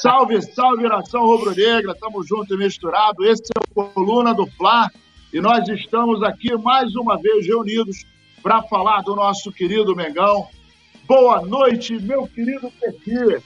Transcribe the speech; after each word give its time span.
salve, 0.00 0.40
salve, 0.42 0.88
nação 0.88 1.24
rubro-negra, 1.24 1.94
tamo 1.94 2.22
junto 2.24 2.54
e 2.54 2.58
misturado. 2.58 3.24
Esse 3.24 3.44
é 3.54 3.60
o 3.60 3.92
Coluna 3.92 4.34
do 4.34 4.46
Fla 4.46 4.90
e 5.32 5.40
nós 5.40 5.66
estamos 5.68 6.22
aqui 6.22 6.56
mais 6.56 6.94
uma 6.94 7.20
vez 7.20 7.46
reunidos 7.46 8.04
para 8.42 8.62
falar 8.62 9.02
do 9.02 9.14
nosso 9.14 9.52
querido 9.52 9.94
Mengão. 9.94 10.48
Boa 11.04 11.40
noite, 11.42 11.94
meu 12.00 12.26
querido 12.26 12.70
Petit. 12.80 13.42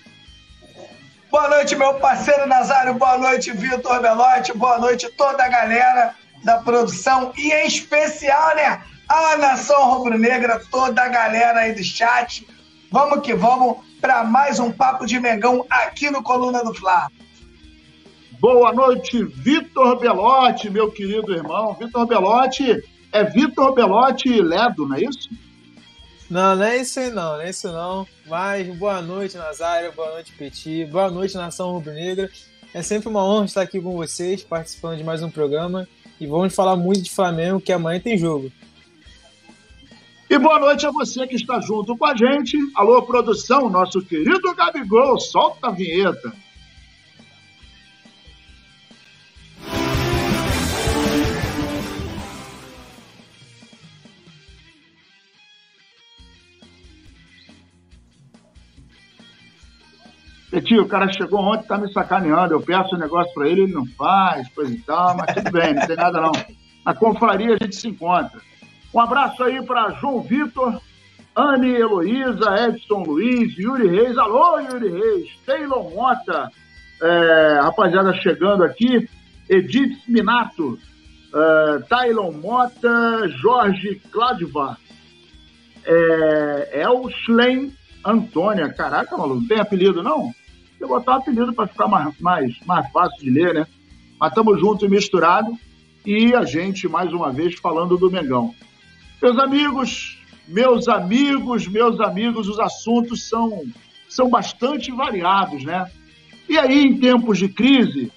Boa 1.31 1.49
noite, 1.49 1.77
meu 1.77 1.95
parceiro 1.95 2.47
Nazário. 2.47 2.95
Boa 2.95 3.19
noite, 3.19 3.53
Vitor 3.53 4.01
Belotti. 4.01 4.57
Boa 4.57 4.79
noite, 4.79 5.11
toda 5.17 5.45
a 5.45 5.49
galera 5.49 6.15
da 6.43 6.59
produção 6.59 7.33
e, 7.37 7.53
em 7.53 7.67
especial, 7.67 8.55
né, 8.57 8.83
a 9.09 9.37
nação 9.37 9.91
rubro-negra, 9.91 10.61
toda 10.71 11.03
a 11.03 11.09
galera 11.09 11.61
aí 11.61 11.73
do 11.73 11.85
chat. 11.85 12.47
Vamos 12.91 13.21
que 13.21 13.35
vamos 13.35 13.79
para 14.07 14.23
mais 14.23 14.61
um 14.61 14.71
Papo 14.71 15.05
de 15.05 15.19
Mengão 15.19 15.67
aqui 15.69 16.09
no 16.11 16.23
Coluna 16.23 16.63
do 16.63 16.73
Fla. 16.73 17.11
Boa 18.39 18.73
noite, 18.73 19.25
Vitor 19.25 19.99
Belotti, 19.99 20.71
meu 20.71 20.93
querido 20.93 21.35
irmão. 21.35 21.75
Vitor 21.75 22.07
Belotti 22.07 22.85
é 23.11 23.25
Vitor 23.25 23.75
Belotti 23.75 24.41
Ledo, 24.41 24.87
não 24.87 24.95
é 24.95 25.01
isso? 25.01 25.29
Não, 26.31 26.55
não 26.55 26.63
é 26.63 26.77
isso 26.77 27.01
aí 27.01 27.11
não, 27.11 27.33
não 27.33 27.41
é 27.41 27.51
isso 27.51 27.67
não. 27.73 28.07
Mas 28.29 28.69
boa 28.77 29.03
noite, 29.03 29.37
Nazário, 29.37 29.91
boa 29.91 30.13
noite, 30.13 30.33
Petit, 30.39 30.85
boa 30.85 31.11
noite, 31.11 31.35
Nação 31.35 31.73
Rubro-Negra. 31.73 32.31
É 32.73 32.83
sempre 32.83 33.09
uma 33.09 33.25
honra 33.25 33.47
estar 33.47 33.63
aqui 33.63 33.81
com 33.81 33.97
vocês, 33.97 34.45
participando 34.45 34.99
de 34.99 35.03
mais 35.03 35.21
um 35.21 35.31
programa. 35.33 35.89
E 36.21 36.29
vamos 36.29 36.55
falar 36.55 36.77
muito 36.77 37.03
de 37.03 37.11
Flamengo, 37.11 37.61
que 37.61 37.73
amanhã 37.73 37.99
tem 37.99 38.17
jogo. 38.17 38.53
E 40.29 40.39
boa 40.39 40.59
noite 40.59 40.85
a 40.85 40.91
você 40.91 41.25
que 41.27 41.37
está 41.37 41.61
junto 41.61 41.97
com 41.97 42.05
a 42.05 42.17
gente. 42.17 42.59
Alô, 42.75 43.01
produção, 43.03 43.71
nosso 43.71 44.03
querido 44.03 44.55
Gabigol, 44.57 45.21
solta 45.21 45.69
a 45.69 45.71
vinheta. 45.71 46.33
Tio, 60.67 60.83
o 60.83 60.89
cara 60.89 61.13
chegou 61.13 61.39
ontem, 61.41 61.69
tá 61.69 61.79
me 61.79 61.93
sacaneando. 61.93 62.55
Eu 62.55 62.61
peço 62.61 62.97
um 62.97 62.99
negócio 62.99 63.33
para 63.33 63.49
ele, 63.49 63.63
ele 63.63 63.73
não 63.73 63.87
faz, 63.87 64.49
coisa 64.49 64.75
e 64.75 64.81
tal, 64.81 65.17
mas 65.17 65.33
tudo 65.35 65.53
bem, 65.53 65.75
não 65.75 65.87
tem 65.87 65.95
nada 65.95 66.21
não. 66.21 66.33
Na 66.85 66.95
confraria 66.95 67.55
a 67.55 67.65
gente 67.65 67.77
se 67.77 67.89
encontra. 67.89 68.41
Um 68.97 69.01
abraço 69.01 69.45
aí 69.45 69.61
para 69.61 69.91
João 70.01 70.23
Vitor, 70.23 70.81
Anne 71.37 71.69
Heloísa, 71.69 72.67
Edson 72.67 73.03
Luiz, 73.03 73.55
Yuri 73.59 73.89
Reis. 73.89 74.17
Alô, 74.17 74.59
Yuri 74.59 74.89
Reis. 74.89 75.29
Taylor 75.45 75.95
Mota, 75.95 76.51
é, 77.03 77.61
rapaziada 77.61 78.15
chegando 78.15 78.65
aqui. 78.65 79.07
Edith 79.51 79.99
Minato, 80.09 80.79
é, 81.35 81.79
Taylor 81.91 82.33
Mota, 82.33 83.29
Jorge 83.29 84.01
Cladvar. 84.11 84.79
É, 85.85 86.81
El 86.81 87.11
Schlein 87.11 87.75
Antônia. 88.03 88.73
Caraca, 88.73 89.15
maluco, 89.15 89.43
não 89.43 89.47
tem 89.47 89.61
apelido 89.61 90.03
não? 90.03 90.33
Eu 90.81 90.89
botar 90.89 91.17
um 91.17 91.19
apelido 91.19 91.53
para 91.53 91.67
ficar 91.67 91.87
mais, 91.87 92.19
mais, 92.19 92.59
mais 92.65 92.91
fácil 92.91 93.23
de 93.23 93.29
ler, 93.29 93.53
né? 93.53 93.67
Mas 94.19 94.31
estamos 94.31 94.59
juntos 94.59 94.85
e 94.85 94.89
misturados. 94.89 95.55
E 96.07 96.35
a 96.35 96.47
gente, 96.47 96.89
mais 96.89 97.13
uma 97.13 97.31
vez, 97.31 97.57
falando 97.57 97.99
do 97.99 98.11
Mengão. 98.11 98.55
Meus 99.23 99.39
amigos, 99.39 100.19
meus 100.47 100.89
amigos, 100.89 101.67
meus 101.67 102.01
amigos, 102.01 102.49
os 102.49 102.59
assuntos 102.59 103.29
são, 103.29 103.65
são 104.09 104.29
bastante 104.29 104.93
variados, 104.93 105.65
né? 105.65 105.91
E 106.49 106.59
aí, 106.59 106.85
em 106.85 106.99
tempos 106.99 107.39
de 107.39 107.49
crise, 107.49 108.13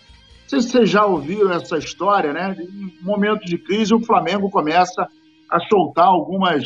se 0.48 0.56
vocês 0.56 0.90
já 0.90 1.06
ouviram 1.06 1.52
essa 1.52 1.78
história, 1.78 2.34
né? 2.34 2.56
Em 2.60 2.94
momentos 3.02 3.50
de 3.50 3.58
crise, 3.58 3.94
o 3.94 4.02
Flamengo 4.02 4.50
começa 4.50 5.08
a 5.50 5.60
soltar 5.62 6.08
algumas, 6.08 6.64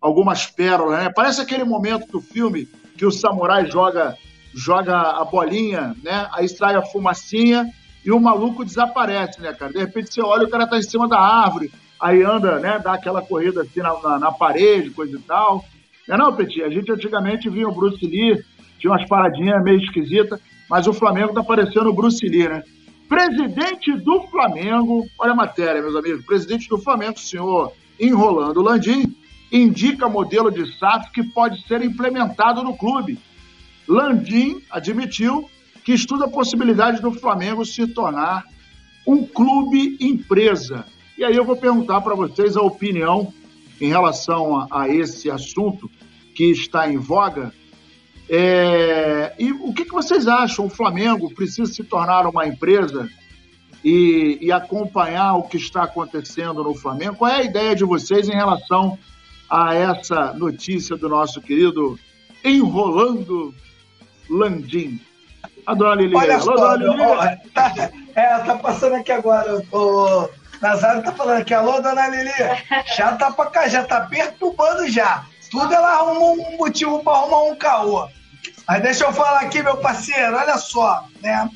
algumas 0.00 0.46
pérolas, 0.46 1.02
né? 1.02 1.12
Parece 1.14 1.40
aquele 1.40 1.64
momento 1.64 2.06
do 2.06 2.20
filme 2.20 2.68
que 2.96 3.06
o 3.06 3.10
samurai 3.10 3.70
joga, 3.70 4.16
joga 4.54 4.96
a 4.96 5.24
bolinha, 5.24 5.96
né? 6.02 6.28
Aí 6.32 6.48
sai 6.48 6.76
a 6.76 6.82
fumacinha 6.82 7.68
e 8.04 8.12
o 8.12 8.20
maluco 8.20 8.64
desaparece, 8.64 9.40
né, 9.40 9.52
cara? 9.52 9.72
De 9.72 9.78
repente 9.78 10.12
você 10.12 10.22
olha, 10.22 10.46
o 10.46 10.50
cara 10.50 10.66
tá 10.66 10.76
em 10.76 10.82
cima 10.82 11.08
da 11.08 11.18
árvore, 11.18 11.72
aí 12.00 12.22
anda, 12.22 12.58
né, 12.58 12.78
dá 12.78 12.94
aquela 12.94 13.22
corrida 13.22 13.62
assim 13.62 13.80
na, 13.80 14.00
na, 14.00 14.18
na 14.18 14.32
parede, 14.32 14.90
coisa 14.90 15.16
e 15.16 15.20
tal. 15.20 15.64
Não 16.08 16.14
é 16.14 16.18
não, 16.18 16.34
Petit? 16.34 16.62
A 16.62 16.70
gente 16.70 16.90
antigamente 16.90 17.48
via 17.48 17.68
o 17.68 17.74
Bruce 17.74 18.04
Lee, 18.04 18.42
tinha 18.78 18.92
umas 18.92 19.06
paradinhas 19.06 19.62
meio 19.62 19.78
esquisitas, 19.78 20.40
mas 20.68 20.86
o 20.86 20.92
Flamengo 20.92 21.34
tá 21.34 21.42
parecendo 21.42 21.90
o 21.90 21.92
Bruce 21.92 22.26
Lee, 22.26 22.48
né? 22.48 22.62
Presidente 23.08 23.92
do 23.96 24.22
Flamengo, 24.28 25.06
olha 25.18 25.32
a 25.32 25.36
matéria, 25.36 25.82
meus 25.82 25.96
amigos, 25.96 26.24
presidente 26.24 26.68
do 26.68 26.78
Flamengo, 26.78 27.18
senhor 27.18 27.72
Enrolando 27.98 28.62
Landim, 28.62 29.14
indica 29.52 30.08
modelo 30.08 30.50
de 30.50 30.64
SAF 30.78 31.10
que 31.12 31.22
pode 31.22 31.60
ser 31.66 31.82
implementado 31.82 32.62
no 32.62 32.76
clube. 32.76 33.18
Landim 33.88 34.62
admitiu 34.70 35.50
que 35.84 35.92
estuda 35.92 36.26
a 36.26 36.30
possibilidade 36.30 37.02
do 37.02 37.12
Flamengo 37.12 37.64
se 37.64 37.86
tornar 37.88 38.44
um 39.06 39.26
clube 39.26 39.96
empresa. 40.00 40.86
E 41.20 41.24
aí 41.24 41.36
eu 41.36 41.44
vou 41.44 41.54
perguntar 41.54 42.00
para 42.00 42.14
vocês 42.14 42.56
a 42.56 42.62
opinião 42.62 43.30
em 43.78 43.88
relação 43.88 44.56
a, 44.56 44.66
a, 44.70 44.88
esse 44.88 45.30
assunto 45.30 45.90
que 46.34 46.44
está 46.44 46.90
em 46.90 46.96
voga. 46.96 47.52
É, 48.26 49.34
e 49.38 49.52
o 49.52 49.70
que, 49.74 49.84
que, 49.84 49.92
vocês 49.92 50.26
acham? 50.26 50.64
O 50.64 50.70
Flamengo 50.70 51.30
precisa 51.34 51.70
se 51.70 51.84
tornar 51.84 52.26
uma 52.26 52.46
empresa 52.46 53.06
e, 53.84 54.38
e, 54.40 54.50
acompanhar 54.50 55.34
o 55.34 55.42
que 55.42 55.58
está 55.58 55.82
acontecendo 55.82 56.64
no 56.64 56.74
Flamengo? 56.74 57.16
Qual 57.16 57.30
é 57.30 57.36
a 57.36 57.42
ideia 57.42 57.76
de 57.76 57.84
vocês 57.84 58.26
em 58.26 58.34
relação 58.34 58.98
a 59.50 59.74
essa 59.74 60.32
notícia 60.32 60.96
do 60.96 61.06
nosso 61.06 61.38
querido 61.42 61.98
Enrolando 62.42 63.54
Landim? 64.30 64.98
A 65.66 65.74
dona 65.74 65.96
Lili. 65.96 66.16
Olha 66.16 66.40
só, 66.40 66.54
dona 66.56 66.76
Lili. 66.76 67.50
Tá, 67.52 67.90
é, 68.14 68.38
tá 68.38 68.56
passando 68.56 68.94
aqui 68.94 69.12
agora. 69.12 69.62
O 69.70 70.39
Nazário 70.60 71.02
tá 71.02 71.12
falando 71.12 71.40
aqui. 71.40 71.54
Alô, 71.54 71.80
dona 71.80 72.08
Lili. 72.08 72.30
Já 72.96 73.16
tá 73.16 73.30
pra 73.30 73.46
cá, 73.46 73.68
já 73.68 73.84
tá 73.84 74.02
perturbando 74.02 74.88
já. 74.88 75.24
Tudo 75.50 75.72
ela 75.72 75.94
arrumou 75.94 76.34
um 76.34 76.56
motivo 76.58 77.02
para 77.02 77.18
arrumar 77.18 77.42
um 77.44 77.56
caô. 77.56 78.08
Mas 78.66 78.82
deixa 78.82 79.04
eu 79.04 79.12
falar 79.12 79.40
aqui, 79.40 79.62
meu 79.62 79.78
parceiro, 79.78 80.36
olha 80.36 80.56
só, 80.58 81.04
né? 81.20 81.50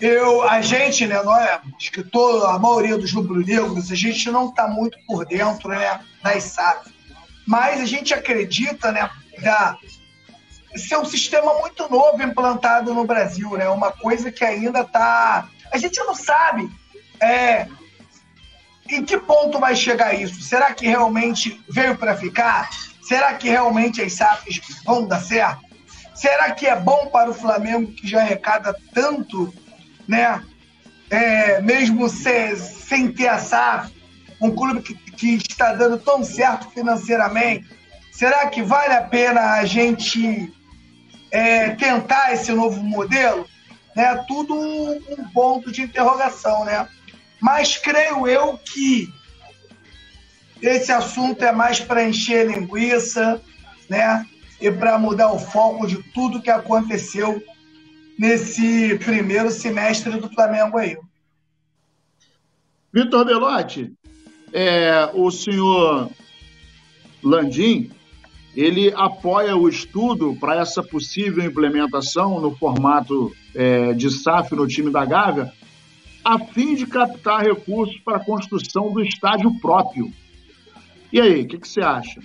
Eu, 0.00 0.42
a 0.42 0.60
gente, 0.60 1.06
né, 1.06 1.22
nós, 1.22 1.60
acho 1.76 1.92
que 1.92 2.02
toda, 2.02 2.48
a 2.48 2.58
maioria 2.58 2.96
dos 2.96 3.12
rubro-negros, 3.12 3.90
a 3.90 3.94
gente 3.94 4.30
não 4.30 4.48
está 4.48 4.66
muito 4.66 4.98
por 5.06 5.24
dentro, 5.24 5.68
né, 5.68 6.00
das 6.22 6.42
SAF. 6.44 6.92
Mas 7.46 7.80
a 7.80 7.86
gente 7.86 8.12
acredita, 8.12 8.90
né, 8.90 9.08
da, 9.42 9.76
ser 10.76 10.96
um 10.96 11.04
sistema 11.04 11.54
muito 11.60 11.88
novo 11.90 12.22
implantado 12.22 12.94
no 12.94 13.04
Brasil, 13.04 13.50
né? 13.56 13.68
Uma 13.68 13.92
coisa 13.92 14.32
que 14.32 14.44
ainda 14.44 14.80
está. 14.80 15.48
A 15.72 15.78
gente 15.78 15.98
não 16.00 16.14
sabe 16.14 16.70
é, 17.24 17.68
em 18.88 19.04
que 19.04 19.16
ponto 19.16 19.58
vai 19.58 19.74
chegar 19.74 20.14
isso. 20.14 20.42
Será 20.42 20.72
que 20.74 20.86
realmente 20.86 21.60
veio 21.68 21.96
para 21.96 22.16
ficar? 22.16 22.68
Será 23.02 23.34
que 23.34 23.48
realmente 23.48 24.02
as 24.02 24.12
SAFs 24.14 24.60
vão 24.84 25.06
dar 25.06 25.20
certo? 25.20 25.62
Será 26.14 26.52
que 26.52 26.66
é 26.66 26.76
bom 26.76 27.06
para 27.06 27.30
o 27.30 27.34
Flamengo 27.34 27.92
que 27.92 28.06
já 28.06 28.20
arrecada 28.20 28.74
tanto, 28.92 29.52
né? 30.06 30.42
É, 31.10 31.60
mesmo 31.60 32.08
se, 32.08 32.56
sem 32.56 33.12
ter 33.12 33.28
a 33.28 33.38
SAF, 33.38 33.92
um 34.40 34.50
clube 34.50 34.80
que, 34.82 34.94
que 34.94 35.34
está 35.34 35.74
dando 35.74 35.98
tão 35.98 36.24
certo 36.24 36.70
financeiramente, 36.70 37.68
será 38.12 38.48
que 38.48 38.62
vale 38.62 38.94
a 38.94 39.02
pena 39.02 39.52
a 39.52 39.64
gente 39.64 40.52
é, 41.30 41.70
tentar 41.70 42.32
esse 42.32 42.52
novo 42.52 42.82
modelo, 42.82 43.46
né? 43.94 44.24
Tudo 44.28 44.54
um 44.54 45.28
ponto 45.32 45.70
de 45.70 45.82
interrogação, 45.82 46.64
né? 46.64 46.88
Mas 47.44 47.76
creio 47.76 48.26
eu 48.26 48.56
que 48.56 49.12
esse 50.62 50.90
assunto 50.90 51.44
é 51.44 51.52
mais 51.52 51.78
para 51.78 52.08
encher 52.08 52.46
linguiça, 52.46 53.38
né? 53.86 54.24
E 54.58 54.70
para 54.70 54.98
mudar 54.98 55.30
o 55.30 55.38
foco 55.38 55.86
de 55.86 56.02
tudo 56.14 56.40
que 56.40 56.48
aconteceu 56.48 57.44
nesse 58.18 58.98
primeiro 59.04 59.50
semestre 59.50 60.18
do 60.18 60.30
Flamengo 60.30 60.78
aí. 60.78 60.96
Vitor 62.90 63.26
Belotti, 63.26 63.92
é, 64.50 65.10
o 65.12 65.30
senhor 65.30 66.10
Landim 67.22 67.90
ele 68.56 68.90
apoia 68.96 69.54
o 69.54 69.68
estudo 69.68 70.34
para 70.40 70.62
essa 70.62 70.82
possível 70.82 71.44
implementação 71.44 72.40
no 72.40 72.56
formato 72.56 73.36
é, 73.54 73.92
de 73.92 74.10
SAF 74.10 74.54
no 74.54 74.66
time 74.66 74.90
da 74.90 75.04
Gávea, 75.04 75.52
a 76.24 76.38
fim 76.38 76.74
de 76.74 76.86
captar 76.86 77.42
recursos 77.42 77.98
para 78.00 78.16
a 78.16 78.24
construção 78.24 78.90
do 78.92 79.02
estádio 79.02 79.52
próprio. 79.60 80.10
E 81.12 81.20
aí, 81.20 81.42
o 81.42 81.46
que, 81.46 81.58
que, 81.58 81.68
você 81.68 81.80
acha? 81.80 82.20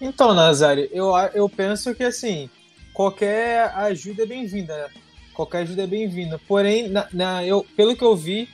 Então, 0.00 0.34
Nazário, 0.34 0.88
eu, 0.90 1.12
eu 1.34 1.48
penso 1.48 1.94
que 1.94 2.02
assim, 2.02 2.48
qualquer 2.92 3.70
ajuda 3.76 4.22
é 4.22 4.26
bem-vinda, 4.26 4.76
né? 4.76 4.88
Qualquer 5.34 5.58
ajuda 5.58 5.82
é 5.82 5.86
bem-vinda. 5.86 6.40
Porém, 6.48 6.88
na, 6.88 7.08
na, 7.12 7.46
eu, 7.46 7.64
pelo 7.76 7.94
que 7.94 8.02
eu 8.02 8.16
vi, 8.16 8.48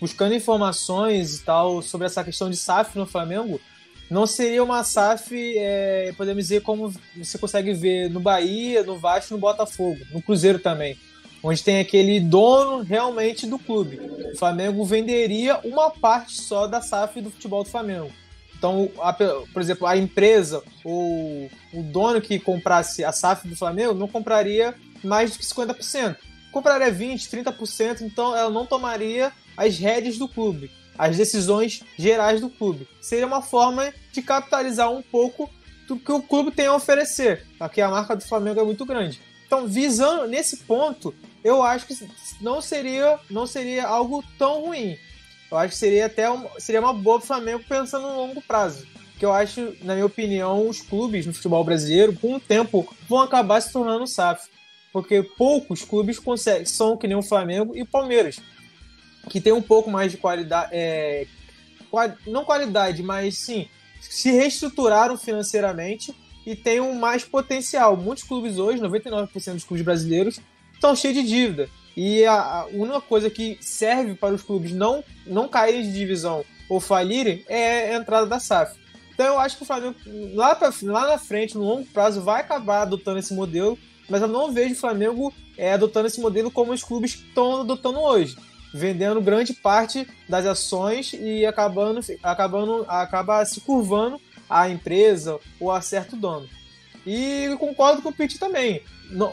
buscando 0.00 0.34
informações 0.34 1.36
e 1.36 1.44
tal 1.44 1.82
sobre 1.82 2.06
essa 2.06 2.24
questão 2.24 2.48
de 2.48 2.56
SAF 2.56 2.96
no 2.96 3.06
Flamengo, 3.06 3.60
não 4.10 4.26
seria 4.26 4.64
uma 4.64 4.82
SAF, 4.82 5.34
é, 5.58 6.12
podemos 6.16 6.44
dizer, 6.44 6.62
como 6.62 6.92
você 7.16 7.36
consegue 7.36 7.74
ver 7.74 8.08
no 8.08 8.20
Bahia, 8.20 8.82
no 8.82 8.98
Vasco 8.98 9.34
no 9.34 9.40
Botafogo, 9.40 9.98
no 10.10 10.22
Cruzeiro 10.22 10.58
também, 10.58 10.96
onde 11.42 11.62
tem 11.62 11.80
aquele 11.80 12.20
dono 12.20 12.82
realmente 12.82 13.46
do 13.46 13.58
clube. 13.58 14.00
O 14.32 14.36
Flamengo 14.36 14.84
venderia 14.84 15.58
uma 15.64 15.90
parte 15.90 16.40
só 16.40 16.66
da 16.66 16.80
SAF 16.80 17.20
do 17.20 17.30
futebol 17.30 17.64
do 17.64 17.70
Flamengo. 17.70 18.10
Então, 18.56 18.90
a, 19.00 19.12
por 19.12 19.62
exemplo, 19.62 19.86
a 19.86 19.96
empresa 19.96 20.62
ou 20.84 21.48
o 21.72 21.82
dono 21.82 22.20
que 22.20 22.38
comprasse 22.38 23.04
a 23.04 23.12
SAF 23.12 23.46
do 23.46 23.56
Flamengo 23.56 23.94
não 23.94 24.08
compraria 24.08 24.74
mais 25.02 25.32
do 25.32 25.38
que 25.38 25.44
50%. 25.44 26.16
Compraria 26.50 26.92
20%, 26.92 27.44
30%, 27.44 28.00
então 28.00 28.34
ela 28.36 28.50
não 28.50 28.66
tomaria 28.66 29.32
as 29.56 29.78
rédeas 29.78 30.18
do 30.18 30.26
clube 30.26 30.70
as 30.98 31.16
decisões 31.16 31.84
gerais 31.96 32.40
do 32.40 32.50
clube. 32.50 32.88
Seria 33.00 33.26
uma 33.26 33.40
forma 33.40 33.94
de 34.12 34.20
capitalizar 34.20 34.90
um 34.90 35.00
pouco 35.00 35.48
do 35.86 35.96
que 35.96 36.10
o 36.10 36.20
clube 36.20 36.50
tem 36.50 36.66
a 36.66 36.74
oferecer, 36.74 37.46
porque 37.56 37.80
a 37.80 37.88
marca 37.88 38.16
do 38.16 38.24
Flamengo 38.24 38.60
é 38.60 38.64
muito 38.64 38.84
grande. 38.84 39.20
Então, 39.46 39.66
visando 39.66 40.26
nesse 40.26 40.58
ponto, 40.58 41.14
eu 41.42 41.62
acho 41.62 41.86
que 41.86 41.94
não 42.40 42.60
seria, 42.60 43.18
não 43.30 43.46
seria 43.46 43.86
algo 43.86 44.24
tão 44.38 44.66
ruim. 44.66 44.96
Eu 45.50 45.58
acho 45.58 45.72
que 45.72 45.78
seria 45.78 46.06
até 46.06 46.30
um, 46.30 46.46
seria 46.58 46.80
uma 46.80 46.92
boa 46.92 47.18
para 47.18 47.24
o 47.24 47.26
Flamengo 47.26 47.64
pensando 47.68 48.08
no 48.08 48.16
longo 48.16 48.42
prazo. 48.42 48.86
Que 49.18 49.24
eu 49.24 49.32
acho, 49.32 49.74
na 49.82 49.94
minha 49.94 50.06
opinião, 50.06 50.68
os 50.68 50.80
clubes 50.80 51.26
no 51.26 51.32
futebol 51.32 51.64
brasileiro, 51.64 52.14
com 52.14 52.34
o 52.34 52.40
tempo, 52.40 52.94
vão 53.08 53.20
acabar 53.20 53.60
se 53.60 53.72
tornando 53.72 54.06
SAF. 54.06 54.48
Porque 54.92 55.22
poucos 55.22 55.82
clubes 55.82 56.18
conseguem, 56.18 56.64
são 56.64 56.96
que 56.96 57.08
nem 57.08 57.16
o 57.16 57.22
Flamengo 57.22 57.76
e 57.76 57.82
o 57.82 57.86
Palmeiras 57.86 58.40
que 59.28 59.40
tem 59.40 59.52
um 59.52 59.62
pouco 59.62 59.90
mais 59.90 60.10
de 60.10 60.18
qualidade, 60.18 60.70
é, 60.72 61.26
não 62.26 62.44
qualidade, 62.44 63.02
mas 63.02 63.36
sim, 63.38 63.68
se 64.00 64.30
reestruturaram 64.30 65.16
financeiramente 65.16 66.14
e 66.46 66.56
têm 66.56 66.80
um 66.80 66.94
mais 66.94 67.24
potencial. 67.24 67.96
Muitos 67.96 68.24
clubes 68.24 68.58
hoje, 68.58 68.80
99% 68.80 69.54
dos 69.54 69.64
clubes 69.64 69.84
brasileiros, 69.84 70.40
estão 70.78 70.96
cheios 70.96 71.16
de 71.16 71.22
dívida. 71.22 71.68
E 71.96 72.24
a, 72.24 72.34
a 72.34 72.66
única 72.66 73.00
coisa 73.00 73.28
que 73.28 73.58
serve 73.60 74.14
para 74.14 74.34
os 74.34 74.42
clubes 74.42 74.72
não, 74.72 75.02
não 75.26 75.48
caírem 75.48 75.82
de 75.82 75.92
divisão 75.92 76.44
ou 76.68 76.80
falirem 76.80 77.44
é 77.48 77.94
a 77.94 77.98
entrada 77.98 78.26
da 78.26 78.38
SAF. 78.38 78.78
Então 79.12 79.26
eu 79.26 79.40
acho 79.40 79.56
que 79.56 79.64
o 79.64 79.66
Flamengo, 79.66 79.96
lá, 80.34 80.54
pra, 80.54 80.72
lá 80.82 81.08
na 81.08 81.18
frente, 81.18 81.56
no 81.56 81.64
longo 81.64 81.84
prazo, 81.86 82.20
vai 82.20 82.40
acabar 82.40 82.82
adotando 82.82 83.18
esse 83.18 83.34
modelo, 83.34 83.76
mas 84.08 84.22
eu 84.22 84.28
não 84.28 84.52
vejo 84.52 84.74
o 84.74 84.78
Flamengo 84.78 85.34
é, 85.56 85.72
adotando 85.72 86.06
esse 86.06 86.20
modelo 86.20 86.52
como 86.52 86.72
os 86.72 86.84
clubes 86.84 87.14
estão 87.14 87.62
adotando 87.62 87.98
hoje 87.98 88.36
vendendo 88.72 89.20
grande 89.20 89.52
parte 89.52 90.06
das 90.28 90.46
ações 90.46 91.12
e 91.12 91.44
acabando, 91.46 92.00
acabando 92.22 92.84
acaba 92.88 93.44
se 93.44 93.60
curvando 93.60 94.20
a 94.48 94.68
empresa 94.68 95.38
ou 95.60 95.70
a 95.70 95.80
certo 95.80 96.16
dono. 96.16 96.48
E 97.06 97.54
concordo 97.58 98.02
com 98.02 98.10
o 98.10 98.12
Pitt 98.12 98.38
também. 98.38 98.82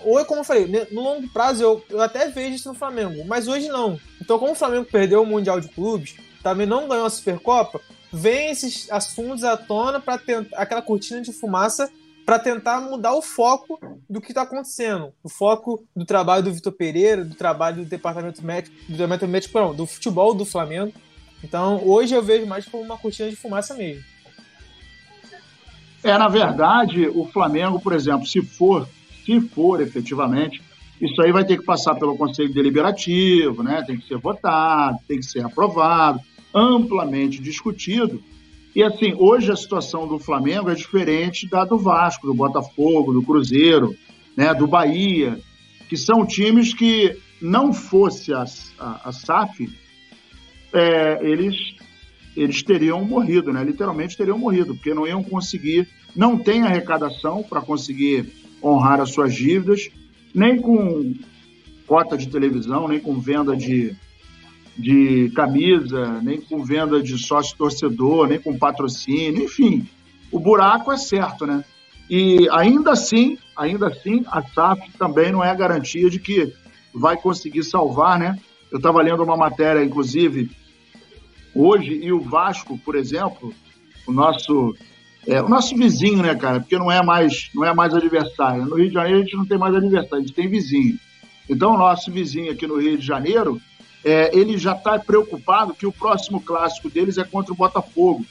Ou, 0.03 0.23
como 0.25 0.41
eu 0.41 0.45
falei, 0.45 0.87
no 0.91 1.01
longo 1.01 1.27
prazo 1.29 1.61
eu, 1.61 1.85
eu 1.89 2.01
até 2.01 2.27
vejo 2.29 2.55
isso 2.55 2.69
no 2.69 2.75
Flamengo, 2.75 3.25
mas 3.25 3.47
hoje 3.47 3.67
não. 3.67 3.99
Então, 4.21 4.39
como 4.39 4.53
o 4.53 4.55
Flamengo 4.55 4.85
perdeu 4.85 5.21
o 5.21 5.25
Mundial 5.25 5.59
de 5.59 5.67
Clubes, 5.67 6.15
também 6.41 6.65
não 6.65 6.87
ganhou 6.87 7.05
a 7.05 7.09
Supercopa, 7.09 7.81
vem 8.11 8.49
esses 8.49 8.89
assuntos 8.89 9.43
à 9.43 9.57
tona 9.57 9.99
para 9.99 10.17
tentar 10.17 10.57
aquela 10.57 10.81
cortina 10.81 11.21
de 11.21 11.33
fumaça 11.33 11.91
para 12.25 12.39
tentar 12.39 12.81
mudar 12.81 13.13
o 13.13 13.21
foco 13.21 13.79
do 14.09 14.19
que 14.19 14.31
está 14.31 14.41
acontecendo. 14.41 15.13
O 15.23 15.29
foco 15.29 15.85
do 15.95 16.05
trabalho 16.05 16.43
do 16.43 16.51
Vitor 16.51 16.73
Pereira, 16.73 17.23
do 17.23 17.35
trabalho 17.35 17.83
do 17.83 17.85
departamento 17.85 18.43
médico, 18.43 18.75
do 18.87 18.97
departamento 18.97 19.27
médico, 19.27 19.59
não, 19.59 19.75
do 19.75 19.85
futebol 19.85 20.33
do 20.33 20.43
Flamengo. 20.43 20.91
Então, 21.43 21.85
hoje 21.85 22.15
eu 22.15 22.23
vejo 22.23 22.47
mais 22.47 22.65
como 22.65 22.83
uma 22.83 22.97
cortina 22.97 23.29
de 23.29 23.35
fumaça 23.35 23.75
mesmo. 23.75 24.03
É, 26.05 26.17
na 26.17 26.27
verdade, 26.27 27.07
o 27.07 27.25
Flamengo, 27.25 27.79
por 27.79 27.93
exemplo, 27.93 28.25
se 28.25 28.41
for, 28.41 28.87
se 29.25 29.41
for 29.41 29.81
efetivamente, 29.81 30.61
isso 31.01 31.21
aí 31.21 31.31
vai 31.31 31.43
ter 31.43 31.57
que 31.57 31.65
passar 31.65 31.95
pelo 31.95 32.17
Conselho 32.17 32.53
Deliberativo, 32.53 33.61
né? 33.63 33.83
Tem 33.85 33.97
que 33.97 34.07
ser 34.07 34.17
votado, 34.17 34.97
tem 35.07 35.19
que 35.19 35.25
ser 35.25 35.43
aprovado, 35.43 36.19
amplamente 36.53 37.41
discutido 37.41 38.23
e 38.75 38.83
assim, 38.83 39.13
hoje 39.17 39.49
a 39.49 39.55
situação 39.55 40.05
do 40.05 40.19
Flamengo 40.19 40.69
é 40.69 40.75
diferente 40.75 41.47
da 41.47 41.63
do 41.63 41.77
Vasco, 41.77 42.27
do 42.27 42.33
Botafogo, 42.33 43.13
do 43.13 43.23
Cruzeiro, 43.23 43.95
né, 44.35 44.53
do 44.53 44.67
Bahia, 44.67 45.39
que 45.87 45.95
são 45.95 46.25
times 46.25 46.73
que 46.73 47.17
não 47.41 47.71
fosse 47.71 48.33
a, 48.33 48.43
a, 48.77 49.09
a 49.09 49.11
SAF, 49.13 49.69
é, 50.73 51.19
eles, 51.21 51.55
eles 52.35 52.61
teriam 52.61 53.03
morrido, 53.03 53.53
né? 53.53 53.63
Literalmente 53.63 54.17
teriam 54.17 54.37
morrido, 54.37 54.75
porque 54.75 54.93
não 54.93 55.07
iam 55.07 55.23
conseguir, 55.23 55.87
não 56.15 56.37
tem 56.37 56.63
arrecadação 56.63 57.43
para 57.43 57.61
conseguir 57.61 58.33
honrar 58.61 58.99
as 58.99 59.11
suas 59.11 59.33
dívidas, 59.33 59.89
nem 60.33 60.59
com 60.59 61.13
cota 61.87 62.17
de 62.17 62.27
televisão, 62.27 62.87
nem 62.87 62.99
com 62.99 63.19
venda 63.19 63.55
de, 63.55 63.95
de 64.77 65.31
camisa, 65.35 66.19
nem 66.21 66.41
com 66.41 66.63
venda 66.63 67.01
de 67.01 67.17
sócio 67.17 67.55
torcedor, 67.57 68.27
nem 68.27 68.39
com 68.39 68.57
patrocínio, 68.57 69.43
enfim, 69.43 69.87
o 70.31 70.39
buraco 70.39 70.91
é 70.91 70.97
certo, 70.97 71.45
né? 71.45 71.63
E 72.09 72.47
ainda 72.51 72.91
assim, 72.91 73.37
ainda 73.55 73.87
assim, 73.87 74.23
a 74.27 74.41
SAF 74.41 74.91
também 74.97 75.31
não 75.31 75.43
é 75.43 75.55
garantia 75.55 76.09
de 76.09 76.19
que 76.19 76.53
vai 76.93 77.17
conseguir 77.17 77.63
salvar, 77.63 78.19
né? 78.19 78.37
Eu 78.71 78.77
estava 78.77 79.01
lendo 79.01 79.23
uma 79.23 79.37
matéria, 79.37 79.83
inclusive, 79.83 80.51
hoje, 81.55 81.93
e 81.93 82.11
o 82.11 82.19
Vasco, 82.19 82.77
por 82.77 82.95
exemplo, 82.95 83.53
o 84.05 84.11
nosso 84.11 84.75
é, 85.25 85.41
o 85.41 85.49
nosso 85.49 85.75
vizinho, 85.75 86.21
né, 86.21 86.35
cara? 86.35 86.59
Porque 86.59 86.77
não 86.77 86.91
é 86.91 87.03
mais 87.03 87.49
não 87.55 87.63
é 87.63 87.73
mais 87.73 87.93
adversário. 87.93 88.65
No 88.65 88.75
Rio 88.75 88.89
de 88.89 88.93
Janeiro 88.93 89.19
a 89.19 89.23
gente 89.23 89.37
não 89.37 89.45
tem 89.45 89.57
mais 89.57 89.73
adversário, 89.73 90.17
a 90.17 90.27
gente 90.27 90.33
tem 90.33 90.49
vizinho. 90.49 90.99
Então, 91.49 91.73
o 91.73 91.77
nosso 91.77 92.11
vizinho 92.11 92.51
aqui 92.51 92.67
no 92.67 92.79
Rio 92.79 92.97
de 92.97 93.05
Janeiro 93.05 93.61
é, 94.03 94.35
ele 94.37 94.57
já 94.57 94.73
está 94.73 94.99
preocupado 94.99 95.73
que 95.73 95.87
o 95.87 95.91
próximo 95.91 96.39
clássico 96.39 96.89
deles 96.89 97.17
é 97.17 97.23
contra 97.23 97.53
o 97.53 97.55
Botafogo. 97.55 98.23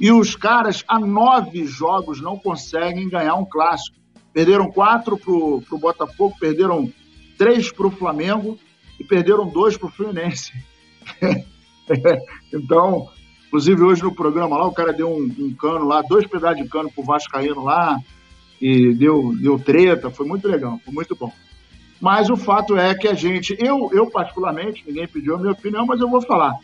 E 0.00 0.10
os 0.10 0.34
caras, 0.36 0.84
há 0.86 0.98
nove 0.98 1.64
jogos, 1.66 2.20
não 2.20 2.38
conseguem 2.38 3.08
ganhar 3.08 3.34
um 3.34 3.44
clássico. 3.44 3.96
Perderam 4.32 4.70
quatro 4.70 5.16
para 5.16 5.32
o 5.32 5.78
Botafogo, 5.78 6.36
perderam 6.38 6.92
três 7.36 7.70
para 7.72 7.86
o 7.86 7.90
Flamengo 7.90 8.58
e 8.98 9.04
perderam 9.04 9.48
dois 9.48 9.76
para 9.76 9.88
o 9.88 9.90
Fluminense. 9.90 10.52
então, 12.52 13.08
inclusive 13.46 13.82
hoje 13.82 14.02
no 14.02 14.14
programa 14.14 14.56
lá, 14.56 14.66
o 14.66 14.72
cara 14.72 14.92
deu 14.92 15.08
um, 15.08 15.24
um 15.38 15.54
cano 15.54 15.86
lá, 15.86 16.02
dois 16.02 16.26
pedaços 16.26 16.62
de 16.62 16.68
cano 16.68 16.90
para 16.90 17.02
o 17.02 17.06
Vascaíno 17.06 17.64
lá, 17.64 17.98
e 18.60 18.92
deu, 18.94 19.34
deu 19.40 19.58
treta, 19.58 20.10
foi 20.10 20.26
muito 20.26 20.48
legal, 20.48 20.80
foi 20.84 20.92
muito 20.92 21.14
bom. 21.14 21.32
Mas 22.00 22.30
o 22.30 22.36
fato 22.36 22.76
é 22.76 22.94
que 22.94 23.08
a 23.08 23.14
gente, 23.14 23.56
eu, 23.58 23.90
eu 23.92 24.10
particularmente, 24.10 24.84
ninguém 24.86 25.06
pediu 25.08 25.34
a 25.34 25.38
minha 25.38 25.52
opinião, 25.52 25.86
mas 25.86 26.00
eu 26.00 26.08
vou 26.08 26.22
falar. 26.22 26.54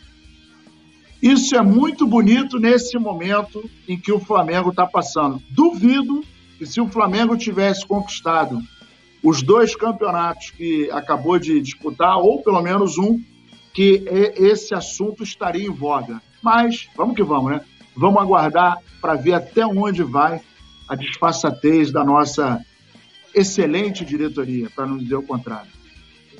Isso 1.21 1.55
é 1.55 1.61
muito 1.61 2.05
bonito 2.05 2.59
nesse 2.59 2.97
momento 2.97 3.69
em 3.87 3.97
que 3.97 4.11
o 4.11 4.19
Flamengo 4.19 4.69
está 4.69 4.85
passando. 4.85 5.41
Duvido 5.49 6.23
que 6.57 6.65
se 6.65 6.79
o 6.79 6.87
Flamengo 6.87 7.37
tivesse 7.37 7.85
conquistado 7.85 8.59
os 9.23 9.41
dois 9.41 9.75
campeonatos 9.75 10.51
que 10.51 10.89
acabou 10.91 11.39
de 11.39 11.59
disputar, 11.59 12.17
ou 12.17 12.43
pelo 12.43 12.61
menos 12.61 12.97
um, 12.97 13.19
que 13.75 14.05
esse 14.37 14.73
assunto 14.73 15.21
estaria 15.21 15.67
em 15.67 15.71
voga. 15.71 16.21
Mas 16.41 16.87
vamos 16.95 17.15
que 17.15 17.23
vamos, 17.23 17.51
né? 17.51 17.61
Vamos 17.95 18.21
aguardar 18.21 18.77
para 19.01 19.15
ver 19.15 19.33
até 19.33 19.65
onde 19.67 20.01
vai 20.01 20.41
a 20.87 20.95
disfarçatez 20.95 21.91
da 21.91 22.03
nossa 22.03 22.63
excelente 23.33 24.05
diretoria, 24.05 24.69
para 24.73 24.85
não 24.85 24.97
dizer 24.97 25.15
o 25.15 25.23
contrário. 25.23 25.69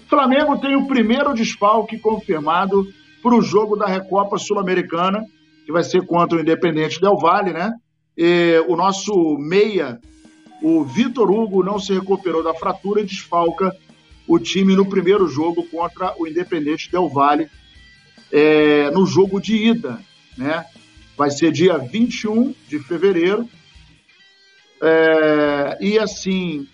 Flamengo 0.08 0.58
tem 0.60 0.75
o 0.75 0.88
primeiro 0.88 1.34
desfalque 1.34 2.00
confirmado 2.00 2.88
para 3.22 3.36
o 3.36 3.42
jogo 3.42 3.75
da 3.75 3.86
Recopa 3.86 4.38
Sul-Americana, 4.38 5.25
que 5.65 5.72
vai 5.72 5.84
ser 5.84 6.06
contra 6.06 6.38
o 6.38 6.42
Independente 6.42 7.01
Del 7.01 7.18
Valle, 7.18 7.51
né? 7.51 7.74
E 8.18 8.63
o 8.68 8.77
nosso 8.77 9.38
meia, 9.38 10.00
o 10.62 10.86
Vitor 10.86 11.30
Hugo, 11.30 11.63
não 11.63 11.80
se 11.80 11.92
recuperou 11.92 12.42
da 12.42 12.54
fratura 12.54 13.01
e 13.01 13.06
desfalca 13.06 13.75
o 14.27 14.39
time 14.39 14.75
no 14.75 14.86
primeiro 14.86 15.27
jogo 15.27 15.63
contra 15.63 16.13
o 16.20 16.27
Independente 16.27 16.91
Del 16.91 17.10
Valle, 17.10 17.50
é, 18.32 18.89
no 18.91 19.05
jogo 19.05 19.39
de 19.39 19.55
ida, 19.55 20.00
né? 20.38 20.65
Vai 21.17 21.32
ser 21.32 21.51
dia 21.51 21.77
21 21.77 22.53
de 22.67 22.79
fevereiro. 22.79 23.48
É, 24.82 25.77
e 25.79 25.98
assim, 25.98 26.67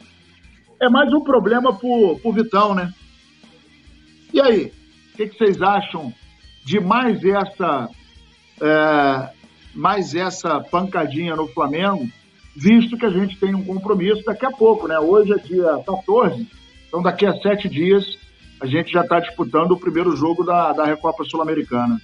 é 0.82 0.90
mais 0.90 1.14
um 1.14 1.22
problema 1.22 1.78
pro, 1.78 2.18
pro 2.20 2.32
Vitão, 2.32 2.74
né? 2.74 2.92
E 4.34 4.42
aí, 4.42 4.74
o 5.14 5.18
que, 5.18 5.28
que, 5.28 5.38
vocês 5.38 5.62
acham 5.62 6.14
de 6.66 6.80
mais 6.80 7.24
essa, 7.24 7.90
é, 8.62 9.30
mais 9.76 10.16
essa 10.16 10.60
pancadinha 10.62 11.36
no 11.36 11.48
Flamengo 11.48 12.10
visto 12.56 12.98
que 12.98 13.06
a 13.06 13.10
gente 13.10 13.38
tem 13.38 13.56
um 13.56 13.64
compromisso 13.64 14.24
daqui 14.26 14.46
a 14.46 14.52
pouco, 14.52 14.88
né? 14.88 15.00
Hoje 15.00 15.34
é 15.34 15.38
dia 15.38 15.82
14, 15.86 16.48
então 16.92 17.02
daqui 17.02 17.26
a 17.26 17.34
sete 17.40 17.70
dias 17.70 18.18
a 18.60 18.66
gente 18.66 18.92
já 18.92 19.00
está 19.00 19.18
disputando 19.22 19.72
o 19.72 19.80
primeiro 19.80 20.14
jogo 20.14 20.44
da, 20.44 20.74
da 20.74 20.84
Recopa 20.84 21.24
Sul-Americana. 21.24 22.00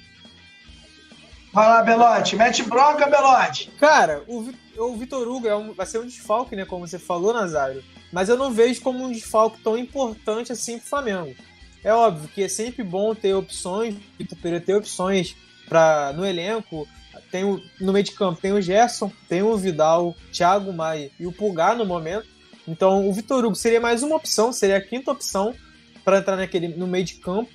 Vai 1.53 1.67
lá, 1.67 1.83
Belote. 1.83 2.37
Mete 2.37 2.63
bronca, 2.63 3.05
Belote. 3.05 3.69
Cara, 3.77 4.23
o, 4.27 4.49
o 4.77 4.95
Vitor 4.95 5.27
Hugo 5.27 5.45
é 5.45 5.55
um, 5.55 5.73
vai 5.73 5.85
ser 5.85 5.99
um 5.99 6.05
desfalque, 6.05 6.55
né? 6.55 6.63
Como 6.63 6.87
você 6.87 6.97
falou, 6.97 7.33
Nazário. 7.33 7.83
Mas 8.13 8.29
eu 8.29 8.37
não 8.37 8.49
vejo 8.49 8.81
como 8.81 9.03
um 9.03 9.11
desfalque 9.11 9.59
tão 9.61 9.77
importante 9.77 10.53
assim 10.53 10.79
pro 10.79 10.87
Flamengo. 10.87 11.35
É 11.83 11.93
óbvio 11.93 12.29
que 12.29 12.43
é 12.43 12.47
sempre 12.47 12.81
bom 12.81 13.13
ter 13.13 13.33
opções, 13.33 13.95
Vitor 14.17 14.37
Pereira 14.37 14.63
ter 14.63 14.75
opções 14.75 15.35
pra, 15.67 16.13
no 16.13 16.25
elenco. 16.25 16.87
Tem 17.29 17.43
o, 17.43 17.61
no 17.81 17.91
meio 17.91 18.05
de 18.05 18.13
campo 18.13 18.39
tem 18.39 18.53
o 18.53 18.61
Gerson, 18.61 19.11
tem 19.27 19.43
o 19.43 19.57
Vidal, 19.57 20.15
Thiago 20.31 20.71
Maia 20.71 21.11
e 21.19 21.27
o 21.27 21.31
Pulgar 21.33 21.75
no 21.75 21.85
momento. 21.85 22.36
Então 22.67 23.07
o 23.07 23.13
Vitor 23.13 23.45
Hugo 23.45 23.55
seria 23.55 23.79
mais 23.79 24.03
uma 24.03 24.15
opção, 24.15 24.51
seria 24.51 24.77
a 24.77 24.81
quinta 24.81 25.11
opção 25.11 25.55
para 26.03 26.19
entrar 26.19 26.35
naquele, 26.35 26.67
no 26.69 26.87
meio 26.87 27.05
de 27.05 27.15
campo. 27.15 27.49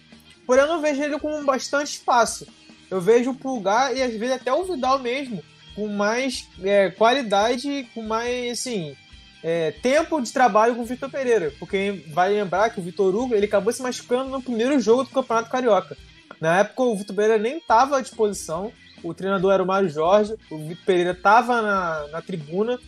Porém, 0.47 0.63
eu 0.63 0.69
não 0.69 0.81
vejo 0.81 1.03
ele 1.03 1.19
com 1.19 1.45
bastante 1.45 1.93
espaço. 1.93 2.47
Eu 2.91 3.01
vejo 3.01 3.31
o 3.31 3.35
Pulgar 3.35 3.97
e 3.97 4.03
às 4.03 4.13
vezes 4.13 4.37
até 4.37 4.53
o 4.53 4.65
Vidal 4.65 4.99
mesmo 4.99 5.43
com 5.75 5.89
mais 5.89 6.47
é, 6.63 6.91
qualidade, 6.91 7.89
com 7.95 8.03
mais 8.03 8.53
assim, 8.53 8.95
é, 9.43 9.71
tempo 9.71 10.21
de 10.21 10.31
trabalho 10.33 10.75
com 10.75 10.83
o 10.83 10.87
Vitor 10.87 11.11
Pereira. 11.11 11.53
Porque 11.59 12.05
vai 12.09 12.31
lembrar 12.31 12.71
que 12.71 12.81
o 12.81 12.83
Vitor 12.83 13.15
Hugo 13.15 13.35
ele 13.35 13.47
acabou 13.47 13.73
se 13.73 13.83
machucando 13.83 14.31
no 14.31 14.43
primeiro 14.43 14.79
jogo 14.81 15.05
do 15.05 15.11
Campeonato 15.11 15.51
Carioca. 15.51 15.97
Na 16.41 16.59
época 16.59 16.83
o 16.83 16.97
Vitor 16.97 17.17
Pereira 17.17 17.39
nem 17.39 17.59
estava 17.59 17.99
à 17.99 18.01
disposição. 18.01 18.73
O 19.03 19.15
treinador 19.15 19.53
era 19.53 19.63
o 19.63 19.67
Mário 19.67 19.89
Jorge. 19.89 20.35
O 20.51 20.59
Vitor 20.59 20.85
Pereira 20.85 21.13
estava 21.13 21.63
na, 21.63 22.09
na 22.09 22.23
tribuna 22.23 22.79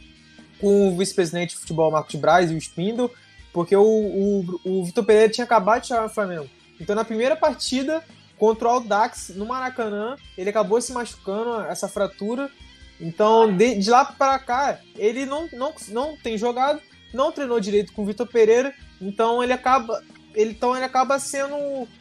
com 0.65 0.89
o 0.89 0.97
vice-presidente 0.97 1.51
de 1.51 1.61
futebol 1.61 1.91
Marcos 1.91 2.15
Braz 2.15 2.51
e 2.51 2.55
o 2.55 2.59
Spindle, 2.59 3.11
porque 3.53 3.77
o, 3.77 3.83
o, 3.85 4.61
o 4.65 4.83
Vitor 4.83 5.05
Pereira 5.05 5.29
tinha 5.29 5.45
acabado 5.45 5.83
de 5.83 5.89
chegar 5.89 6.05
no 6.05 6.09
Flamengo. 6.09 6.49
Então 6.81 6.97
na 6.97 7.05
primeira 7.05 7.37
partida 7.37 8.03
contra 8.39 8.67
o 8.67 8.71
Aldax 8.71 9.33
no 9.37 9.45
Maracanã, 9.45 10.17
ele 10.39 10.49
acabou 10.49 10.81
se 10.81 10.91
machucando, 10.95 11.61
essa 11.67 11.87
fratura. 11.87 12.51
Então, 12.99 13.55
de, 13.55 13.75
de 13.75 13.91
lá 13.91 14.07
para 14.07 14.39
cá, 14.39 14.81
ele 14.97 15.27
não, 15.27 15.51
não, 15.53 15.75
não 15.89 16.17
tem 16.17 16.39
jogado, 16.39 16.81
não 17.13 17.31
treinou 17.31 17.61
direito 17.61 17.93
com 17.93 18.03
o 18.03 18.07
Vitor 18.07 18.27
Pereira, 18.27 18.75
então 18.99 19.43
ele 19.43 19.53
acaba. 19.53 20.03
Ele, 20.35 20.51
então 20.51 20.75
ele 20.75 20.85
acaba 20.85 21.19
sendo 21.19 21.55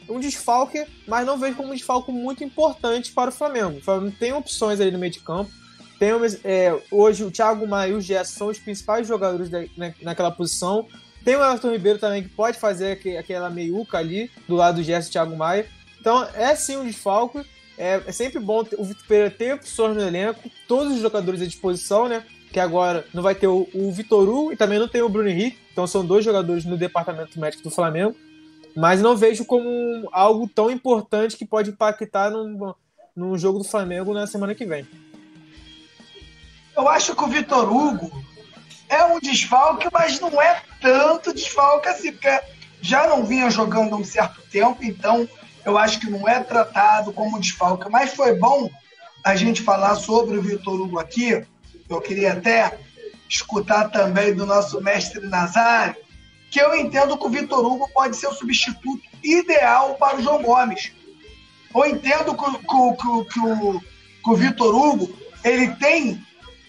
um 0.10 0.20
desfalque, 0.20 0.86
mas 1.05 1.25
não 1.25 1.38
vejo 1.38 1.58
como 1.58 1.70
um 1.70 1.75
desfalque 1.75 2.13
muito 2.13 2.46
importante 2.46 3.12
para 3.12 3.29
o 3.29 3.34
Flamengo. 3.34 3.77
O 3.77 3.82
Flamengo 3.82 4.15
tem 4.17 4.32
opções 4.32 4.79
ali 4.79 4.89
no 4.89 4.98
meio 4.98 5.12
de 5.12 5.20
campo. 5.20 5.51
Tem, 6.00 6.12
é, 6.44 6.78
hoje 6.92 7.24
o 7.24 7.32
Thiago 7.32 7.68
Maia 7.68 7.92
e 7.92 7.94
o 7.94 8.02
Gerson 8.02 8.38
são 8.38 8.48
os 8.48 8.60
principais 8.60 9.08
jogadores 9.08 9.50
da, 9.50 9.62
na, 9.78 9.94
naquela 10.02 10.32
posição. 10.32 10.88
Tem 11.24 11.36
o 11.36 11.44
Everton 11.44 11.72
Ribeiro 11.72 12.00
também 12.00 12.24
que 12.24 12.30
pode 12.30 12.60
fazer 12.60 13.00
aquela 13.18 13.50
meiuca 13.50 13.98
ali 13.98 14.30
do 14.48 14.56
lado 14.56 14.76
do 14.76 14.84
Gerson 14.84 15.10
e 15.10 15.12
Thiago 15.12 15.36
Maia. 15.36 15.66
Então, 16.00 16.28
é 16.34 16.54
sim 16.56 16.76
um 16.76 16.86
desfalque. 16.86 17.40
É, 17.78 18.02
é 18.06 18.12
sempre 18.12 18.40
bom 18.40 18.66
o 18.78 18.84
Vitor 18.84 19.08
Pereira 19.08 19.32
ter 19.32 19.54
opções 19.54 19.96
no 19.96 20.02
elenco, 20.02 20.50
todos 20.68 20.94
os 20.94 21.00
jogadores 21.00 21.42
à 21.42 21.46
disposição, 21.46 22.08
né? 22.08 22.24
Que 22.52 22.60
agora 22.60 23.06
não 23.14 23.24
vai 23.24 23.34
ter 23.34 23.48
o, 23.48 23.68
o 23.74 23.92
Vitor 23.92 24.28
Hugo 24.28 24.54
e 24.54 24.58
também 24.58 24.78
não 24.78 24.88
tem 24.88 25.02
o 25.02 25.10
Bruno 25.10 25.30
Henrique. 25.30 25.58
Então, 25.72 25.88
são 25.88 26.06
dois 26.06 26.24
jogadores 26.26 26.66
no 26.66 26.78
departamento 26.78 27.40
médico 27.40 27.64
do 27.64 27.72
Flamengo. 27.72 28.16
Mas 28.76 29.02
não 29.02 29.16
vejo 29.16 29.46
como 29.46 30.10
algo 30.12 30.48
tão 30.48 30.70
importante 30.70 31.38
que 31.38 31.46
pode 31.46 31.70
impactar 31.70 32.32
num, 32.32 32.74
num 33.16 33.38
jogo 33.38 33.60
do 33.60 33.64
Flamengo 33.66 34.14
na 34.14 34.28
semana 34.28 34.54
que 34.54 34.66
vem. 34.66 34.86
Eu 36.75 36.89
acho 36.89 37.15
que 37.15 37.24
o 37.24 37.27
Vitor 37.27 37.72
Hugo 37.72 38.12
é 38.89 39.03
um 39.06 39.20
desfalque, 39.20 39.88
mas 39.92 40.20
não 40.20 40.42
é 40.42 40.62
tanto 40.82 41.34
desfalque 41.34 41.88
assim, 41.88 42.12
porque 42.12 42.39
já 42.82 43.08
não 43.08 43.25
vinha 43.25 43.50
jogando 43.50 43.96
um 43.96 44.03
certo 44.03 44.42
tempo, 44.50 44.84
então 44.84 45.27
eu 45.65 45.77
acho 45.77 46.00
que 46.00 46.10
não 46.10 46.27
é 46.27 46.42
tratado 46.42 47.13
como 47.13 47.39
desfalque. 47.39 47.89
Mas 47.89 48.13
foi 48.13 48.36
bom 48.36 48.70
a 49.24 49.36
gente 49.36 49.62
falar 49.62 49.96
sobre 49.96 50.38
o 50.38 50.42
Vitor 50.42 50.82
Hugo 50.82 51.00
aqui. 51.00 51.46
Eu 51.89 52.01
queria 52.01 52.34
até 52.34 52.77
escutar 53.30 53.89
também 53.89 54.34
do 54.36 54.46
nosso 54.46 54.82
mestre 54.82 55.27
Nazário, 55.27 55.96
que 56.51 56.62
eu 56.62 56.75
entendo 56.75 57.18
que 57.18 57.25
o 57.25 57.30
Vitor 57.30 57.65
Hugo 57.65 57.89
pode 57.94 58.15
ser 58.15 58.27
o 58.27 58.34
substituto 58.34 59.01
ideal 59.24 59.96
para 59.96 60.18
o 60.18 60.22
João 60.22 60.42
Gomes. 60.42 60.92
Eu 61.74 61.86
entendo 61.86 62.36
que, 62.36 62.51
que, 62.51 62.96
que, 62.98 63.34
que 63.34 63.39
o, 63.39 63.82
o 64.25 64.36
Vitor 64.36 64.75
Hugo 64.75 65.18
ele 65.44 65.70
tem 65.75 66.22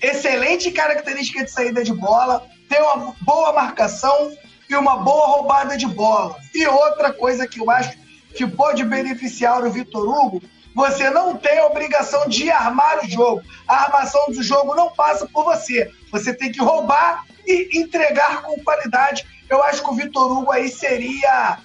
excelente 0.05 0.71
característica 0.71 1.45
de 1.45 1.51
saída 1.51 1.83
de 1.83 1.93
bola, 1.93 2.47
tem 2.69 2.81
uma 2.81 3.15
boa 3.23 3.53
marcação 3.53 4.37
e 4.69 4.75
uma 4.77 4.97
boa 4.97 5.27
roubada 5.27 5.77
de 5.77 5.87
bola. 5.87 6.37
E 6.55 6.67
outra 6.67 7.13
coisa 7.13 7.47
que 7.47 7.61
eu 7.61 7.71
acho 7.71 7.97
que 8.35 8.47
pode 8.47 8.85
beneficiar 8.85 9.65
o 9.65 9.71
Vitor 9.71 10.09
Hugo, 10.09 10.43
você 10.75 11.09
não 11.09 11.37
tem 11.37 11.59
a 11.59 11.67
obrigação 11.67 12.29
de 12.29 12.51
armar 12.51 13.05
o 13.05 13.09
jogo. 13.09 13.43
A 13.67 13.85
armação 13.85 14.27
do 14.29 14.43
jogo 14.43 14.75
não 14.75 14.91
passa 14.91 15.27
por 15.27 15.45
você. 15.45 15.91
Você 16.11 16.35
tem 16.35 16.51
que 16.51 16.61
roubar 16.61 17.25
e 17.47 17.79
entregar 17.79 18.43
com 18.43 18.63
qualidade. 18.63 19.25
Eu 19.49 19.63
acho 19.63 19.83
que 19.83 19.91
o 19.91 19.95
Vitor 19.95 20.31
Hugo 20.31 20.51
aí 20.51 20.69
seria 20.69 21.59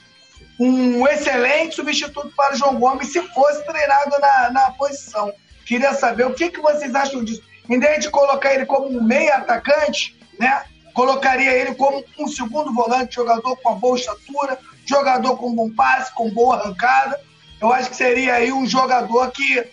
um 0.60 1.08
excelente 1.08 1.76
substituto 1.76 2.32
para 2.36 2.54
o 2.54 2.58
João 2.58 2.80
Gomes 2.80 3.12
se 3.12 3.22
fosse 3.30 3.66
treinado 3.66 4.12
na, 4.20 4.52
na 4.52 4.72
posição. 4.72 5.34
Queria 5.66 5.94
saber 5.94 6.26
o 6.26 6.34
que, 6.34 6.50
que 6.50 6.60
vocês 6.60 6.94
acham 6.94 7.24
disso. 7.24 7.49
Em 7.70 7.80
vez 7.80 8.04
de 8.04 8.10
colocar 8.10 8.54
ele 8.54 8.66
como 8.66 8.88
um 8.88 9.04
meia 9.04 9.38
atacante, 9.38 10.18
né? 10.40 10.64
Colocaria 10.94 11.52
ele 11.52 11.76
como 11.76 12.04
um 12.18 12.28
segundo 12.28 12.74
volante, 12.74 13.16
jogador 13.16 13.56
com 13.58 13.70
uma 13.70 13.80
boa 13.80 13.98
estatura, 13.98 14.58
jogador 14.86 15.38
com 15.38 15.56
bom 15.56 15.70
passe, 15.70 16.14
com 16.16 16.30
boa 16.32 16.56
arrancada. 16.56 17.20
Eu 17.62 17.72
acho 17.72 17.92
que 17.92 17.96
seria 17.96 18.34
aí 18.34 18.52
um 18.52 18.66
jogador 18.66 19.30
que, 19.32 19.66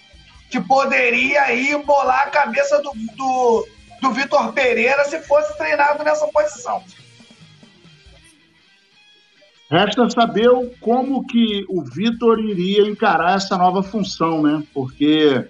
que 0.50 0.60
poderia 0.60 1.42
aí 1.42 1.74
bolar 1.84 2.24
a 2.26 2.30
cabeça 2.30 2.82
do, 2.82 2.92
do, 3.16 3.68
do 4.02 4.10
Vitor 4.10 4.52
Pereira 4.52 5.04
se 5.04 5.20
fosse 5.22 5.56
treinado 5.56 6.04
nessa 6.04 6.26
posição. 6.28 6.82
Resta 9.70 10.08
saber 10.10 10.48
como 10.80 11.26
que 11.26 11.64
o 11.68 11.82
Vitor 11.82 12.38
iria 12.38 12.82
encarar 12.82 13.36
essa 13.36 13.56
nova 13.56 13.82
função, 13.82 14.42
né? 14.42 14.62
Porque 14.72 15.44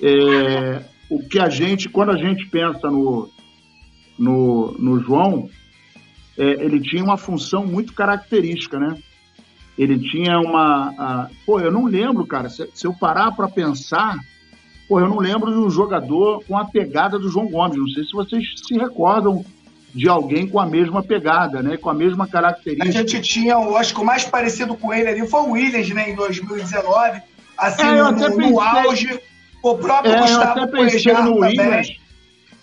é, 0.00 0.84
o 1.14 1.28
que 1.28 1.38
a 1.38 1.48
gente, 1.48 1.88
quando 1.88 2.10
a 2.10 2.16
gente 2.16 2.46
pensa 2.46 2.90
no, 2.90 3.28
no, 4.18 4.72
no 4.78 5.00
João, 5.00 5.48
é, 6.38 6.44
ele 6.64 6.80
tinha 6.80 7.04
uma 7.04 7.18
função 7.18 7.66
muito 7.66 7.92
característica, 7.92 8.78
né? 8.78 8.96
Ele 9.76 9.98
tinha 9.98 10.38
uma. 10.38 10.94
A, 10.98 11.30
pô, 11.44 11.60
eu 11.60 11.70
não 11.70 11.84
lembro, 11.84 12.26
cara, 12.26 12.48
se, 12.48 12.66
se 12.74 12.86
eu 12.86 12.94
parar 12.94 13.32
para 13.32 13.48
pensar, 13.48 14.16
pô, 14.88 15.00
eu 15.00 15.08
não 15.08 15.18
lembro 15.18 15.50
de 15.50 15.58
um 15.58 15.70
jogador 15.70 16.42
com 16.46 16.56
a 16.56 16.64
pegada 16.64 17.18
do 17.18 17.28
João 17.28 17.48
Gomes. 17.48 17.78
Não 17.78 17.88
sei 17.88 18.04
se 18.04 18.12
vocês 18.12 18.44
se 18.56 18.74
recordam 18.74 19.44
de 19.94 20.08
alguém 20.08 20.46
com 20.46 20.58
a 20.58 20.66
mesma 20.66 21.02
pegada, 21.02 21.62
né? 21.62 21.76
Com 21.76 21.90
a 21.90 21.94
mesma 21.94 22.26
característica. 22.26 22.88
A 22.88 22.92
gente 22.92 23.20
tinha, 23.20 23.52
eu 23.52 23.76
acho 23.76 23.94
que 23.94 24.00
o 24.00 24.04
mais 24.04 24.24
parecido 24.24 24.74
com 24.74 24.92
ele 24.92 25.08
ali 25.08 25.28
foi 25.28 25.40
o 25.42 25.50
Williams, 25.50 25.90
né? 25.90 26.10
Em 26.10 26.14
2019. 26.14 27.20
Assim, 27.58 27.82
é, 27.82 28.02
no, 28.02 28.14
pensei... 28.14 28.50
no, 28.50 28.60
auge. 28.60 29.20
O 29.62 29.78
próprio 29.78 30.12
é, 30.12 30.20
Gustavo 30.20 30.58
eu 30.58 30.64
até 30.64 30.66
pensei 30.66 31.12
no 31.14 31.36
Williams. 31.36 31.96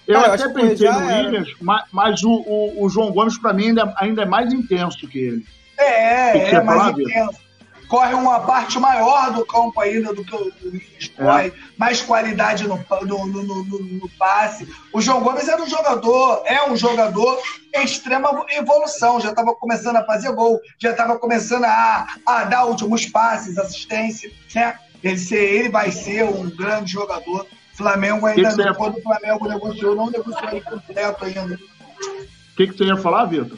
Eu 0.05 0.21
Cara, 0.21 0.33
até 0.33 0.49
pensei 0.49 0.91
no 0.91 1.07
Williams, 1.07 1.49
mas, 1.61 1.83
mas 1.91 2.23
o, 2.23 2.31
o, 2.31 2.83
o, 2.83 2.89
João 2.89 3.11
Gomes, 3.11 3.37
para 3.37 3.53
mim, 3.53 3.67
ainda, 3.67 3.93
ainda 3.97 4.21
é 4.23 4.25
mais 4.25 4.51
intenso 4.51 5.07
que 5.07 5.17
ele. 5.19 5.45
É, 5.77 6.55
é 6.55 6.61
mais 6.61 6.97
intenso. 6.97 7.39
Corre 7.87 8.13
uma 8.13 8.41
parte 8.41 8.77
maior 8.77 9.33
do 9.33 9.43
campo 9.45 9.79
ainda 9.81 10.13
do 10.13 10.23
que 10.23 10.35
o 10.35 10.51
Williams 10.63 11.11
é. 11.17 11.23
corre, 11.23 11.53
mais 11.77 12.01
qualidade 12.01 12.67
no, 12.67 12.77
no, 13.03 13.25
no, 13.25 13.43
no, 13.43 13.79
no 13.79 14.09
passe. 14.17 14.67
O 14.93 15.01
João 15.01 15.21
Gomes 15.21 15.47
era 15.47 15.61
um 15.61 15.67
jogador, 15.67 16.43
é 16.45 16.69
um 16.69 16.75
jogador 16.75 17.41
em 17.73 17.83
extrema 17.83 18.45
evolução, 18.49 19.21
já 19.21 19.29
estava 19.29 19.55
começando 19.55 19.95
a 19.95 20.05
fazer 20.05 20.31
gol, 20.33 20.59
já 20.77 20.91
estava 20.91 21.17
começando 21.17 21.63
a, 21.63 22.07
a 22.25 22.43
dar 22.43 22.65
últimos 22.65 23.05
passes, 23.05 23.57
assistência, 23.57 24.31
né? 24.53 24.77
Ele, 25.03 25.69
vai 25.69 25.91
ser 25.91 26.25
um 26.25 26.49
grande 26.49 26.91
jogador 26.91 27.45
Flamengo 27.79 28.25
ainda 28.25 28.49
que 28.49 28.57
não, 28.57 28.75
quando 28.75 28.97
o 28.97 29.01
Flamengo 29.01 29.47
negociou, 29.47 29.95
não 29.95 30.09
negociou 30.09 30.51
ele 30.51 30.61
completo 30.61 31.25
ainda. 31.25 31.55
O 31.55 32.55
que, 32.57 32.67
que 32.67 32.77
você 32.77 32.83
ia 32.83 32.97
falar, 32.97 33.25
Vitor? 33.25 33.57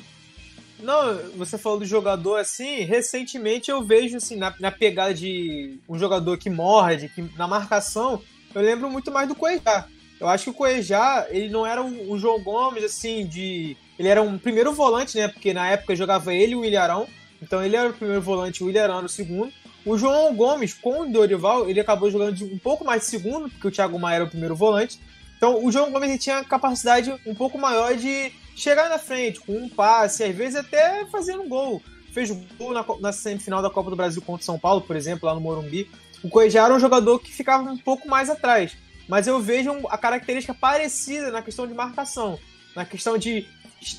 Não, 0.80 1.16
você 1.36 1.58
falou 1.58 1.80
do 1.80 1.86
jogador 1.86 2.38
assim, 2.38 2.82
recentemente 2.82 3.70
eu 3.70 3.84
vejo 3.84 4.18
assim, 4.18 4.36
na, 4.36 4.54
na 4.60 4.72
pegada 4.72 5.14
de 5.14 5.80
um 5.90 5.98
jogador 5.98 6.38
que 6.38 6.50
morde, 6.50 7.10
que 7.10 7.24
na 7.36 7.48
marcação, 7.48 8.22
eu 8.54 8.62
lembro 8.62 8.90
muito 8.90 9.12
mais 9.12 9.28
do 9.28 9.36
Cuejá. 9.36 9.88
Eu 10.20 10.28
acho 10.28 10.46
que 10.46 10.50
o 10.52 10.54
Cuejá, 10.54 11.28
ele 11.32 11.50
não 11.50 11.66
era 11.66 11.82
um, 11.82 12.14
um 12.14 12.20
João 12.20 12.40
Gomes, 12.42 12.84
assim, 12.84 13.26
de. 13.26 13.76
Ele 13.98 14.08
era 14.08 14.22
um 14.22 14.38
primeiro 14.38 14.72
volante, 14.72 15.18
né? 15.18 15.28
Porque 15.28 15.52
na 15.52 15.68
época 15.68 15.96
jogava 15.96 16.32
ele 16.32 16.54
e 16.54 16.56
o 16.56 16.64
Ilharão. 16.64 17.08
Então 17.42 17.64
ele 17.64 17.76
era 17.76 17.90
o 17.90 17.94
primeiro 17.94 18.22
volante, 18.22 18.64
o 18.64 18.70
Ilharão 18.70 18.98
era 18.98 19.06
o 19.06 19.10
segundo. 19.10 19.52
O 19.86 19.98
João 19.98 20.36
Gomes, 20.36 20.74
com 20.74 21.02
o 21.02 21.12
Dorival, 21.12 21.68
ele 21.68 21.80
acabou 21.80 22.12
jogando 22.12 22.36
de 22.36 22.44
um 22.44 22.58
pouco 22.58 22.86
mais 22.86 23.02
de 23.02 23.08
segundo, 23.08 23.50
porque 23.50 23.68
o 23.68 23.72
Thiago 23.72 23.98
Maia 23.98 24.18
era 24.18 24.26
o 24.26 24.30
primeiro 24.30 24.56
volante. 24.56 25.00
Então 25.38 25.66
o 25.66 25.72
João 25.72 25.92
Gomes 25.92 26.24
tinha 26.24 26.44
capacidade 26.44 27.12
um 27.26 27.34
pouco 27.34 27.58
maior 27.58 27.96
de 27.96 28.32
chegar 28.56 28.90
na 28.90 29.00
frente 29.00 29.40
com 29.40 29.54
um 29.54 29.68
passe, 29.68 30.24
às 30.24 30.36
vezes 30.36 30.56
até 30.56 31.06
fazendo 31.08 31.42
um 31.42 31.50
gol. 31.50 31.82
Fez 32.12 32.30
gol 32.58 32.74
na, 32.74 32.86
na 33.00 33.12
semifinal 33.12 33.62
da 33.62 33.70
Copa 33.70 33.90
do 33.90 33.96
Brasil 33.96 34.22
contra 34.22 34.42
o 34.42 34.46
São 34.46 34.60
Paulo, 34.60 34.82
por 34.82 34.96
exemplo, 34.96 35.28
lá 35.28 35.34
no 35.34 35.42
Morumbi. 35.42 35.90
O 36.24 36.30
Cuejá 36.30 36.66
era 36.66 36.76
um 36.76 36.80
jogador 36.80 37.18
que 37.20 37.32
ficava 37.32 37.64
um 37.64 37.78
pouco 37.78 38.08
mais 38.08 38.30
atrás. 38.30 38.78
Mas 39.08 39.26
eu 39.26 39.40
vejo 39.42 39.72
a 39.90 39.98
característica 39.98 40.54
parecida 40.54 41.32
na 41.32 41.42
questão 41.42 41.66
de 41.66 41.74
marcação. 41.74 42.38
Na 42.76 42.86
questão 42.86 43.18
de 43.18 43.48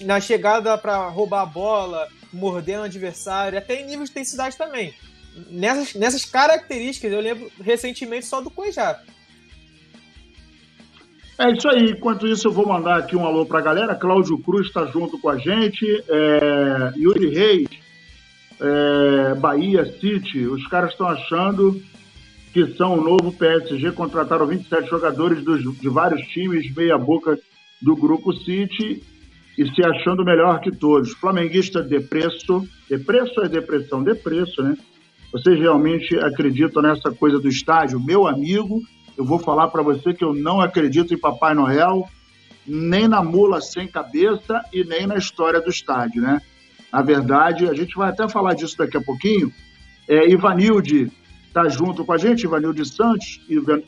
na 0.02 0.20
chegada 0.20 0.78
para 0.78 1.08
roubar 1.08 1.42
a 1.42 1.46
bola, 1.46 2.08
morder 2.32 2.78
o 2.78 2.84
adversário, 2.84 3.58
até 3.58 3.80
em 3.80 3.86
nível 3.86 4.04
de 4.04 4.10
intensidade 4.12 4.56
também. 4.56 4.94
Nessas, 5.50 5.94
nessas 5.94 6.24
características, 6.24 7.12
eu 7.12 7.20
lembro 7.20 7.50
recentemente 7.60 8.26
só 8.26 8.40
do 8.40 8.50
Cuejá. 8.50 9.00
É 11.38 11.50
isso 11.50 11.68
aí. 11.68 11.90
Enquanto 11.90 12.26
isso, 12.26 12.48
eu 12.48 12.52
vou 12.52 12.66
mandar 12.66 12.98
aqui 12.98 13.16
um 13.16 13.26
alô 13.26 13.46
para 13.46 13.58
a 13.58 13.62
galera. 13.62 13.94
Cláudio 13.94 14.38
Cruz 14.38 14.66
está 14.66 14.86
junto 14.86 15.18
com 15.18 15.28
a 15.28 15.38
gente. 15.38 15.86
É, 16.08 16.92
Yuri 16.96 17.30
Reis, 17.30 17.68
é, 18.60 19.34
Bahia 19.34 19.84
City. 19.98 20.46
Os 20.46 20.66
caras 20.68 20.92
estão 20.92 21.08
achando 21.08 21.82
que 22.52 22.66
são 22.74 22.98
o 22.98 23.00
novo 23.02 23.32
PSG. 23.32 23.92
Contrataram 23.92 24.46
27 24.46 24.88
jogadores 24.88 25.42
dos, 25.42 25.62
de 25.80 25.88
vários 25.88 26.22
times, 26.28 26.72
meia-boca 26.74 27.38
do 27.80 27.96
Grupo 27.96 28.32
City 28.32 29.02
e 29.58 29.74
se 29.74 29.84
achando 29.84 30.24
melhor 30.24 30.60
que 30.60 30.70
todos. 30.70 31.12
Flamenguista 31.12 31.82
depresso. 31.82 32.66
Depresso 32.88 33.40
é 33.40 33.48
depressão? 33.48 34.02
Depresso, 34.02 34.62
né? 34.62 34.76
Vocês 35.32 35.58
realmente 35.58 36.14
acreditam 36.18 36.82
nessa 36.82 37.10
coisa 37.10 37.38
do 37.38 37.48
estádio? 37.48 37.98
Meu 37.98 38.26
amigo, 38.28 38.82
eu 39.16 39.24
vou 39.24 39.38
falar 39.38 39.68
para 39.68 39.82
você 39.82 40.12
que 40.12 40.22
eu 40.22 40.34
não 40.34 40.60
acredito 40.60 41.14
em 41.14 41.18
Papai 41.18 41.54
Noel, 41.54 42.06
nem 42.66 43.08
na 43.08 43.22
mula 43.22 43.58
sem 43.62 43.88
cabeça 43.88 44.62
e 44.70 44.84
nem 44.84 45.06
na 45.06 45.16
história 45.16 45.58
do 45.58 45.70
estádio, 45.70 46.20
né? 46.20 46.42
Na 46.92 47.00
verdade, 47.00 47.66
a 47.66 47.72
gente 47.72 47.96
vai 47.96 48.10
até 48.10 48.28
falar 48.28 48.52
disso 48.52 48.76
daqui 48.76 48.98
a 48.98 49.00
pouquinho. 49.00 49.50
É, 50.06 50.28
Ivanilde 50.28 51.10
está 51.48 51.66
junto 51.66 52.04
com 52.04 52.12
a 52.12 52.18
gente, 52.18 52.44
Ivanilde 52.44 52.84
Santos, 52.84 53.40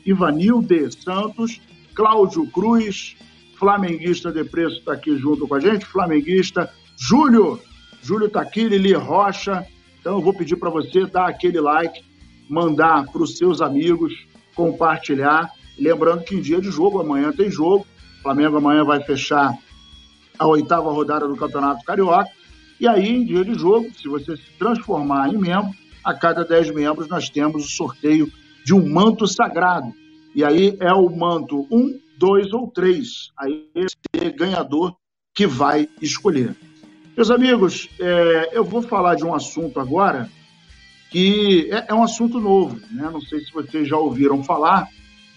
Ivanilde 0.03 0.91
Santos, 0.91 1.61
Cláudio 1.93 2.49
Cruz, 2.49 3.15
flamenguista 3.55 4.31
de 4.31 4.43
preço 4.43 4.79
está 4.79 4.93
aqui 4.93 5.15
junto 5.15 5.47
com 5.47 5.53
a 5.53 5.59
gente, 5.59 5.85
flamenguista, 5.85 6.71
Júlio, 6.97 7.59
Júlio 8.01 8.31
aqui, 8.33 8.67
Lili 8.67 8.93
Rocha, 8.93 9.65
então 10.05 10.17
eu 10.17 10.21
vou 10.21 10.35
pedir 10.35 10.55
para 10.55 10.69
você 10.69 11.07
dar 11.07 11.27
aquele 11.27 11.59
like, 11.59 12.05
mandar 12.47 13.07
para 13.07 13.23
os 13.23 13.39
seus 13.39 13.59
amigos, 13.59 14.13
compartilhar, 14.53 15.49
lembrando 15.79 16.23
que 16.23 16.35
em 16.35 16.41
dia 16.41 16.61
de 16.61 16.69
jogo, 16.69 16.99
amanhã 16.99 17.31
tem 17.31 17.49
jogo, 17.49 17.87
o 18.19 18.21
Flamengo 18.21 18.57
amanhã 18.57 18.83
vai 18.83 19.01
fechar 19.01 19.57
a 20.37 20.45
oitava 20.45 20.91
rodada 20.91 21.27
do 21.27 21.35
Campeonato 21.35 21.83
Carioca, 21.83 22.29
e 22.79 22.87
aí, 22.87 23.09
em 23.09 23.25
dia 23.25 23.43
de 23.43 23.55
jogo, 23.55 23.89
se 23.99 24.07
você 24.07 24.37
se 24.37 24.51
transformar 24.59 25.33
em 25.33 25.39
membro, 25.39 25.71
a 26.03 26.13
cada 26.13 26.45
10 26.45 26.69
membros 26.75 27.07
nós 27.07 27.27
temos 27.27 27.65
o 27.65 27.69
sorteio 27.69 28.31
de 28.63 28.75
um 28.75 28.87
manto 28.87 29.25
sagrado. 29.25 29.91
E 30.35 30.43
aí 30.43 30.77
é 30.81 30.93
o 30.93 31.09
manto 31.09 31.65
1, 31.71 31.99
dois 32.15 32.53
ou 32.53 32.69
três. 32.69 33.31
Aí 33.39 33.67
esse 33.73 33.95
é 34.13 34.29
ganhador 34.29 34.95
que 35.33 35.47
vai 35.47 35.89
escolher. 35.99 36.55
Meus 37.15 37.31
amigos, 37.31 37.87
é, 37.97 38.49
eu 38.51 38.65
vou 38.65 38.81
falar 38.81 39.15
de 39.15 39.23
um 39.23 39.33
assunto 39.33 39.79
agora 39.79 40.29
que 41.09 41.69
é, 41.71 41.85
é, 41.87 41.93
um 41.93 42.03
assunto 42.03 42.41
novo, 42.41 42.75
né? 42.91 43.09
não 43.09 43.21
sei 43.21 43.39
se 43.39 43.53
vocês 43.53 43.87
já 43.87 43.95
ouviram 43.95 44.43
falar, 44.43 44.89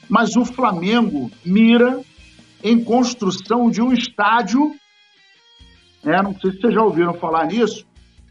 mas 0.08 0.34
o 0.34 0.44
Flamengo 0.44 1.30
mira 1.44 2.00
em 2.64 2.82
construção 2.82 3.70
de 3.70 3.80
um 3.80 3.92
estádio, 3.92 4.74
né? 6.02 6.20
não 6.20 6.36
sei 6.40 6.50
se 6.50 6.60
vocês 6.60 6.74
já 6.74 6.82
ouviram 6.82 7.14
falar 7.14 7.46
nisso, 7.46 7.86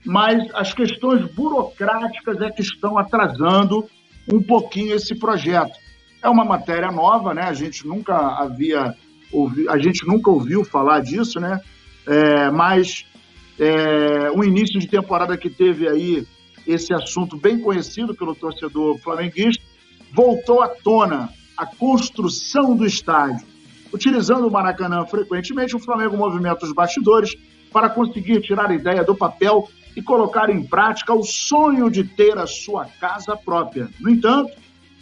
mas 0.06 0.46
as 0.54 0.74
questões 0.74 1.34
burocráticas 1.34 2.42
é 2.42 2.52
que 2.52 2.62
estão 2.62 2.98
atrasando 2.98 3.88
um 4.30 4.44
pouquinho 4.44 4.94
esse 4.94 5.16
projeto. 5.16 5.80
É 6.22 6.28
uma 6.28 6.44
matéria 6.44 6.92
nova, 6.92 7.34
né? 7.34 7.44
A 7.44 7.54
gente 7.54 7.88
nunca 7.88 8.14
havia 8.18 8.94
ouvi, 9.32 9.70
a 9.70 9.78
gente 9.78 10.06
nunca 10.06 10.30
ouviu 10.30 10.66
falar 10.66 11.00
disso, 11.00 11.40
né? 11.40 11.62
É, 12.06 12.50
mas 12.52 13.06
é, 13.60 14.32
um 14.32 14.44
início 14.44 14.80
de 14.80 14.88
temporada 14.88 15.38
que 15.38 15.50
teve 15.50 15.88
aí 15.88 16.26
esse 16.66 16.94
assunto 16.94 17.38
bem 17.38 17.60
conhecido 17.60 18.14
pelo 18.14 18.36
torcedor 18.36 18.98
flamenguista 19.00 19.64
voltou 20.14 20.62
à 20.62 20.68
tona 20.68 21.30
a 21.56 21.66
construção 21.66 22.76
do 22.76 22.86
estádio. 22.86 23.46
Utilizando 23.92 24.48
o 24.48 24.52
Maracanã 24.52 25.06
frequentemente, 25.06 25.76
o 25.76 25.80
Flamengo 25.80 26.16
movimenta 26.16 26.66
os 26.66 26.74
bastidores 26.74 27.36
para 27.72 27.90
conseguir 27.90 28.42
tirar 28.42 28.70
a 28.70 28.76
ideia 28.76 29.04
do 29.04 29.16
papel 29.16 29.68
e 29.96 30.02
colocar 30.02 30.50
em 30.50 30.64
prática 30.64 31.14
o 31.14 31.24
sonho 31.24 31.90
de 31.90 32.04
ter 32.04 32.38
a 32.38 32.46
sua 32.46 32.86
casa 32.86 33.36
própria. 33.36 33.90
No 34.00 34.10
entanto, 34.10 34.54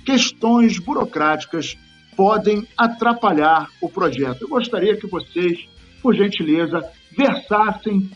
questões 0.05 0.79
burocráticas 0.79 1.75
podem 2.15 2.65
atrapalhar 2.77 3.69
o 3.81 3.89
projeto. 3.89 4.43
Eu 4.43 4.47
gostaria 4.47 4.95
que 4.95 5.07
vocês, 5.07 5.67
por 6.01 6.15
gentileza, 6.15 6.79
versassem 7.11 8.09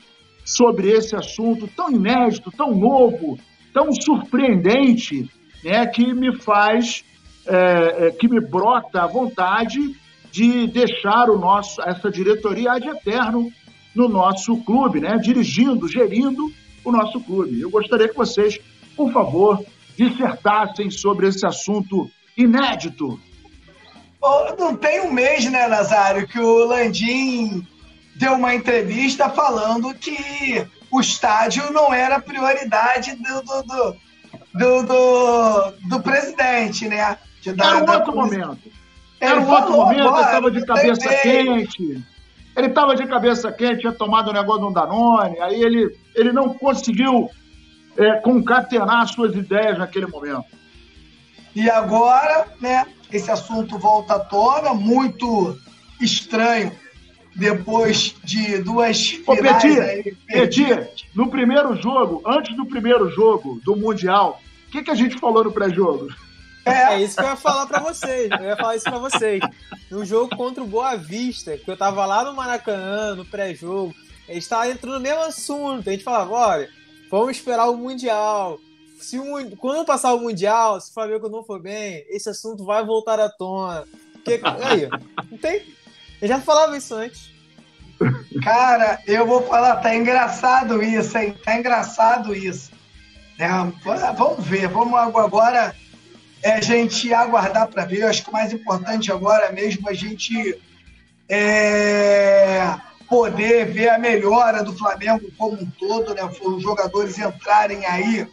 sobre 0.50 0.90
esse 0.90 1.16
assunto 1.16 1.68
tão 1.68 1.92
inédito, 1.92 2.52
tão 2.52 2.74
novo, 2.76 3.38
tão 3.72 3.94
surpreendente, 3.94 5.30
né, 5.64 5.86
que 5.86 6.12
me 6.14 6.36
faz, 6.38 7.04
é, 7.46 8.08
é, 8.08 8.12
que 8.12 8.28
me 8.28 8.42
brota 8.42 9.04
a 9.04 9.08
vontade 9.08 9.96
de 10.32 10.68
deixar 10.68 11.30
o 11.30 11.38
nosso, 11.38 11.80
essa 11.84 12.10
diretoria 12.10 12.74
ad 12.74 12.88
eterno 12.88 13.52
no 13.94 14.10
nosso 14.10 14.58
clube, 14.64 15.00
né, 15.00 15.18
dirigindo, 15.18 15.88
gerindo 15.88 16.52
o 16.84 16.92
nosso 16.92 17.20
clube. 17.20 17.62
Eu 17.62 17.70
gostaria 17.70 18.10
que 18.10 18.18
vocês, 18.18 18.60
por 18.96 19.12
favor, 19.12 19.64
dissertassem 19.96 20.90
sobre 20.90 21.28
esse 21.28 21.46
assunto 21.46 22.10
inédito. 22.36 23.20
Não 24.58 24.76
tem 24.76 25.02
um 25.02 25.14
mês, 25.14 25.46
né, 25.50 25.68
Nazário, 25.68 26.28
que 26.28 26.40
o 26.40 26.66
Landim 26.66 27.66
deu 28.20 28.34
uma 28.34 28.54
entrevista 28.54 29.30
falando 29.30 29.94
que 29.94 30.68
o 30.92 31.00
estádio 31.00 31.72
não 31.72 31.94
era 31.94 32.20
prioridade 32.20 33.16
do, 33.16 33.42
do, 33.42 33.64
do, 33.64 33.96
do, 34.54 34.84
do, 34.84 35.72
do 35.88 36.00
presidente, 36.02 36.90
né? 36.90 37.18
De, 37.42 37.54
da, 37.54 37.68
era 37.68 37.78
um 37.78 37.90
outro 37.90 38.14
momento. 38.14 38.60
Era 39.22 39.40
um 39.40 39.50
outro 39.50 39.72
momento, 39.72 40.02
ele 40.02 40.20
estava 40.20 40.52
de 40.52 40.66
cabeça 40.66 41.10
quente. 41.22 42.06
Ele 42.58 42.68
estava 42.68 42.96
de 42.96 43.08
cabeça 43.08 43.52
quente, 43.54 43.80
tinha 43.80 43.94
tomado 43.94 44.28
o 44.28 44.32
um 44.32 44.34
negócio 44.34 44.68
do 44.68 44.74
Danone, 44.74 45.40
aí 45.40 45.62
ele, 45.62 45.98
ele 46.14 46.34
não 46.34 46.54
conseguiu 46.54 47.30
é, 47.98 48.16
concatenar 48.20 49.08
suas 49.08 49.34
ideias 49.34 49.78
naquele 49.78 50.08
momento. 50.08 50.44
E 51.56 51.70
agora, 51.70 52.48
né, 52.60 52.86
esse 53.14 53.32
assunto 53.32 53.78
volta 53.78 54.16
à 54.16 54.20
tona, 54.20 54.74
muito 54.74 55.58
estranho, 56.02 56.72
depois 57.40 58.16
de 58.24 58.60
duas 58.60 59.20
Ô, 59.26 59.36
Petit, 59.36 60.16
Petit, 60.28 61.10
no 61.16 61.30
primeiro 61.30 61.76
jogo, 61.82 62.22
antes 62.26 62.56
do 62.56 62.66
primeiro 62.66 63.10
jogo 63.10 63.60
do 63.64 63.76
Mundial, 63.76 64.42
o 64.68 64.72
que, 64.72 64.84
que 64.84 64.92
a 64.92 64.96
gente 64.96 65.18
falou 65.18 65.44
no 65.44 65.52
pré-jogo? 65.52 66.10
É. 66.66 66.94
é. 66.94 67.02
isso 67.02 67.16
que 67.16 67.24
eu 67.24 67.30
ia 67.30 67.36
falar 67.36 67.66
para 67.66 67.80
vocês. 67.80 68.30
Eu 68.30 68.46
ia 68.46 68.58
falar 68.58 68.76
isso 68.76 68.86
para 68.86 69.00
vocês. 69.00 69.42
No 69.90 70.06
jogo 70.06 70.36
contra 70.36 70.64
o 70.64 70.68
Boa 70.68 70.96
Vista, 70.96 71.58
que 71.58 71.72
eu 71.72 71.78
tava 71.78 72.06
lá 72.06 72.24
no 72.24 72.36
Maracanã, 72.36 73.16
no 73.16 73.26
pré-jogo, 73.26 73.96
a 74.28 74.34
gente 74.34 74.48
tava 74.48 74.70
entrando 74.70 74.96
no 74.96 75.00
mesmo 75.00 75.22
assunto. 75.22 75.90
A 75.90 75.92
gente 75.92 76.04
falava, 76.04 76.32
olha, 76.32 76.70
Vamos 77.10 77.38
esperar 77.38 77.68
o 77.70 77.78
Mundial. 77.78 78.60
Se 79.00 79.18
o, 79.18 79.58
quando 79.58 79.86
passar 79.86 80.14
o 80.14 80.20
Mundial, 80.20 80.80
se 80.80 80.92
o 80.92 80.94
Flamengo 80.94 81.28
não 81.28 81.44
for 81.44 81.60
bem, 81.60 82.06
esse 82.08 82.30
assunto 82.30 82.64
vai 82.64 82.86
voltar 82.86 83.20
à 83.20 83.30
tona. 83.30 83.88
Porque, 84.14 84.40
aí, 84.44 84.88
não 85.32 85.38
tem. 85.38 85.64
Eu 86.22 86.28
já 86.28 86.40
falava 86.40 86.78
isso 86.78 86.94
antes. 86.96 87.32
Cara, 88.44 89.02
eu 89.06 89.26
vou 89.26 89.42
falar, 89.44 89.78
tá 89.78 89.96
engraçado 89.96 90.82
isso, 90.82 91.18
hein? 91.18 91.36
Tá 91.44 91.58
engraçado 91.58 92.34
isso. 92.34 92.72
É, 93.38 93.48
vamos 94.16 94.46
ver, 94.46 94.68
vamos 94.68 94.98
agora 94.98 95.76
é 96.42 96.54
a 96.54 96.62
gente 96.62 97.14
aguardar 97.14 97.68
para 97.68 97.86
ver. 97.86 98.02
Eu 98.02 98.10
acho 98.10 98.24
que 98.24 98.30
o 98.30 98.34
mais 98.34 98.54
importante 98.54 99.12
agora 99.12 99.46
é 99.46 99.52
mesmo 99.52 99.90
a 99.90 99.94
gente 99.94 100.58
é, 101.28 102.76
poder 103.08 103.66
ver 103.66 103.90
a 103.90 103.98
melhora 103.98 104.64
do 104.64 104.76
Flamengo 104.78 105.30
como 105.38 105.62
um 105.62 105.70
todo, 105.72 106.14
né? 106.14 106.22
Os 106.24 106.64
jogadores 106.64 107.18
entrarem 107.18 107.86
aí 107.86 108.28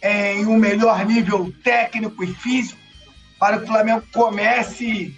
é, 0.00 0.34
em 0.34 0.46
um 0.46 0.56
melhor 0.56 1.04
nível 1.04 1.52
técnico 1.62 2.22
e 2.24 2.34
físico 2.34 2.78
para 3.38 3.58
que 3.58 3.64
o 3.64 3.66
Flamengo 3.68 4.02
comece 4.12 5.14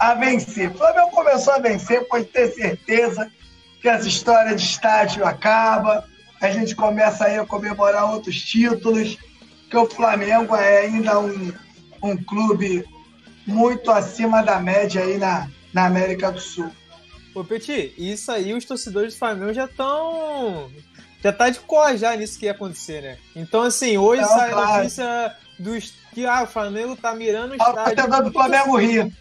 a 0.00 0.14
vencer. 0.14 0.70
O 0.70 0.74
Flamengo 0.78 1.10
começou 1.10 1.52
a 1.52 1.58
vencer, 1.58 2.08
pode 2.08 2.24
ter 2.24 2.50
certeza 2.52 3.30
que 3.82 3.88
essa 3.88 4.08
história 4.08 4.56
de 4.56 4.64
estádio 4.64 5.26
acaba, 5.26 6.08
a 6.40 6.50
gente 6.50 6.74
começa 6.74 7.26
aí 7.26 7.38
a 7.38 7.44
comemorar 7.44 8.10
outros 8.10 8.40
títulos, 8.40 9.18
que 9.68 9.76
o 9.76 9.86
Flamengo 9.86 10.56
é 10.56 10.80
ainda 10.86 11.20
um, 11.20 11.52
um 12.02 12.16
clube 12.16 12.84
muito 13.46 13.90
acima 13.90 14.42
da 14.42 14.58
média 14.58 15.02
aí 15.02 15.18
na, 15.18 15.48
na 15.72 15.84
América 15.84 16.32
do 16.32 16.40
Sul. 16.40 16.70
Ô, 17.34 17.44
Petit, 17.44 17.94
isso 17.96 18.32
aí 18.32 18.54
os 18.54 18.64
torcedores 18.64 19.14
do 19.14 19.18
Flamengo 19.18 19.52
já 19.52 19.66
estão. 19.66 20.70
Já 21.22 21.32
tá 21.32 21.50
de 21.50 21.60
cor 21.60 21.94
já 21.96 22.16
nisso 22.16 22.38
que 22.38 22.46
ia 22.46 22.52
acontecer, 22.52 23.02
né? 23.02 23.18
Então, 23.36 23.62
assim, 23.62 23.98
hoje 23.98 24.24
sai 24.24 24.50
claro. 24.50 24.68
a 24.68 24.76
notícia 24.78 25.36
dos 25.58 25.92
que 26.14 26.24
ah, 26.26 26.42
o 26.42 26.46
Flamengo 26.46 26.96
tá 26.96 27.14
mirando 27.14 27.52
o 27.52 27.56
estádio. 27.56 27.96
Tá 27.96 28.20
do 28.20 28.32
Flamengo 28.32 28.76
Rio. 28.76 29.12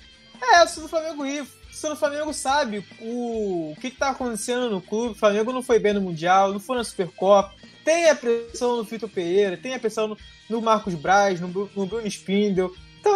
É, 0.42 0.64
o 0.64 0.82
do 0.82 0.88
Flamengo 0.88 1.24
Rio. 1.24 1.48
O 1.82 1.96
Flamengo 1.96 2.34
sabe 2.34 2.86
o, 3.00 3.72
o 3.72 3.76
que, 3.80 3.90
que 3.92 3.98
tá 3.98 4.10
acontecendo 4.10 4.70
no 4.70 4.82
clube. 4.82 5.12
O 5.12 5.18
Flamengo 5.18 5.54
não 5.54 5.64
foi 5.64 5.80
bem 5.80 5.94
no 5.94 6.02
Mundial, 6.02 6.52
não 6.52 6.60
foi 6.60 6.78
na 6.78 6.84
Supercopa. 6.84 7.54
Tem 7.86 8.10
a 8.10 8.16
pressão 8.16 8.78
no 8.78 8.86
Fito 8.86 9.08
Pereira, 9.08 9.56
tem 9.56 9.74
a 9.74 9.80
pressão 9.80 10.08
no, 10.08 10.18
no 10.50 10.62
Marcos 10.62 10.94
Braz, 10.94 11.40
no, 11.40 11.48
no 11.48 11.86
Bruno 11.86 12.06
Spindel. 12.08 12.74
Então, 13.00 13.14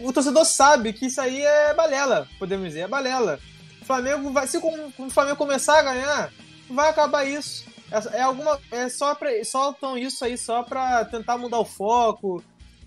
o 0.00 0.12
torcedor 0.12 0.44
sabe 0.44 0.92
que 0.92 1.06
isso 1.06 1.20
aí 1.20 1.40
é 1.40 1.72
balela, 1.72 2.28
podemos 2.38 2.66
dizer, 2.66 2.80
é 2.80 2.88
balela. 2.88 3.40
O 3.80 3.84
Flamengo 3.84 4.30
vai, 4.30 4.46
se 4.46 4.58
o 4.58 5.10
Flamengo 5.10 5.36
começar 5.36 5.78
a 5.78 5.82
ganhar, 5.82 6.32
vai 6.68 6.90
acabar 6.90 7.24
isso. 7.24 7.64
É, 7.90 8.18
é 8.18 8.22
alguma, 8.22 8.60
é 8.70 8.88
só 8.88 9.14
pra, 9.14 9.30
soltam 9.44 9.96
isso 9.96 10.24
aí 10.24 10.36
só 10.36 10.62
para 10.62 11.04
tentar 11.06 11.38
mudar 11.38 11.58
o 11.58 11.64
foco, 11.64 12.44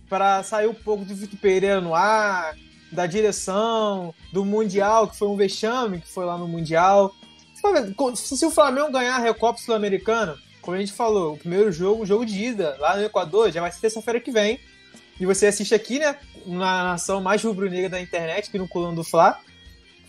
para 0.07 0.43
sair 0.43 0.67
um 0.67 0.73
pouco 0.73 1.03
do 1.03 1.15
Vitor 1.15 1.39
Pereira 1.39 1.81
no 1.81 1.95
ar, 1.95 2.55
da 2.95 3.05
direção, 3.05 4.13
do 4.31 4.43
Mundial, 4.43 5.07
que 5.07 5.17
foi 5.17 5.27
um 5.27 5.35
vexame 5.35 6.01
que 6.01 6.07
foi 6.07 6.25
lá 6.25 6.37
no 6.37 6.47
Mundial. 6.47 7.13
Se 8.15 8.45
o 8.45 8.51
Flamengo 8.51 8.91
ganhar 8.91 9.15
a 9.15 9.19
Recopa 9.19 9.59
Sul-Americana, 9.59 10.37
como 10.61 10.77
a 10.77 10.79
gente 10.79 10.93
falou, 10.93 11.33
o 11.33 11.37
primeiro 11.37 11.71
jogo, 11.71 12.03
o 12.03 12.05
jogo 12.05 12.25
de 12.25 12.43
ida 12.43 12.75
lá 12.79 12.95
no 12.95 13.03
Equador, 13.03 13.51
já 13.51 13.61
vai 13.61 13.71
ser 13.71 13.81
terça-feira 13.81 14.19
que 14.19 14.31
vem. 14.31 14.59
E 15.19 15.25
você 15.25 15.47
assiste 15.47 15.73
aqui, 15.73 15.99
né, 15.99 16.17
na 16.45 16.83
nação 16.83 17.21
mais 17.21 17.43
rubro-negra 17.43 17.89
da 17.89 18.01
internet, 18.01 18.49
aqui 18.49 18.57
no 18.57 18.67
Coluna 18.67 18.95
do 18.95 19.03
Fla. 19.03 19.39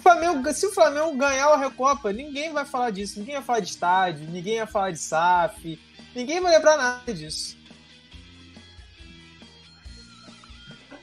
Flamengo, 0.00 0.52
se 0.52 0.66
o 0.66 0.72
Flamengo 0.72 1.16
ganhar 1.16 1.48
a 1.48 1.56
Recopa, 1.56 2.12
ninguém 2.12 2.52
vai 2.52 2.64
falar 2.64 2.90
disso. 2.90 3.18
Ninguém 3.18 3.34
vai 3.36 3.44
falar 3.44 3.60
de 3.60 3.68
estádio, 3.68 4.28
ninguém 4.30 4.58
vai 4.58 4.66
falar 4.66 4.90
de 4.90 4.98
SAF, 4.98 5.78
ninguém 6.14 6.40
vai 6.40 6.52
lembrar 6.52 6.76
nada 6.76 7.12
disso. 7.12 7.56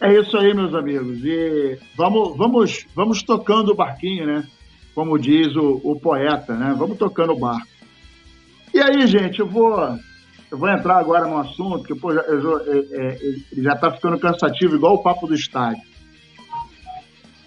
É 0.03 0.19
isso 0.19 0.35
aí, 0.35 0.53
meus 0.53 0.75
amigos. 0.75 1.23
E 1.23 1.79
vamos, 1.95 2.35
vamos, 2.35 2.85
vamos 2.93 3.23
tocando 3.23 3.71
o 3.71 3.75
barquinho, 3.75 4.25
né? 4.25 4.45
Como 4.93 5.17
diz 5.17 5.55
o, 5.55 5.79
o 5.81 5.97
poeta, 5.97 6.55
né? 6.55 6.75
Vamos 6.77 6.97
tocando 6.97 7.31
o 7.31 7.39
barco. 7.39 7.69
E 8.73 8.81
aí, 8.81 9.07
gente, 9.07 9.39
eu 9.39 9.47
vou, 9.47 9.79
eu 10.51 10.57
vou 10.57 10.67
entrar 10.67 10.97
agora 10.97 11.25
no 11.25 11.37
assunto 11.37 11.85
que 11.85 11.95
pô, 11.95 12.11
eu, 12.11 12.21
eu, 12.21 12.59
é, 12.59 13.13
é, 13.13 13.61
já 13.61 13.75
está 13.75 13.89
ficando 13.91 14.19
cansativo, 14.19 14.75
igual 14.75 14.95
o 14.95 15.01
papo 15.01 15.25
do 15.25 15.33
estádio. 15.33 15.81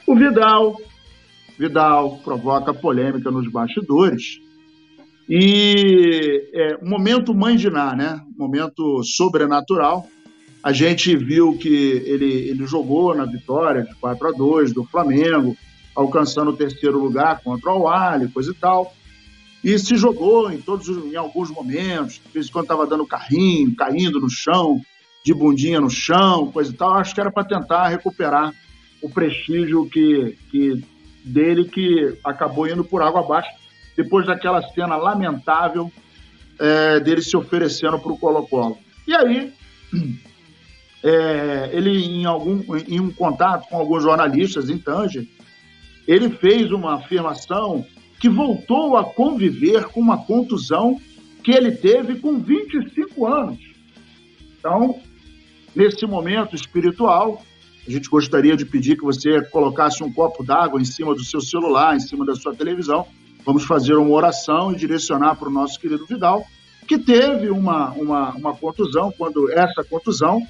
O 0.06 0.14
Vidal, 0.14 0.80
Vidal 1.58 2.16
provoca 2.24 2.72
polêmica 2.72 3.30
nos 3.30 3.52
bastidores. 3.52 4.40
E 5.28 6.48
é, 6.54 6.82
momento 6.82 7.34
Ná, 7.34 7.94
né? 7.94 8.18
Momento 8.34 9.04
sobrenatural 9.04 10.08
a 10.66 10.72
gente 10.72 11.16
viu 11.16 11.56
que 11.56 12.02
ele, 12.04 12.48
ele 12.48 12.66
jogou 12.66 13.14
na 13.14 13.24
vitória 13.24 13.84
de 13.84 13.94
4 13.94 14.26
a 14.26 14.32
2 14.32 14.72
do 14.72 14.82
Flamengo, 14.82 15.56
alcançando 15.94 16.50
o 16.50 16.56
terceiro 16.56 16.98
lugar 16.98 17.40
contra 17.40 17.72
o 17.72 17.86
Ali, 17.86 18.26
coisa 18.26 18.50
e 18.50 18.54
tal. 18.54 18.92
E 19.62 19.78
se 19.78 19.96
jogou 19.96 20.50
em 20.50 20.60
todos 20.60 20.88
em 20.88 21.14
alguns 21.14 21.50
momentos, 21.50 22.14
de 22.14 22.32
vez 22.34 22.48
em 22.48 22.50
quando 22.50 22.64
estava 22.64 22.84
dando 22.84 23.06
carrinho, 23.06 23.76
caindo 23.76 24.18
no 24.18 24.28
chão, 24.28 24.80
de 25.24 25.32
bundinha 25.32 25.80
no 25.80 25.88
chão, 25.88 26.50
coisa 26.50 26.72
e 26.72 26.74
tal. 26.74 26.94
Acho 26.94 27.14
que 27.14 27.20
era 27.20 27.30
para 27.30 27.44
tentar 27.44 27.86
recuperar 27.86 28.52
o 29.00 29.08
prestígio 29.08 29.88
que, 29.88 30.36
que 30.50 30.84
dele 31.24 31.66
que 31.66 32.18
acabou 32.24 32.66
indo 32.66 32.82
por 32.82 33.02
água 33.02 33.20
abaixo 33.20 33.50
depois 33.96 34.26
daquela 34.26 34.60
cena 34.70 34.96
lamentável 34.96 35.92
é, 36.58 36.98
dele 36.98 37.22
se 37.22 37.36
oferecendo 37.36 38.00
para 38.00 38.10
o 38.10 38.18
Colo-Colo. 38.18 38.76
E 39.06 39.14
aí 39.14 39.54
é, 41.02 41.70
ele 41.72 42.04
em 42.04 42.24
algum 42.24 42.62
em 42.88 43.00
um 43.00 43.10
contato 43.10 43.68
com 43.68 43.76
alguns 43.76 44.02
jornalistas 44.02 44.68
em 44.68 44.78
Tanger, 44.78 45.26
ele 46.06 46.30
fez 46.30 46.70
uma 46.70 46.94
afirmação 46.94 47.84
que 48.20 48.28
voltou 48.28 48.96
a 48.96 49.04
conviver 49.04 49.84
com 49.86 50.00
uma 50.00 50.18
contusão 50.24 51.00
que 51.42 51.52
ele 51.52 51.72
teve 51.72 52.16
com 52.16 52.38
25 52.38 53.26
anos. 53.26 53.58
Então, 54.58 54.98
nesse 55.74 56.06
momento 56.06 56.56
espiritual, 56.56 57.42
a 57.86 57.90
gente 57.90 58.08
gostaria 58.08 58.56
de 58.56 58.64
pedir 58.64 58.96
que 58.96 59.04
você 59.04 59.40
colocasse 59.42 60.02
um 60.02 60.12
copo 60.12 60.42
d'água 60.42 60.80
em 60.80 60.84
cima 60.84 61.14
do 61.14 61.22
seu 61.22 61.40
celular, 61.40 61.94
em 61.94 62.00
cima 62.00 62.24
da 62.24 62.34
sua 62.34 62.54
televisão. 62.54 63.06
Vamos 63.44 63.64
fazer 63.64 63.94
uma 63.94 64.10
oração 64.10 64.72
e 64.72 64.76
direcionar 64.76 65.36
para 65.36 65.48
o 65.48 65.52
nosso 65.52 65.78
querido 65.78 66.04
Vidal, 66.04 66.44
que 66.88 66.98
teve 66.98 67.48
uma, 67.48 67.90
uma, 67.92 68.30
uma 68.30 68.56
contusão, 68.56 69.12
quando 69.16 69.48
essa 69.52 69.84
contusão 69.84 70.44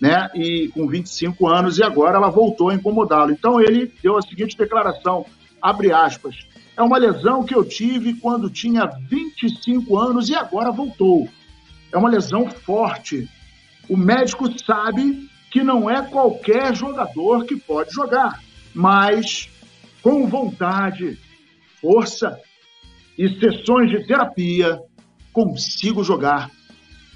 né? 0.00 0.30
E 0.34 0.68
com 0.68 0.86
25 0.86 1.46
anos 1.46 1.78
e 1.78 1.82
agora 1.82 2.16
ela 2.16 2.30
voltou 2.30 2.70
a 2.70 2.74
incomodá-lo. 2.74 3.32
Então 3.32 3.60
ele 3.60 3.92
deu 4.02 4.16
a 4.16 4.22
seguinte 4.22 4.56
declaração, 4.56 5.26
abre 5.60 5.92
aspas: 5.92 6.36
"É 6.76 6.82
uma 6.82 6.98
lesão 6.98 7.44
que 7.44 7.54
eu 7.54 7.64
tive 7.64 8.14
quando 8.14 8.50
tinha 8.50 8.86
25 9.08 9.98
anos 9.98 10.28
e 10.28 10.34
agora 10.34 10.70
voltou. 10.70 11.28
É 11.92 11.98
uma 11.98 12.08
lesão 12.08 12.48
forte. 12.48 13.28
O 13.88 13.96
médico 13.96 14.46
sabe 14.58 15.28
que 15.50 15.62
não 15.62 15.88
é 15.88 16.02
qualquer 16.02 16.74
jogador 16.74 17.44
que 17.44 17.56
pode 17.56 17.90
jogar, 17.92 18.40
mas 18.74 19.48
com 20.02 20.26
vontade, 20.26 21.18
força 21.80 22.38
e 23.16 23.28
sessões 23.40 23.90
de 23.90 24.06
terapia 24.06 24.80
consigo 25.32 26.04
jogar." 26.04 26.50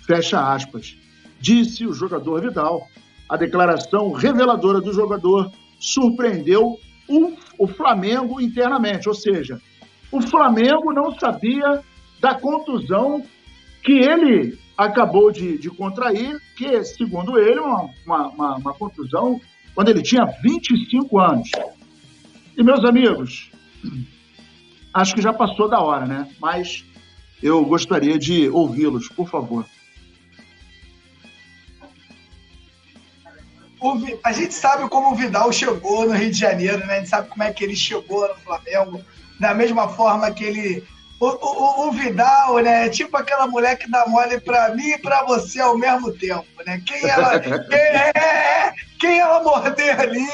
Fecha 0.05 0.53
aspas 0.53 0.97
disse 1.43 1.85
o 1.85 1.93
jogador 1.93 2.41
Vidal. 2.41 2.89
A 3.29 3.37
declaração 3.37 4.13
reveladora 4.13 4.81
do 4.81 4.93
jogador 4.93 5.51
surpreendeu 5.79 6.79
o, 7.09 7.37
o 7.59 7.67
Flamengo 7.67 8.41
internamente, 8.41 9.09
ou 9.09 9.15
seja, 9.15 9.61
o 10.11 10.21
Flamengo 10.23 10.93
não 10.93 11.19
sabia 11.19 11.83
da 12.21 12.35
contusão 12.35 13.25
que 13.83 13.93
ele 13.93 14.57
acabou 14.77 15.33
de, 15.33 15.59
de 15.59 15.69
contrair, 15.69 16.41
que, 16.57 16.85
segundo 16.85 17.39
ele, 17.39 17.59
uma, 17.59 17.91
uma, 18.07 18.57
uma, 18.57 18.75
contusão 18.75 19.41
quando 19.75 19.89
ele 19.89 20.03
tinha 20.03 20.25
25 20.43 21.19
anos. 21.19 21.51
E, 22.57 22.63
meus 22.63 22.85
amigos, 22.85 23.51
acho 24.95 25.15
que 25.15 25.23
já 25.23 25.33
passou 25.33 25.69
da 25.69 25.81
hora, 25.81 26.07
né? 26.07 26.29
Mas 26.41 26.85
eu 27.43 27.65
gostaria 27.65 28.19
de 28.19 28.49
ouvi-los, 28.49 29.09
por 29.09 29.29
favor. 29.29 29.67
O, 33.83 34.21
a 34.23 34.33
gente 34.33 34.55
sabe 34.55 34.89
como 34.89 35.13
o 35.13 35.15
Vidal 35.15 35.53
chegou 35.53 36.07
no 36.07 36.15
Rio 36.15 36.31
de 36.31 36.39
Janeiro, 36.39 36.87
né? 36.87 36.95
A 36.95 36.99
gente 36.99 37.09
sabe 37.09 37.29
como 37.29 37.43
é 37.43 37.53
que 37.53 37.65
ele 37.65 37.75
chegou 37.75 38.29
no 38.29 38.35
Flamengo. 38.37 39.05
Da 39.41 39.53
mesma 39.53 39.89
forma 39.89 40.31
que 40.31 40.45
ele. 40.45 40.85
O, 41.19 41.27
o, 41.27 41.89
o 41.89 41.93
Vidal, 41.93 42.59
né? 42.59 42.87
É 42.87 42.89
tipo 42.89 43.17
aquela 43.17 43.47
mulher 43.47 43.77
que 43.77 43.91
dá 43.91 44.07
mole 44.07 44.41
pra 44.41 44.75
mim 44.75 44.91
e 44.91 44.99
pra 44.99 45.25
você 45.25 45.61
ao 45.61 45.77
mesmo 45.77 46.13
tempo, 46.13 46.47
né? 46.65 46.81
Quem 46.87 47.09
ela, 47.09 47.39
quem, 47.41 47.53
é, 47.79 48.13
é, 48.15 48.73
quem 48.99 49.19
ela 49.19 49.43
morder 49.43 50.01
ali, 50.01 50.29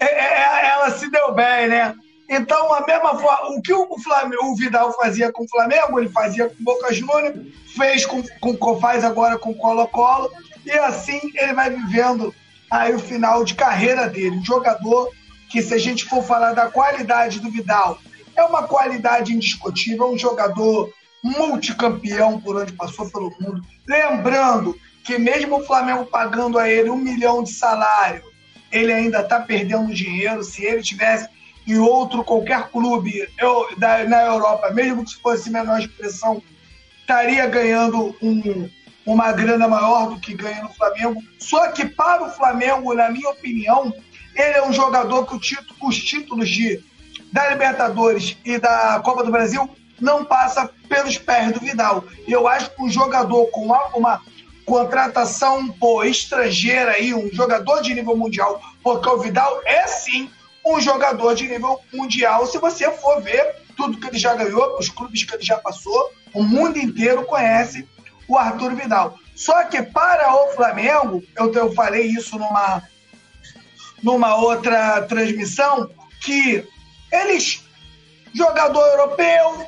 é, 0.00 0.06
é, 0.06 0.66
ela 0.70 0.90
se 0.90 1.10
deu 1.10 1.34
bem, 1.34 1.68
né? 1.68 1.94
Então, 2.28 2.72
a 2.72 2.86
mesma 2.86 3.18
forma, 3.18 3.50
o 3.50 3.60
que 3.60 3.72
o, 3.72 3.98
Flamengo, 3.98 4.46
o 4.46 4.56
Vidal 4.56 4.92
fazia 4.94 5.30
com 5.30 5.44
o 5.44 5.48
Flamengo, 5.48 6.00
ele 6.00 6.08
fazia 6.08 6.48
com 6.48 6.54
o 6.54 6.64
Boca 6.64 6.92
Juniors, 6.92 7.36
fez 7.76 8.06
com, 8.06 8.22
com, 8.40 8.80
faz 8.80 9.04
agora 9.04 9.38
com 9.38 9.50
o 9.50 9.54
Colo-Colo, 9.54 10.30
e 10.64 10.72
assim 10.72 11.20
ele 11.34 11.52
vai 11.52 11.70
vivendo 11.70 12.34
aí 12.74 12.92
o 12.92 12.98
final 12.98 13.44
de 13.44 13.54
carreira 13.54 14.08
dele. 14.08 14.36
Um 14.36 14.44
jogador 14.44 15.10
que, 15.48 15.62
se 15.62 15.72
a 15.72 15.78
gente 15.78 16.04
for 16.04 16.24
falar 16.24 16.52
da 16.54 16.66
qualidade 16.66 17.38
do 17.38 17.50
Vidal, 17.50 17.98
é 18.36 18.42
uma 18.42 18.64
qualidade 18.64 19.32
indiscutível, 19.32 20.12
um 20.12 20.18
jogador 20.18 20.92
multicampeão 21.22 22.40
por 22.40 22.56
onde 22.56 22.72
passou 22.72 23.08
pelo 23.10 23.32
mundo. 23.40 23.62
Lembrando 23.86 24.76
que 25.04 25.16
mesmo 25.18 25.58
o 25.58 25.64
Flamengo 25.64 26.04
pagando 26.06 26.58
a 26.58 26.68
ele 26.68 26.90
um 26.90 26.96
milhão 26.96 27.44
de 27.44 27.52
salário, 27.52 28.24
ele 28.72 28.92
ainda 28.92 29.20
está 29.20 29.38
perdendo 29.38 29.94
dinheiro. 29.94 30.42
Se 30.42 30.64
ele 30.64 30.82
tivesse 30.82 31.28
em 31.66 31.78
outro 31.78 32.24
qualquer 32.24 32.68
clube 32.70 33.28
eu, 33.38 33.68
da, 33.78 34.04
na 34.04 34.22
Europa, 34.22 34.70
mesmo 34.72 35.04
que 35.04 35.14
fosse 35.22 35.48
menor 35.48 35.78
expressão, 35.78 36.42
estaria 37.00 37.46
ganhando 37.46 38.16
um, 38.20 38.68
uma 39.06 39.32
grana 39.32 39.68
maior 39.68 40.08
do 40.08 40.20
que 40.20 40.34
ganha 40.34 40.62
no 40.62 40.72
Flamengo. 40.74 41.22
Só 41.38 41.70
que 41.72 41.84
para 41.84 42.24
o 42.24 42.30
Flamengo, 42.30 42.94
na 42.94 43.10
minha 43.10 43.28
opinião, 43.30 43.92
ele 44.34 44.58
é 44.58 44.66
um 44.66 44.72
jogador 44.72 45.26
que 45.26 45.38
título, 45.38 45.76
os 45.82 45.96
títulos 45.96 46.48
de, 46.48 46.82
da 47.32 47.50
Libertadores 47.50 48.36
e 48.44 48.58
da 48.58 49.00
Copa 49.04 49.22
do 49.24 49.30
Brasil 49.30 49.68
não 50.00 50.24
passa 50.24 50.70
pelos 50.88 51.18
pés 51.18 51.52
do 51.52 51.60
Vidal. 51.60 52.04
Eu 52.26 52.48
acho 52.48 52.70
que 52.70 52.82
um 52.82 52.90
jogador 52.90 53.46
com 53.46 53.66
uma 53.94 54.20
contratação 54.64 55.68
pô, 55.68 56.02
estrangeira 56.04 56.92
aí, 56.92 57.14
um 57.14 57.30
jogador 57.32 57.80
de 57.82 57.94
nível 57.94 58.16
mundial, 58.16 58.60
porque 58.82 59.08
o 59.08 59.18
Vidal 59.18 59.60
é 59.64 59.86
sim 59.86 60.30
um 60.66 60.80
jogador 60.80 61.34
de 61.34 61.46
nível 61.46 61.78
mundial, 61.92 62.46
se 62.46 62.58
você 62.58 62.90
for 62.90 63.20
ver 63.20 63.56
tudo 63.76 63.98
que 63.98 64.06
ele 64.06 64.18
já 64.18 64.34
ganhou, 64.34 64.78
os 64.78 64.88
clubes 64.88 65.22
que 65.22 65.34
ele 65.34 65.42
já 65.42 65.58
passou, 65.58 66.10
o 66.32 66.42
mundo 66.42 66.78
inteiro 66.78 67.24
conhece 67.24 67.86
o 68.28 68.38
Arthur 68.38 68.74
Vidal. 68.74 69.18
Só 69.34 69.64
que 69.64 69.82
para 69.82 70.32
o 70.34 70.52
Flamengo, 70.52 71.22
eu, 71.36 71.52
eu 71.52 71.72
falei 71.74 72.06
isso 72.06 72.38
numa, 72.38 72.82
numa 74.02 74.36
outra 74.36 75.02
transmissão, 75.02 75.90
que 76.22 76.66
eles, 77.12 77.64
jogador 78.32 78.80
europeu, 78.80 79.66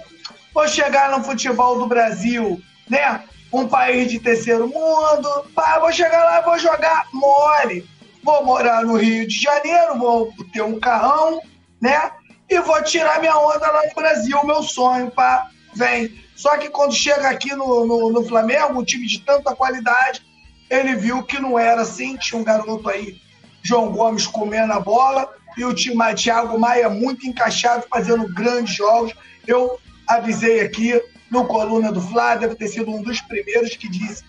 vou 0.55 0.69
chegar 0.69 1.11
no 1.11 1.25
futebol 1.25 1.79
do 1.79 1.87
Brasil, 1.87 2.61
né? 2.89 3.25
Um 3.53 3.67
país 3.69 4.11
de 4.11 4.19
terceiro 4.19 4.69
mundo, 4.69 5.47
pá, 5.55 5.79
vou 5.79 5.93
chegar 5.93 6.25
lá 6.25 6.41
vou 6.41 6.59
jogar 6.59 7.07
mole. 7.13 7.89
Vou 8.23 8.45
morar 8.45 8.83
no 8.83 8.97
Rio 8.97 9.27
de 9.27 9.41
Janeiro, 9.41 9.99
vou 9.99 10.33
ter 10.53 10.63
um 10.63 10.81
carrão, 10.81 11.41
né? 11.81 12.11
E 12.49 12.59
vou 12.61 12.83
tirar 12.83 13.21
minha 13.21 13.37
onda 13.39 13.71
lá 13.71 13.83
no 13.87 13.95
Brasil, 13.95 14.45
meu 14.45 14.63
sonho, 14.65 15.11
pá, 15.13 15.49
vem. 15.75 16.26
Só 16.37 16.57
que 16.59 16.69
quando 16.69 16.95
chega 16.95 17.29
aqui 17.31 17.55
no, 17.55 17.87
no, 17.87 18.13
no 18.13 18.25
Flamengo, 18.25 18.79
um 18.79 18.85
time 18.85 19.07
de 19.07 19.21
tanta 19.21 19.57
qualidade, 19.57 20.23
ele 20.69 20.95
viu 20.95 21.23
que 21.23 21.41
não 21.41 21.59
era 21.59 21.81
assim, 21.81 22.17
tinha 22.17 22.39
um 22.39 22.45
garoto 22.45 22.89
aí, 22.91 23.17
João 23.63 23.91
Gomes 23.91 24.27
comendo 24.27 24.73
a 24.75 24.79
bola, 24.79 25.29
e 25.57 25.65
o 25.65 25.73
time 25.73 26.15
Thiago 26.15 26.59
Maia 26.59 26.91
muito 26.91 27.27
encaixado, 27.27 27.87
fazendo 27.89 28.33
grandes 28.33 28.77
jogos. 28.77 29.15
Eu 29.47 29.79
avisei 30.07 30.61
aqui 30.61 31.01
no 31.31 31.47
coluna 31.47 31.91
do 31.91 32.01
Flá, 32.01 32.37
deve 32.37 32.55
ter 32.55 32.69
sido 32.69 32.91
um 32.91 33.03
dos 33.03 33.21
primeiros 33.23 33.75
que 33.75 33.89
disse 33.89 34.23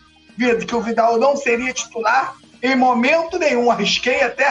que 0.65 0.76
o 0.76 0.82
Vidal 0.82 1.17
não 1.17 1.36
seria 1.36 1.74
titular 1.74 2.36
em 2.63 2.76
momento 2.76 3.38
nenhum. 3.38 3.70
Arrisquei 3.70 4.22
até, 4.22 4.48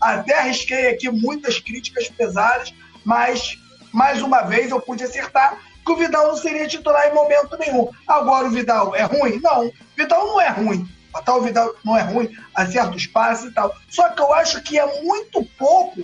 até 0.00 0.38
arrisquei 0.38 0.90
aqui 0.90 1.10
muitas 1.10 1.58
críticas 1.58 2.08
pesadas, 2.08 2.72
mas 3.04 3.58
mais 3.92 4.22
uma 4.22 4.42
vez 4.42 4.70
eu 4.70 4.80
pude 4.80 5.02
acertar 5.02 5.58
que 5.84 5.92
o 5.92 5.96
Vidal 5.96 6.28
não 6.28 6.36
seria 6.36 6.68
titular 6.68 7.08
em 7.08 7.14
momento 7.14 7.56
nenhum. 7.58 7.90
Agora 8.06 8.46
o 8.46 8.50
Vidal 8.50 8.94
é 8.94 9.02
ruim? 9.02 9.40
Não, 9.40 9.66
o 9.66 9.72
Vidal 9.96 10.26
não 10.26 10.40
é 10.40 10.48
ruim. 10.48 10.88
O 11.14 11.40
Vidal 11.40 11.74
não 11.84 11.96
é 11.96 12.02
ruim, 12.02 12.34
acerta 12.54 12.96
os 12.96 13.06
passes 13.06 13.50
e 13.50 13.54
tal. 13.54 13.74
Só 13.88 14.08
que 14.10 14.22
eu 14.22 14.32
acho 14.32 14.62
que 14.62 14.78
é 14.78 15.02
muito 15.02 15.44
pouco 15.58 16.02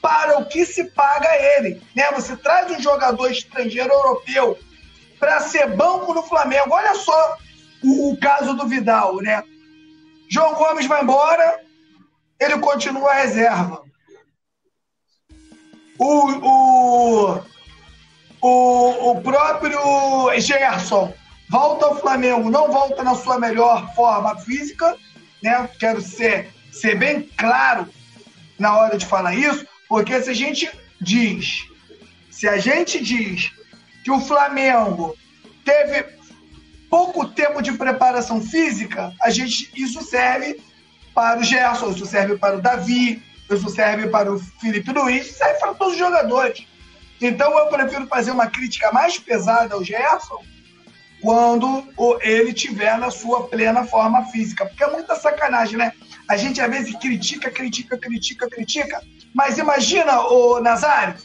para 0.00 0.38
o 0.38 0.46
que 0.46 0.64
se 0.64 0.84
paga 0.84 1.28
ele. 1.56 1.82
Né? 1.94 2.10
Você 2.12 2.36
traz 2.36 2.70
um 2.70 2.80
jogador 2.80 3.30
estrangeiro 3.30 3.92
europeu 3.92 4.58
para 5.18 5.40
ser 5.40 5.74
banco 5.76 6.14
no 6.14 6.22
Flamengo. 6.22 6.70
Olha 6.70 6.94
só 6.94 7.36
o, 7.82 8.12
o, 8.12 8.16
caso 8.18 8.54
do 8.54 8.66
Vidal, 8.66 9.16
né? 9.16 9.42
João 10.28 10.54
Gomes 10.54 10.86
vai 10.86 11.02
embora, 11.02 11.60
ele 12.40 12.58
continua 12.58 13.14
reserva. 13.14 13.82
O, 15.98 16.30
o, 16.30 17.42
o, 18.46 19.10
o 19.10 19.20
próprio 19.22 19.80
Gerson 20.38 21.12
volta 21.48 21.86
ao 21.86 22.00
Flamengo, 22.00 22.48
não 22.48 22.70
volta 22.70 23.02
na 23.02 23.14
sua 23.16 23.40
melhor 23.40 23.92
forma 23.94 24.36
física, 24.36 24.96
né? 25.42 25.68
Quero 25.80 26.00
ser, 26.00 26.52
ser 26.70 26.96
bem 26.96 27.22
claro 27.36 27.88
na 28.58 28.76
hora 28.76 28.96
de 28.96 29.04
falar 29.04 29.34
isso. 29.34 29.66
Porque 29.88 30.20
se 30.22 30.30
a 30.30 30.34
gente 30.34 30.70
diz, 31.00 31.64
se 32.30 32.48
a 32.48 32.56
gente 32.58 33.02
diz 33.02 33.50
que 34.04 34.10
o 34.10 34.20
Flamengo 34.20 35.16
teve 35.64 36.04
pouco 36.88 37.26
tempo 37.26 37.60
de 37.60 37.72
preparação 37.72 38.40
física, 38.40 39.12
a 39.20 39.30
gente 39.30 39.70
isso 39.74 40.02
serve 40.02 40.60
para 41.12 41.40
o 41.40 41.42
Gerson, 41.44 41.90
isso 41.90 42.06
serve 42.06 42.36
para 42.36 42.58
o 42.58 42.62
Davi, 42.62 43.22
isso 43.50 43.68
serve 43.70 44.06
para 44.08 44.32
o 44.32 44.38
Felipe 44.38 44.92
Luiz, 44.92 45.26
isso 45.26 45.38
serve 45.38 45.58
para 45.58 45.74
todos 45.74 45.94
os 45.94 45.98
jogadores. 45.98 46.64
Então 47.20 47.58
eu 47.58 47.66
prefiro 47.66 48.06
fazer 48.06 48.30
uma 48.30 48.48
crítica 48.48 48.92
mais 48.92 49.18
pesada 49.18 49.74
ao 49.74 49.84
Gerson 49.84 50.42
quando 51.20 51.84
ele 52.20 52.52
tiver 52.52 52.98
na 52.98 53.10
sua 53.10 53.48
plena 53.48 53.84
forma 53.84 54.24
física, 54.26 54.66
porque 54.66 54.84
é 54.84 54.90
muita 54.90 55.16
sacanagem, 55.16 55.78
né? 55.78 55.92
A 56.28 56.36
gente 56.36 56.60
às 56.60 56.70
vezes 56.70 56.94
critica, 56.96 57.50
critica, 57.50 57.96
critica, 57.96 58.48
critica, 58.48 59.02
mas 59.34 59.58
imagina, 59.58 60.20
o 60.20 60.60
Nazário, 60.60 61.16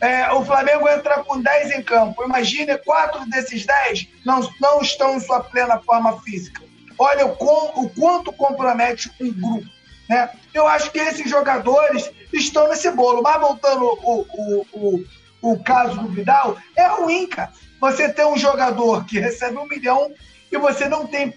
é, 0.00 0.32
o 0.32 0.44
Flamengo 0.44 0.88
entra 0.88 1.22
com 1.22 1.40
10 1.40 1.72
em 1.72 1.82
campo. 1.82 2.24
Imagine 2.24 2.78
quatro 2.78 3.28
desses 3.28 3.66
10 3.66 4.08
não, 4.24 4.40
não 4.60 4.80
estão 4.80 5.14
em 5.14 5.20
sua 5.20 5.40
plena 5.40 5.78
forma 5.80 6.20
física. 6.22 6.62
Olha 6.98 7.26
o, 7.26 7.36
com, 7.36 7.82
o 7.82 7.90
quanto 7.90 8.32
compromete 8.32 9.10
um 9.20 9.32
grupo. 9.32 9.68
Né? 10.10 10.28
Eu 10.52 10.66
acho 10.66 10.90
que 10.90 10.98
esses 10.98 11.30
jogadores 11.30 12.10
estão 12.32 12.68
nesse 12.68 12.90
bolo. 12.90 13.22
Mas 13.22 13.40
voltando 13.40 13.84
o, 13.84 14.26
o, 14.32 14.66
o, 14.72 15.52
o 15.52 15.62
caso 15.62 16.00
do 16.00 16.08
Vidal, 16.08 16.56
é 16.76 16.84
ruim, 16.88 17.28
cara. 17.28 17.52
Você 17.80 18.12
tem 18.12 18.26
um 18.26 18.36
jogador 18.36 19.06
que 19.06 19.20
recebe 19.20 19.56
um 19.56 19.68
milhão 19.68 20.12
e 20.50 20.58
você 20.58 20.88
não 20.88 21.06
tem 21.06 21.32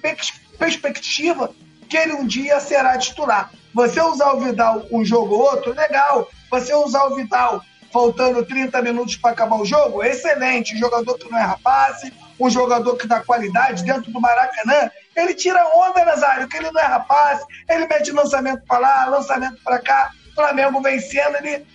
perspectiva 0.58 1.52
que 1.88 1.96
ele 1.96 2.14
um 2.14 2.26
dia 2.26 2.60
será 2.60 2.98
titular. 2.98 3.52
Você 3.76 4.02
usar 4.02 4.34
o 4.34 4.40
Vidal 4.40 4.88
um 4.92 5.06
jogo 5.06 5.36
ou 5.36 5.42
outro, 5.42 5.72
legal. 5.74 6.28
Você 6.50 6.74
usar 6.74 7.04
o 7.06 7.16
Vidal 7.16 7.62
faltando 7.92 8.44
30 8.44 8.82
minutos 8.82 9.16
para 9.16 9.32
acabar 9.32 9.58
o 9.58 9.66
jogo, 9.66 10.04
excelente. 10.04 10.74
Um 10.74 10.80
jogador 10.80 11.14
que 11.20 11.30
não 11.30 11.38
é 11.38 11.44
rapaz, 11.44 12.02
um 12.40 12.50
jogador 12.50 12.98
que 12.98 13.06
dá 13.06 13.20
qualidade 13.20 13.84
dentro 13.84 14.12
do 14.12 14.20
Maracanã, 14.20 14.90
ele 15.16 15.34
tira 15.34 15.66
onda, 15.76 16.06
Nazário, 16.06 16.48
que 16.48 16.58
ele 16.58 16.72
não 16.72 16.82
é 16.82 16.86
rapaz, 16.86 17.42
ele 17.70 17.88
mete 17.88 18.12
lançamento 18.12 18.64
para 18.66 18.80
lá, 18.80 19.06
lançamento 19.06 19.62
para 19.64 19.80
cá, 19.80 20.12
Flamengo 20.34 20.82
vencendo, 20.82 21.36
ele, 21.38 21.66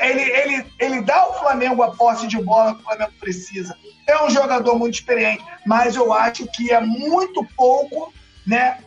ele, 0.00 0.22
ele, 0.22 0.66
ele 0.78 1.02
dá 1.02 1.16
ao 1.16 1.38
Flamengo 1.38 1.82
a 1.82 1.94
posse 1.94 2.26
de 2.26 2.40
bola 2.42 2.74
que 2.74 2.80
o 2.80 2.84
Flamengo 2.84 3.12
precisa. 3.20 3.76
É 4.06 4.22
um 4.22 4.30
jogador 4.30 4.78
muito 4.78 4.94
experiente, 4.94 5.44
mas 5.66 5.96
eu 5.96 6.12
acho 6.12 6.46
que 6.46 6.72
é 6.72 6.80
muito 6.80 7.44
pouco, 7.56 8.12
né, 8.46 8.78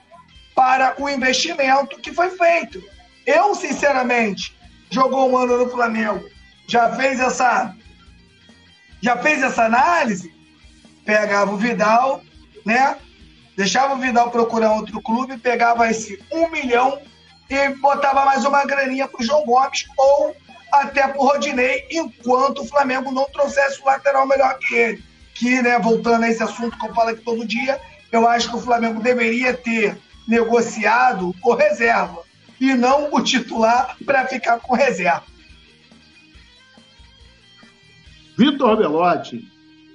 para 0.56 0.96
o 1.02 1.10
investimento 1.10 2.00
que 2.00 2.12
foi 2.12 2.32
feito. 2.32 2.82
Eu, 3.26 3.54
sinceramente, 3.54 4.58
jogou 4.90 5.30
um 5.30 5.38
ano 5.38 5.58
no 5.58 5.70
Flamengo, 5.70 6.28
já 6.68 6.96
fez 6.96 7.20
essa 7.20 7.76
já 9.02 9.16
fez 9.18 9.42
essa 9.42 9.64
análise, 9.64 10.34
pegava 11.06 11.52
o 11.52 11.58
Vidal, 11.58 12.22
né? 12.66 12.98
Deixava 13.60 13.94
o 13.94 13.98
Vidal 13.98 14.32
procurar 14.32 14.72
outro 14.72 15.02
clube, 15.02 15.38
pegava 15.38 15.90
esse 15.90 16.18
um 16.32 16.50
milhão 16.50 16.98
e 17.50 17.70
botava 17.76 18.24
mais 18.24 18.46
uma 18.46 18.64
graninha 18.64 19.06
para 19.06 19.20
o 19.20 19.24
João 19.26 19.44
Gomes 19.44 19.86
ou 19.98 20.34
até 20.72 21.06
para 21.06 21.20
o 21.20 21.26
Rodinei, 21.26 21.86
enquanto 21.92 22.62
o 22.62 22.66
Flamengo 22.66 23.12
não 23.12 23.26
trouxesse 23.26 23.82
o 23.82 23.86
lateral 23.86 24.26
melhor 24.26 24.58
que 24.60 24.74
ele. 24.74 25.04
Que, 25.36 25.62
né, 25.62 25.78
voltando 25.78 26.24
a 26.24 26.30
esse 26.30 26.42
assunto 26.42 26.80
que 26.80 26.88
eu 26.88 26.94
falo 26.94 27.10
aqui 27.10 27.22
todo 27.22 27.46
dia, 27.46 27.82
eu 28.14 28.26
acho 28.30 28.50
que 28.50 28.56
o 28.56 28.62
Flamengo 28.62 29.02
deveria 29.02 29.54
ter 29.54 29.98
negociado 30.26 31.36
o 31.44 31.54
reserva 31.54 32.24
e 32.62 32.74
não 32.74 33.14
o 33.14 33.22
titular 33.22 33.98
para 34.06 34.26
ficar 34.26 34.58
com 34.62 34.74
reserva. 34.74 35.26
Vitor 38.38 38.78
Belotti. 38.78 39.46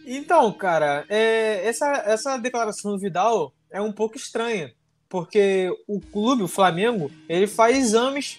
Então, 0.07 0.53
cara, 0.53 1.07
é, 1.09 1.67
essa, 1.67 1.87
essa 2.05 2.37
declaração 2.37 2.91
do 2.91 2.99
Vidal 2.99 3.54
é 3.75 3.83
um 3.83 3.93
pouco 3.93 4.17
estranha, 4.17 4.73
porque 5.09 5.69
o 5.87 6.01
clube, 6.01 6.43
o 6.43 6.49
Flamengo, 6.49 7.11
ele 7.29 7.47
faz 7.47 7.77
exames 7.77 8.39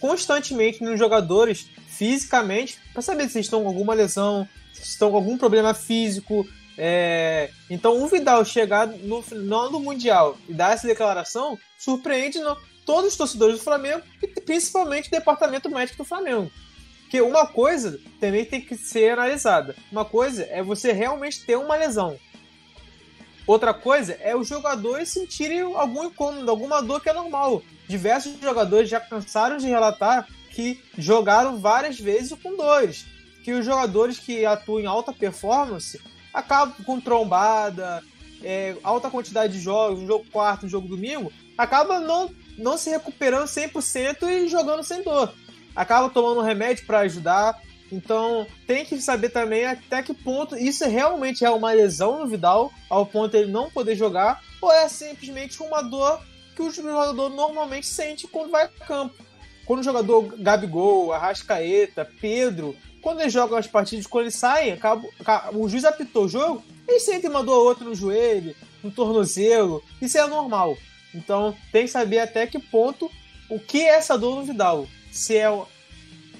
constantemente 0.00 0.82
nos 0.82 0.98
jogadores 0.98 1.68
fisicamente 1.88 2.78
para 2.92 3.02
saber 3.02 3.28
se 3.28 3.40
estão 3.40 3.62
com 3.62 3.68
alguma 3.68 3.92
lesão, 3.92 4.48
se 4.72 4.82
estão 4.82 5.10
com 5.10 5.16
algum 5.16 5.36
problema 5.36 5.74
físico, 5.74 6.46
é, 6.80 7.50
então, 7.68 8.00
o 8.00 8.06
Vidal 8.06 8.44
chegar 8.44 8.86
no 8.86 9.20
final 9.20 9.68
do 9.68 9.80
Mundial 9.80 10.38
e 10.48 10.54
dar 10.54 10.72
essa 10.72 10.86
declaração 10.86 11.58
surpreende 11.76 12.38
no, 12.38 12.56
todos 12.86 13.10
os 13.10 13.16
torcedores 13.16 13.58
do 13.58 13.64
Flamengo 13.64 14.00
e 14.22 14.28
principalmente 14.40 15.08
o 15.08 15.10
departamento 15.10 15.68
médico 15.68 15.98
do 15.98 16.04
Flamengo. 16.04 16.48
Porque 17.00 17.20
uma 17.20 17.48
coisa 17.48 17.98
também 18.20 18.44
tem 18.44 18.60
que 18.60 18.76
ser 18.76 19.10
analisada. 19.10 19.74
Uma 19.90 20.04
coisa 20.04 20.44
é 20.44 20.62
você 20.62 20.92
realmente 20.92 21.44
ter 21.44 21.56
uma 21.56 21.74
lesão. 21.74 22.16
Outra 23.48 23.72
coisa 23.72 24.12
é 24.20 24.36
os 24.36 24.46
jogadores 24.46 25.08
sentirem 25.08 25.62
algum 25.62 26.04
incômodo, 26.04 26.50
alguma 26.50 26.82
dor 26.82 27.00
que 27.00 27.08
é 27.08 27.14
normal. 27.14 27.62
Diversos 27.88 28.38
jogadores 28.38 28.90
já 28.90 29.00
cansaram 29.00 29.56
de 29.56 29.66
relatar 29.66 30.28
que 30.50 30.78
jogaram 30.98 31.58
várias 31.58 31.98
vezes 31.98 32.36
com 32.42 32.54
dores. 32.54 33.06
Que 33.42 33.54
os 33.54 33.64
jogadores 33.64 34.18
que 34.18 34.44
atuam 34.44 34.80
em 34.80 34.86
alta 34.86 35.14
performance 35.14 35.98
acaba 36.34 36.74
com 36.84 37.00
trombada, 37.00 38.04
é, 38.42 38.76
alta 38.84 39.08
quantidade 39.08 39.54
de 39.54 39.60
jogos, 39.60 40.06
jogo 40.06 40.26
quarto, 40.30 40.68
jogo 40.68 40.86
domingo, 40.86 41.32
acaba 41.56 42.00
não, 42.00 42.30
não 42.58 42.76
se 42.76 42.90
recuperando 42.90 43.46
100% 43.46 44.28
e 44.28 44.48
jogando 44.48 44.82
sem 44.82 45.02
dor. 45.02 45.32
Acaba 45.74 46.10
tomando 46.10 46.40
um 46.40 46.44
remédio 46.44 46.84
para 46.84 46.98
ajudar. 46.98 47.58
Então 47.90 48.46
tem 48.66 48.84
que 48.84 49.00
saber 49.00 49.30
também 49.30 49.64
até 49.64 50.02
que 50.02 50.12
ponto 50.12 50.56
isso 50.56 50.84
realmente 50.86 51.44
é 51.44 51.50
uma 51.50 51.72
lesão 51.72 52.18
no 52.18 52.26
Vidal, 52.26 52.72
ao 52.88 53.06
ponto 53.06 53.32
de 53.32 53.38
ele 53.38 53.52
não 53.52 53.70
poder 53.70 53.96
jogar, 53.96 54.42
ou 54.60 54.70
é 54.70 54.88
simplesmente 54.88 55.62
uma 55.62 55.82
dor 55.82 56.20
que 56.54 56.62
o 56.62 56.70
jogador 56.70 57.30
normalmente 57.30 57.86
sente 57.86 58.26
quando 58.26 58.50
vai 58.50 58.64
a 58.64 58.68
campo. 58.68 59.14
quando 59.68 59.80
o 59.80 59.84
jogador 59.84 60.34
Gabigol, 60.38 61.12
Arrascaeta, 61.12 62.10
Pedro, 62.20 62.74
quando 63.02 63.20
eles 63.20 63.32
jogam 63.32 63.58
as 63.58 63.66
partidas, 63.66 64.06
quando 64.06 64.24
eles 64.24 64.34
saem, 64.34 64.78
o 65.52 65.68
juiz 65.68 65.84
apitou 65.84 66.24
o 66.24 66.28
jogo, 66.28 66.64
eles 66.88 67.04
sentem 67.04 67.28
uma 67.28 67.44
dor 67.44 67.58
ou 67.58 67.66
outra 67.66 67.84
no 67.84 67.94
joelho, 67.94 68.56
no 68.82 68.90
tornozelo. 68.90 69.84
Isso 70.00 70.16
é 70.16 70.26
normal. 70.26 70.76
Então 71.14 71.54
tem 71.70 71.84
que 71.84 71.90
saber 71.90 72.18
até 72.18 72.46
que 72.46 72.58
ponto 72.58 73.10
o 73.50 73.60
que 73.60 73.82
é 73.82 73.96
essa 73.96 74.16
dor 74.16 74.36
no 74.36 74.44
Vidal. 74.44 74.86
Se 75.12 75.36
é 75.36 75.48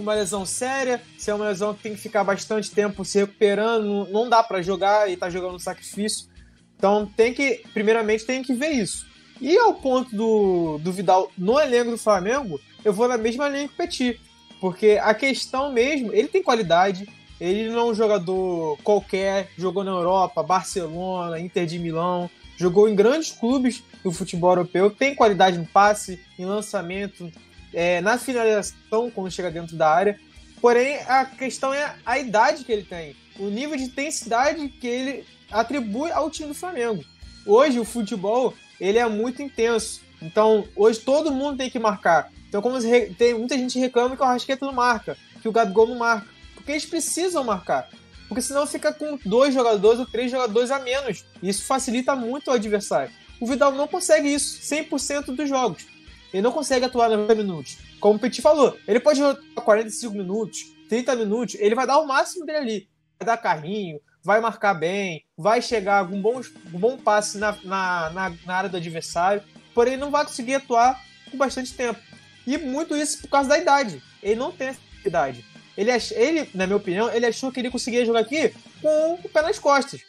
uma 0.03 0.15
lesão 0.15 0.45
séria, 0.45 1.03
se 1.17 1.31
é 1.31 1.35
uma 1.35 1.49
lesão 1.49 1.75
que 1.75 1.83
tem 1.83 1.95
que 1.95 2.01
ficar 2.01 2.25
bastante 2.25 2.71
tempo 2.71 3.05
se 3.05 3.19
recuperando, 3.19 4.07
não 4.11 4.29
dá 4.29 4.43
para 4.43 4.63
jogar 4.63 5.11
e 5.11 5.17
tá 5.17 5.31
jogando 5.31 5.53
no 5.53 5.61
sacrifício. 5.61 6.29
Então 6.77 7.11
tem 7.17 7.35
que, 7.35 7.63
primeiramente, 7.73 8.25
tem 8.25 8.43
que 8.43 8.55
ver 8.55 8.71
isso. 8.71 9.07
E 9.41 9.57
ao 9.57 9.75
ponto 9.75 10.15
do, 10.15 10.79
do 10.79 10.93
Vidal 10.93 11.31
no 11.37 11.61
elenco 11.61 11.91
do 11.91 11.99
Flamengo, 11.99 12.61
eu 12.85 12.93
vou 12.93 13.09
na 13.09 13.17
mesma 13.17 13.49
linha 13.49 13.69
que 13.69 13.75
o 13.75 13.77
Petit. 13.77 14.21
Porque 14.61 14.99
a 15.01 15.15
questão 15.15 15.73
mesmo, 15.73 16.13
ele 16.13 16.29
tem 16.29 16.43
qualidade, 16.43 17.09
ele 17.41 17.69
não 17.69 17.79
é 17.79 17.85
um 17.85 17.95
jogador 17.95 18.77
qualquer, 18.83 19.51
jogou 19.57 19.85
na 19.85 19.93
Europa, 19.93 20.43
Barcelona, 20.43 21.39
Inter 21.39 21.67
de 21.67 21.79
Milão, 21.79 22.29
jogou 22.57 22.89
em 22.89 22.97
grandes 22.97 23.31
clubes 23.31 23.85
do 24.03 24.11
futebol 24.11 24.51
europeu, 24.51 24.91
tem 24.91 25.15
qualidade 25.15 25.59
no 25.59 25.67
passe, 25.67 26.21
em 26.37 26.45
lançamento, 26.45 27.31
é, 27.73 28.01
na 28.01 28.19
finalização 28.19 29.11
quando 29.11 29.31
chega 29.31 29.51
dentro 29.51 29.77
da 29.77 29.91
área. 29.91 30.19
Porém, 30.61 30.97
a 31.07 31.25
questão 31.25 31.73
é 31.73 31.95
a 32.05 32.19
idade 32.19 32.65
que 32.65 32.73
ele 32.73 32.83
tem, 32.83 33.15
o 33.39 33.49
nível 33.49 33.77
de 33.77 33.85
intensidade 33.85 34.69
que 34.69 34.87
ele 34.87 35.25
atribui 35.51 36.11
ao 36.11 36.31
time 36.31 36.49
do 36.49 36.55
Flamengo. 36.55 37.05
Hoje 37.47 37.79
o 37.79 37.85
futebol 37.85 38.55
ele 38.81 38.99
é 38.99 39.09
muito 39.09 39.43
intenso, 39.43 40.01
então 40.21 40.67
hoje 40.75 41.01
todo 41.01 41.33
mundo 41.33 41.59
tem 41.59 41.71
que 41.71 41.79
marcar. 41.79 42.31
Então, 42.49 42.63
como 42.63 42.79
tem 43.17 43.35
muita 43.35 43.57
gente 43.59 43.79
reclama 43.79 44.17
que 44.17 44.23
o 44.23 44.25
Arrasqueta 44.25 44.65
não 44.65 44.73
marca, 44.73 45.17
que 45.41 45.49
o 45.49 45.53
Gabigol 45.53 45.87
não 45.87 45.97
marca, 45.97 46.27
porque 46.55 46.73
eles 46.73 46.87
precisam 46.87 47.45
marcar. 47.45 47.89
Porque 48.27 48.43
senão 48.43 48.67
fica 48.67 48.93
com 48.93 49.19
dois 49.25 49.55
jogadores 49.55 50.01
ou 50.01 50.07
três 50.07 50.31
jogadores 50.31 50.71
a 50.71 50.79
menos. 50.79 51.25
Isso 51.43 51.65
facilita 51.65 52.15
muito 52.15 52.51
o 52.51 52.55
adversário. 52.55 53.11
O 53.41 53.47
Vidal 53.47 53.73
não 53.73 53.89
consegue 53.89 54.29
isso 54.29 54.61
100% 54.61 55.35
dos 55.35 55.49
jogos. 55.49 55.87
Ele 56.33 56.43
não 56.43 56.53
consegue 56.53 56.85
atuar 56.85 57.09
90 57.09 57.35
minutos. 57.35 57.79
Como 58.01 58.17
o 58.17 58.19
Petit 58.19 58.43
falou, 58.43 58.77
ele 58.87 59.01
pode 59.01 59.19
jogar 59.19 59.41
45 59.55 60.14
minutos, 60.14 60.73
30 60.88 61.17
minutos, 61.17 61.57
ele 61.59 61.75
vai 61.75 61.87
dar 61.87 61.99
o 61.99 62.07
máximo 62.07 62.45
dele 62.45 62.59
ali. 62.59 62.88
Vai 63.19 63.27
dar 63.27 63.37
carrinho, 63.37 64.01
vai 64.23 64.41
marcar 64.41 64.75
bem, 64.75 65.25
vai 65.37 65.62
chegar 65.62 66.07
com 66.07 66.17
um 66.17 66.23
bom, 66.23 66.41
um 66.73 66.79
bom 66.79 66.97
passe 66.99 67.38
na, 67.38 67.57
na, 67.64 68.11
na, 68.11 68.35
na 68.45 68.55
área 68.55 68.69
do 68.69 68.77
adversário, 68.77 69.43
porém 69.75 69.97
não 69.97 70.11
vai 70.11 70.25
conseguir 70.25 70.57
atuar 70.57 71.03
com 71.31 71.38
bastante 71.38 71.73
tempo. 71.75 72.01
E 72.47 72.57
muito 72.57 72.97
isso 72.97 73.21
por 73.23 73.29
causa 73.29 73.49
da 73.49 73.59
idade. 73.59 74.03
Ele 74.23 74.37
não 74.37 74.53
tem 74.53 74.69
essa 74.69 74.81
idade. 75.05 75.45
Ele, 75.77 75.91
ele, 76.12 76.51
na 76.55 76.67
minha 76.67 76.77
opinião, 76.77 77.11
ele 77.11 77.27
achou 77.27 77.53
que 77.53 77.61
ele 77.61 77.71
conseguia 77.71 78.05
jogar 78.05 78.21
aqui 78.21 78.53
com 78.83 79.14
o 79.14 79.29
pé 79.29 79.43
nas 79.43 79.59
costas. 79.59 80.01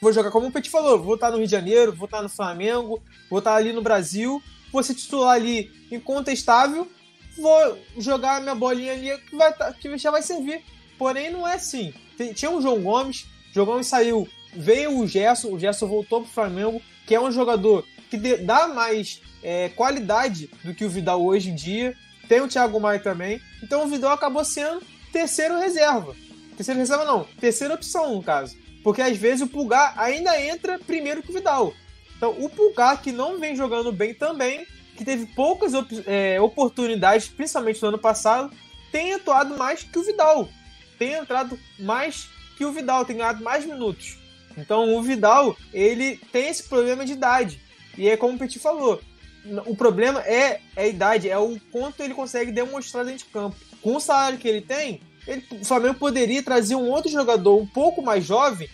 Vou 0.00 0.12
jogar 0.12 0.30
como 0.30 0.48
o 0.48 0.52
Petit 0.52 0.70
falou, 0.70 1.02
vou 1.02 1.14
estar 1.14 1.30
no 1.30 1.36
Rio 1.36 1.46
de 1.46 1.50
Janeiro, 1.50 1.92
vou 1.92 2.06
estar 2.06 2.22
no 2.22 2.28
Flamengo, 2.28 3.02
vou 3.30 3.38
estar 3.38 3.54
ali 3.54 3.72
no 3.72 3.82
Brasil, 3.82 4.42
vou 4.74 4.82
ser 4.82 4.94
titular 4.94 5.36
ali 5.36 5.70
incontestável, 5.90 6.90
vou 7.38 7.78
jogar 7.96 8.42
minha 8.42 8.54
bolinha 8.54 8.92
ali 8.92 9.16
que, 9.18 9.36
vai, 9.36 9.52
tá, 9.52 9.72
que 9.72 9.96
já 9.96 10.10
vai 10.10 10.20
servir. 10.20 10.62
Porém, 10.98 11.30
não 11.30 11.46
é 11.46 11.54
assim. 11.54 11.94
Tinha 12.34 12.50
o 12.50 12.60
João 12.60 12.82
Gomes, 12.82 13.22
o 13.50 13.54
João 13.54 13.66
Gomes 13.66 13.86
saiu, 13.86 14.28
veio 14.52 14.98
o 14.98 15.06
Gerson, 15.06 15.52
o 15.52 15.58
Gerson 15.58 15.86
voltou 15.86 16.22
pro 16.22 16.30
Flamengo, 16.30 16.82
que 17.06 17.14
é 17.14 17.20
um 17.20 17.30
jogador 17.30 17.86
que 18.10 18.16
dá 18.38 18.68
mais 18.68 19.20
é, 19.42 19.68
qualidade 19.70 20.50
do 20.64 20.74
que 20.74 20.84
o 20.84 20.90
Vidal 20.90 21.24
hoje 21.24 21.50
em 21.50 21.54
dia. 21.54 21.96
Tem 22.28 22.40
o 22.40 22.48
Thiago 22.48 22.80
Maia 22.80 22.98
também. 22.98 23.40
Então 23.62 23.84
o 23.84 23.88
Vidal 23.88 24.12
acabou 24.12 24.44
sendo 24.44 24.82
terceiro 25.12 25.58
reserva. 25.58 26.16
Terceiro 26.56 26.80
reserva 26.80 27.04
não, 27.04 27.24
terceira 27.40 27.74
opção 27.74 28.14
no 28.14 28.22
caso. 28.22 28.56
Porque 28.82 29.02
às 29.02 29.16
vezes 29.16 29.42
o 29.42 29.46
Pulgar 29.46 29.94
ainda 29.96 30.40
entra 30.40 30.78
primeiro 30.78 31.22
que 31.22 31.30
o 31.30 31.34
Vidal. 31.34 31.74
Então 32.24 32.42
o 32.42 32.48
Pulgar, 32.48 33.02
que 33.02 33.12
não 33.12 33.38
vem 33.38 33.54
jogando 33.54 33.92
bem 33.92 34.14
também, 34.14 34.66
que 34.96 35.04
teve 35.04 35.26
poucas 35.26 35.72
é, 36.06 36.40
oportunidades, 36.40 37.28
principalmente 37.28 37.82
no 37.82 37.88
ano 37.88 37.98
passado, 37.98 38.50
tem 38.90 39.12
atuado 39.12 39.58
mais 39.58 39.82
que 39.82 39.98
o 39.98 40.02
Vidal. 40.02 40.48
Tem 40.98 41.12
entrado 41.12 41.58
mais 41.78 42.30
que 42.56 42.64
o 42.64 42.72
Vidal, 42.72 43.04
tem 43.04 43.18
ganhado 43.18 43.44
mais 43.44 43.66
minutos. 43.66 44.16
Então 44.56 44.94
o 44.94 45.02
Vidal, 45.02 45.54
ele 45.70 46.16
tem 46.32 46.48
esse 46.48 46.62
problema 46.62 47.04
de 47.04 47.12
idade. 47.12 47.60
E 47.98 48.08
é 48.08 48.16
como 48.16 48.36
o 48.36 48.38
Petit 48.38 48.58
falou, 48.58 49.02
o 49.66 49.76
problema 49.76 50.22
é, 50.22 50.60
é 50.74 50.84
a 50.84 50.86
idade, 50.86 51.28
é 51.28 51.36
o 51.36 51.60
quanto 51.70 52.02
ele 52.02 52.14
consegue 52.14 52.50
demonstrar 52.50 53.04
dentro 53.04 53.26
de 53.26 53.32
campo. 53.32 53.56
Com 53.82 53.96
o 53.96 54.00
salário 54.00 54.38
que 54.38 54.48
ele 54.48 54.62
tem, 54.62 55.02
ele, 55.26 55.44
o 55.50 55.64
Flamengo 55.64 55.96
poderia 55.96 56.42
trazer 56.42 56.74
um 56.74 56.88
outro 56.88 57.10
jogador 57.10 57.60
um 57.60 57.66
pouco 57.66 58.00
mais 58.00 58.24
jovem, 58.24 58.66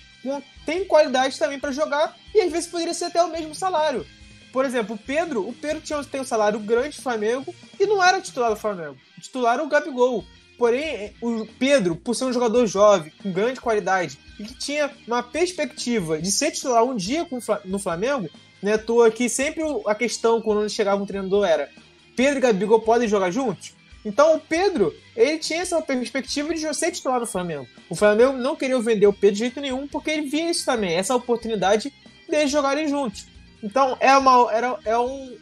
tem 0.67 0.85
qualidade 0.85 1.39
também 1.39 1.59
para 1.59 1.73
jogar, 1.73 2.17
e 2.35 2.41
às 2.41 2.53
vezes 2.53 2.69
poderia 2.69 2.95
ser 2.95 3.07
até 3.07 3.23
o 3.23 3.31
mesmo 3.31 3.55
salário. 3.55 4.07
Por 4.53 4.65
exemplo, 4.65 4.97
o 4.97 4.99
Pedro, 4.99 5.49
o 5.49 5.53
Pedro 5.53 5.81
tinha, 5.81 6.03
tem 6.05 6.21
um 6.21 6.25
salário 6.25 6.59
grande 6.59 6.97
do 6.97 7.03
Flamengo 7.03 7.55
e 7.79 7.87
não 7.87 8.03
era 8.03 8.21
titular 8.21 8.51
do 8.51 8.57
Flamengo. 8.57 8.97
Titular 9.21 9.55
era 9.55 9.63
o 9.63 9.69
Gabigol. 9.69 10.25
Porém, 10.59 11.15
o 11.23 11.47
Pedro, 11.59 11.97
por 11.97 12.15
ser 12.15 12.25
um 12.25 12.33
jogador 12.33 12.67
jovem, 12.67 13.13
com 13.23 13.33
grande 13.33 13.61
qualidade, 13.61 14.19
e 14.39 14.45
que 14.45 14.55
tinha 14.55 14.91
uma 15.07 15.23
perspectiva 15.23 16.21
de 16.21 16.31
ser 16.31 16.51
titular 16.51 16.85
um 16.85 16.97
dia 16.97 17.27
no 17.65 17.79
Flamengo, 17.79 18.29
não 18.63 18.73
é 18.73 18.75
à 18.75 18.79
toa 18.79 19.11
que 19.11 19.29
sempre 19.29 19.63
a 19.87 19.95
questão 19.95 20.43
quando 20.43 20.69
chegava 20.69 21.03
um 21.03 21.07
treinador 21.07 21.47
era 21.47 21.71
Pedro 22.15 22.39
e 22.39 22.41
Gabigol 22.43 22.83
podem 22.83 23.09
jogar 23.09 23.31
juntos? 23.31 23.73
Então 24.05 24.37
o 24.37 24.41
Pedro, 24.41 24.95
ele 25.15 25.39
tinha 25.39 25.61
essa 25.61 25.81
perspectiva 25.83 26.55
de 26.55 26.75
ser 26.75 26.91
titular 26.91 27.21
no 27.21 27.27
Flamengo. 27.27 27.67
O 27.89 27.95
Flamengo 27.95 28.33
não 28.33 28.57
queria 28.57 28.81
vender 28.81 29.07
o 29.07 29.13
Pedro 29.13 29.35
de 29.35 29.39
jeito 29.41 29.61
nenhum, 29.61 29.87
porque 29.87 30.11
ele 30.11 30.29
via 30.29 30.51
isso 30.51 30.65
também, 30.65 30.95
essa 30.95 31.15
oportunidade 31.15 31.93
de 32.29 32.47
jogarem 32.47 32.89
juntos. 32.89 33.27
Então 33.63 33.97
é, 34.01 34.17
uma, 34.17 34.53
era, 34.53 34.79
é, 34.85 34.99
um, 34.99 35.37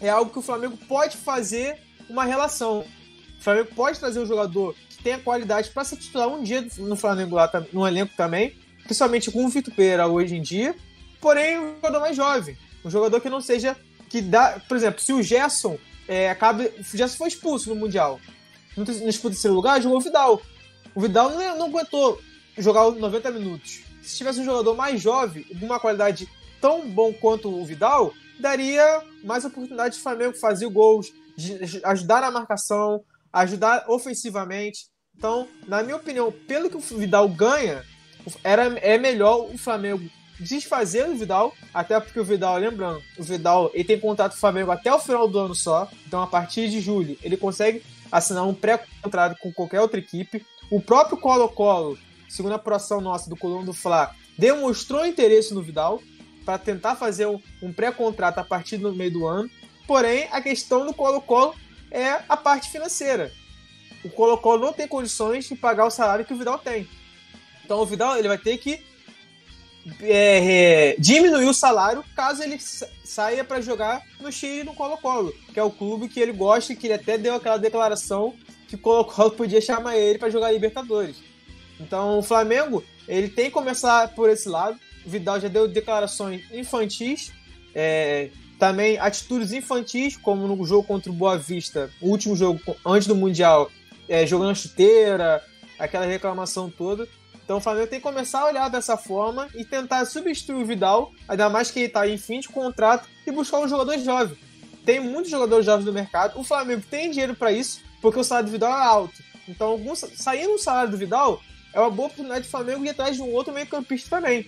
é 0.00 0.08
algo 0.08 0.30
que 0.30 0.38
o 0.38 0.42
Flamengo 0.42 0.76
pode 0.88 1.16
fazer 1.16 1.78
uma 2.08 2.24
relação. 2.24 2.80
O 3.38 3.42
Flamengo 3.42 3.70
pode 3.74 4.00
trazer 4.00 4.18
um 4.18 4.26
jogador 4.26 4.74
que 4.88 5.02
tenha 5.02 5.18
qualidade 5.18 5.70
para 5.70 5.84
ser 5.84 5.96
titular 5.96 6.28
um 6.28 6.42
dia 6.42 6.66
no 6.78 6.96
Flamengo 6.96 7.36
lá, 7.36 7.50
no 7.72 7.86
elenco 7.86 8.12
também, 8.16 8.56
principalmente 8.82 9.30
com 9.30 9.44
o 9.44 9.48
Vitor 9.48 9.72
Pereira 9.74 10.06
hoje 10.06 10.34
em 10.34 10.42
dia, 10.42 10.74
porém 11.20 11.58
um 11.58 11.74
jogador 11.76 12.00
mais 12.00 12.16
jovem, 12.16 12.56
um 12.84 12.90
jogador 12.90 13.20
que 13.20 13.30
não 13.30 13.40
seja 13.40 13.76
que 14.08 14.20
dá, 14.20 14.60
por 14.68 14.76
exemplo, 14.76 15.00
se 15.00 15.12
o 15.12 15.22
Gerson 15.22 15.78
é, 16.08 16.30
acaba, 16.30 16.64
o 16.64 16.96
Gerson 16.96 17.16
foi 17.16 17.28
expulso 17.28 17.68
no 17.68 17.76
mundial, 17.76 18.20
no, 18.76 18.84
no 18.84 19.12
terceiro 19.30 19.54
lugar 19.54 19.80
jogou 19.80 19.98
o 19.98 20.00
Vidal. 20.00 20.42
O 20.94 21.00
Vidal 21.00 21.30
não, 21.30 21.58
não 21.58 21.66
aguentou 21.66 22.20
jogar 22.58 22.90
90 22.90 23.30
minutos. 23.30 23.82
Se 24.02 24.16
tivesse 24.16 24.40
um 24.40 24.44
jogador 24.44 24.74
mais 24.74 25.00
jovem, 25.00 25.44
de 25.44 25.64
uma 25.64 25.80
qualidade 25.80 26.28
tão 26.60 26.88
bom 26.88 27.12
quanto 27.12 27.48
o 27.48 27.64
Vidal, 27.64 28.12
daria 28.38 29.02
mais 29.22 29.44
oportunidade 29.44 29.96
de 29.96 30.02
Flamengo 30.02 30.34
fazer 30.34 30.68
gols, 30.68 31.12
ajudar 31.84 32.20
na 32.20 32.30
marcação, 32.30 33.02
ajudar 33.32 33.84
ofensivamente. 33.88 34.86
Então, 35.16 35.48
na 35.66 35.82
minha 35.82 35.96
opinião, 35.96 36.32
pelo 36.46 36.68
que 36.68 36.76
o 36.76 36.80
Vidal 36.80 37.28
ganha, 37.28 37.84
era, 38.42 38.64
é 38.78 38.98
melhor 38.98 39.50
o 39.52 39.58
Flamengo 39.58 40.08
desfazer 40.38 41.08
o 41.08 41.16
Vidal, 41.16 41.54
até 41.72 41.98
porque 42.00 42.18
o 42.18 42.24
Vidal, 42.24 42.56
lembrando, 42.58 43.02
o 43.18 43.22
Vidal 43.22 43.70
ele 43.72 43.84
tem 43.84 43.98
contrato 43.98 44.32
com 44.32 44.38
o 44.38 44.40
Flamengo 44.40 44.70
até 44.70 44.92
o 44.92 44.98
final 44.98 45.28
do 45.28 45.38
ano 45.38 45.54
só, 45.54 45.88
então 46.06 46.22
a 46.22 46.26
partir 46.26 46.68
de 46.68 46.80
julho 46.80 47.16
ele 47.22 47.36
consegue 47.36 47.82
assinar 48.10 48.46
um 48.46 48.54
pré-contrato 48.54 49.36
com 49.40 49.52
qualquer 49.52 49.80
outra 49.80 49.98
equipe. 49.98 50.44
O 50.70 50.80
próprio 50.80 51.16
Colo-Colo, 51.16 51.98
segundo 52.28 52.52
a 52.52 52.56
apuração 52.56 53.00
nossa 53.00 53.28
do 53.28 53.36
Colombo 53.36 53.66
do 53.66 53.72
Fla, 53.72 54.14
demonstrou 54.38 55.06
interesse 55.06 55.54
no 55.54 55.62
Vidal 55.62 56.00
para 56.44 56.58
tentar 56.58 56.96
fazer 56.96 57.26
um, 57.26 57.40
um 57.62 57.72
pré-contrato 57.72 58.38
a 58.38 58.44
partir 58.44 58.76
do 58.76 58.92
meio 58.92 59.12
do 59.12 59.26
ano. 59.26 59.50
Porém, 59.86 60.28
a 60.30 60.40
questão 60.40 60.86
do 60.86 60.94
Colo-Colo 60.94 61.54
é 61.90 62.20
a 62.28 62.36
parte 62.36 62.70
financeira. 62.70 63.32
O 64.04 64.10
Colo-Colo 64.10 64.66
não 64.66 64.72
tem 64.72 64.86
condições 64.86 65.46
de 65.46 65.54
pagar 65.54 65.86
o 65.86 65.90
salário 65.90 66.24
que 66.24 66.34
o 66.34 66.36
Vidal 66.36 66.58
tem. 66.58 66.88
Então 67.64 67.78
o 67.78 67.86
Vidal 67.86 68.16
ele 68.18 68.28
vai 68.28 68.38
ter 68.38 68.58
que 68.58 68.84
é, 70.00 70.92
é, 70.92 70.96
diminuir 70.98 71.46
o 71.46 71.54
salário 71.54 72.04
caso 72.16 72.42
ele 72.42 72.58
saia 73.04 73.44
para 73.44 73.60
jogar 73.60 74.02
no 74.20 74.32
Chile 74.32 74.64
no 74.64 74.74
Colo-Colo, 74.74 75.34
que 75.52 75.60
é 75.60 75.62
o 75.62 75.70
clube 75.70 76.08
que 76.08 76.20
ele 76.20 76.32
gosta 76.32 76.72
e 76.72 76.76
que 76.76 76.86
ele 76.86 76.94
até 76.94 77.18
deu 77.18 77.34
aquela 77.34 77.58
declaração 77.58 78.34
que 78.66 78.76
o 78.76 78.78
Colo-Colo 78.78 79.32
podia 79.36 79.60
chamar 79.60 79.96
ele 79.96 80.18
para 80.18 80.30
jogar 80.30 80.52
Libertadores. 80.52 81.16
Então 81.78 82.18
o 82.18 82.22
Flamengo 82.22 82.82
ele 83.06 83.28
tem 83.28 83.46
que 83.46 83.50
começar 83.50 84.08
por 84.14 84.30
esse 84.30 84.48
lado. 84.48 84.78
O 85.04 85.10
Vidal 85.10 85.38
já 85.38 85.48
deu 85.48 85.68
declarações 85.68 86.42
infantis, 86.50 87.30
é, 87.74 88.30
também 88.58 88.98
atitudes 88.98 89.52
infantis, 89.52 90.16
como 90.16 90.46
no 90.48 90.64
jogo 90.64 90.86
contra 90.86 91.10
o 91.10 91.14
Boa 91.14 91.36
Vista, 91.36 91.90
o 92.00 92.08
último 92.08 92.34
jogo 92.34 92.60
antes 92.86 93.06
do 93.06 93.14
Mundial, 93.14 93.70
é, 94.08 94.26
jogando 94.26 94.56
chuteira, 94.56 95.42
aquela 95.78 96.06
reclamação 96.06 96.70
toda. 96.70 97.06
Então 97.44 97.58
o 97.58 97.60
Flamengo 97.60 97.88
tem 97.88 98.00
que 98.00 98.02
começar 98.02 98.40
a 98.40 98.46
olhar 98.46 98.68
dessa 98.70 98.96
forma 98.96 99.48
e 99.54 99.64
tentar 99.64 100.04
substituir 100.06 100.62
o 100.62 100.64
Vidal, 100.64 101.12
ainda 101.28 101.50
mais 101.50 101.70
que 101.70 101.78
ele 101.78 101.86
está 101.86 102.08
em 102.08 102.16
fim 102.16 102.40
de 102.40 102.48
contrato, 102.48 103.06
e 103.26 103.30
buscar 103.30 103.58
um 103.58 103.68
jogador 103.68 103.98
jovem. 103.98 104.36
tem 104.84 105.00
muitos 105.00 105.30
jogadores 105.30 105.64
jovens 105.64 105.86
no 105.86 105.92
mercado. 105.92 106.38
O 106.38 106.44
Flamengo 106.44 106.82
tem 106.90 107.10
dinheiro 107.10 107.34
para 107.34 107.52
isso, 107.52 107.80
porque 108.00 108.18
o 108.18 108.24
salário 108.24 108.48
do 108.48 108.52
Vidal 108.52 108.70
é 108.70 108.84
alto. 108.84 109.22
Então, 109.48 109.68
algum, 109.68 109.94
saindo 109.94 110.54
o 110.54 110.58
salário 110.58 110.90
do 110.90 110.96
Vidal, 110.96 111.40
é 111.72 111.80
uma 111.80 111.90
boa 111.90 112.06
oportunidade 112.06 112.46
do 112.46 112.50
Flamengo 112.50 112.84
ir 112.84 112.90
atrás 112.90 113.16
de 113.16 113.22
um 113.22 113.32
outro 113.32 113.52
meio-campista 113.52 114.16
também. 114.16 114.46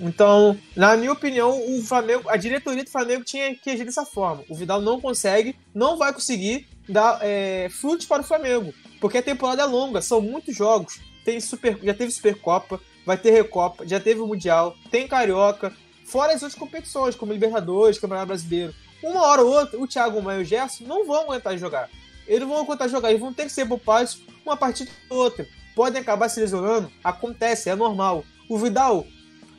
Então, 0.00 0.56
na 0.76 0.96
minha 0.96 1.12
opinião, 1.12 1.60
o 1.76 1.82
Flamengo, 1.82 2.28
a 2.28 2.36
diretoria 2.36 2.84
do 2.84 2.90
Flamengo 2.90 3.24
tinha 3.24 3.54
que 3.54 3.70
agir 3.70 3.84
dessa 3.84 4.04
forma. 4.04 4.44
O 4.48 4.54
Vidal 4.54 4.80
não 4.80 5.00
consegue, 5.00 5.56
não 5.74 5.96
vai 5.96 6.12
conseguir 6.12 6.68
dar 6.88 7.18
é, 7.20 7.68
frutos 7.68 8.06
para 8.06 8.22
o 8.22 8.24
Flamengo, 8.24 8.72
porque 9.00 9.18
a 9.18 9.22
temporada 9.22 9.62
é 9.62 9.66
longa, 9.66 10.00
são 10.00 10.20
muitos 10.20 10.56
jogos. 10.56 11.00
Tem 11.28 11.40
super, 11.40 11.78
já 11.82 11.92
teve 11.92 12.10
Supercopa, 12.10 12.80
vai 13.04 13.18
ter 13.18 13.30
Recopa, 13.32 13.86
já 13.86 14.00
teve 14.00 14.18
o 14.18 14.26
Mundial, 14.26 14.74
tem 14.90 15.06
Carioca, 15.06 15.70
fora 16.06 16.32
as 16.32 16.42
outras 16.42 16.58
competições, 16.58 17.14
como 17.14 17.34
Libertadores, 17.34 17.98
Campeonato 17.98 18.28
Brasileiro. 18.28 18.74
Uma 19.02 19.26
hora 19.26 19.42
ou 19.42 19.52
outra, 19.52 19.78
o 19.78 19.86
Thiago 19.86 20.22
Maia 20.22 20.38
e 20.38 20.42
o 20.42 20.44
Gerson 20.46 20.84
não 20.84 21.06
vão 21.06 21.24
aguentar 21.24 21.58
jogar. 21.58 21.90
Eles 22.26 22.48
vão 22.48 22.62
aguentar 22.62 22.88
jogar, 22.88 23.10
eles 23.10 23.20
vão 23.20 23.34
ter 23.34 23.42
que 23.42 23.52
ser 23.52 23.66
poupados 23.66 24.22
uma 24.42 24.56
partida 24.56 24.90
ou 25.10 25.18
outra. 25.18 25.46
Podem 25.74 26.00
acabar 26.00 26.30
se 26.30 26.40
lesionando, 26.40 26.90
acontece, 27.04 27.68
é 27.68 27.76
normal. 27.76 28.24
O 28.48 28.56
Vidal 28.56 29.06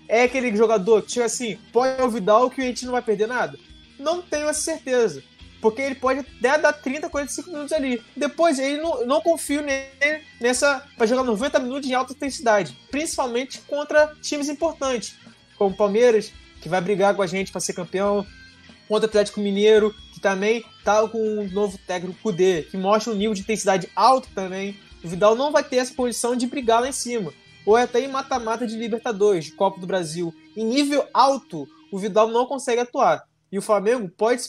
é 0.07 0.23
aquele 0.23 0.55
jogador 0.55 1.03
que, 1.03 1.09
tipo 1.09 1.23
assim, 1.23 1.59
pode 1.71 2.01
o 2.01 2.09
Vidal 2.09 2.49
que 2.49 2.61
a 2.61 2.65
gente 2.65 2.83
não 2.83 2.93
vai 2.93 3.03
perder 3.03 3.27
nada? 3.27 3.59
Não 3.99 4.23
tenho 4.23 4.49
essa 4.49 4.59
certeza. 4.59 5.21
Porque 5.61 5.81
ele 5.81 5.95
pode 5.95 6.19
até 6.19 6.57
dar 6.57 6.73
30, 6.73 7.09
45 7.09 7.49
minutos 7.49 7.73
ali. 7.73 8.01
Depois, 8.15 8.59
ele 8.59 8.81
não, 8.81 9.05
não 9.05 9.21
confio 9.21 9.61
nele 9.61 10.23
nessa. 10.39 10.85
para 10.97 11.05
jogar 11.05 11.23
90 11.23 11.59
minutos 11.59 11.89
em 11.89 11.93
alta 11.93 12.13
intensidade. 12.13 12.75
Principalmente 12.89 13.59
contra 13.61 14.15
times 14.21 14.49
importantes. 14.49 15.15
Como 15.57 15.73
o 15.73 15.77
Palmeiras, 15.77 16.31
que 16.61 16.69
vai 16.69 16.79
brigar 16.79 17.15
com 17.15 17.21
a 17.21 17.27
gente 17.27 17.51
para 17.51 17.61
ser 17.61 17.73
campeão. 17.73 18.25
Contra 18.87 19.05
o 19.05 19.09
Atlético 19.09 19.39
Mineiro, 19.39 19.93
que 20.13 20.19
também 20.19 20.65
tá 20.83 21.07
com 21.07 21.19
um 21.19 21.49
novo 21.49 21.77
técnico 21.77 22.19
Kudê, 22.23 22.63
que 22.63 22.75
mostra 22.75 23.13
um 23.13 23.15
nível 23.15 23.35
de 23.35 23.41
intensidade 23.41 23.87
alto 23.95 24.27
também. 24.33 24.75
O 25.03 25.07
Vidal 25.07 25.35
não 25.35 25.51
vai 25.51 25.63
ter 25.63 25.77
essa 25.77 25.93
posição 25.93 26.35
de 26.35 26.47
brigar 26.47 26.81
lá 26.81 26.89
em 26.89 26.93
cima. 26.93 27.31
Ou 27.65 27.75
até 27.75 27.99
em 27.99 28.07
mata-mata 28.07 28.65
de 28.65 28.75
Libertadores, 28.75 29.45
de 29.45 29.51
Copa 29.51 29.79
do 29.79 29.85
Brasil. 29.85 30.33
Em 30.57 30.65
nível 30.65 31.05
alto, 31.13 31.67
o 31.91 31.99
Vidal 31.99 32.29
não 32.29 32.45
consegue 32.45 32.81
atuar. 32.81 33.23
E 33.51 33.57
o 33.57 33.61
Flamengo 33.61 34.09
pode 34.09 34.41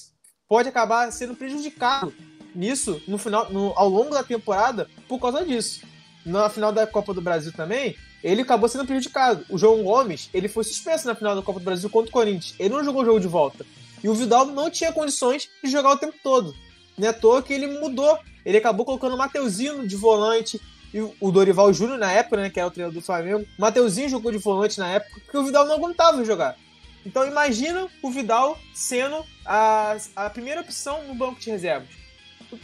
pode 0.50 0.68
acabar 0.68 1.12
sendo 1.12 1.36
prejudicado 1.36 2.12
nisso 2.52 3.00
no 3.06 3.16
final, 3.16 3.48
no, 3.52 3.72
ao 3.76 3.88
longo 3.88 4.10
da 4.10 4.24
temporada 4.24 4.90
por 5.06 5.20
causa 5.20 5.44
disso. 5.44 5.82
Na 6.26 6.50
final 6.50 6.72
da 6.72 6.88
Copa 6.88 7.14
do 7.14 7.22
Brasil 7.22 7.52
também, 7.52 7.96
ele 8.22 8.42
acabou 8.42 8.68
sendo 8.68 8.84
prejudicado. 8.84 9.46
O 9.48 9.56
João 9.56 9.84
Gomes, 9.84 10.28
ele 10.34 10.48
foi 10.48 10.64
suspenso 10.64 11.06
na 11.06 11.14
final 11.14 11.36
da 11.36 11.42
Copa 11.42 11.60
do 11.60 11.64
Brasil 11.64 11.88
contra 11.88 12.10
o 12.10 12.12
Corinthians. 12.12 12.56
Ele 12.58 12.74
não 12.74 12.84
jogou 12.84 13.02
o 13.02 13.04
jogo 13.04 13.20
de 13.20 13.28
volta. 13.28 13.64
E 14.02 14.08
o 14.08 14.14
Vidal 14.14 14.44
não 14.46 14.68
tinha 14.68 14.92
condições 14.92 15.48
de 15.62 15.70
jogar 15.70 15.92
o 15.92 15.96
tempo 15.96 16.16
todo. 16.20 16.52
Não 16.98 17.06
é 17.06 17.10
à 17.10 17.14
toa 17.14 17.42
que 17.42 17.52
ele 17.52 17.78
mudou. 17.78 18.18
Ele 18.44 18.58
acabou 18.58 18.84
colocando 18.84 19.14
o 19.14 19.18
Mateuzinho 19.18 19.86
de 19.86 19.94
volante 19.94 20.60
e 20.92 21.00
o 21.00 21.30
Dorival 21.30 21.72
Júnior 21.72 21.96
na 21.96 22.10
época, 22.10 22.36
né, 22.38 22.50
que 22.50 22.58
era 22.58 22.68
o 22.68 22.72
treinador 22.72 23.00
do 23.00 23.06
Flamengo. 23.06 23.46
Mateuzinho 23.56 24.08
jogou 24.08 24.32
de 24.32 24.38
volante 24.38 24.80
na 24.80 24.88
época, 24.88 25.20
porque 25.20 25.38
o 25.38 25.44
Vidal 25.44 25.64
não 25.64 25.76
aguentava 25.76 26.24
jogar. 26.24 26.56
Então 27.04 27.26
imagina 27.26 27.88
o 28.02 28.10
Vidal 28.10 28.58
sendo 28.74 29.24
a, 29.44 29.96
a 30.14 30.30
primeira 30.30 30.60
opção 30.60 31.06
no 31.06 31.14
banco 31.14 31.40
de 31.40 31.50
reservas. 31.50 31.88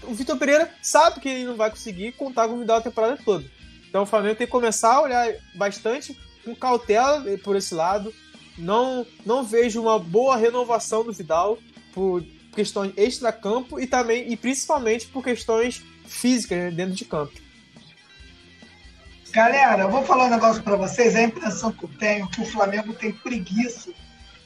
O, 0.03 0.15
Vitor 0.15 0.37
Pereira 0.37 0.71
sabe 0.83 1.21
que 1.21 1.29
ele 1.29 1.45
não 1.45 1.57
vai 1.57 1.71
conseguir 1.71 2.13
contar 2.13 2.49
com 2.49 2.55
o 2.55 2.59
Vidal 2.59 2.79
a 2.79 2.83
temporada 2.83 3.19
toda. 3.25 3.45
Então 3.89 4.03
o 4.03 4.07
Flamengo 4.07 4.37
tem 4.37 4.47
que 4.47 4.51
começar 4.51 4.95
a 4.95 5.03
olhar 5.03 5.33
bastante 5.55 6.19
com 6.45 6.55
cautela 6.55 7.25
por 7.39 7.57
esse 7.57 7.75
lado. 7.75 8.13
Não, 8.59 9.07
não 9.25 9.45
vejo 9.45 9.81
uma 9.81 9.99
boa 9.99 10.37
renovação 10.37 11.05
do 11.05 11.13
Vidal 11.13 11.59
por 11.93 12.23
questões 12.55 12.93
extra-campo 12.97 13.79
e 13.79 13.87
também 13.87 14.31
e 14.31 14.37
principalmente 14.37 15.07
por 15.07 15.23
questões 15.23 15.83
físicas 16.07 16.59
né, 16.59 16.71
dentro 16.71 16.95
de 16.95 17.05
campo. 17.05 17.33
Galera, 19.31 19.83
eu 19.83 19.91
vou 19.91 20.03
falar 20.03 20.27
um 20.27 20.31
negócio 20.31 20.63
para 20.63 20.77
vocês. 20.77 21.15
A 21.15 21.23
impressão 21.23 21.71
que 21.71 21.85
eu 21.85 21.91
tenho 21.99 22.25
é 22.25 22.29
que 22.29 22.41
o 22.41 22.47
Flamengo 22.47 22.95
tem 22.95 23.13
preguiça 23.13 23.93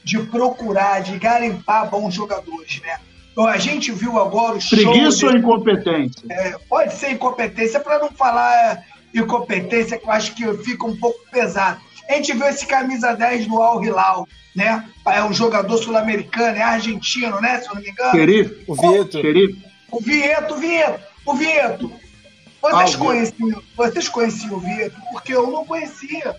de 0.03 0.19
procurar, 0.19 1.01
de 1.01 1.17
garimpar 1.17 1.89
bons 1.89 2.13
jogadores, 2.13 2.81
né? 2.81 2.97
Então, 3.31 3.47
a 3.47 3.57
gente 3.57 3.91
viu 3.91 4.19
agora 4.19 4.57
o 4.57 4.69
Preguiça 4.69 5.27
ou 5.27 5.37
incompetência? 5.37 6.21
É, 6.29 6.57
pode 6.67 6.93
ser 6.95 7.11
incompetência, 7.11 7.79
para 7.79 7.99
não 7.99 8.11
falar 8.11 8.83
incompetência, 9.13 9.97
que 9.97 10.05
eu 10.05 10.11
acho 10.11 10.35
que 10.35 10.53
fica 10.63 10.85
um 10.85 10.95
pouco 10.97 11.19
pesado. 11.31 11.79
A 12.09 12.13
gente 12.13 12.33
viu 12.33 12.45
esse 12.47 12.65
camisa 12.65 13.13
10 13.13 13.47
do 13.47 13.61
Al 13.61 13.83
Hilal, 13.83 14.27
né? 14.53 14.85
É 15.07 15.23
um 15.23 15.33
jogador 15.33 15.77
sul-americano, 15.77 16.57
é 16.57 16.61
argentino, 16.61 17.39
né? 17.39 17.61
Se 17.61 17.69
eu 17.69 17.75
não 17.75 17.81
me 17.81 17.89
engano. 17.89 18.11
Xerife. 18.11 18.63
O 18.67 18.75
Vieto. 18.75 19.17
O 19.89 20.01
Vieto, 20.01 20.55
Vieto. 20.55 21.03
O 21.25 21.33
Vieto. 21.33 21.91
Vocês, 22.61 22.95
ah, 22.95 22.97
conheciam, 22.97 23.63
vocês 23.75 24.09
conheciam 24.09 24.55
o 24.55 24.59
Vieto? 24.59 24.95
Porque 25.11 25.33
eu 25.33 25.49
não 25.49 25.65
conhecia. 25.65 26.35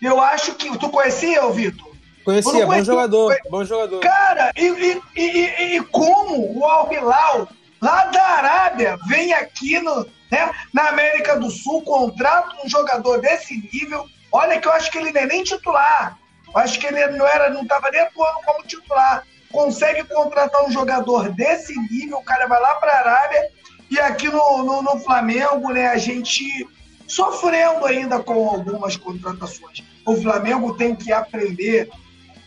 Eu 0.00 0.20
acho 0.20 0.54
que. 0.54 0.76
Tu 0.78 0.88
conhecia 0.90 1.44
o 1.46 1.52
Vitor? 1.52 1.85
Conhecia, 2.26 2.66
bom 2.66 2.82
jogador, 2.82 3.36
bom 3.48 3.64
jogador. 3.64 4.00
Cara, 4.00 4.50
e, 4.56 4.66
e, 4.66 5.00
e, 5.16 5.76
e 5.76 5.80
como 5.84 6.58
o 6.58 6.64
Al 6.64 6.92
Hilal, 6.92 7.48
lá 7.80 8.06
da 8.06 8.20
Arábia, 8.20 8.98
vem 9.06 9.32
aqui 9.32 9.78
no, 9.78 10.04
né, 10.28 10.50
na 10.74 10.88
América 10.88 11.38
do 11.38 11.48
Sul, 11.48 11.82
contrata 11.82 12.56
um 12.64 12.68
jogador 12.68 13.20
desse 13.20 13.54
nível. 13.72 14.04
Olha 14.32 14.58
que 14.60 14.66
eu 14.66 14.72
acho 14.72 14.90
que 14.90 14.98
ele 14.98 15.12
não 15.12 15.20
é 15.20 15.26
nem 15.26 15.44
titular. 15.44 16.18
Eu 16.52 16.58
acho 16.60 16.80
que 16.80 16.86
ele 16.88 17.06
não 17.16 17.24
era, 17.28 17.48
não 17.48 17.62
estava 17.62 17.92
nem 17.92 18.00
atuando 18.00 18.40
como 18.44 18.66
titular. 18.66 19.22
Consegue 19.52 20.02
contratar 20.02 20.64
um 20.64 20.72
jogador 20.72 21.28
desse 21.28 21.78
nível, 21.92 22.18
o 22.18 22.24
cara 22.24 22.48
vai 22.48 22.60
lá 22.60 22.74
para 22.74 22.90
a 22.90 22.98
Arábia 22.98 23.50
e 23.88 24.00
aqui 24.00 24.28
no, 24.28 24.64
no, 24.64 24.82
no 24.82 24.98
Flamengo, 24.98 25.72
né, 25.72 25.86
a 25.86 25.96
gente 25.96 26.66
sofrendo 27.06 27.86
ainda 27.86 28.18
com 28.18 28.48
algumas 28.48 28.96
contratações. 28.96 29.84
O 30.04 30.16
Flamengo 30.16 30.74
tem 30.74 30.92
que 30.96 31.12
aprender 31.12 31.88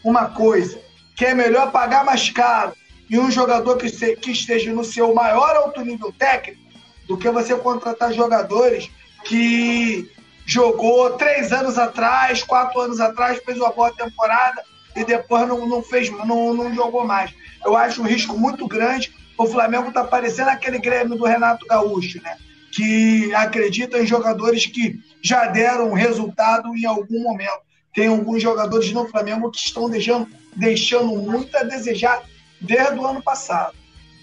uma 0.03 0.29
coisa, 0.29 0.79
que 1.15 1.25
é 1.25 1.33
melhor 1.33 1.71
pagar 1.71 2.03
mais 2.05 2.29
caro 2.29 2.73
e 3.09 3.17
um 3.19 3.29
jogador 3.31 3.77
que, 3.77 3.89
se, 3.89 4.15
que 4.15 4.31
esteja 4.31 4.71
no 4.71 4.83
seu 4.83 5.13
maior 5.13 5.55
alto 5.55 5.81
nível 5.81 6.13
técnico 6.17 6.61
do 7.07 7.17
que 7.17 7.29
você 7.29 7.55
contratar 7.55 8.13
jogadores 8.13 8.89
que 9.25 10.09
jogou 10.45 11.11
três 11.11 11.51
anos 11.51 11.77
atrás, 11.77 12.43
quatro 12.43 12.79
anos 12.79 12.99
atrás, 12.99 13.41
fez 13.43 13.57
uma 13.57 13.71
boa 13.71 13.91
temporada 13.91 14.63
e 14.95 15.03
depois 15.03 15.47
não, 15.47 15.67
não 15.67 15.81
fez, 15.81 16.09
não, 16.09 16.53
não 16.53 16.73
jogou 16.73 17.05
mais. 17.05 17.33
Eu 17.65 17.75
acho 17.75 18.01
um 18.01 18.05
risco 18.05 18.37
muito 18.37 18.67
grande. 18.67 19.13
O 19.37 19.45
Flamengo 19.45 19.89
está 19.89 20.03
parecendo 20.03 20.49
aquele 20.49 20.79
Grêmio 20.79 21.17
do 21.17 21.25
Renato 21.25 21.65
Gaúcho, 21.65 22.21
né? 22.21 22.37
Que 22.71 23.33
acredita 23.33 23.99
em 23.99 24.05
jogadores 24.05 24.65
que 24.65 24.99
já 25.21 25.45
deram 25.47 25.93
resultado 25.93 26.75
em 26.75 26.85
algum 26.85 27.21
momento 27.21 27.68
tem 27.93 28.07
alguns 28.07 28.41
jogadores 28.41 28.91
no 28.91 29.07
Flamengo 29.07 29.51
que 29.51 29.59
estão 29.59 29.89
deixando, 29.89 30.27
deixando 30.55 31.15
muito 31.15 31.55
a 31.57 31.63
desejar 31.63 32.23
desde 32.61 32.95
o 32.95 33.05
ano 33.05 33.21
passado. 33.21 33.75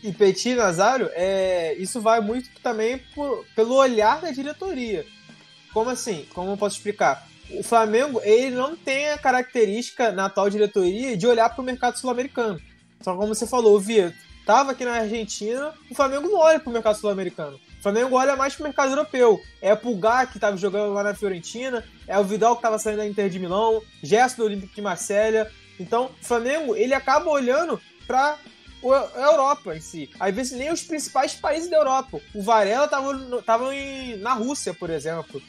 E 0.03 0.13
Petit 0.13 0.55
Nazário, 0.55 1.11
é, 1.15 1.75
isso 1.79 2.01
vai 2.01 2.21
muito 2.21 2.49
também 2.63 2.99
por, 3.15 3.45
pelo 3.57 3.75
olhar 3.75 4.21
da 4.21 4.31
diretoria. 4.31 5.05
Como 5.73 5.91
assim? 5.91 6.27
Como 6.33 6.51
eu 6.51 6.57
posso 6.57 6.77
explicar? 6.77 7.27
O 7.51 7.63
Flamengo 7.63 8.21
ele 8.25 8.55
não 8.55 8.77
tem 8.77 9.11
a 9.11 9.19
característica 9.19 10.11
na 10.13 10.27
atual 10.27 10.51
diretoria 10.51 11.17
de 11.17 11.27
olhar 11.27 11.49
para 11.49 11.63
o 11.63 11.65
mercado 11.65 11.99
sul-americano. 11.99 12.61
Só 13.01 13.15
como 13.15 13.35
você 13.35 13.47
falou, 13.47 13.77
o 13.77 13.81
Vitor 13.81 14.13
estava 14.41 14.73
aqui 14.73 14.85
na 14.85 14.93
Argentina, 14.93 15.75
o 15.91 15.95
Flamengo 15.95 16.29
não 16.29 16.39
olha 16.39 16.61
para 16.61 16.71
o 16.71 16.73
mercado 16.73 16.99
sul-americano. 16.99 17.59
Flamengo 17.87 18.17
olha 18.17 18.35
mais 18.35 18.53
pro 18.53 18.65
mercado 18.65 18.91
europeu. 18.91 19.41
É 19.63 19.73
o 19.73 19.77
Pulgar 19.77 20.29
que 20.29 20.39
estava 20.39 20.57
jogando 20.57 20.93
lá 20.93 21.05
na 21.05 21.15
Fiorentina, 21.15 21.85
é 22.09 22.19
o 22.19 22.25
Vidal 22.25 22.57
que 22.57 22.59
estava 22.59 22.81
saindo 22.81 22.99
da 22.99 23.07
Inter 23.07 23.31
de 23.31 23.39
Milão, 23.39 23.81
Gerson 24.03 24.39
do 24.39 24.45
Olímpico 24.45 24.75
de 24.75 24.83
Marselha. 24.83 25.49
Então, 25.79 26.11
o 26.21 26.25
Flamengo, 26.25 26.75
ele 26.75 26.93
acaba 26.93 27.31
olhando 27.31 27.81
para 28.05 28.39
a 29.17 29.21
Europa 29.21 29.77
em 29.77 29.81
si. 29.81 30.11
Às 30.19 30.35
vezes 30.35 30.59
nem 30.59 30.73
os 30.73 30.83
principais 30.83 31.35
países 31.35 31.71
da 31.71 31.77
Europa. 31.77 32.21
O 32.35 32.43
Varela 32.43 32.87
estava 32.87 33.43
tava 33.43 33.71
na 34.19 34.33
Rússia, 34.35 34.75
por 34.75 34.91
exemplo. 34.91 35.41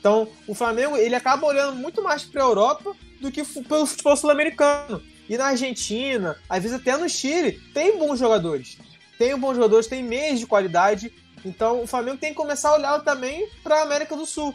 Então, 0.00 0.28
o 0.48 0.54
Flamengo, 0.54 0.96
ele 0.96 1.14
acaba 1.14 1.46
olhando 1.46 1.76
muito 1.76 2.02
mais 2.02 2.24
para 2.24 2.42
a 2.42 2.46
Europa 2.46 2.92
do 3.20 3.30
que 3.30 3.44
pelo 3.44 3.86
futebol 3.86 4.16
sul-americano. 4.16 5.00
E 5.28 5.36
na 5.38 5.46
Argentina, 5.46 6.36
às 6.48 6.60
vezes 6.60 6.76
até 6.76 6.96
no 6.96 7.08
Chile, 7.08 7.52
tem 7.72 7.96
bons 7.96 8.18
jogadores. 8.18 8.78
Tem 9.16 9.38
bons 9.38 9.54
jogadores, 9.54 9.86
tem 9.86 10.02
meios 10.02 10.40
de 10.40 10.46
qualidade 10.46 11.12
então 11.44 11.82
o 11.82 11.86
Flamengo 11.86 12.18
tem 12.18 12.30
que 12.30 12.36
começar 12.36 12.70
a 12.70 12.74
olhar 12.74 13.00
também 13.00 13.48
para 13.62 13.76
a 13.76 13.82
América 13.82 14.16
do 14.16 14.26
Sul. 14.26 14.54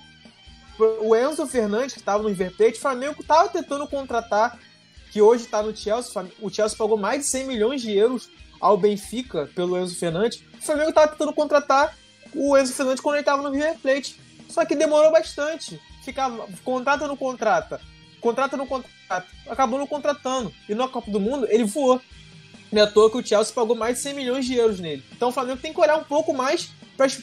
O 1.02 1.16
Enzo 1.16 1.46
Fernandes, 1.46 1.94
que 1.94 2.00
estava 2.00 2.24
no 2.24 2.30
River 2.30 2.56
Plate, 2.56 2.78
o 2.78 2.82
Flamengo 2.82 3.22
estava 3.22 3.50
tentando 3.50 3.88
contratar, 3.88 4.58
que 5.12 5.22
hoje 5.22 5.44
está 5.44 5.62
no 5.62 5.76
Chelsea. 5.76 6.26
O 6.40 6.50
Chelsea 6.50 6.78
pagou 6.78 6.98
mais 6.98 7.24
de 7.24 7.28
100 7.28 7.46
milhões 7.46 7.82
de 7.82 7.96
euros 7.96 8.30
ao 8.62 8.78
Benfica 8.78 9.50
pelo 9.54 9.78
Enzo 9.78 9.96
Fernandes. 9.96 10.42
O 10.58 10.62
Flamengo 10.62 10.90
estava 10.90 11.10
tentando 11.10 11.34
contratar 11.34 11.98
o 12.34 12.58
Enzo 12.58 12.74
Fernandes 12.74 13.02
quando 13.02 13.16
ele 13.16 13.22
estava 13.22 13.44
no 13.44 13.52
River 13.52 13.78
Plate. 13.80 14.20
Só 14.48 14.66
que 14.66 14.76
demorou 14.76 15.12
bastante. 15.12 15.80
Ficava, 16.04 16.48
contrata 16.64 17.08
no 17.08 17.18
contrata, 17.18 17.82
contrata 18.22 18.56
no 18.56 18.66
contrato, 18.66 19.28
acabou 19.48 19.78
não 19.78 19.86
contratando. 19.86 20.54
E 20.68 20.74
na 20.74 20.88
Copa 20.88 21.12
do 21.12 21.20
Mundo 21.20 21.46
ele 21.50 21.66
voou. 21.66 22.02
Não 22.72 22.82
é 22.82 22.86
à 22.86 22.88
toa 22.88 23.10
que 23.10 23.18
o 23.18 23.26
Chelsea 23.26 23.54
pagou 23.54 23.76
mais 23.76 23.98
de 23.98 24.04
100 24.04 24.14
milhões 24.14 24.46
de 24.46 24.56
euros 24.56 24.80
nele. 24.80 25.04
Então 25.12 25.30
o 25.30 25.32
Flamengo 25.32 25.60
tem 25.60 25.74
que 25.74 25.80
olhar 25.80 25.98
um 25.98 26.04
pouco 26.04 26.34
mais 26.34 26.70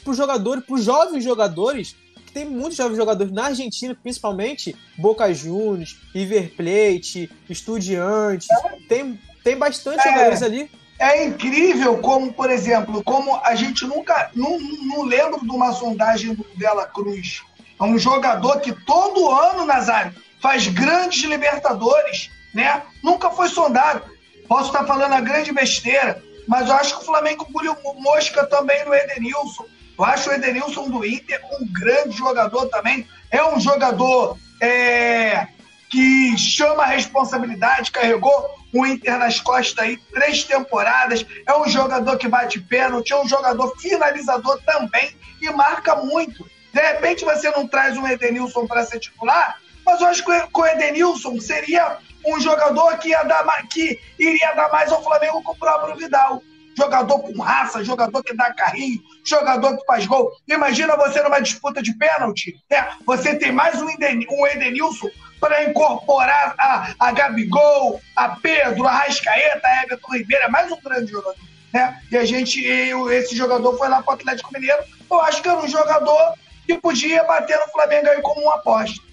para 0.02 0.10
os 0.10 0.16
jogadores, 0.16 0.64
para 0.64 0.74
os 0.74 0.84
jovens 0.84 1.22
jogadores, 1.22 1.96
que 2.26 2.32
tem 2.32 2.44
muitos 2.44 2.76
jovens 2.76 2.96
jogadores 2.96 3.32
na 3.32 3.46
Argentina, 3.46 3.96
principalmente 4.00 4.74
Boca 4.96 5.32
Juniors, 5.32 5.96
River 6.14 6.54
Plate, 6.56 7.30
Estudiantes. 7.48 8.48
Tem, 8.88 9.20
tem 9.44 9.56
bastante 9.56 10.00
é. 10.00 10.10
jogadores 10.10 10.42
ali 10.42 10.70
é 10.98 11.24
incrível 11.24 11.98
como, 11.98 12.32
por 12.32 12.50
exemplo, 12.50 13.02
como 13.04 13.36
a 13.44 13.54
gente 13.54 13.84
nunca. 13.84 14.30
Não, 14.34 14.58
não 14.58 15.02
lembro 15.02 15.40
de 15.40 15.50
uma 15.50 15.72
sondagem 15.72 16.34
do 16.34 16.44
Dela 16.56 16.86
Cruz. 16.86 17.42
É 17.78 17.84
um 17.84 17.98
jogador 17.98 18.60
que 18.60 18.72
todo 18.72 19.30
ano, 19.30 19.66
Nazário, 19.66 20.14
faz 20.40 20.66
grandes 20.66 21.22
Libertadores, 21.24 22.30
né? 22.54 22.82
Nunca 23.02 23.30
foi 23.30 23.48
sondado. 23.48 24.02
Posso 24.48 24.68
estar 24.68 24.84
falando 24.84 25.12
a 25.12 25.20
grande 25.20 25.52
besteira, 25.52 26.22
mas 26.46 26.68
eu 26.68 26.74
acho 26.76 26.96
que 26.96 27.02
o 27.02 27.06
Flamengo 27.06 27.46
engoliu 27.48 27.76
mosca 27.98 28.46
também 28.46 28.84
no 28.84 28.94
Edenilson. 28.94 29.66
Eu 29.98 30.04
acho 30.04 30.30
o 30.30 30.32
Edenilson 30.32 30.90
do 30.90 31.04
Inter 31.04 31.40
um 31.58 31.66
grande 31.72 32.16
jogador 32.16 32.66
também. 32.66 33.08
É 33.30 33.42
um 33.44 33.58
jogador 33.58 34.36
é, 34.60 35.48
que 35.90 36.36
chama 36.36 36.82
a 36.82 36.86
responsabilidade, 36.86 37.90
carregou 37.90 38.50
o 38.72 38.86
Inter 38.86 39.18
nas 39.18 39.40
costas 39.40 39.84
aí 39.84 39.96
três 40.12 40.44
temporadas. 40.44 41.24
É 41.46 41.56
um 41.56 41.68
jogador 41.68 42.16
que 42.18 42.28
bate 42.28 42.60
pênalti, 42.60 43.12
é 43.12 43.20
um 43.20 43.28
jogador 43.28 43.74
finalizador 43.78 44.60
também 44.64 45.16
e 45.40 45.50
marca 45.50 45.96
muito. 45.96 46.48
De 46.72 46.80
repente 46.80 47.24
você 47.24 47.50
não 47.50 47.66
traz 47.66 47.96
um 47.96 48.06
Edenilson 48.06 48.66
para 48.66 48.84
ser 48.84 49.00
titular, 49.00 49.58
mas 49.84 50.00
eu 50.00 50.08
acho 50.08 50.24
que 50.24 50.30
o 50.30 50.66
Edenilson 50.66 51.40
seria 51.40 51.98
um 52.26 52.40
jogador 52.40 52.98
que, 52.98 53.08
ia 53.08 53.22
dar, 53.22 53.44
que 53.68 53.98
iria 54.18 54.52
dar 54.54 54.70
mais 54.70 54.90
ao 54.92 55.02
Flamengo 55.02 55.42
com 55.42 55.52
o 55.52 55.56
próprio 55.56 55.96
Vidal. 55.96 56.42
Jogador 56.76 57.20
com 57.20 57.40
raça, 57.40 57.82
jogador 57.82 58.22
que 58.22 58.36
dá 58.36 58.52
carrinho, 58.52 59.00
jogador 59.24 59.78
que 59.78 59.86
faz 59.86 60.04
gol. 60.04 60.30
Imagina 60.46 60.94
você 60.94 61.22
numa 61.22 61.40
disputa 61.40 61.82
de 61.82 61.94
pênalti, 61.94 62.54
né? 62.70 62.90
Você 63.06 63.34
tem 63.34 63.50
mais 63.50 63.80
um, 63.80 63.88
Edenilson 63.88 65.08
para 65.40 65.64
incorporar 65.64 66.54
a, 66.58 66.92
a 66.98 67.12
Gabigol, 67.12 67.98
a 68.14 68.28
Pedro, 68.28 68.86
a 68.86 68.92
Rascaeta, 68.92 69.66
a 69.66 69.84
Everton 69.84 70.12
Ribeiro, 70.12 70.44
é 70.44 70.48
mais 70.48 70.70
um 70.70 70.80
grande 70.82 71.10
jogador. 71.10 71.36
Né? 71.72 71.98
E 72.10 72.16
a 72.16 72.24
gente, 72.24 72.62
esse 72.62 73.34
jogador 73.34 73.76
foi 73.78 73.88
lá 73.88 74.02
para 74.02 74.12
o 74.12 74.14
Atlético 74.14 74.52
Mineiro. 74.52 74.82
Eu 75.10 75.20
acho 75.22 75.42
que 75.42 75.48
era 75.48 75.58
um 75.58 75.68
jogador 75.68 76.34
que 76.66 76.78
podia 76.78 77.22
bater 77.24 77.58
no 77.58 77.72
Flamengo 77.72 78.08
aí 78.08 78.20
como 78.20 78.42
uma 78.42 78.56
aposta. 78.56 79.05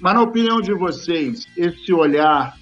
Mas 0.00 0.14
na 0.14 0.22
opinião 0.22 0.60
de 0.60 0.72
vocês, 0.72 1.46
esse 1.56 1.92
olhar 1.92 2.56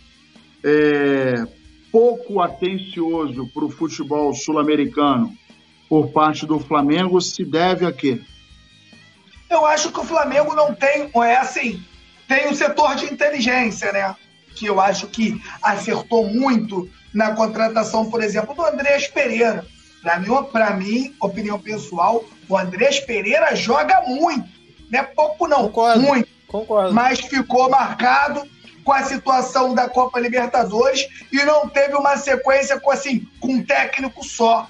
é, 0.64 1.47
pouco 1.93 2.41
atencioso 2.41 3.47
para 3.55 3.64
o 3.64 3.70
futebol 3.70 4.34
sul-americano 4.34 5.32
por 5.89 6.09
parte 6.09 6.45
do 6.45 6.59
Flamengo 6.59 7.20
se 7.20 7.45
deve 7.45 7.86
a 7.86 7.93
quê? 7.93 8.20
Eu 9.49 9.64
acho 9.64 9.91
que 9.91 10.01
o 10.01 10.05
Flamengo 10.05 10.55
não 10.55 10.74
tem, 10.74 11.11
é 11.14 11.36
assim, 11.36 11.82
tem 12.26 12.49
o 12.51 12.55
setor 12.55 12.97
de 12.97 13.07
inteligência, 13.07 13.91
né? 13.93 14.14
Que 14.55 14.66
eu 14.66 14.80
acho 14.80 15.07
que 15.07 15.41
acertou 15.62 16.26
muito 16.26 16.91
na 17.14 17.34
contratação, 17.34 18.11
por 18.11 18.22
exemplo, 18.22 18.55
do 18.55 18.62
Andrés 18.62 19.07
Pereira. 19.09 19.64
Para 20.03 20.18
mim, 20.18 20.28
para 20.53 20.70
mim, 20.74 21.14
opinião 21.20 21.59
pessoal, 21.59 22.24
o 22.49 22.59
Andrés 22.59 23.01
Pereira 23.01 23.55
joga 23.57 24.03
muito. 24.03 24.49
Não 24.91 25.01
é 25.01 25.03
pouco, 25.03 25.49
não. 25.49 25.62
Concordo, 25.62 26.03
muito. 26.03 26.38
Concordo. 26.49 26.92
Mas 26.92 27.20
ficou 27.20 27.70
marcado 27.70 28.42
com 28.82 28.92
a 28.92 29.03
situação 29.03 29.74
da 29.74 29.88
Copa 29.88 30.18
Libertadores 30.18 31.07
e 31.30 31.36
não 31.44 31.68
teve 31.68 31.94
uma 31.94 32.16
sequência 32.16 32.80
com 32.80 32.90
assim, 32.90 33.28
com 33.38 33.53
um 33.53 33.64
técnico 33.64 34.24
só. 34.24 34.66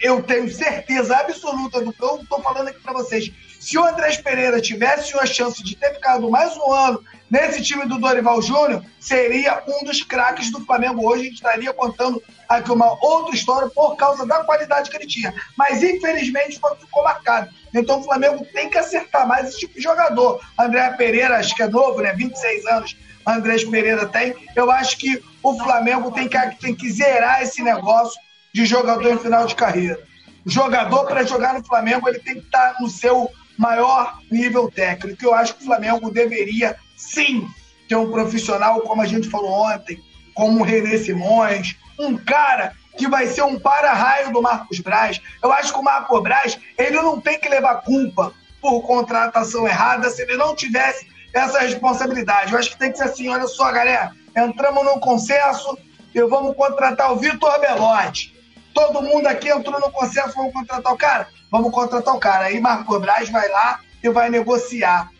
Eu 0.00 0.22
tenho 0.22 0.48
certeza 0.48 1.16
absoluta 1.16 1.80
do 1.82 1.92
que 1.92 2.02
eu 2.02 2.16
estou 2.16 2.40
falando 2.40 2.68
aqui 2.68 2.80
para 2.80 2.92
vocês. 2.92 3.30
Se 3.58 3.76
o 3.76 3.84
Andrés 3.84 4.16
Pereira 4.18 4.60
tivesse 4.60 5.14
uma 5.14 5.26
chance 5.26 5.62
de 5.62 5.76
ter 5.76 5.94
ficado 5.94 6.30
mais 6.30 6.56
um 6.56 6.72
ano 6.72 7.02
nesse 7.28 7.60
time 7.60 7.84
do 7.86 7.98
Dorival 7.98 8.40
Júnior, 8.40 8.84
seria 9.00 9.62
um 9.66 9.84
dos 9.84 10.02
craques 10.02 10.52
do 10.52 10.64
Flamengo 10.64 11.04
hoje. 11.04 11.22
A 11.22 11.24
gente 11.24 11.34
estaria 11.34 11.72
contando 11.72 12.22
aqui 12.48 12.70
uma 12.70 12.96
outra 13.04 13.34
história 13.34 13.68
por 13.68 13.96
causa 13.96 14.24
da 14.24 14.44
qualidade 14.44 14.88
que 14.88 14.96
ele 14.96 15.06
tinha. 15.06 15.34
Mas, 15.58 15.82
infelizmente, 15.82 16.60
ficou 16.78 17.02
marcado. 17.02 17.50
Então, 17.80 18.00
o 18.00 18.04
Flamengo 18.04 18.44
tem 18.52 18.70
que 18.70 18.78
acertar 18.78 19.26
mais 19.26 19.48
esse 19.48 19.58
tipo 19.60 19.74
de 19.74 19.80
jogador. 19.80 20.40
André 20.58 20.88
Pereira, 20.90 21.38
acho 21.38 21.54
que 21.54 21.62
é 21.62 21.68
novo, 21.68 22.00
né? 22.00 22.12
26 22.12 22.66
anos. 22.66 22.96
Andrés 23.26 23.64
Pereira 23.64 24.06
tem. 24.06 24.34
Eu 24.54 24.70
acho 24.70 24.96
que 24.98 25.22
o 25.42 25.58
Flamengo 25.58 26.10
tem 26.12 26.28
que, 26.28 26.38
tem 26.60 26.74
que 26.74 26.90
zerar 26.90 27.42
esse 27.42 27.62
negócio 27.62 28.18
de 28.54 28.64
jogador 28.64 29.12
em 29.12 29.18
final 29.18 29.46
de 29.46 29.54
carreira. 29.54 30.00
O 30.44 30.50
jogador, 30.50 31.04
para 31.06 31.24
jogar 31.24 31.54
no 31.54 31.64
Flamengo, 31.64 32.08
ele 32.08 32.20
tem 32.20 32.34
que 32.34 32.46
estar 32.46 32.76
no 32.80 32.88
seu 32.88 33.30
maior 33.58 34.18
nível 34.30 34.70
técnico. 34.70 35.24
Eu 35.24 35.34
acho 35.34 35.54
que 35.54 35.62
o 35.62 35.66
Flamengo 35.66 36.10
deveria, 36.10 36.76
sim, 36.96 37.48
ter 37.88 37.96
um 37.96 38.10
profissional, 38.10 38.80
como 38.80 39.02
a 39.02 39.06
gente 39.06 39.28
falou 39.28 39.50
ontem, 39.50 40.00
como 40.34 40.60
o 40.60 40.62
René 40.62 40.98
Simões, 40.98 41.76
um 41.98 42.16
cara 42.16 42.74
que 42.96 43.08
vai 43.08 43.26
ser 43.26 43.42
um 43.42 43.58
para-raio 43.58 44.32
do 44.32 44.42
Marcos 44.42 44.80
Braz. 44.80 45.20
Eu 45.42 45.52
acho 45.52 45.72
que 45.72 45.78
o 45.78 45.82
Marcos 45.82 46.22
Braz, 46.22 46.58
ele 46.78 46.96
não 46.96 47.20
tem 47.20 47.38
que 47.38 47.48
levar 47.48 47.82
culpa 47.82 48.32
por 48.60 48.82
contratação 48.82 49.66
errada 49.66 50.10
se 50.10 50.22
ele 50.22 50.36
não 50.36 50.54
tivesse 50.54 51.06
essa 51.32 51.60
responsabilidade. 51.60 52.52
Eu 52.52 52.58
acho 52.58 52.70
que 52.70 52.78
tem 52.78 52.90
que 52.90 52.98
ser 52.98 53.04
assim, 53.04 53.28
olha 53.28 53.46
só, 53.46 53.70
galera, 53.70 54.12
entramos 54.36 54.84
num 54.84 54.98
consenso 54.98 55.78
e 56.14 56.22
vamos 56.22 56.56
contratar 56.56 57.12
o 57.12 57.16
Vitor 57.16 57.60
Belotti. 57.60 58.34
Todo 58.72 59.02
mundo 59.02 59.26
aqui 59.26 59.48
entrou 59.48 59.80
no 59.80 59.90
consenso, 59.90 60.34
vamos 60.34 60.52
contratar 60.52 60.92
o 60.92 60.96
cara? 60.96 61.28
Vamos 61.50 61.72
contratar 61.72 62.14
o 62.14 62.18
cara. 62.18 62.46
Aí 62.46 62.60
Marco 62.60 62.98
Braz 62.98 63.28
vai 63.30 63.48
lá 63.48 63.80
e 64.02 64.08
vai 64.08 64.28
negociar. 64.30 65.10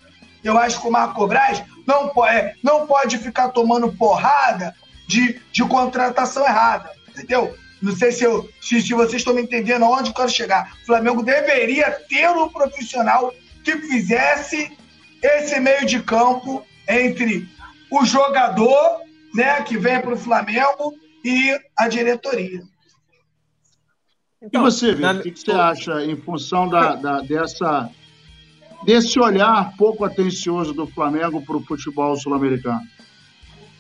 Eu 0.42 0.58
acho 0.58 0.80
que 0.80 0.88
o 0.88 0.90
Marco 0.90 1.26
Braz 1.26 1.62
não 1.86 2.08
pode, 2.08 2.36
é, 2.36 2.54
não 2.62 2.86
pode 2.86 3.18
ficar 3.18 3.48
tomando 3.48 3.92
porrada 3.92 4.74
de, 5.06 5.40
de 5.52 5.64
contratação 5.64 6.44
errada, 6.44 6.90
entendeu? 7.08 7.56
Não 7.82 7.94
sei 7.94 8.10
se, 8.10 8.24
eu, 8.24 8.48
se, 8.60 8.80
se 8.80 8.94
vocês 8.94 9.16
estão 9.16 9.34
me 9.34 9.42
entendendo 9.42 9.84
aonde 9.84 10.10
eu 10.10 10.14
quero 10.14 10.28
chegar. 10.28 10.72
O 10.82 10.86
Flamengo 10.86 11.22
deveria 11.22 11.90
ter 12.08 12.28
um 12.30 12.48
profissional 12.48 13.34
que 13.62 13.76
fizesse 13.78 14.76
esse 15.22 15.60
meio 15.60 15.84
de 15.84 16.02
campo 16.02 16.64
entre 16.88 17.48
o 17.90 18.04
jogador, 18.04 19.00
né, 19.34 19.62
que 19.62 19.76
vem 19.76 20.00
para 20.00 20.14
o 20.14 20.18
Flamengo 20.18 20.94
e 21.24 21.58
a 21.76 21.88
diretoria. 21.88 22.62
Então, 24.42 24.62
e 24.62 24.64
você, 24.64 24.94
Vitor, 24.94 25.14
na... 25.14 25.20
o 25.20 25.22
que, 25.22 25.30
você 25.36 25.50
acha 25.50 26.04
em 26.04 26.16
função 26.16 26.68
da, 26.68 26.94
da, 26.94 27.20
dessa, 27.20 27.90
desse 28.84 29.18
olhar 29.18 29.74
pouco 29.76 30.04
atencioso 30.04 30.72
do 30.72 30.86
Flamengo 30.86 31.42
para 31.42 31.56
o 31.56 31.64
futebol 31.64 32.16
sul-americano? 32.16 32.80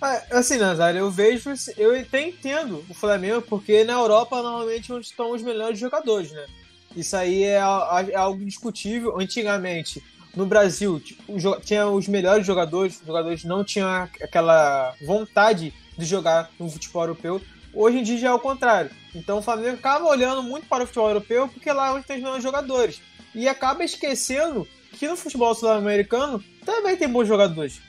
É, 0.02 0.36
assim, 0.36 0.58
Nazário, 0.58 0.98
eu 0.98 1.10
vejo, 1.10 1.50
eu 1.76 1.98
até 1.98 2.22
entendo 2.22 2.84
o 2.88 2.94
Flamengo, 2.94 3.42
porque 3.42 3.84
na 3.84 3.94
Europa 3.94 4.42
normalmente 4.42 4.92
onde 4.92 5.06
estão 5.06 5.32
os 5.32 5.42
melhores 5.42 5.78
jogadores, 5.78 6.30
né? 6.32 6.46
Isso 6.94 7.16
aí 7.16 7.44
é, 7.44 7.56
é 7.56 8.16
algo 8.16 8.44
discutível. 8.44 9.18
Antigamente, 9.18 10.02
no 10.34 10.46
Brasil, 10.46 11.00
tipo, 11.00 11.22
tinha 11.60 11.86
os 11.86 12.08
melhores 12.08 12.46
jogadores, 12.46 13.00
os 13.00 13.06
jogadores 13.06 13.44
não 13.44 13.64
tinham 13.64 13.88
aquela 13.90 14.94
vontade 15.04 15.72
de 15.96 16.04
jogar 16.04 16.50
no 16.58 16.70
futebol 16.70 17.02
europeu. 17.02 17.40
Hoje 17.72 17.98
em 17.98 18.02
dia 18.02 18.18
já 18.18 18.28
é 18.28 18.32
o 18.32 18.38
contrário. 18.38 18.90
Então 19.14 19.38
o 19.38 19.42
Flamengo 19.42 19.76
acaba 19.76 20.06
olhando 20.06 20.42
muito 20.42 20.66
para 20.66 20.84
o 20.84 20.86
futebol 20.86 21.08
europeu 21.08 21.48
porque 21.48 21.72
lá 21.72 21.88
é 21.88 21.90
onde 21.92 22.06
tem 22.06 22.16
os 22.16 22.22
melhores 22.22 22.42
jogadores. 22.42 23.00
E 23.34 23.48
acaba 23.48 23.84
esquecendo 23.84 24.66
que 24.92 25.08
no 25.08 25.16
futebol 25.16 25.54
sul-americano 25.54 26.42
também 26.64 26.96
tem 26.96 27.08
bons 27.08 27.28
jogadores. 27.28 27.80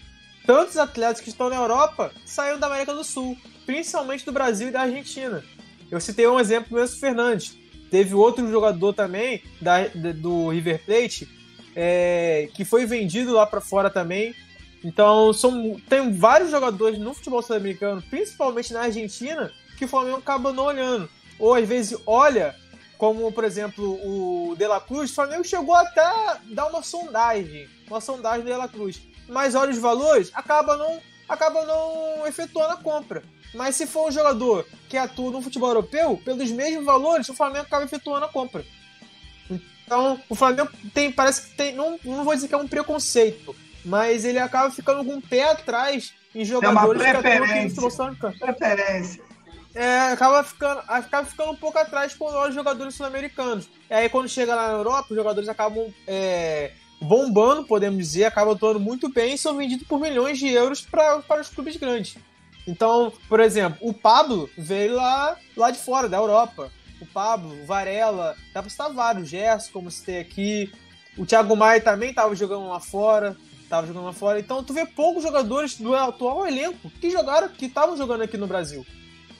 Tantos 0.47 0.77
atletas 0.77 1.19
que 1.19 1.27
estão 1.27 1.49
na 1.49 1.57
Europa 1.57 2.09
saíram 2.25 2.57
da 2.57 2.67
América 2.67 2.95
do 2.95 3.03
Sul, 3.03 3.37
principalmente 3.65 4.25
do 4.25 4.31
Brasil 4.31 4.69
e 4.69 4.71
da 4.71 4.83
Argentina. 4.83 5.43
Eu 5.91 5.99
citei 5.99 6.25
um 6.25 6.39
exemplo 6.39 6.69
do 6.69 6.81
Enzo 6.81 6.97
Fernandes. 6.97 7.57
Teve 7.91 8.15
outro 8.15 8.49
jogador 8.49 8.93
também 8.93 9.43
da, 9.61 9.87
do 9.87 10.47
River 10.47 10.81
Plate 10.85 11.27
é, 11.75 12.49
que 12.53 12.63
foi 12.63 12.85
vendido 12.85 13.33
lá 13.33 13.45
para 13.45 13.59
fora 13.59 13.89
também. 13.89 14.33
Então, 14.85 15.33
são, 15.33 15.75
tem 15.89 16.13
vários 16.13 16.49
jogadores 16.49 16.97
no 16.97 17.13
futebol 17.13 17.41
sul-americano, 17.41 18.01
principalmente 18.09 18.71
na 18.71 18.83
Argentina, 18.83 19.51
que 19.77 19.83
o 19.83 19.87
Flamengo 19.87 20.17
acaba 20.17 20.53
não 20.53 20.63
olhando. 20.63 21.09
Ou 21.37 21.55
às 21.55 21.67
vezes 21.67 21.99
olha, 22.07 22.55
como 22.97 23.29
por 23.33 23.43
exemplo 23.43 23.83
o 24.01 24.55
De 24.55 24.65
La 24.65 24.79
Cruz, 24.79 25.11
o 25.11 25.15
Flamengo 25.15 25.43
chegou 25.43 25.75
até 25.75 25.99
a 25.99 26.39
dar 26.51 26.67
uma 26.67 26.81
sondagem, 26.81 27.67
uma 27.85 27.99
sondagem 27.99 28.45
do 28.45 28.49
De 28.49 28.57
La 28.57 28.69
Cruz. 28.69 29.01
Mas 29.27 29.55
olha 29.55 29.71
os 29.71 29.77
valores, 29.77 30.31
acaba 30.33 30.77
não, 30.77 31.01
acaba 31.27 31.65
não 31.65 32.25
efetuando 32.27 32.73
a 32.73 32.77
compra. 32.77 33.23
Mas 33.53 33.75
se 33.75 33.87
for 33.87 34.09
um 34.09 34.11
jogador 34.11 34.65
que 34.89 34.97
atua 34.97 35.31
no 35.31 35.41
futebol 35.41 35.69
europeu, 35.69 36.21
pelos 36.23 36.51
mesmos 36.51 36.85
valores, 36.85 37.29
o 37.29 37.33
Flamengo 37.33 37.65
acaba 37.65 37.85
efetuando 37.85 38.25
a 38.25 38.29
compra. 38.29 38.65
Então, 39.85 40.21
o 40.27 40.35
Flamengo 40.35 40.69
tem, 40.93 41.11
parece 41.11 41.43
que 41.43 41.55
tem, 41.55 41.73
não, 41.73 41.97
não 42.03 42.25
vou 42.25 42.35
dizer 42.35 42.49
que 42.49 42.53
é 42.53 42.57
um 42.57 42.67
preconceito, 42.67 43.55
mas 43.85 44.25
ele 44.25 44.37
acaba 44.37 44.69
ficando 44.69 45.03
com 45.05 45.13
um 45.13 45.21
pé 45.21 45.49
atrás 45.49 46.13
em 46.35 46.43
jogadores 46.43 47.01
é 47.01 47.13
uma 47.13 47.21
preferência. 47.21 47.21
que 47.21 47.27
atuam 47.27 47.59
aqui 47.59 47.65
no 47.65 47.81
Preferência. 48.37 49.23
é, 49.73 49.99
acaba, 50.11 50.43
ficando, 50.43 50.81
acaba 50.87 51.25
ficando 51.25 51.51
um 51.51 51.55
pouco 51.55 51.77
atrás 51.77 52.13
com 52.13 52.25
os 52.25 52.53
jogadores 52.53 52.95
sul-americanos. 52.95 53.69
E 53.89 53.93
aí, 53.93 54.09
quando 54.09 54.27
chega 54.27 54.53
lá 54.53 54.67
na 54.67 54.73
Europa, 54.73 55.07
os 55.09 55.15
jogadores 55.15 55.47
acabam 55.47 55.87
é, 56.05 56.73
bombando, 57.01 57.65
podemos 57.65 57.97
dizer, 57.97 58.25
acabam 58.25 58.55
atuando 58.55 58.79
muito 58.79 59.09
bem 59.09 59.33
e 59.33 59.37
são 59.37 59.55
vendidos 59.55 59.87
por 59.87 59.99
milhões 59.99 60.39
de 60.39 60.47
euros 60.47 60.81
pra, 60.81 61.19
para 61.19 61.41
os 61.41 61.49
clubes 61.49 61.77
grandes. 61.77 62.17
Então, 62.67 63.13
por 63.29 63.39
exemplo, 63.39 63.77
o 63.81 63.93
Pablo 63.93 64.49
veio 64.57 64.95
lá, 64.95 65.37
lá 65.55 65.71
de 65.71 65.79
fora, 65.79 66.09
da 66.09 66.17
Europa. 66.17 66.71
O 66.99 67.05
Pablo, 67.05 67.53
o 67.61 67.65
Varela, 67.65 68.35
dá 68.53 68.61
pra 68.61 68.69
citar 68.69 68.91
vários, 68.91 69.23
o 69.23 69.25
Gerson, 69.25 69.71
como 69.71 69.91
citei 69.91 70.19
aqui. 70.19 70.71
O 71.17 71.25
Thiago 71.25 71.55
Maia 71.55 71.79
também 71.79 72.09
estava 72.09 72.35
jogando 72.35 72.67
lá 72.67 72.79
fora. 72.79 73.37
Tava 73.69 73.85
jogando 73.85 74.05
lá 74.05 74.13
fora. 74.13 74.39
Então 74.39 74.63
tu 74.63 74.73
vê 74.73 74.85
poucos 74.85 75.23
jogadores 75.23 75.77
do 75.77 75.93
atual 75.95 76.47
elenco 76.47 76.89
que 77.01 77.09
jogaram, 77.09 77.49
que 77.49 77.65
estavam 77.65 77.95
jogando 77.95 78.23
aqui 78.23 78.37
no 78.37 78.47
Brasil 78.47 78.85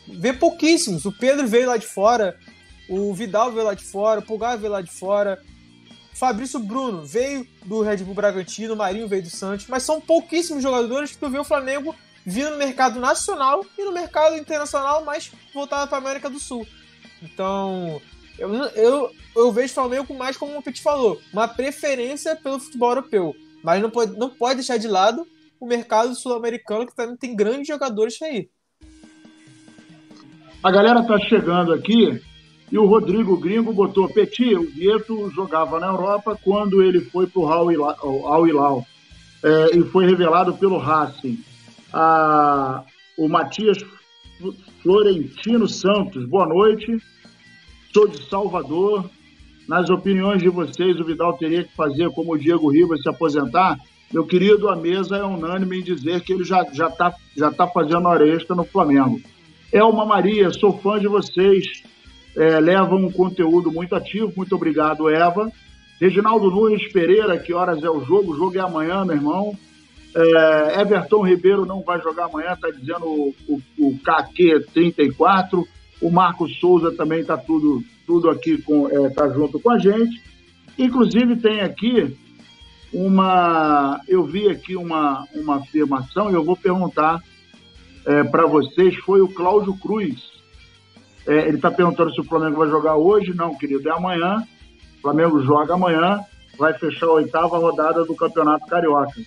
vê 0.07 0.33
pouquíssimos. 0.33 1.05
O 1.05 1.11
Pedro 1.11 1.47
veio 1.47 1.67
lá 1.67 1.77
de 1.77 1.85
fora, 1.85 2.37
o 2.89 3.13
Vidal 3.13 3.51
veio 3.51 3.65
lá 3.65 3.73
de 3.73 3.83
fora, 3.83 4.19
o 4.19 4.23
Pulgar 4.23 4.57
veio 4.57 4.71
lá 4.71 4.81
de 4.81 4.91
fora. 4.91 5.41
Fabrício 6.17 6.59
Bruno 6.59 7.05
veio 7.05 7.45
do 7.63 7.81
Red 7.81 7.97
Bull 7.97 8.15
Bragantino, 8.15 8.75
Marinho 8.75 9.07
veio 9.07 9.21
do 9.21 9.29
Santos, 9.29 9.67
mas 9.67 9.83
são 9.83 10.01
pouquíssimos 10.01 10.63
jogadores 10.63 11.11
que 11.11 11.17
tu 11.19 11.29
vê 11.29 11.37
o 11.37 11.43
Flamengo 11.43 11.95
vindo 12.25 12.49
no 12.49 12.57
mercado 12.57 12.99
nacional 12.99 13.63
e 13.77 13.83
no 13.83 13.91
mercado 13.91 14.35
internacional 14.35 15.05
mais 15.05 15.31
voltado 15.53 15.87
para 15.87 15.99
a 15.99 16.01
América 16.01 16.27
do 16.27 16.39
Sul. 16.39 16.65
Então, 17.21 18.01
eu, 18.39 18.51
eu, 18.51 19.11
eu 19.35 19.51
vejo 19.51 19.71
o 19.71 19.75
Flamengo 19.75 20.11
mais 20.15 20.35
como 20.35 20.57
o 20.57 20.63
Petit 20.63 20.81
falou, 20.81 21.21
uma 21.31 21.47
preferência 21.47 22.35
pelo 22.35 22.59
futebol 22.59 22.89
europeu, 22.89 23.35
mas 23.63 23.79
não 23.79 23.91
pode, 23.91 24.17
não 24.17 24.29
pode 24.29 24.55
deixar 24.55 24.77
de 24.77 24.87
lado 24.87 25.27
o 25.59 25.67
mercado 25.67 26.15
sul-americano 26.15 26.87
que 26.87 26.95
também 26.95 27.15
tem 27.15 27.35
grandes 27.35 27.67
jogadores 27.67 28.19
aí. 28.23 28.49
A 30.63 30.71
galera 30.71 31.03
tá 31.03 31.19
chegando 31.19 31.71
aqui 31.71 32.19
e 32.71 32.77
o 32.77 32.85
Rodrigo 32.85 33.37
Gringo 33.37 33.71
botou 33.71 34.09
Petit, 34.09 34.55
o 34.55 34.69
Vieto 34.69 35.29
jogava 35.31 35.79
na 35.79 35.87
Europa 35.87 36.37
quando 36.43 36.81
ele 36.81 36.99
foi 36.99 37.25
pro 37.27 37.47
Al 37.47 37.71
Hilal 38.47 38.85
é, 39.43 39.77
e 39.77 39.83
foi 39.83 40.05
revelado 40.05 40.53
pelo 40.55 40.77
Racing. 40.77 41.39
Ah, 41.93 42.83
o 43.17 43.29
Matias 43.29 43.77
Florentino 44.83 45.67
Santos, 45.67 46.25
boa 46.25 46.45
noite. 46.45 46.97
Sou 47.93 48.07
de 48.07 48.21
Salvador. 48.29 49.09
Nas 49.67 49.89
opiniões 49.89 50.41
de 50.41 50.49
vocês, 50.49 50.99
o 50.99 51.03
Vidal 51.03 51.37
teria 51.37 51.63
que 51.63 51.75
fazer 51.75 52.09
como 52.11 52.33
o 52.33 52.37
Diego 52.37 52.69
Ribas 52.69 53.01
se 53.01 53.09
aposentar? 53.09 53.77
Meu 54.13 54.25
querido, 54.25 54.69
a 54.69 54.75
mesa 54.75 55.17
é 55.17 55.23
unânime 55.23 55.79
em 55.79 55.83
dizer 55.83 56.21
que 56.21 56.31
ele 56.31 56.45
já 56.45 56.61
está 56.61 56.73
já 56.73 56.89
tá, 56.89 57.15
já 57.35 57.51
tá 57.51 57.67
fazendo 57.67 58.07
hora 58.07 58.27
extra 58.27 58.55
no 58.55 58.63
Flamengo. 58.63 59.19
Elma 59.73 60.05
Maria, 60.05 60.51
sou 60.51 60.77
fã 60.77 60.97
de 60.99 61.07
vocês. 61.07 61.83
É, 62.37 62.59
levam 62.59 62.99
um 62.99 63.11
conteúdo 63.11 63.71
muito 63.71 63.95
ativo. 63.95 64.31
Muito 64.37 64.55
obrigado, 64.55 65.09
Eva. 65.09 65.51
Reginaldo 65.99 66.51
Nunes 66.51 66.87
Pereira, 66.93 67.39
que 67.39 67.51
horas 67.51 67.83
é 67.83 67.89
o 67.89 68.05
jogo? 68.05 68.31
O 68.31 68.37
jogo 68.37 68.55
é 68.55 68.61
amanhã, 68.61 69.03
meu 69.03 69.15
irmão. 69.15 69.57
É, 70.15 70.81
Everton 70.81 71.25
Ribeiro 71.25 71.65
não 71.65 71.81
vai 71.81 71.99
jogar 72.01 72.25
amanhã, 72.25 72.53
está 72.53 72.69
dizendo 72.69 73.05
o, 73.05 73.35
o, 73.47 73.61
o 73.79 73.99
KQ 73.99 74.67
34. 74.73 75.67
O 75.99 76.11
Marcos 76.11 76.59
Souza 76.59 76.91
também 76.91 77.21
está 77.21 77.35
tudo, 77.35 77.83
tudo 78.05 78.29
aqui 78.29 78.61
com, 78.61 78.87
é, 78.87 79.09
tá 79.09 79.27
junto 79.29 79.59
com 79.59 79.71
a 79.71 79.79
gente. 79.79 80.21
Inclusive 80.77 81.37
tem 81.37 81.61
aqui 81.61 82.15
uma. 82.93 83.99
Eu 84.07 84.23
vi 84.23 84.47
aqui 84.47 84.75
uma, 84.75 85.27
uma 85.33 85.57
afirmação 85.57 86.29
e 86.29 86.35
eu 86.35 86.43
vou 86.43 86.55
perguntar 86.55 87.21
é, 88.05 88.23
para 88.23 88.45
vocês 88.45 88.95
foi 88.97 89.21
o 89.21 89.27
Cláudio 89.27 89.75
Cruz. 89.77 90.36
É, 91.27 91.47
ele 91.47 91.57
está 91.57 91.69
perguntando 91.69 92.13
se 92.13 92.21
o 92.21 92.23
Flamengo 92.23 92.57
vai 92.57 92.69
jogar 92.69 92.95
hoje. 92.95 93.33
Não, 93.33 93.55
querido, 93.55 93.87
é 93.89 93.91
amanhã. 93.91 94.47
O 94.97 95.01
Flamengo 95.01 95.43
joga 95.43 95.73
amanhã, 95.73 96.21
vai 96.57 96.73
fechar 96.73 97.05
a 97.05 97.11
oitava 97.11 97.57
rodada 97.57 98.05
do 98.05 98.15
Campeonato 98.15 98.65
Carioca. 98.65 99.21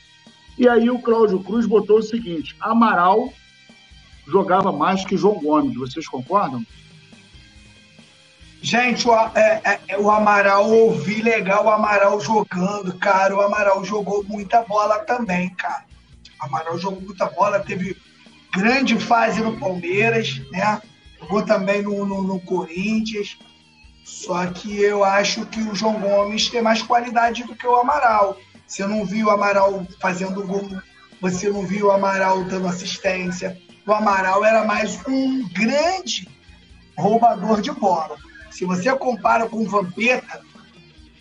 E 0.58 0.68
aí 0.68 0.90
o 0.90 0.98
Cláudio 0.98 1.40
Cruz 1.40 1.66
botou 1.66 1.98
o 1.98 2.02
seguinte: 2.02 2.56
Amaral 2.60 3.32
jogava 4.26 4.72
mais 4.72 5.04
que 5.04 5.16
João 5.16 5.40
Gomes. 5.40 5.76
Vocês 5.76 6.08
concordam? 6.08 6.64
Gente, 8.62 9.08
o, 9.08 9.14
é, 9.34 9.80
é, 9.88 9.98
o 9.98 10.10
Amaral, 10.10 10.70
ouvi 10.70 11.22
legal 11.22 11.64
o 11.64 11.70
Amaral 11.70 12.20
jogando, 12.20 12.92
cara. 12.98 13.34
O 13.34 13.40
Amaral 13.40 13.82
jogou 13.84 14.22
muita 14.24 14.62
bola 14.62 14.98
também, 14.98 15.48
cara. 15.50 15.84
O 16.40 16.44
Amaral 16.44 16.78
jogou 16.78 17.00
muita 17.00 17.26
bola, 17.26 17.60
teve 17.60 17.96
grande 18.52 18.98
fase 18.98 19.40
no 19.40 19.56
Palmeiras, 19.56 20.42
né? 20.50 20.80
Jogou 21.30 21.42
também 21.42 21.80
no, 21.82 22.04
no, 22.04 22.22
no, 22.24 22.40
Corinthians. 22.40 23.38
Só 24.04 24.46
que 24.48 24.82
eu 24.82 25.04
acho 25.04 25.46
que 25.46 25.60
o 25.60 25.76
João 25.76 26.00
Gomes 26.00 26.48
tem 26.48 26.60
mais 26.60 26.82
qualidade 26.82 27.44
do 27.44 27.54
que 27.54 27.64
o 27.64 27.76
Amaral. 27.76 28.36
Você 28.66 28.84
não 28.84 29.04
viu 29.04 29.28
o 29.28 29.30
Amaral 29.30 29.86
fazendo 30.00 30.44
gol, 30.44 30.68
você 31.20 31.48
não 31.48 31.64
viu 31.64 31.86
o 31.86 31.90
Amaral 31.92 32.42
dando 32.44 32.66
assistência. 32.66 33.56
O 33.86 33.92
Amaral 33.92 34.44
era 34.44 34.64
mais 34.64 35.00
um 35.06 35.48
grande 35.50 36.28
roubador 36.98 37.60
de 37.60 37.70
bola. 37.70 38.16
Se 38.50 38.64
você 38.64 38.92
compara 38.96 39.48
com 39.48 39.58
o 39.58 39.68
Vampeta, 39.68 40.40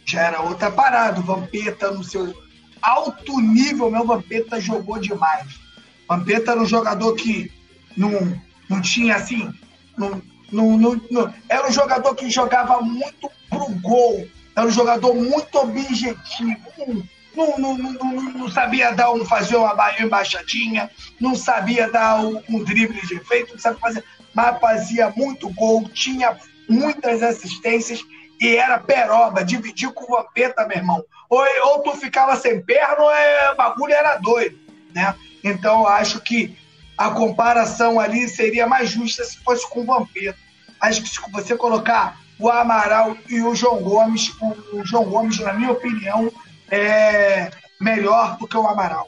já 0.05 0.21
era 0.21 0.41
outra 0.41 0.71
parada. 0.71 1.19
O 1.19 1.23
Vampeta, 1.23 1.91
no 1.91 2.03
seu 2.03 2.33
alto 2.81 3.39
nível, 3.39 3.91
meu 3.91 4.07
Vampeta 4.07 4.59
jogou 4.59 4.97
demais 4.97 5.59
Vampeta 6.07 6.53
era 6.53 6.61
um 6.61 6.65
jogador 6.65 7.13
que 7.13 7.51
não, 7.95 8.35
não 8.67 8.81
tinha 8.81 9.15
assim. 9.15 9.53
Não, 9.99 10.21
não, 10.51 10.77
não, 10.77 11.01
não, 11.11 11.33
era 11.49 11.67
um 11.67 11.71
jogador 11.71 12.15
que 12.15 12.29
jogava 12.29 12.81
muito 12.81 13.29
pro 13.49 13.69
gol. 13.81 14.25
Era 14.55 14.65
um 14.65 14.71
jogador 14.71 15.13
muito 15.13 15.55
objetivo. 15.55 17.05
Não, 17.35 17.57
não, 17.57 17.77
não, 17.77 17.93
não, 17.93 18.49
sabia 18.49 18.91
dar 18.91 19.11
um, 19.11 19.25
fazer 19.25 19.55
uma 19.55 19.75
embaixadinha, 19.99 20.89
não 21.19 21.35
sabia 21.35 21.89
dar 21.89 22.19
um, 22.21 22.41
um 22.49 22.63
drible 22.63 22.99
de 23.05 23.15
efeito, 23.15 23.53
não 23.53 23.59
sabia 23.59 23.79
fazer, 23.79 24.03
mas 24.33 24.59
fazia 24.59 25.09
muito 25.15 25.49
gol, 25.53 25.87
tinha 25.89 26.35
muitas 26.67 27.21
assistências 27.21 28.01
e 28.41 28.55
era 28.55 28.79
peroba, 28.79 29.43
dividir 29.43 29.91
com 29.93 30.05
o 30.05 30.17
Vampeta, 30.17 30.65
meu 30.65 30.77
irmão. 30.77 31.03
Ou, 31.29 31.45
ou 31.65 31.79
tu 31.83 31.93
ficava 31.93 32.35
sem 32.35 32.61
perna, 32.61 33.03
ou 33.03 33.11
é, 33.11 33.51
o 33.51 33.55
bagulho 33.55 33.93
era 33.93 34.17
doido, 34.17 34.57
né? 34.93 35.15
Então, 35.43 35.85
acho 35.85 36.19
que 36.21 36.57
a 36.99 37.11
comparação 37.11 37.97
ali 37.97 38.27
seria 38.27 38.67
mais 38.67 38.89
justa 38.89 39.23
se 39.23 39.37
fosse 39.37 39.67
com 39.69 39.83
o 39.83 39.85
Vampeta. 39.85 40.37
Acho 40.81 41.01
que 41.01 41.07
se 41.07 41.31
você 41.31 41.55
colocar 41.55 42.19
o 42.37 42.49
Amaral 42.49 43.15
e 43.29 43.41
o 43.41 43.55
João 43.55 43.81
Gomes, 43.81 44.29
o 44.73 44.83
João 44.83 45.05
Gomes, 45.05 45.39
na 45.39 45.53
minha 45.53 45.71
opinião, 45.71 46.29
é 46.69 47.49
melhor 47.79 48.37
do 48.37 48.45
que 48.45 48.57
o 48.57 48.67
Amaral. 48.67 49.07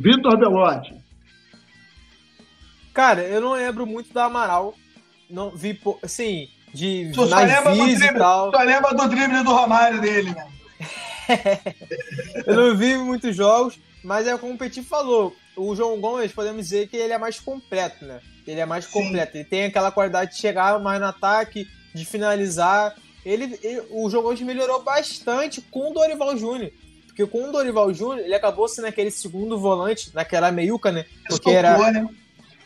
Vitor 0.00 0.38
Belotti. 0.38 0.94
Cara, 2.94 3.22
eu 3.22 3.40
não 3.40 3.54
lembro 3.54 3.84
muito 3.84 4.12
do 4.12 4.20
Amaral. 4.20 4.72
Não 5.28 5.50
vi, 5.50 5.80
assim, 6.04 6.48
de 6.72 7.10
tu 7.12 7.26
só 7.26 7.40
lembra, 7.40 7.74
do 7.74 7.84
drible, 7.84 8.18
só 8.18 8.62
lembra 8.62 8.94
do 8.94 9.08
drible 9.08 9.42
do 9.42 9.52
Romário 9.52 10.00
dele, 10.00 10.30
né? 10.30 10.46
eu 12.46 12.54
não 12.54 12.76
vi 12.76 12.96
muitos 12.96 13.34
jogos, 13.34 13.76
mas 14.04 14.28
é 14.28 14.38
como 14.38 14.54
o 14.54 14.58
Petit 14.58 14.84
falou, 14.84 15.34
o 15.56 15.74
João 15.74 16.00
Gomes, 16.00 16.32
podemos 16.32 16.64
dizer 16.64 16.88
que 16.88 16.96
ele 16.96 17.12
é 17.12 17.18
mais 17.18 17.38
completo, 17.38 18.04
né? 18.04 18.20
Ele 18.46 18.60
é 18.60 18.66
mais 18.66 18.86
completo. 18.86 19.32
Sim. 19.32 19.38
Ele 19.38 19.48
tem 19.48 19.64
aquela 19.64 19.92
qualidade 19.92 20.32
de 20.32 20.38
chegar 20.38 20.78
mais 20.80 21.00
no 21.00 21.06
ataque, 21.06 21.68
de 21.94 22.04
finalizar. 22.04 22.94
Ele, 23.24 23.58
ele, 23.62 23.82
o 23.90 24.08
João 24.08 24.22
Gomes 24.22 24.40
melhorou 24.40 24.82
bastante 24.82 25.60
com 25.60 25.90
o 25.90 25.94
Dorival 25.94 26.36
Júnior. 26.36 26.72
Porque 27.06 27.26
com 27.26 27.48
o 27.48 27.52
Dorival 27.52 27.92
Júnior, 27.92 28.24
ele 28.24 28.34
acabou 28.34 28.68
sendo 28.68 28.86
aquele 28.86 29.10
segundo 29.10 29.58
volante, 29.58 30.10
naquela 30.14 30.50
meiuca, 30.50 30.90
né? 30.90 31.04
Porque 31.28 31.50
era, 31.50 31.76
né? 31.90 32.08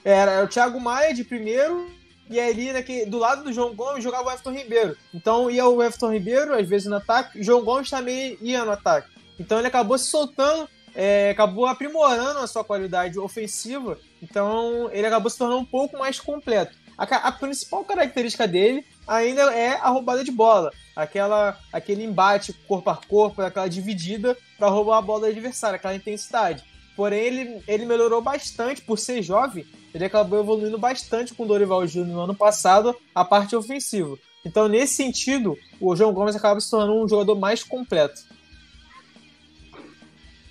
era 0.05 0.45
o 0.45 0.49
Thiago 0.49 0.79
Maia 0.79 1.13
de 1.13 1.25
primeiro, 1.25 1.91
e 2.29 2.41
ali 2.41 2.73
naquele, 2.73 3.07
do 3.07 3.19
lado 3.19 3.45
do 3.45 3.53
João 3.53 3.75
Gomes 3.75 4.03
jogava 4.03 4.29
o 4.29 4.31
Everton 4.31 4.53
Ribeiro. 4.53 4.97
Então 5.13 5.51
ia 5.51 5.67
o 5.67 5.83
Everton 5.83 6.13
Ribeiro, 6.13 6.55
às 6.55 6.69
vezes 6.69 6.87
no 6.87 6.97
ataque, 6.97 7.41
o 7.41 7.43
João 7.43 7.65
Gomes 7.65 7.91
também 7.91 8.39
ia 8.41 8.65
no 8.65 8.73
ataque. 8.73 9.09
Então 9.39 9.59
ele 9.59 9.67
acabou 9.67 9.99
se 9.99 10.07
soltando 10.07 10.69
é, 10.95 11.31
acabou 11.31 11.67
aprimorando 11.67 12.39
a 12.39 12.47
sua 12.47 12.65
qualidade 12.65 13.19
ofensiva, 13.19 13.99
então 14.23 14.89
ele 14.93 15.07
acabou 15.07 15.31
se 15.31 15.39
tornando 15.39 15.61
um 15.61 15.65
pouco 15.65 15.99
mais 15.99 16.21
completo. 16.21 16.77
A, 16.97 17.05
a 17.05 17.33
principal 17.33 17.85
característica 17.85 18.47
dele 18.47 18.85
ainda 19.07 19.53
é 19.53 19.77
a 19.77 19.89
roubada 19.89 20.23
de 20.23 20.31
bola, 20.31 20.71
aquela, 20.95 21.59
aquele 21.73 22.05
embate 22.05 22.53
corpo 22.69 22.91
a 22.91 22.97
corpo, 22.97 23.43
aquela 23.43 23.69
dividida 23.69 24.37
para 24.57 24.69
roubar 24.69 24.99
a 24.99 25.03
bola 25.03 25.21
do 25.21 25.27
adversário, 25.27 25.77
aquela 25.77 25.97
intensidade. 25.97 26.63
Porém, 26.97 27.21
ele, 27.21 27.63
ele 27.67 27.87
melhorou 27.87 28.23
bastante 28.23 28.81
por 28.81 28.99
ser 28.99 29.21
jovem, 29.21 29.67
ele 29.93 30.05
acabou 30.05 30.39
evoluindo 30.39 30.79
bastante 30.79 31.35
com 31.35 31.43
o 31.43 31.47
Dorival 31.47 31.87
Júnior 31.87 32.15
no 32.15 32.23
ano 32.23 32.35
passado, 32.35 32.95
a 33.13 33.25
parte 33.25 33.57
ofensiva. 33.57 34.17
Então, 34.45 34.69
nesse 34.69 34.95
sentido, 34.95 35.57
o 35.81 35.97
João 35.97 36.13
Gomes 36.13 36.37
acaba 36.37 36.61
se 36.61 36.71
tornando 36.71 36.95
um 36.95 37.09
jogador 37.09 37.35
mais 37.35 37.65
completo. 37.65 38.23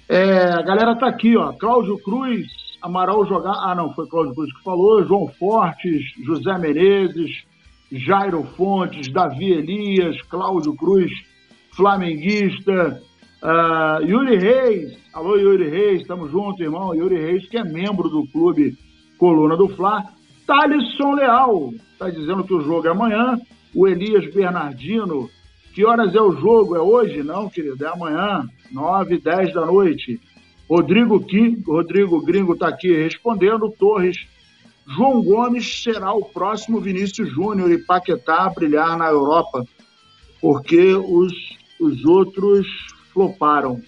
É, 0.08 0.51
a 0.51 0.62
galera 0.62 0.95
tá 0.95 1.08
aqui, 1.08 1.36
ó. 1.38 1.54
Cláudio 1.54 1.97
Cruz, 1.99 2.47
Amaral 2.82 3.26
jogar. 3.26 3.54
Ah, 3.54 3.74
não, 3.74 3.93
foi 3.93 4.08
Cláudio 4.08 4.36
Cruz 4.36 4.54
que 4.54 4.64
falou. 4.64 5.06
João 5.06 5.28
Fortes, 5.39 6.01
José 6.26 6.58
Menezes, 6.58 7.43
Jairo 7.91 8.43
Fontes, 8.58 9.12
Davi 9.12 9.54
Elias, 9.54 10.22
Cláudio 10.24 10.76
Cruz, 10.76 11.12
flamenguista. 11.72 13.01
Uh, 13.41 14.01
Yuri 14.06 14.38
Reis, 14.38 14.97
alô 15.14 15.36
Yuri 15.36 15.70
Reis, 15.70 16.01
estamos 16.01 16.32
juntos, 16.32 16.62
irmão. 16.62 16.95
Yuri 16.95 17.20
Reis, 17.20 17.47
que 17.49 17.58
é 17.58 17.64
membro 17.64 18.10
do 18.10 18.26
clube 18.28 18.78
Coluna 19.18 19.56
do 19.56 19.68
Fla. 19.70 20.04
Thalisson 20.45 21.14
Leal, 21.14 21.72
está 21.91 22.10
dizendo 22.10 22.43
que 22.43 22.54
o 22.54 22.62
jogo 22.62 22.88
é 22.88 22.91
amanhã. 22.91 23.39
O 23.76 23.88
Elias 23.88 24.34
Bernardino, 24.34 25.30
que 25.74 25.84
horas 25.86 26.13
é 26.13 26.21
o 26.21 26.32
jogo? 26.32 26.76
É 26.76 26.80
hoje? 26.80 27.24
Não, 27.24 27.49
querido, 27.49 27.84
é 27.84 27.89
amanhã, 27.89 28.47
9 28.71 29.17
10 29.17 29.53
da 29.53 29.65
noite. 29.65 30.21
Rodrigo 30.69 31.19
Ki, 31.19 31.61
Rodrigo 31.65 32.24
Gringo 32.24 32.53
está 32.53 32.67
aqui 32.67 32.93
respondendo. 32.93 33.69
Torres, 33.71 34.17
João 34.88 35.24
Gomes 35.24 35.84
será 35.84 36.13
o 36.13 36.26
próximo 36.26 36.80
Vinícius 36.80 37.30
Júnior 37.32 37.71
e 37.71 37.78
Paquetá 37.78 38.45
a 38.45 38.49
brilhar 38.49 38.97
na 38.97 39.09
Europa, 39.09 39.65
porque 40.39 40.93
os, 40.93 41.34
os 41.80 42.05
outros 42.05 42.67
floparam. 43.11 43.82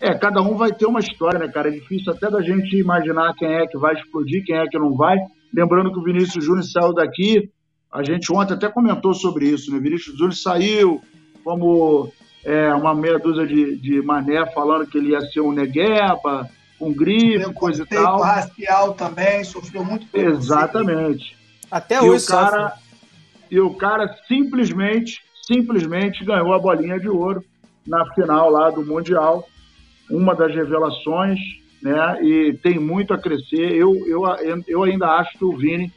É, 0.00 0.14
cada 0.14 0.40
um 0.40 0.56
vai 0.56 0.72
ter 0.72 0.86
uma 0.86 1.00
história, 1.00 1.38
né, 1.38 1.48
cara? 1.48 1.68
É 1.68 1.72
difícil 1.72 2.12
até 2.12 2.30
da 2.30 2.40
gente 2.40 2.74
imaginar 2.76 3.34
quem 3.34 3.48
é 3.48 3.66
que 3.66 3.76
vai 3.76 3.94
explodir, 3.94 4.44
quem 4.44 4.56
é 4.56 4.66
que 4.66 4.78
não 4.78 4.94
vai. 4.96 5.18
Lembrando 5.52 5.92
que 5.92 5.98
o 5.98 6.02
Vinícius 6.02 6.42
Júnior 6.42 6.64
saiu 6.64 6.94
daqui, 6.94 7.50
a 7.92 8.02
gente 8.02 8.32
ontem 8.32 8.54
até 8.54 8.68
comentou 8.68 9.12
sobre 9.12 9.48
isso, 9.48 9.70
né? 9.70 9.78
O 9.78 9.80
Vinícius 9.80 10.16
Júnior 10.16 10.34
saiu 10.34 11.02
como 11.42 12.12
é, 12.44 12.72
uma 12.74 12.94
meia 12.94 13.18
dúzia 13.18 13.46
de, 13.46 13.76
de 13.76 14.00
mané 14.02 14.46
falando 14.52 14.86
que 14.86 14.98
ele 14.98 15.10
ia 15.10 15.20
ser 15.20 15.40
um 15.40 15.52
negueba, 15.52 16.48
um 16.80 16.92
gripe, 16.92 17.52
coisa 17.52 17.82
e 17.82 17.86
tal. 17.86 18.20
racial 18.20 18.94
também, 18.94 19.44
sofreu 19.44 19.84
muito. 19.84 20.06
Exatamente. 20.14 21.36
Até 21.70 21.96
e 21.96 22.08
hoje 22.08 22.24
o 22.24 22.28
cara, 22.28 22.74
E 23.50 23.60
o 23.60 23.74
cara 23.74 24.16
simplesmente, 24.26 25.20
simplesmente 25.46 26.24
ganhou 26.24 26.54
a 26.54 26.58
bolinha 26.58 26.98
de 26.98 27.08
ouro 27.08 27.44
na 27.86 28.04
final 28.14 28.50
lá 28.50 28.70
do 28.70 28.84
Mundial, 28.84 29.48
uma 30.08 30.34
das 30.34 30.54
revelações, 30.54 31.38
né? 31.82 32.22
E 32.22 32.54
tem 32.62 32.78
muito 32.78 33.12
a 33.12 33.18
crescer. 33.18 33.72
Eu, 33.72 33.94
eu, 34.06 34.22
eu 34.66 34.82
ainda 34.84 35.08
acho 35.08 35.36
que 35.36 35.44
o 35.44 35.56
Vini 35.56 35.92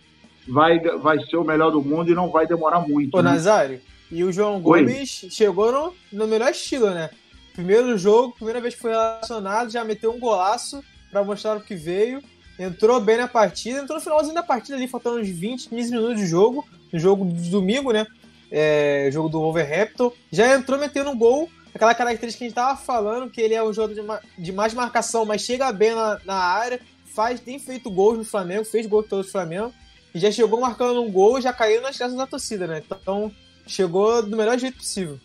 vai, 0.47 0.79
vai 0.79 1.19
ser 1.25 1.37
o 1.37 1.43
melhor 1.43 1.71
do 1.71 1.81
mundo 1.81 2.11
e 2.11 2.15
não 2.15 2.29
vai 2.29 2.45
demorar 2.47 2.79
muito. 2.79 3.15
Ô, 3.17 3.21
né? 3.21 3.31
Nazário, 3.31 3.81
e 4.11 4.23
o 4.23 4.31
João 4.31 4.59
Gomes 4.59 5.23
Oi. 5.23 5.29
chegou 5.29 5.71
no, 5.71 5.93
no 6.11 6.27
melhor 6.27 6.51
estilo, 6.51 6.89
né? 6.89 7.09
Primeiro 7.53 7.97
jogo, 7.97 8.33
primeira 8.35 8.59
vez 8.59 8.75
que 8.75 8.81
foi 8.81 8.91
relacionado, 8.91 9.71
já 9.71 9.83
meteu 9.83 10.11
um 10.11 10.19
golaço 10.19 10.83
para 11.11 11.23
mostrar 11.23 11.57
o 11.57 11.61
que 11.61 11.75
veio. 11.75 12.21
Entrou 12.57 12.99
bem 12.99 13.17
na 13.17 13.27
partida, 13.27 13.79
entrou 13.79 13.97
no 13.97 14.03
finalzinho 14.03 14.35
da 14.35 14.43
partida 14.43 14.75
ali, 14.75 14.87
faltando 14.87 15.19
uns 15.19 15.29
20, 15.29 15.69
15 15.69 15.91
minutos 15.91 16.17
de 16.17 16.27
jogo, 16.27 16.67
no 16.91 16.99
jogo 16.99 17.25
de 17.25 17.49
domingo, 17.49 17.91
né? 17.91 18.05
É, 18.51 19.09
jogo 19.11 19.29
do 19.29 19.39
Wolverhampton. 19.39 20.11
Já 20.31 20.55
entrou 20.55 20.79
metendo 20.79 21.09
um 21.09 21.17
gol 21.17 21.49
aquela 21.73 21.95
característica 21.95 22.39
que 22.39 22.43
a 22.45 22.47
gente 22.47 22.55
tava 22.55 22.77
falando, 22.77 23.29
que 23.29 23.41
ele 23.41 23.53
é 23.53 23.63
um 23.63 23.73
jogador 23.73 23.95
de, 23.95 24.01
ma 24.01 24.19
de 24.37 24.51
mais 24.51 24.73
marcação, 24.73 25.25
mas 25.25 25.41
chega 25.41 25.71
bem 25.71 25.95
na, 25.95 26.19
na, 26.23 26.35
área, 26.35 26.79
faz, 27.05 27.39
tem 27.39 27.57
feito 27.57 27.89
gols 27.89 28.17
no 28.17 28.23
Flamengo, 28.23 28.63
fez 28.63 28.85
gol 28.85 29.03
todo 29.03 29.21
o 29.21 29.27
Flamengo, 29.27 29.73
e 30.14 30.20
já 30.20 30.32
chegou 30.32 30.59
marcando 30.59 31.01
um 31.01 31.11
gol 31.11 31.39
e 31.39 31.41
já 31.41 31.51
caiu 31.51 31.82
nas 31.82 31.97
graças 31.97 32.18
da 32.18 32.28
torcida, 32.28 32.68
né? 32.68 32.84
Então, 32.86 33.32
chegou 33.66 34.22
do 34.22 34.38
melhor 34.38 34.57
jeito 34.57 34.78
possível. 34.78 35.20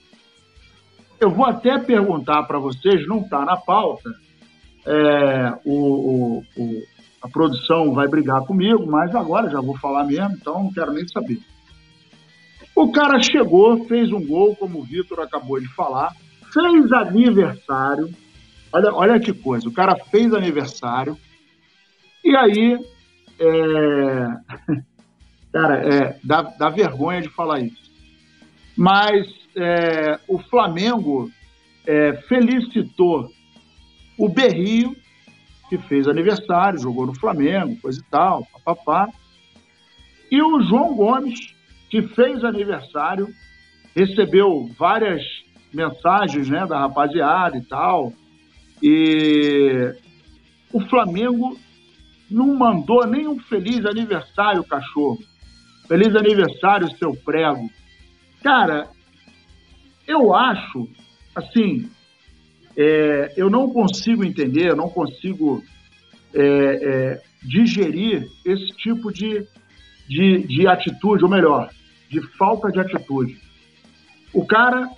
Eu 1.20 1.30
vou 1.30 1.44
até 1.44 1.78
perguntar 1.78 2.44
para 2.44 2.58
vocês, 2.58 3.06
não 3.06 3.20
está 3.20 3.44
na 3.44 3.56
pauta, 3.56 4.08
é, 4.86 5.58
o, 5.64 5.74
o, 5.74 6.44
o, 6.56 6.82
a 7.20 7.28
produção 7.28 7.92
vai 7.92 8.08
brigar 8.08 8.42
comigo, 8.42 8.86
mas 8.86 9.14
agora 9.14 9.50
já 9.50 9.60
vou 9.60 9.76
falar 9.76 10.04
mesmo, 10.04 10.36
então 10.40 10.62
não 10.64 10.72
quero 10.72 10.92
nem 10.92 11.06
saber. 11.08 11.40
O 12.74 12.92
cara 12.92 13.20
chegou, 13.20 13.84
fez 13.86 14.12
um 14.12 14.24
gol, 14.24 14.54
como 14.54 14.78
o 14.78 14.84
Vitor 14.84 15.20
acabou 15.20 15.60
de 15.60 15.66
falar, 15.74 16.14
fez 16.52 16.92
aniversário. 16.92 18.08
Olha, 18.72 18.94
olha 18.94 19.20
que 19.20 19.32
coisa, 19.32 19.68
o 19.68 19.72
cara 19.72 19.96
fez 19.96 20.32
aniversário. 20.32 21.18
E 22.24 22.36
aí, 22.36 22.78
é... 23.38 24.82
cara, 25.52 25.94
é, 25.94 26.18
dá, 26.22 26.42
dá 26.42 26.68
vergonha 26.68 27.22
de 27.22 27.28
falar 27.28 27.60
isso. 27.60 27.90
Mas 28.76 29.26
é, 29.56 30.20
o 30.28 30.38
Flamengo 30.38 31.30
é, 31.86 32.12
felicitou 32.28 33.30
o 34.16 34.28
Berrio, 34.28 34.96
que 35.68 35.78
fez 35.78 36.08
aniversário, 36.08 36.80
jogou 36.80 37.06
no 37.06 37.18
Flamengo, 37.18 37.76
coisa 37.80 38.00
e 38.00 38.10
tal, 38.10 38.46
papapá. 38.52 39.08
E 40.30 40.42
o 40.42 40.60
João 40.62 40.94
Gomes, 40.94 41.54
que 41.90 42.02
fez 42.02 42.44
aniversário, 42.44 43.28
recebeu 43.94 44.70
várias 44.78 45.22
mensagens 45.72 46.48
né, 46.48 46.66
da 46.66 46.78
rapaziada 46.78 47.56
e 47.56 47.62
tal. 47.62 48.12
E 48.82 49.94
o 50.72 50.80
Flamengo 50.88 51.58
não 52.30 52.54
mandou 52.54 53.06
nenhum 53.06 53.38
feliz 53.38 53.84
aniversário, 53.84 54.64
cachorro. 54.64 55.18
Feliz 55.86 56.14
aniversário, 56.14 56.94
seu 56.96 57.14
prego. 57.14 57.70
Cara, 58.42 58.88
eu 60.06 60.34
acho, 60.34 60.88
assim, 61.34 61.90
é, 62.76 63.32
eu 63.36 63.48
não 63.48 63.70
consigo 63.70 64.24
entender, 64.24 64.70
eu 64.70 64.76
não 64.76 64.88
consigo 64.88 65.62
é, 66.34 66.42
é, 66.44 67.22
digerir 67.42 68.28
esse 68.44 68.68
tipo 68.76 69.12
de, 69.12 69.46
de, 70.08 70.46
de 70.46 70.66
atitude, 70.68 71.24
ou 71.24 71.30
melhor, 71.30 71.70
de 72.10 72.20
falta 72.36 72.70
de 72.70 72.80
atitude. 72.80 73.40
O 74.32 74.46
cara 74.46 74.88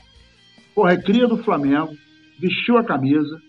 porra, 0.74 0.92
é 0.92 0.96
cria 0.96 1.26
do 1.26 1.36
Flamengo, 1.36 1.94
vestiu 2.38 2.78
a 2.78 2.84
camisa, 2.84 3.40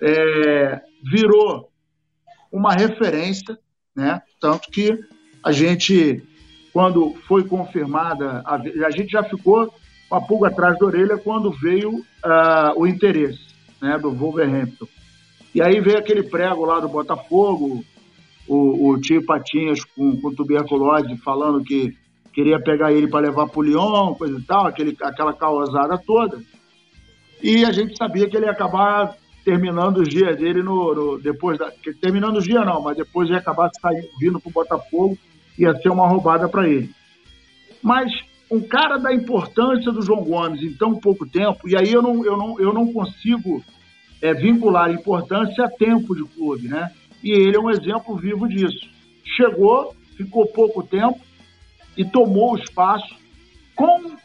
é, 0.00 0.80
virou 1.04 1.68
uma 2.50 2.72
referência, 2.72 3.58
né? 3.94 4.20
Tanto 4.40 4.70
que 4.70 4.98
a 5.42 5.52
gente, 5.52 6.22
quando 6.72 7.14
foi 7.26 7.44
confirmada, 7.44 8.42
a, 8.44 8.56
a 8.56 8.90
gente 8.90 9.12
já 9.12 9.22
ficou 9.22 9.72
com 10.08 10.16
a 10.16 10.20
pulga 10.20 10.48
atrás 10.48 10.78
da 10.78 10.86
orelha 10.86 11.18
quando 11.18 11.50
veio 11.50 11.98
uh, 11.98 12.72
o 12.76 12.86
interesse 12.86 13.46
né, 13.80 13.98
do 13.98 14.10
Wolverhampton. 14.10 14.86
E 15.54 15.62
aí 15.62 15.80
veio 15.80 15.98
aquele 15.98 16.22
prego 16.22 16.64
lá 16.64 16.80
do 16.80 16.88
Botafogo, 16.88 17.84
o, 18.46 18.90
o 18.90 19.00
tio 19.00 19.24
Patinhas 19.24 19.84
com, 19.84 20.20
com 20.20 20.34
tuberculose 20.34 21.16
falando 21.18 21.64
que 21.64 21.96
queria 22.32 22.60
pegar 22.60 22.92
ele 22.92 23.08
para 23.08 23.26
levar 23.26 23.48
para 23.48 23.58
o 23.58 23.62
Lyon, 23.62 24.14
coisa 24.14 24.38
e 24.38 24.42
tal, 24.42 24.66
aquele, 24.66 24.96
aquela 25.00 25.32
causada 25.32 25.96
toda. 25.96 26.38
E 27.42 27.64
a 27.64 27.72
gente 27.72 27.96
sabia 27.96 28.28
que 28.28 28.36
ele 28.36 28.46
ia 28.46 28.52
acabar 28.52 29.16
terminando 29.46 29.98
os 29.98 30.08
dias 30.08 30.36
dele 30.36 30.60
no, 30.60 30.92
no 30.92 31.18
depois 31.20 31.56
da, 31.56 31.70
terminando 32.00 32.38
os 32.38 32.44
dias 32.44 32.66
não, 32.66 32.82
mas 32.82 32.96
depois 32.96 33.30
ia 33.30 33.36
acabar 33.36 33.70
saindo, 33.80 34.08
vindo 34.18 34.40
para 34.40 34.48
o 34.48 34.52
Botafogo, 34.52 35.16
ia 35.56 35.72
ser 35.76 35.88
uma 35.88 36.08
roubada 36.08 36.48
para 36.48 36.68
ele. 36.68 36.90
Mas 37.80 38.10
um 38.50 38.60
cara 38.60 38.98
da 38.98 39.14
importância 39.14 39.92
do 39.92 40.02
João 40.02 40.24
Gomes 40.24 40.60
em 40.60 40.72
tão 40.72 40.98
pouco 40.98 41.24
tempo, 41.24 41.68
e 41.68 41.76
aí 41.76 41.92
eu 41.92 42.02
não, 42.02 42.24
eu 42.24 42.36
não, 42.36 42.58
eu 42.58 42.74
não 42.74 42.92
consigo 42.92 43.62
é, 44.20 44.34
vincular 44.34 44.90
importância 44.90 45.64
a 45.64 45.70
tempo 45.70 46.16
de 46.16 46.24
clube, 46.24 46.66
né? 46.66 46.90
E 47.22 47.30
ele 47.30 47.56
é 47.56 47.60
um 47.60 47.70
exemplo 47.70 48.16
vivo 48.16 48.48
disso. 48.48 48.90
Chegou, 49.36 49.94
ficou 50.16 50.44
pouco 50.48 50.82
tempo, 50.82 51.20
e 51.96 52.04
tomou 52.04 52.54
o 52.54 52.58
espaço 52.58 53.14
com, 53.76 54.16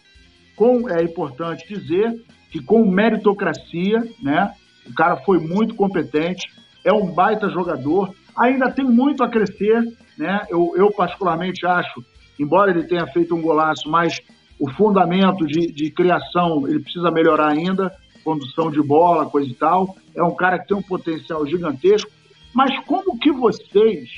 com 0.55 0.89
é 0.89 1.03
importante 1.03 1.67
dizer, 1.67 2.11
que 2.49 2.59
com 2.59 2.84
meritocracia, 2.89 3.99
né? 4.19 4.51
O 4.88 4.94
cara 4.94 5.18
foi 5.18 5.40
muito 5.40 5.76
competente, 5.76 6.48
é 6.84 6.92
um 6.92 7.12
baita 7.12 7.50
jogador, 7.50 8.14
ainda 8.36 8.72
tem 8.72 8.86
muito 8.86 9.24
a 9.24 9.30
crescer, 9.30 9.84
né? 10.18 10.46
Eu, 10.50 10.74
eu 10.76 10.92
particularmente 10.92 11.66
acho, 11.66 12.04
embora 12.40 12.72
ele 12.72 12.84
tenha 12.84 13.06
feito 13.08 13.36
um 13.36 13.42
golaço, 13.42 13.90
mas 13.90 14.20
o 14.60 14.70
fundamento 14.72 15.46
de, 15.46 15.72
de 15.72 15.92
criação 15.92 16.68
ele 16.68 16.80
precisa 16.80 17.12
melhorar 17.12 17.52
ainda, 17.52 17.96
condução 18.24 18.70
de 18.70 18.82
bola, 18.82 19.30
coisa 19.30 19.50
e 19.50 19.56
tal. 19.56 19.96
É 20.16 20.24
um 20.24 20.36
cara 20.36 20.60
que 20.60 20.68
tem 20.68 20.78
um 20.78 20.82
potencial 20.82 21.46
gigantesco. 21.48 22.12
Mas 22.54 22.78
como 22.86 23.18
que 23.18 23.32
vocês 23.32 24.10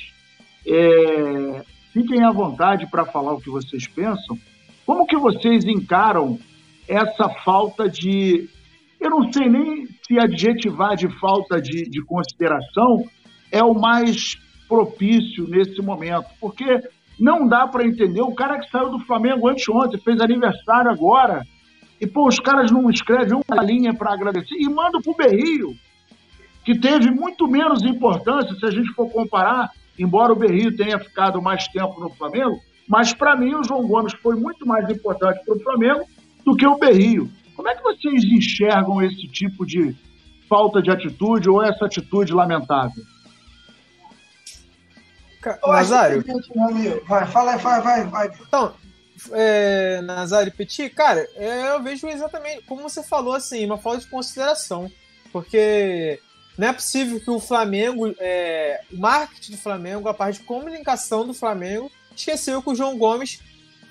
é, 0.65 1.63
Fiquem 1.93 2.23
à 2.23 2.31
vontade 2.31 2.87
para 2.87 3.05
falar 3.05 3.33
o 3.33 3.39
que 3.39 3.51
vocês 3.51 3.87
pensam. 3.87 4.37
Como 4.83 5.05
que 5.05 5.15
vocês 5.15 5.63
encaram 5.63 6.39
essa 6.87 7.29
falta 7.45 7.87
de. 7.87 8.49
Eu 9.03 9.09
não 9.09 9.33
sei 9.33 9.49
nem 9.49 9.85
se 10.07 10.17
adjetivar 10.17 10.95
de 10.95 11.09
falta 11.19 11.61
de, 11.61 11.89
de 11.89 12.01
consideração 12.05 13.03
é 13.51 13.61
o 13.61 13.73
mais 13.73 14.37
propício 14.65 15.45
nesse 15.45 15.81
momento, 15.81 16.25
porque 16.39 16.81
não 17.19 17.45
dá 17.45 17.67
para 17.67 17.85
entender. 17.85 18.21
O 18.21 18.33
cara 18.33 18.57
que 18.59 18.71
saiu 18.71 18.89
do 18.89 18.99
Flamengo 18.99 19.49
anteontem, 19.49 19.99
fez 19.99 20.21
aniversário 20.21 20.89
agora, 20.89 21.45
e 21.99 22.07
pô, 22.07 22.29
os 22.29 22.39
caras 22.39 22.71
não 22.71 22.89
escrevem 22.89 23.37
uma 23.45 23.61
linha 23.61 23.93
para 23.93 24.13
agradecer 24.13 24.55
e 24.55 24.69
manda 24.69 25.01
pro 25.01 25.13
Berrio. 25.13 25.75
que 26.63 26.79
teve 26.79 27.11
muito 27.11 27.45
menos 27.45 27.83
importância 27.83 28.55
se 28.55 28.65
a 28.65 28.71
gente 28.71 28.93
for 28.93 29.09
comparar, 29.11 29.69
embora 29.99 30.31
o 30.31 30.35
Berrio 30.35 30.73
tenha 30.77 30.97
ficado 30.97 31.41
mais 31.41 31.67
tempo 31.67 31.99
no 31.99 32.09
Flamengo, 32.09 32.57
mas 32.87 33.13
para 33.13 33.35
mim 33.35 33.53
o 33.53 33.63
João 33.65 33.85
Gomes 33.85 34.13
foi 34.13 34.37
muito 34.37 34.65
mais 34.65 34.89
importante 34.89 35.43
para 35.45 35.55
o 35.57 35.59
Flamengo 35.59 36.05
do 36.45 36.55
que 36.55 36.65
o 36.65 36.77
Berrio. 36.77 37.29
Como 37.55 37.67
é 37.69 37.75
que 37.75 37.83
vocês 37.83 38.23
enxergam 38.23 39.01
esse 39.01 39.27
tipo 39.27 39.65
de 39.65 39.95
falta 40.49 40.81
de 40.81 40.91
atitude 40.91 41.49
ou 41.49 41.63
essa 41.63 41.85
atitude 41.85 42.33
lamentável? 42.33 43.03
Nazário. 45.67 46.23
Vai, 47.07 47.27
fala, 47.27 47.57
vai, 47.57 47.81
vai, 47.81 48.03
vai. 48.05 48.31
Então, 48.47 48.73
é, 49.31 50.01
Nazário 50.01 50.51
Petit, 50.51 50.89
cara, 50.89 51.27
é, 51.35 51.69
eu 51.69 51.81
vejo 51.81 52.07
exatamente 52.07 52.63
como 52.63 52.81
você 52.81 53.03
falou, 53.03 53.33
assim, 53.33 53.65
uma 53.65 53.77
falta 53.77 53.99
de 53.99 54.07
consideração. 54.07 54.91
Porque 55.31 56.19
não 56.57 56.67
é 56.67 56.73
possível 56.73 57.19
que 57.19 57.29
o 57.29 57.39
Flamengo, 57.39 58.13
é, 58.19 58.81
o 58.91 58.97
marketing 58.97 59.53
do 59.53 59.57
Flamengo, 59.57 60.07
a 60.07 60.13
parte 60.13 60.39
de 60.39 60.45
comunicação 60.45 61.25
do 61.25 61.33
Flamengo, 61.33 61.91
esqueceu 62.15 62.61
que 62.61 62.69
o 62.69 62.75
João 62.75 62.97
Gomes 62.97 63.39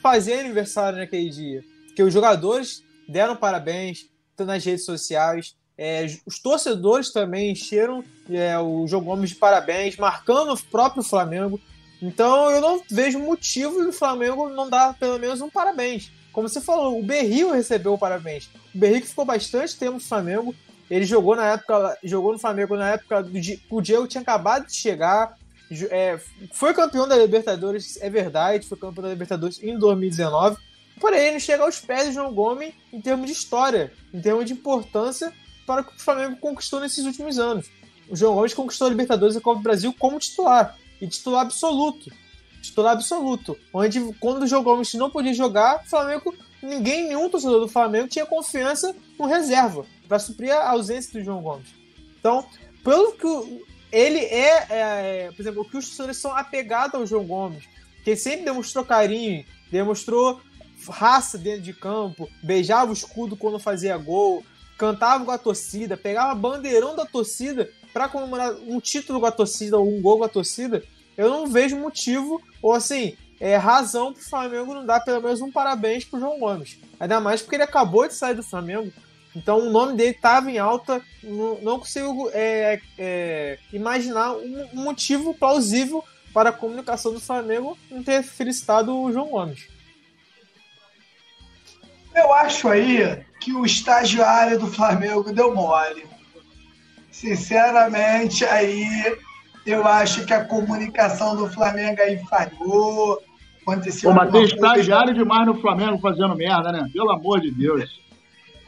fazia 0.00 0.40
aniversário 0.40 0.98
naquele 0.98 1.28
dia. 1.28 1.64
Que 1.94 2.02
os 2.02 2.12
jogadores 2.12 2.84
deram 3.08 3.36
parabéns 3.36 4.06
nas 4.38 4.64
redes 4.64 4.84
sociais. 4.84 5.54
É, 5.76 6.06
os 6.26 6.38
torcedores 6.38 7.12
também 7.12 7.52
encheram 7.52 8.04
é, 8.30 8.58
o 8.58 8.86
João 8.86 9.04
Gomes 9.04 9.30
de 9.30 9.36
parabéns, 9.36 9.96
marcando 9.96 10.52
o 10.52 10.62
próprio 10.64 11.02
Flamengo. 11.02 11.60
Então 12.00 12.50
eu 12.50 12.60
não 12.60 12.82
vejo 12.90 13.18
motivo 13.18 13.82
do 13.84 13.92
Flamengo 13.92 14.48
não 14.48 14.68
dar 14.68 14.98
pelo 14.98 15.18
menos 15.18 15.40
um 15.40 15.48
parabéns. 15.48 16.10
Como 16.32 16.48
você 16.48 16.60
falou, 16.60 16.98
o 16.98 17.02
Berril 17.02 17.52
recebeu 17.52 17.92
o 17.94 17.98
parabéns. 17.98 18.50
O 18.74 18.78
Berril 18.78 19.02
que 19.02 19.06
ficou 19.08 19.24
bastante 19.24 19.78
tempo 19.78 19.94
no 19.94 20.00
Flamengo. 20.00 20.54
Ele 20.90 21.04
jogou 21.04 21.36
na 21.36 21.46
época, 21.46 21.96
jogou 22.02 22.32
no 22.32 22.38
Flamengo 22.38 22.76
na 22.76 22.90
época 22.90 23.22
do 23.22 23.30
o 23.70 23.80
Diego 23.80 24.06
tinha 24.06 24.20
acabado 24.20 24.66
de 24.66 24.74
chegar. 24.74 25.36
É, 25.90 26.18
foi 26.52 26.74
campeão 26.74 27.08
da 27.08 27.16
Libertadores, 27.16 27.98
é 28.02 28.10
verdade, 28.10 28.66
foi 28.66 28.76
campeão 28.76 29.04
da 29.04 29.10
Libertadores 29.10 29.62
em 29.62 29.78
2019. 29.78 30.58
Porém, 31.02 31.26
ele 31.26 31.40
chega 31.40 31.64
aos 31.64 31.80
pés 31.80 32.06
do 32.06 32.12
João 32.12 32.32
Gomes 32.32 32.72
em 32.92 33.00
termos 33.00 33.26
de 33.26 33.32
história, 33.32 33.92
em 34.14 34.20
termos 34.20 34.44
de 34.46 34.52
importância 34.52 35.32
para 35.66 35.80
o 35.80 35.84
que 35.84 35.96
o 35.96 36.00
Flamengo 36.00 36.36
conquistou 36.36 36.78
nesses 36.78 37.04
últimos 37.04 37.40
anos. 37.40 37.68
O 38.08 38.14
João 38.14 38.36
Gomes 38.36 38.54
conquistou 38.54 38.86
a 38.86 38.90
Libertadores 38.90 39.34
e 39.34 39.38
a 39.38 39.40
Copa 39.40 39.58
do 39.58 39.64
Brasil 39.64 39.92
como 39.98 40.20
titular 40.20 40.78
e 41.00 41.08
titular 41.08 41.42
absoluto. 41.42 42.08
Titular 42.62 42.92
absoluto. 42.92 43.58
Onde, 43.74 44.14
quando 44.20 44.44
o 44.44 44.46
João 44.46 44.62
Gomes 44.62 44.94
não 44.94 45.10
podia 45.10 45.34
jogar, 45.34 45.82
o 45.82 45.90
Flamengo, 45.90 46.32
ninguém, 46.62 47.08
nenhum 47.08 47.28
torcedor 47.28 47.58
do 47.58 47.68
Flamengo 47.68 48.06
tinha 48.06 48.24
confiança 48.24 48.94
no 49.18 49.26
reserva 49.26 49.84
para 50.06 50.20
suprir 50.20 50.54
a 50.54 50.70
ausência 50.70 51.18
do 51.18 51.24
João 51.24 51.42
Gomes. 51.42 51.66
Então, 52.20 52.46
pelo 52.84 53.10
que 53.14 53.64
ele 53.90 54.20
é, 54.20 54.66
é, 54.70 55.32
por 55.32 55.42
exemplo, 55.42 55.68
que 55.68 55.76
os 55.76 55.86
torcedores 55.86 56.18
são 56.18 56.32
apegados 56.36 56.94
ao 56.94 57.04
João 57.04 57.24
Gomes, 57.24 57.64
que 58.04 58.14
sempre 58.14 58.44
demonstrou 58.44 58.84
carinho, 58.84 59.44
demonstrou 59.72 60.40
raça 60.88 61.38
dentro 61.38 61.62
de 61.62 61.72
campo, 61.72 62.28
beijava 62.42 62.90
o 62.90 62.94
escudo 62.94 63.36
quando 63.36 63.58
fazia 63.58 63.96
gol, 63.96 64.44
cantava 64.76 65.24
com 65.24 65.30
a 65.30 65.38
torcida, 65.38 65.96
pegava 65.96 66.34
bandeirão 66.34 66.96
da 66.96 67.04
torcida 67.04 67.70
para 67.92 68.08
comemorar 68.08 68.52
um 68.66 68.80
título 68.80 69.20
com 69.20 69.26
a 69.26 69.32
torcida 69.32 69.78
ou 69.78 69.88
um 69.88 70.00
gol 70.00 70.18
com 70.18 70.24
a 70.24 70.28
torcida, 70.28 70.82
eu 71.16 71.28
não 71.28 71.46
vejo 71.46 71.76
motivo 71.76 72.40
ou 72.60 72.72
assim, 72.72 73.16
é, 73.38 73.56
razão 73.56 74.12
para 74.12 74.22
o 74.22 74.24
Flamengo 74.24 74.74
não 74.74 74.86
dar 74.86 75.00
pelo 75.00 75.20
menos 75.20 75.40
um 75.40 75.50
parabéns 75.50 76.04
para 76.04 76.20
João 76.20 76.38
Gomes. 76.38 76.78
Ainda 76.98 77.20
mais 77.20 77.42
porque 77.42 77.56
ele 77.56 77.64
acabou 77.64 78.06
de 78.06 78.14
sair 78.14 78.34
do 78.34 78.42
Flamengo. 78.42 78.92
Então 79.34 79.58
o 79.58 79.70
nome 79.70 79.94
dele 79.94 80.10
estava 80.10 80.50
em 80.50 80.58
alta, 80.58 81.02
não, 81.62 81.78
consigo 81.78 82.30
é, 82.32 82.80
é, 82.98 83.58
imaginar 83.72 84.32
um 84.32 84.68
motivo 84.74 85.34
plausível 85.34 86.04
para 86.32 86.50
a 86.50 86.52
comunicação 86.52 87.12
do 87.12 87.20
Flamengo 87.20 87.76
não 87.90 88.02
ter 88.02 88.22
felicitado 88.22 88.96
o 88.96 89.12
João 89.12 89.28
Gomes. 89.28 89.68
Eu 92.14 92.32
acho 92.34 92.68
aí 92.68 93.24
que 93.40 93.52
o 93.52 93.64
estagiário 93.64 94.58
do 94.58 94.66
Flamengo 94.66 95.32
deu 95.32 95.54
mole. 95.54 96.04
Sinceramente, 97.10 98.44
aí 98.44 98.86
eu 99.64 99.86
acho 99.86 100.24
que 100.24 100.32
a 100.32 100.44
comunicação 100.44 101.36
do 101.36 101.48
Flamengo 101.48 102.00
aí 102.00 102.18
falhou. 102.24 103.20
Aconteceu 103.62 104.10
Pô, 104.10 104.16
mas 104.16 104.32
tem 104.32 104.44
estagiário 104.44 105.14
demais 105.14 105.46
no 105.46 105.60
Flamengo 105.60 105.98
fazendo 105.98 106.34
merda, 106.34 106.72
né? 106.72 106.88
Pelo 106.92 107.10
amor 107.10 107.40
de 107.40 107.50
Deus. 107.50 108.00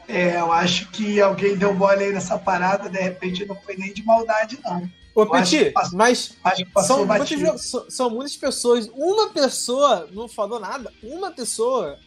É, 0.07 0.39
eu 0.39 0.51
acho 0.51 0.89
que 0.91 1.19
alguém 1.19 1.57
deu 1.57 1.73
mole 1.73 2.03
aí 2.03 2.13
nessa 2.13 2.37
parada, 2.37 2.87
de 2.87 2.99
repente 2.99 3.45
não 3.45 3.55
foi 3.55 3.75
nem 3.75 3.91
de 3.91 4.05
maldade, 4.05 4.59
não. 4.63 4.87
Ô, 5.15 5.25
Peti, 5.25 5.73
mas 5.93 6.37
são 6.85 7.05
muitas, 7.05 7.71
são 7.89 8.09
muitas 8.09 8.35
pessoas. 8.35 8.89
Uma 8.93 9.29
pessoa 9.29 10.07
não 10.11 10.27
falou 10.27 10.59
nada. 10.59 10.91
Uma 11.01 11.31
pessoa 11.31 11.97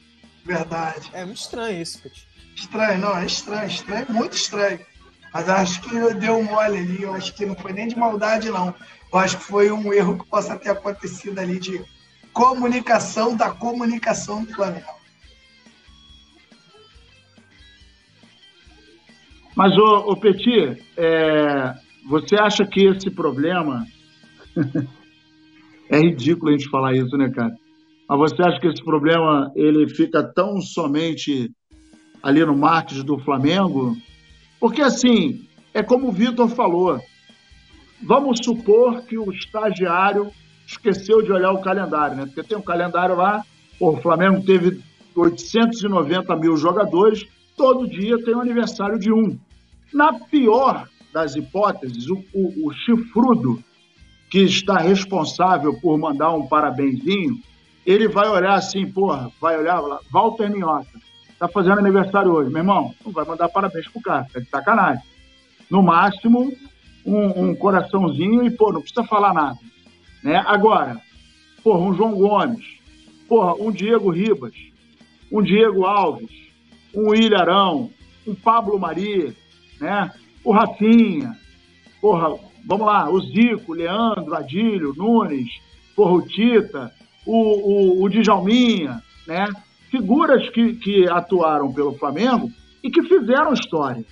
Verdade. 0.49 1.11
É 1.13 1.27
muito 1.27 1.37
estranho 1.37 1.83
isso, 1.83 2.03
Petit. 2.03 2.27
Estranho, 2.57 2.99
não, 2.99 3.19
é 3.19 3.27
estranho, 3.27 3.69
estranho, 3.69 4.07
muito 4.09 4.33
estranho. 4.33 4.81
Mas 5.33 5.47
acho 5.47 5.83
que 5.83 6.15
deu 6.15 6.39
um 6.39 6.43
mole 6.43 6.79
ali, 6.79 7.03
eu 7.03 7.13
acho 7.13 7.35
que 7.35 7.45
não 7.45 7.55
foi 7.55 7.75
nem 7.75 7.87
de 7.87 7.99
maldade, 7.99 8.49
não. 8.49 8.75
Eu 9.13 9.19
acho 9.19 9.37
que 9.37 9.45
foi 9.45 9.71
um 9.71 9.93
erro 9.93 10.19
que 10.19 10.27
possa 10.27 10.57
ter 10.57 10.71
acontecido 10.71 11.39
ali 11.39 11.61
de 11.61 11.85
comunicação 12.33 13.37
da 13.37 13.51
comunicação 13.51 14.43
do 14.43 14.55
Flamengo. 14.55 14.87
Mas, 19.55 19.77
ô, 19.77 20.13
ô 20.13 20.17
Petit, 20.17 20.83
é, 20.97 21.75
você 22.09 22.37
acha 22.37 22.65
que 22.65 22.87
esse 22.87 23.11
problema. 23.11 23.87
é 25.91 25.99
ridículo 25.99 26.49
a 26.49 26.53
gente 26.53 26.71
falar 26.71 26.95
isso, 26.95 27.19
né, 27.19 27.29
cara? 27.29 27.55
Mas 28.09 28.19
você 28.19 28.43
acha 28.43 28.59
que 28.59 28.67
esse 28.67 28.83
problema 28.83 29.53
ele 29.55 29.87
fica 29.87 30.23
tão 30.23 30.63
somente 30.63 31.51
ali 32.23 32.45
no 32.45 32.57
marketing 32.57 33.05
do 33.05 33.19
Flamengo? 33.19 33.95
Porque 34.59 34.81
assim, 34.81 35.47
é 35.75 35.83
como 35.83 36.09
o 36.09 36.13
Vitor 36.13 36.49
falou. 36.49 36.99
Vamos 38.03 38.39
supor 38.43 39.03
que 39.03 39.19
o 39.19 39.31
estagiário 39.31 40.31
esqueceu 40.67 41.21
de 41.21 41.31
olhar 41.31 41.53
o 41.53 41.61
calendário, 41.61 42.17
né? 42.17 42.27
Porque 42.27 42.43
tem 42.43 42.57
um 42.57 42.63
calendário 42.63 43.17
lá, 43.17 43.45
o 43.79 43.97
Flamengo 43.99 44.43
teve 44.43 44.81
890 45.15 46.35
mil 46.37 46.57
jogadores, 46.57 47.27
todo 47.57 47.89
dia 47.89 48.23
tem 48.25 48.35
o 48.35 48.39
um 48.39 48.41
aniversário 48.41 48.99
de 48.99 49.13
um. 49.13 49.39
Na 49.93 50.13
pior 50.13 50.89
das 51.13 51.35
hipóteses, 51.37 52.09
o, 52.09 52.23
o, 52.33 52.69
o 52.69 52.73
chifrudo 52.73 53.63
que 54.31 54.41
está 54.41 54.79
responsável 54.79 55.75
por 55.81 55.99
mandar 55.99 56.33
um 56.33 56.47
parabenzinho 56.47 57.37
ele 57.89 58.07
vai 58.07 58.28
olhar 58.28 58.53
assim, 58.53 58.86
porra, 58.86 59.30
vai 59.41 59.57
olhar 59.59 59.80
lá, 59.80 59.99
Walter 60.12 60.51
Minhota, 60.51 61.01
tá 61.39 61.49
fazendo 61.49 61.78
aniversário 61.78 62.30
hoje, 62.30 62.51
meu 62.51 62.59
irmão, 62.59 62.95
não 63.03 63.11
vai 63.11 63.24
mandar 63.24 63.49
parabéns 63.49 63.89
pro 63.89 64.03
cara, 64.03 64.26
tá 64.30 64.41
de 64.41 64.49
sacanagem. 64.51 65.03
No 65.70 65.82
máximo, 65.82 66.53
um, 67.07 67.45
um, 67.45 67.55
coraçãozinho 67.55 68.45
e, 68.45 68.51
pô, 68.51 68.70
não 68.70 68.82
precisa 68.82 69.05
falar 69.05 69.32
nada. 69.32 69.59
Né? 70.22 70.36
Agora, 70.47 71.01
porra, 71.64 71.78
um 71.78 71.95
João 71.95 72.12
Gomes, 72.12 72.62
porra, 73.26 73.55
um 73.55 73.72
Diego 73.72 74.11
Ribas, 74.11 74.55
um 75.32 75.43
Diego 75.43 75.86
Alves, 75.86 76.30
um 76.95 77.14
Ilharão, 77.14 77.91
um 78.26 78.34
Pablo 78.34 78.78
Maria, 78.78 79.34
né? 79.80 80.12
O 80.45 80.53
Rafinha, 80.53 81.34
porra, 82.03 82.39
vamos 82.66 82.86
lá, 82.86 83.09
o 83.09 83.18
Zico, 83.20 83.72
Leandro, 83.72 84.34
Adílio, 84.34 84.95
Nunes, 84.95 85.49
porra, 85.97 86.12
o 86.12 86.22
Tita, 86.22 86.93
o, 87.29 88.01
o, 88.01 88.05
o 88.05 88.09
Djalminha, 88.09 89.03
né? 89.26 89.47
figuras 89.91 90.49
que, 90.51 90.74
que 90.74 91.07
atuaram 91.09 91.72
pelo 91.72 91.95
Flamengo 91.95 92.51
e 92.83 92.91
que 92.91 93.03
fizeram 93.03 93.53
história. 93.53 94.03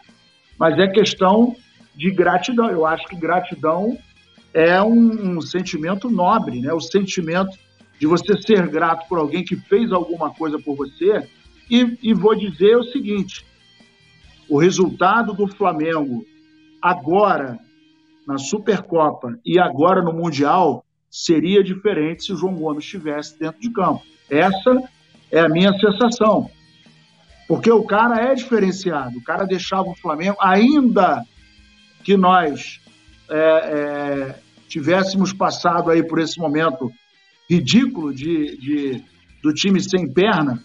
mas 0.57 0.79
é 0.79 0.87
questão 0.87 1.55
de 1.93 2.09
gratidão. 2.11 2.69
Eu 2.69 2.85
acho 2.85 3.05
que 3.07 3.15
gratidão 3.15 3.97
é 4.53 4.81
um, 4.81 5.37
um 5.37 5.41
sentimento 5.41 6.09
nobre, 6.09 6.61
né? 6.61 6.71
O 6.73 6.79
sentimento 6.79 7.57
de 7.99 8.07
você 8.07 8.41
ser 8.41 8.67
grato 8.67 9.07
por 9.09 9.17
alguém 9.17 9.43
que 9.43 9.55
fez 9.55 9.91
alguma 9.91 10.29
coisa 10.29 10.57
por 10.57 10.75
você. 10.77 11.27
E, 11.69 11.97
e 12.01 12.13
vou 12.13 12.35
dizer 12.35 12.77
o 12.77 12.83
seguinte: 12.83 13.45
o 14.47 14.57
resultado 14.57 15.33
do 15.33 15.47
Flamengo 15.47 16.25
agora 16.81 17.59
na 18.25 18.37
Supercopa 18.37 19.37
e 19.45 19.59
agora 19.59 20.01
no 20.01 20.13
Mundial 20.13 20.84
seria 21.15 21.63
diferente 21.63 22.25
se 22.25 22.33
o 22.33 22.35
João 22.35 22.55
Gomes 22.55 22.83
estivesse 22.83 23.39
dentro 23.39 23.61
de 23.61 23.69
campo. 23.71 24.03
Essa 24.29 24.83
é 25.31 25.39
a 25.39 25.47
minha 25.47 25.71
sensação. 25.79 26.51
Porque 27.47 27.71
o 27.71 27.83
cara 27.83 28.19
é 28.19 28.35
diferenciado, 28.35 29.17
o 29.17 29.23
cara 29.23 29.45
deixava 29.45 29.87
o 29.87 29.95
Flamengo, 29.95 30.35
ainda 30.41 31.23
que 32.03 32.17
nós 32.17 32.81
é, 33.29 33.37
é, 33.37 34.39
tivéssemos 34.67 35.31
passado 35.31 35.89
aí 35.89 36.03
por 36.03 36.19
esse 36.19 36.37
momento 36.37 36.91
ridículo 37.49 38.13
de, 38.13 38.57
de, 38.57 39.03
do 39.41 39.53
time 39.53 39.81
sem 39.81 40.11
perna, 40.11 40.61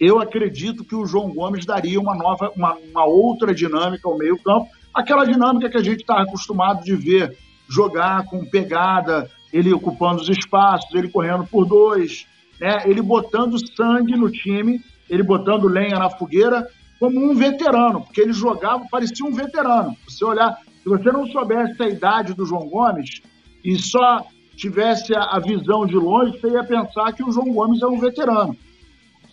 eu 0.00 0.20
acredito 0.20 0.84
que 0.84 0.94
o 0.94 1.04
João 1.04 1.34
Gomes 1.34 1.66
daria 1.66 2.00
uma 2.00 2.14
nova, 2.14 2.50
uma, 2.56 2.74
uma 2.76 3.04
outra 3.04 3.54
dinâmica 3.54 4.08
ao 4.08 4.16
meio-campo, 4.16 4.68
aquela 4.94 5.26
dinâmica 5.26 5.68
que 5.68 5.76
a 5.76 5.82
gente 5.82 6.00
está 6.00 6.22
acostumado 6.22 6.82
de 6.82 6.96
ver 6.96 7.36
jogar 7.68 8.24
com 8.26 8.44
pegada, 8.44 9.30
ele 9.52 9.72
ocupando 9.72 10.22
os 10.22 10.28
espaços, 10.28 10.94
ele 10.94 11.08
correndo 11.08 11.46
por 11.46 11.64
dois, 11.64 12.26
né? 12.60 12.82
ele 12.84 13.02
botando 13.02 13.58
sangue 13.74 14.16
no 14.16 14.30
time, 14.30 14.80
ele 15.08 15.22
botando 15.22 15.68
lenha 15.68 15.98
na 15.98 16.10
fogueira, 16.10 16.66
como 16.98 17.18
um 17.20 17.34
veterano, 17.34 18.02
porque 18.02 18.20
ele 18.20 18.32
jogava, 18.32 18.86
parecia 18.90 19.24
um 19.24 19.32
veterano. 19.32 19.96
Você 20.08 20.24
olhar, 20.24 20.56
se 20.82 20.88
você 20.88 21.10
não 21.12 21.26
soubesse 21.26 21.82
a 21.82 21.88
idade 21.88 22.34
do 22.34 22.46
João 22.46 22.68
Gomes 22.68 23.20
e 23.64 23.76
só 23.76 24.26
tivesse 24.56 25.14
a, 25.14 25.38
visão 25.38 25.86
de 25.86 25.94
longe, 25.94 26.38
você 26.38 26.48
ia 26.48 26.64
pensar 26.64 27.12
que 27.12 27.22
o 27.22 27.30
João 27.30 27.52
Gomes 27.52 27.82
é 27.82 27.86
um 27.86 28.00
veterano. 28.00 28.56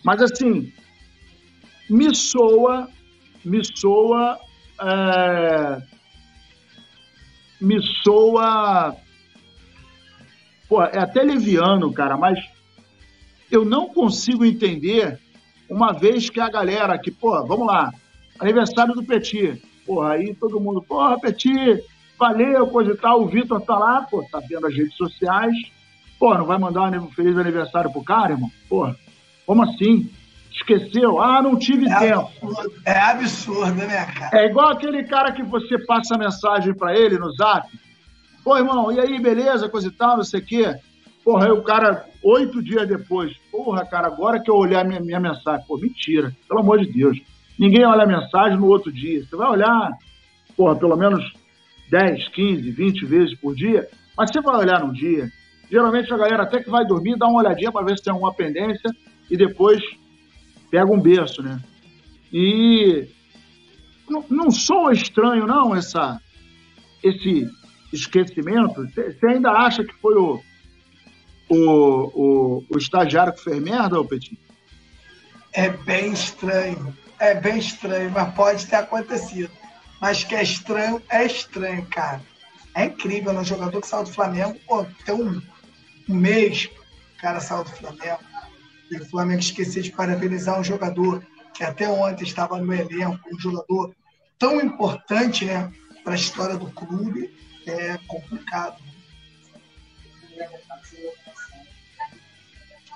Mas 0.04 0.20
assim, 0.20 0.70
me 1.88 2.14
soa, 2.14 2.88
me 3.42 3.62
soa, 3.64 4.38
é, 4.80 5.82
me 7.64 7.80
soa, 8.02 8.94
pô, 10.68 10.82
é 10.82 10.98
até 10.98 11.22
leviano, 11.22 11.92
cara, 11.92 12.16
mas 12.16 12.38
eu 13.50 13.64
não 13.64 13.88
consigo 13.88 14.44
entender 14.44 15.18
uma 15.68 15.92
vez 15.92 16.28
que 16.28 16.40
a 16.40 16.50
galera 16.50 16.98
que, 16.98 17.10
pô, 17.10 17.44
vamos 17.46 17.66
lá, 17.66 17.92
aniversário 18.38 18.94
do 18.94 19.02
Petit, 19.02 19.60
porra, 19.86 20.12
aí 20.12 20.34
todo 20.34 20.60
mundo, 20.60 20.82
porra, 20.82 21.18
Petit, 21.18 21.82
valeu, 22.18 22.66
coisa 22.66 22.92
e 22.92 22.96
tal, 22.96 23.22
o 23.22 23.26
Vitor 23.26 23.60
tá 23.60 23.78
lá, 23.78 24.02
pô, 24.02 24.22
tá 24.30 24.40
vendo 24.40 24.66
as 24.66 24.74
redes 24.74 24.94
sociais, 24.96 25.56
pô, 26.18 26.34
não 26.34 26.44
vai 26.44 26.58
mandar 26.58 26.92
um 26.92 27.10
feliz 27.10 27.36
aniversário 27.36 27.90
pro 27.90 28.04
cara, 28.04 28.32
irmão? 28.32 28.50
Porra, 28.68 28.96
como 29.46 29.62
assim? 29.62 30.10
Esqueceu? 30.54 31.20
Ah, 31.20 31.42
não 31.42 31.58
tive 31.58 31.88
é 31.88 31.98
tempo. 31.98 32.30
Absurdo. 32.42 32.72
É 32.86 32.98
absurdo, 32.98 33.74
né, 33.74 34.06
cara? 34.06 34.38
É 34.38 34.46
igual 34.46 34.68
aquele 34.68 35.02
cara 35.04 35.32
que 35.32 35.42
você 35.42 35.76
passa 35.84 36.16
mensagem 36.16 36.72
para 36.72 36.96
ele 36.96 37.18
no 37.18 37.32
zap. 37.32 37.68
Pô, 38.44 38.56
irmão, 38.56 38.92
e 38.92 39.00
aí, 39.00 39.20
beleza, 39.20 39.68
coisa 39.68 39.88
e 39.88 39.90
tal, 39.90 40.16
não 40.16 40.24
sei 40.24 40.40
o 40.40 40.44
quê. 40.44 40.74
Porra, 41.24 41.46
aí 41.46 41.50
o 41.50 41.62
cara, 41.62 42.06
oito 42.22 42.62
dias 42.62 42.86
depois, 42.86 43.34
porra, 43.50 43.84
cara, 43.84 44.06
agora 44.06 44.40
que 44.40 44.50
eu 44.50 44.54
olhar 44.54 44.84
minha, 44.84 45.00
minha 45.00 45.18
mensagem, 45.18 45.66
pô, 45.66 45.76
mentira, 45.76 46.34
pelo 46.46 46.60
amor 46.60 46.78
de 46.78 46.92
Deus. 46.92 47.18
Ninguém 47.58 47.84
olha 47.84 48.02
a 48.02 48.06
mensagem 48.06 48.58
no 48.58 48.66
outro 48.66 48.92
dia. 48.92 49.24
Você 49.24 49.34
vai 49.34 49.48
olhar, 49.48 49.90
porra, 50.56 50.76
pelo 50.76 50.96
menos 50.96 51.32
10, 51.90 52.28
15, 52.28 52.70
20 52.70 53.06
vezes 53.06 53.34
por 53.38 53.54
dia, 53.54 53.88
mas 54.16 54.30
você 54.30 54.40
vai 54.40 54.56
olhar 54.56 54.80
num 54.80 54.92
dia. 54.92 55.28
Geralmente 55.70 56.12
a 56.12 56.16
galera 56.16 56.42
até 56.42 56.62
que 56.62 56.70
vai 56.70 56.84
dormir, 56.84 57.16
dá 57.16 57.26
uma 57.26 57.40
olhadinha 57.40 57.72
para 57.72 57.86
ver 57.86 57.96
se 57.96 58.04
tem 58.04 58.12
alguma 58.12 58.34
pendência 58.34 58.90
e 59.30 59.36
depois 59.36 59.82
pega 60.74 60.92
um 60.92 61.00
berço, 61.00 61.40
né? 61.40 61.60
E 62.32 63.06
não, 64.10 64.24
não 64.28 64.50
sou 64.50 64.90
estranho, 64.90 65.46
não, 65.46 65.72
essa, 65.72 66.20
esse 67.00 67.48
esquecimento. 67.92 68.84
Você 68.92 69.24
ainda 69.24 69.52
acha 69.52 69.84
que 69.84 69.94
foi 69.94 70.16
o, 70.16 70.42
o, 71.48 71.56
o, 71.56 72.64
o 72.68 72.76
estagiário 72.76 73.32
que 73.32 73.44
fez 73.44 73.62
merda, 73.62 74.00
ô 74.00 74.04
Petit? 74.04 74.36
É 75.52 75.70
bem 75.70 76.12
estranho. 76.12 76.92
É 77.20 77.36
bem 77.36 77.58
estranho, 77.58 78.10
mas 78.10 78.34
pode 78.34 78.66
ter 78.66 78.76
acontecido. 78.76 79.52
Mas 80.00 80.24
que 80.24 80.34
é 80.34 80.42
estranho, 80.42 81.00
é 81.08 81.24
estranho, 81.24 81.86
cara. 81.86 82.20
É 82.74 82.86
incrível, 82.86 83.32
né? 83.32 83.38
Um 83.38 83.44
jogador 83.44 83.80
que 83.80 83.86
saiu 83.86 84.02
do 84.02 84.10
Flamengo, 84.12 84.58
pô, 84.66 84.84
tem 85.06 85.14
um, 85.14 85.40
um 86.08 86.14
mês, 86.16 86.68
o 87.16 87.20
cara 87.20 87.38
saiu 87.38 87.62
do 87.62 87.70
Flamengo. 87.70 88.33
E 88.90 88.96
o 88.96 89.04
Flamengo 89.06 89.40
esqueceu 89.40 89.82
de 89.82 89.90
parabenizar 89.90 90.58
um 90.58 90.64
jogador 90.64 91.24
que 91.54 91.62
até 91.62 91.88
ontem 91.88 92.24
estava 92.24 92.58
no 92.58 92.72
elenco, 92.72 93.20
um 93.32 93.38
jogador 93.38 93.94
tão 94.38 94.60
importante, 94.60 95.44
né, 95.44 95.72
para 96.02 96.12
a 96.12 96.16
história 96.16 96.56
do 96.56 96.66
clube, 96.70 97.32
é 97.66 97.98
complicado. 98.06 98.82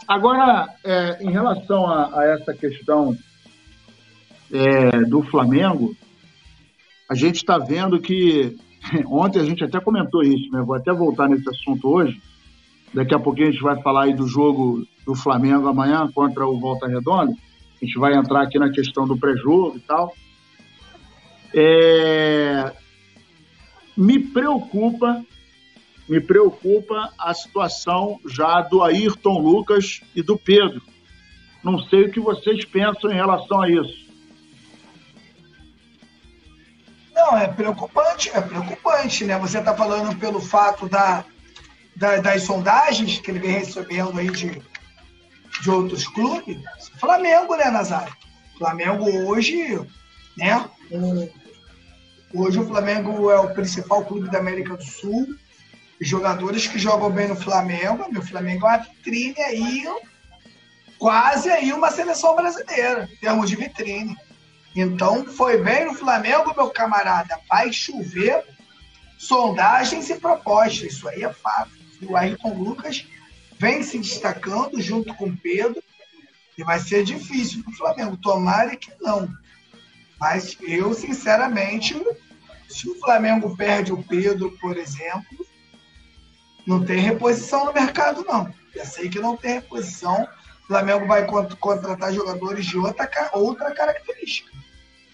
Agora, 0.07 0.74
é, 0.84 1.22
em 1.22 1.30
relação 1.30 1.86
a, 1.86 2.20
a 2.20 2.24
essa 2.24 2.55
questão 2.55 3.16
é, 4.51 5.01
do 5.03 5.22
Flamengo, 5.22 5.95
a 7.09 7.14
gente 7.14 7.36
está 7.36 7.59
vendo 7.59 8.01
que 8.01 8.57
ontem 9.07 9.41
a 9.41 9.45
gente 9.45 9.62
até 9.62 9.80
comentou 9.80 10.22
isso, 10.22 10.51
né? 10.51 10.62
Vou 10.62 10.74
até 10.74 10.93
voltar 10.93 11.28
nesse 11.28 11.49
assunto 11.49 11.89
hoje. 11.89 12.20
Daqui 12.93 13.14
a 13.14 13.18
pouquinho 13.18 13.49
a 13.49 13.51
gente 13.51 13.62
vai 13.62 13.80
falar 13.82 14.05
aí 14.05 14.14
do 14.14 14.26
jogo 14.26 14.86
do 15.09 15.14
Flamengo 15.14 15.66
amanhã 15.66 16.06
contra 16.12 16.46
o 16.46 16.61
Volta 16.61 16.86
Redonda. 16.86 17.32
A 17.32 17.84
gente 17.84 17.98
vai 17.98 18.14
entrar 18.14 18.42
aqui 18.42 18.59
na 18.59 18.70
questão 18.70 19.06
do 19.06 19.16
pré-jogo 19.16 19.78
e 19.78 19.80
tal. 19.80 20.14
É... 21.54 22.70
Me 23.96 24.18
preocupa, 24.18 25.24
me 26.06 26.20
preocupa 26.20 27.11
a 27.18 27.32
situação 27.32 28.20
já 28.28 28.61
do 28.61 28.82
Ayrton 28.82 29.38
Lucas 29.38 30.02
e 30.14 30.20
do 30.20 30.36
Pedro. 30.36 30.82
Não 31.64 31.78
sei 31.84 32.02
o 32.02 32.12
que 32.12 32.20
vocês 32.20 32.66
pensam 32.66 33.11
em 33.11 33.14
relação 33.14 33.62
a 33.62 33.70
isso. 33.70 34.06
Não, 37.14 37.38
é 37.38 37.48
preocupante, 37.48 38.28
é 38.28 38.42
preocupante, 38.42 39.24
né? 39.24 39.38
Você 39.38 39.59
está 39.59 39.74
falando 39.74 40.14
pelo 40.18 40.38
fato 40.38 40.86
da, 40.86 41.24
da, 41.96 42.18
das 42.18 42.42
sondagens 42.42 43.18
que 43.18 43.30
ele 43.30 43.38
vem 43.38 43.52
recebendo 43.52 44.18
aí 44.18 44.30
de, 44.30 44.62
de 45.61 45.70
outros 45.70 46.06
clubes. 46.06 46.59
Flamengo, 46.98 47.56
né, 47.56 47.70
Nazário? 47.70 48.14
Flamengo 48.56 49.09
hoje, 49.26 49.80
né? 50.36 50.68
Hoje 52.34 52.59
o 52.59 52.66
Flamengo 52.66 53.30
é 53.30 53.40
o 53.40 53.54
principal 53.54 54.04
clube 54.04 54.30
da 54.30 54.38
América 54.38 54.76
do 54.76 54.84
Sul. 54.84 55.26
Jogadores 56.00 56.66
que 56.66 56.78
jogam 56.78 57.11
bem 57.11 57.28
no 57.28 57.36
Flamengo, 57.36 58.11
meu 58.11 58.22
Flamengo 58.22 58.66
é 58.66 58.70
uma 58.70 58.78
vitrine 58.78 59.40
aí, 59.40 59.84
quase 60.98 61.50
aí 61.50 61.72
uma 61.72 61.90
seleção 61.90 62.36
brasileira, 62.36 63.09
em 63.12 63.16
termos 63.16 63.48
de 63.48 63.56
vitrine. 63.56 64.16
Então, 64.76 65.24
foi 65.24 65.61
bem 65.62 65.86
no 65.86 65.94
Flamengo, 65.94 66.54
meu 66.56 66.70
camarada. 66.70 67.36
Vai 67.48 67.72
chover 67.72 68.44
sondagens 69.18 70.09
e 70.09 70.14
propostas. 70.16 70.92
Isso 70.92 71.09
aí 71.09 71.24
é 71.24 71.32
fato. 71.32 71.72
O 72.02 72.16
Ayrton 72.16 72.54
Lucas 72.54 73.04
vem 73.59 73.82
se 73.82 73.98
destacando 73.98 74.80
junto 74.80 75.14
com 75.14 75.34
Pedro. 75.36 75.82
E 76.56 76.64
vai 76.64 76.80
ser 76.80 77.04
difícil 77.04 77.62
para 77.62 77.72
o 77.72 77.76
Flamengo. 77.76 78.16
Tomara 78.16 78.74
que 78.76 78.90
não. 79.00 79.28
Mas 80.18 80.56
eu, 80.61 80.92
sinceramente, 80.92 81.94
se 82.68 82.88
o 82.88 82.98
Flamengo 82.98 83.56
perde 83.56 83.92
o 83.92 84.02
Pedro, 84.02 84.50
por 84.61 84.76
exemplo, 84.76 85.46
não 86.66 86.84
tem 86.84 86.98
reposição 86.98 87.66
no 87.66 87.72
mercado, 87.72 88.24
não. 88.24 88.52
Já 88.74 88.84
sei 88.84 89.09
que 89.09 89.20
não 89.20 89.36
tem 89.36 89.54
reposição. 89.54 90.26
O 90.64 90.66
Flamengo 90.66 91.06
vai 91.06 91.24
contratar 91.26 92.12
jogadores 92.12 92.66
de 92.66 92.76
outra, 92.76 93.09
outra 93.32 93.70
característica 93.72 94.59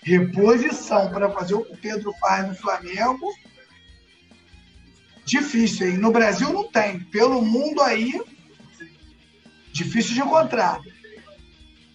reposição 0.04 1.10
para 1.10 1.30
fazer 1.30 1.54
o 1.54 1.64
que 1.64 1.72
o 1.72 1.76
Pedro 1.76 2.12
faz 2.20 2.46
no 2.46 2.54
Flamengo, 2.54 3.34
difícil. 5.24 5.88
Hein? 5.88 5.96
No 5.96 6.12
Brasil 6.12 6.52
não 6.52 6.70
tem. 6.70 7.00
Pelo 7.00 7.40
mundo 7.40 7.80
aí, 7.80 8.20
difícil 9.74 10.14
de 10.14 10.20
encontrar. 10.20 10.80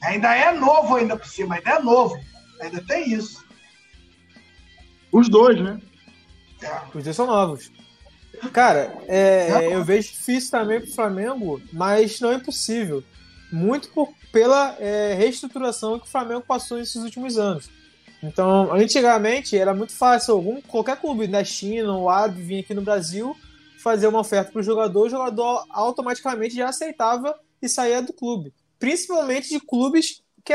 Ainda 0.04 0.36
é 0.36 0.52
novo 0.52 0.96
ainda 0.96 1.18
por 1.18 1.26
cima, 1.26 1.56
ainda 1.56 1.72
é 1.72 1.80
novo. 1.80 2.20
Ainda 2.62 2.84
tem 2.86 3.14
isso. 3.14 3.44
Os 5.12 5.30
dois, 5.30 5.60
né? 5.60 5.80
Os 6.94 7.04
dois 7.04 7.16
são 7.16 7.26
novos. 7.26 7.72
Cara, 8.54 8.98
é, 9.08 9.74
eu 9.74 9.84
vejo 9.84 10.12
difícil 10.12 10.52
também 10.52 10.80
pro 10.80 10.92
Flamengo, 10.92 11.62
mas 11.74 12.20
não 12.20 12.32
é 12.32 12.36
impossível. 12.36 13.04
Muito 13.52 13.90
por, 13.90 14.14
pela 14.32 14.76
é, 14.80 15.16
reestruturação 15.16 16.00
que 16.00 16.06
o 16.06 16.10
Flamengo 16.10 16.42
passou 16.42 16.78
nesses 16.78 17.02
últimos 17.02 17.38
anos. 17.38 17.70
Então, 18.22 18.74
antigamente 18.74 19.58
era 19.58 19.74
muito 19.74 19.94
fácil 19.94 20.36
algum, 20.36 20.62
qualquer 20.62 20.98
clube 20.98 21.28
da 21.28 21.44
China 21.44 21.96
ou 21.96 22.10
árabe 22.10 22.42
vir 22.42 22.60
aqui 22.60 22.74
no 22.74 22.82
Brasil 22.82 23.36
fazer 23.82 24.08
uma 24.08 24.20
oferta 24.20 24.52
para 24.52 24.60
o 24.60 24.64
jogador, 24.64 25.06
o 25.06 25.10
jogador 25.10 25.66
automaticamente 25.70 26.56
já 26.56 26.68
aceitava 26.68 27.34
e 27.62 27.70
saía 27.70 28.01
do 28.01 28.14
clube. 28.14 28.53
Principalmente 28.78 29.49
de 29.49 29.60
clubes 29.60 30.24
que 30.43 30.53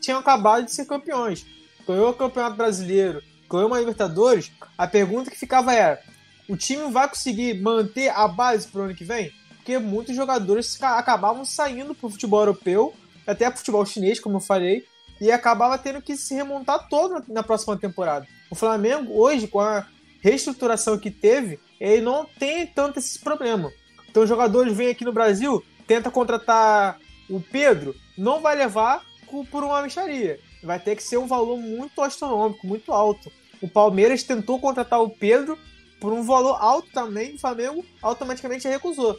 tinham 0.00 0.18
acabado 0.18 0.64
de 0.64 0.72
ser 0.72 0.86
campeões. 0.86 1.44
Ganhou 1.86 2.10
o 2.10 2.14
Campeonato 2.14 2.56
Brasileiro, 2.56 3.22
ganhou 3.50 3.66
uma 3.66 3.78
Libertadores. 3.78 4.50
A 4.78 4.86
pergunta 4.86 5.30
que 5.30 5.38
ficava 5.38 5.74
era: 5.74 6.00
o 6.48 6.56
time 6.56 6.90
vai 6.90 7.08
conseguir 7.08 7.60
manter 7.60 8.08
a 8.08 8.26
base 8.26 8.68
para 8.68 8.80
o 8.80 8.84
ano 8.84 8.94
que 8.94 9.04
vem? 9.04 9.32
Porque 9.56 9.78
muitos 9.78 10.14
jogadores 10.14 10.80
acabavam 10.82 11.44
saindo 11.44 11.94
para 11.94 12.06
o 12.06 12.10
futebol 12.10 12.40
europeu, 12.40 12.94
até 13.26 13.46
para 13.46 13.54
o 13.54 13.58
futebol 13.58 13.84
chinês, 13.86 14.20
como 14.20 14.36
eu 14.36 14.40
falei, 14.40 14.84
e 15.20 15.30
acabava 15.30 15.78
tendo 15.78 16.02
que 16.02 16.16
se 16.16 16.34
remontar 16.34 16.88
todo 16.88 17.24
na 17.28 17.42
próxima 17.42 17.76
temporada. 17.76 18.26
O 18.50 18.54
Flamengo, 18.54 19.12
hoje, 19.18 19.48
com 19.48 19.60
a 19.60 19.86
reestruturação 20.20 20.98
que 20.98 21.10
teve, 21.10 21.58
ele 21.80 22.02
não 22.02 22.26
tem 22.38 22.66
tanto 22.66 22.98
esse 22.98 23.18
problema. 23.18 23.72
Então, 24.08 24.22
os 24.22 24.28
jogadores 24.28 24.76
vêm 24.76 24.88
aqui 24.88 25.04
no 25.04 25.12
Brasil, 25.12 25.64
tenta 25.86 26.10
contratar 26.10 26.98
o 27.28 27.40
Pedro, 27.40 27.94
não 28.16 28.40
vai 28.40 28.56
levar 28.56 29.04
por 29.50 29.64
uma 29.64 29.82
micharia. 29.82 30.38
Vai 30.62 30.78
ter 30.78 30.96
que 30.96 31.02
ser 31.02 31.18
um 31.18 31.26
valor 31.26 31.58
muito 31.58 32.00
astronômico, 32.00 32.66
muito 32.66 32.92
alto. 32.92 33.30
O 33.60 33.68
Palmeiras 33.68 34.22
tentou 34.22 34.60
contratar 34.60 35.02
o 35.02 35.10
Pedro 35.10 35.58
por 36.00 36.12
um 36.12 36.22
valor 36.22 36.56
alto 36.60 36.90
também, 36.92 37.34
o 37.34 37.38
Flamengo 37.38 37.84
automaticamente 38.02 38.68
recusou. 38.68 39.18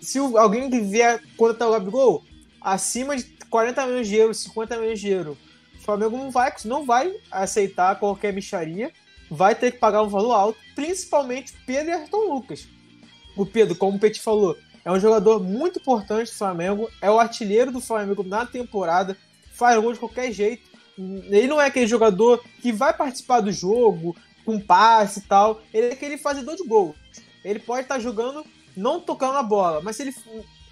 Se 0.00 0.18
alguém 0.18 0.70
vier 0.70 1.22
contratar 1.36 1.68
o 1.68 1.72
Gabigol, 1.72 2.24
acima 2.60 3.16
de 3.16 3.24
40 3.50 3.86
milhões 3.86 4.08
de 4.08 4.16
euros, 4.16 4.38
50 4.38 4.78
milhões 4.78 5.00
de 5.00 5.08
euros, 5.10 5.36
o 5.78 5.82
Flamengo 5.82 6.16
não 6.16 6.30
vai, 6.30 6.54
não 6.64 6.86
vai 6.86 7.14
aceitar 7.30 7.98
qualquer 7.98 8.32
micharia, 8.32 8.90
vai 9.30 9.54
ter 9.54 9.72
que 9.72 9.78
pagar 9.78 10.02
um 10.02 10.08
valor 10.08 10.32
alto, 10.32 10.58
principalmente 10.74 11.52
Pedro 11.66 11.90
e 11.90 11.92
Ayrton 11.92 12.32
Lucas. 12.32 12.66
O 13.36 13.44
Pedro, 13.44 13.76
como 13.76 13.96
o 13.96 14.00
Petit 14.00 14.22
falou, 14.22 14.56
é 14.84 14.92
um 14.92 15.00
jogador 15.00 15.42
muito 15.42 15.78
importante 15.78 16.30
do 16.30 16.36
Flamengo, 16.36 16.90
é 17.00 17.10
o 17.10 17.18
artilheiro 17.18 17.72
do 17.72 17.80
Flamengo 17.80 18.22
na 18.22 18.44
temporada, 18.44 19.16
faz 19.54 19.80
gol 19.80 19.92
de 19.92 19.98
qualquer 19.98 20.30
jeito. 20.30 20.68
Ele 20.98 21.46
não 21.46 21.60
é 21.60 21.66
aquele 21.66 21.86
jogador 21.86 22.44
que 22.60 22.70
vai 22.70 22.92
participar 22.92 23.40
do 23.40 23.50
jogo, 23.50 24.14
com 24.44 24.60
passe 24.60 25.20
e 25.20 25.22
tal. 25.22 25.62
Ele 25.72 25.88
é 25.88 25.92
aquele 25.92 26.18
fazedor 26.18 26.54
de 26.54 26.64
gol. 26.64 26.94
Ele 27.44 27.58
pode 27.58 27.82
estar 27.82 27.98
jogando, 27.98 28.44
não 28.76 29.00
tocando 29.00 29.38
a 29.38 29.42
bola, 29.42 29.80
mas 29.82 29.96
se, 29.96 30.02
ele, 30.02 30.14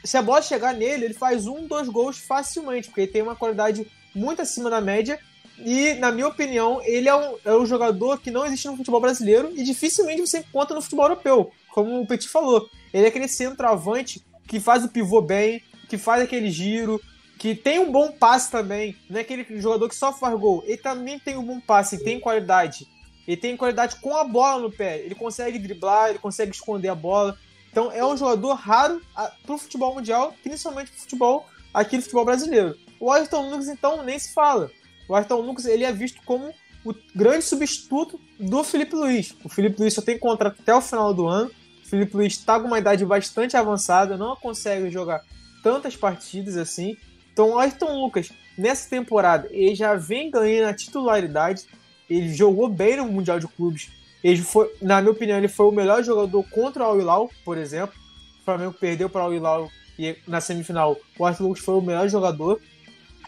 se 0.04 0.16
a 0.16 0.22
bola 0.22 0.42
chegar 0.42 0.74
nele, 0.74 1.06
ele 1.06 1.14
faz 1.14 1.46
um, 1.46 1.66
dois 1.66 1.88
gols 1.88 2.18
facilmente, 2.18 2.88
porque 2.88 3.02
ele 3.02 3.12
tem 3.12 3.22
uma 3.22 3.36
qualidade 3.36 3.86
muito 4.14 4.42
acima 4.42 4.68
da 4.68 4.80
média. 4.80 5.18
E, 5.58 5.94
na 5.94 6.10
minha 6.10 6.28
opinião, 6.28 6.80
ele 6.82 7.08
é 7.08 7.14
um, 7.14 7.36
é 7.44 7.54
um 7.54 7.66
jogador 7.66 8.18
que 8.20 8.30
não 8.30 8.44
existe 8.44 8.68
no 8.68 8.76
futebol 8.76 9.00
brasileiro 9.00 9.52
e 9.54 9.62
dificilmente 9.62 10.20
você 10.20 10.38
encontra 10.38 10.74
no 10.74 10.82
futebol 10.82 11.06
europeu, 11.06 11.52
como 11.70 12.00
o 12.00 12.06
Petit 12.06 12.28
falou. 12.28 12.68
Ele 12.92 13.04
é 13.04 13.08
aquele 13.08 13.28
centroavante 13.28 14.24
que 14.46 14.60
faz 14.60 14.84
o 14.84 14.88
pivô 14.88 15.20
bem, 15.20 15.62
que 15.88 15.96
faz 15.96 16.22
aquele 16.22 16.50
giro, 16.50 17.00
que 17.38 17.54
tem 17.54 17.78
um 17.78 17.90
bom 17.90 18.12
passe 18.12 18.50
também. 18.50 18.96
Não 19.08 19.18
é 19.18 19.22
aquele 19.22 19.44
jogador 19.60 19.88
que 19.88 19.96
só 19.96 20.12
faz 20.12 20.38
gol. 20.38 20.62
Ele 20.66 20.76
também 20.76 21.18
tem 21.18 21.36
um 21.36 21.44
bom 21.44 21.60
passe, 21.60 22.02
tem 22.02 22.20
qualidade. 22.20 22.86
Ele 23.26 23.36
tem 23.36 23.56
qualidade 23.56 23.96
com 23.96 24.16
a 24.16 24.24
bola 24.24 24.62
no 24.62 24.70
pé. 24.70 25.00
Ele 25.00 25.14
consegue 25.14 25.58
driblar, 25.58 26.10
ele 26.10 26.18
consegue 26.18 26.52
esconder 26.52 26.88
a 26.88 26.94
bola. 26.94 27.38
Então 27.70 27.90
é 27.90 28.04
um 28.04 28.16
jogador 28.16 28.54
raro 28.54 29.00
para 29.14 29.54
o 29.54 29.58
futebol 29.58 29.94
mundial, 29.94 30.34
principalmente 30.42 30.90
para 30.90 30.98
o 30.98 31.00
futebol 31.00 31.48
aqui 31.72 31.96
no 31.96 32.02
futebol 32.02 32.24
brasileiro. 32.24 32.76
O 33.00 33.10
Ayrton 33.10 33.50
Lucas, 33.50 33.68
então, 33.68 34.02
nem 34.02 34.18
se 34.18 34.32
fala. 34.32 34.70
O 35.08 35.14
Ayrton 35.14 35.40
Lucas 35.40 35.64
ele 35.64 35.84
é 35.84 35.92
visto 35.92 36.20
como 36.24 36.52
o 36.84 36.94
grande 37.14 37.44
substituto 37.44 38.20
do 38.38 38.62
Felipe 38.62 38.94
Luiz. 38.94 39.34
O 39.42 39.48
Felipe 39.48 39.80
Luiz 39.80 39.94
só 39.94 40.02
tem 40.02 40.18
contrato 40.18 40.60
até 40.60 40.74
o 40.74 40.80
final 40.80 41.14
do 41.14 41.26
ano. 41.26 41.50
Felipe 41.92 42.16
Luiz 42.16 42.32
está 42.32 42.58
com 42.58 42.68
uma 42.68 42.78
idade 42.78 43.04
bastante 43.04 43.54
avançada, 43.54 44.16
não 44.16 44.34
consegue 44.34 44.90
jogar 44.90 45.22
tantas 45.62 45.94
partidas 45.94 46.56
assim. 46.56 46.96
Então 47.30 47.58
Ayrton 47.58 48.00
Lucas, 48.00 48.32
nessa 48.56 48.88
temporada, 48.88 49.46
ele 49.50 49.74
já 49.74 49.94
vem 49.94 50.30
ganhando 50.30 50.70
a 50.70 50.74
titularidade. 50.74 51.66
Ele 52.08 52.32
jogou 52.32 52.66
bem 52.66 52.96
no 52.96 53.04
Mundial 53.04 53.38
de 53.38 53.46
Clubes. 53.46 53.90
Ele 54.24 54.40
foi, 54.40 54.74
na 54.80 55.02
minha 55.02 55.12
opinião, 55.12 55.36
ele 55.36 55.48
foi 55.48 55.66
o 55.66 55.70
melhor 55.70 56.02
jogador 56.02 56.42
contra 56.44 56.82
o 56.82 56.86
Al-Hilal, 56.86 57.30
por 57.44 57.58
exemplo. 57.58 57.94
O 58.40 58.44
Flamengo 58.46 58.72
perdeu 58.72 59.10
para 59.10 59.20
o 59.20 59.24
Al-Hilal 59.24 59.70
e 59.98 60.16
na 60.26 60.40
semifinal 60.40 60.96
o 61.18 61.26
Ayrton 61.26 61.44
Lucas 61.44 61.62
foi 61.62 61.74
o 61.74 61.82
melhor 61.82 62.08
jogador. 62.08 62.58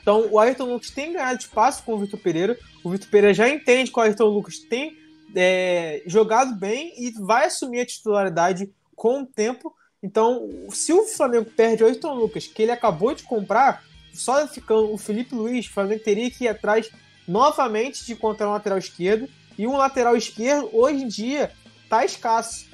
Então 0.00 0.26
o 0.30 0.38
Ayrton 0.38 0.72
Lucas 0.72 0.88
tem 0.88 1.12
ganhado 1.12 1.38
espaço 1.38 1.82
com 1.82 1.92
o 1.92 1.98
Vitor 1.98 2.18
Pereira. 2.18 2.58
O 2.82 2.88
Vitor 2.88 3.10
Pereira 3.10 3.34
já 3.34 3.46
entende 3.46 3.90
que 3.90 3.98
o 3.98 4.02
Ayrton 4.02 4.24
Lucas 4.24 4.58
tem 4.58 5.03
é, 5.34 6.02
jogado 6.06 6.54
bem 6.54 6.92
e 6.96 7.10
vai 7.10 7.46
assumir 7.46 7.80
a 7.80 7.86
titularidade 7.86 8.72
com 8.94 9.22
o 9.22 9.26
tempo. 9.26 9.74
Então, 10.02 10.48
se 10.70 10.92
o 10.92 11.04
Flamengo 11.06 11.50
perde 11.50 11.82
o 11.82 11.86
Ayrton 11.86 12.14
Lucas, 12.14 12.46
que 12.46 12.62
ele 12.62 12.72
acabou 12.72 13.14
de 13.14 13.22
comprar, 13.22 13.82
só 14.12 14.46
ficando 14.46 14.92
o 14.92 14.98
Felipe 14.98 15.34
Luiz, 15.34 15.66
o 15.66 15.72
Flamengo 15.72 16.02
teria 16.02 16.30
que 16.30 16.44
ir 16.44 16.48
atrás 16.48 16.90
novamente 17.26 18.04
de 18.04 18.12
encontrar 18.12 18.48
um 18.48 18.52
lateral 18.52 18.78
esquerdo. 18.78 19.28
E 19.56 19.66
um 19.66 19.76
lateral 19.76 20.16
esquerdo, 20.16 20.68
hoje 20.72 21.04
em 21.04 21.08
dia, 21.08 21.50
está 21.84 22.04
escasso. 22.04 22.66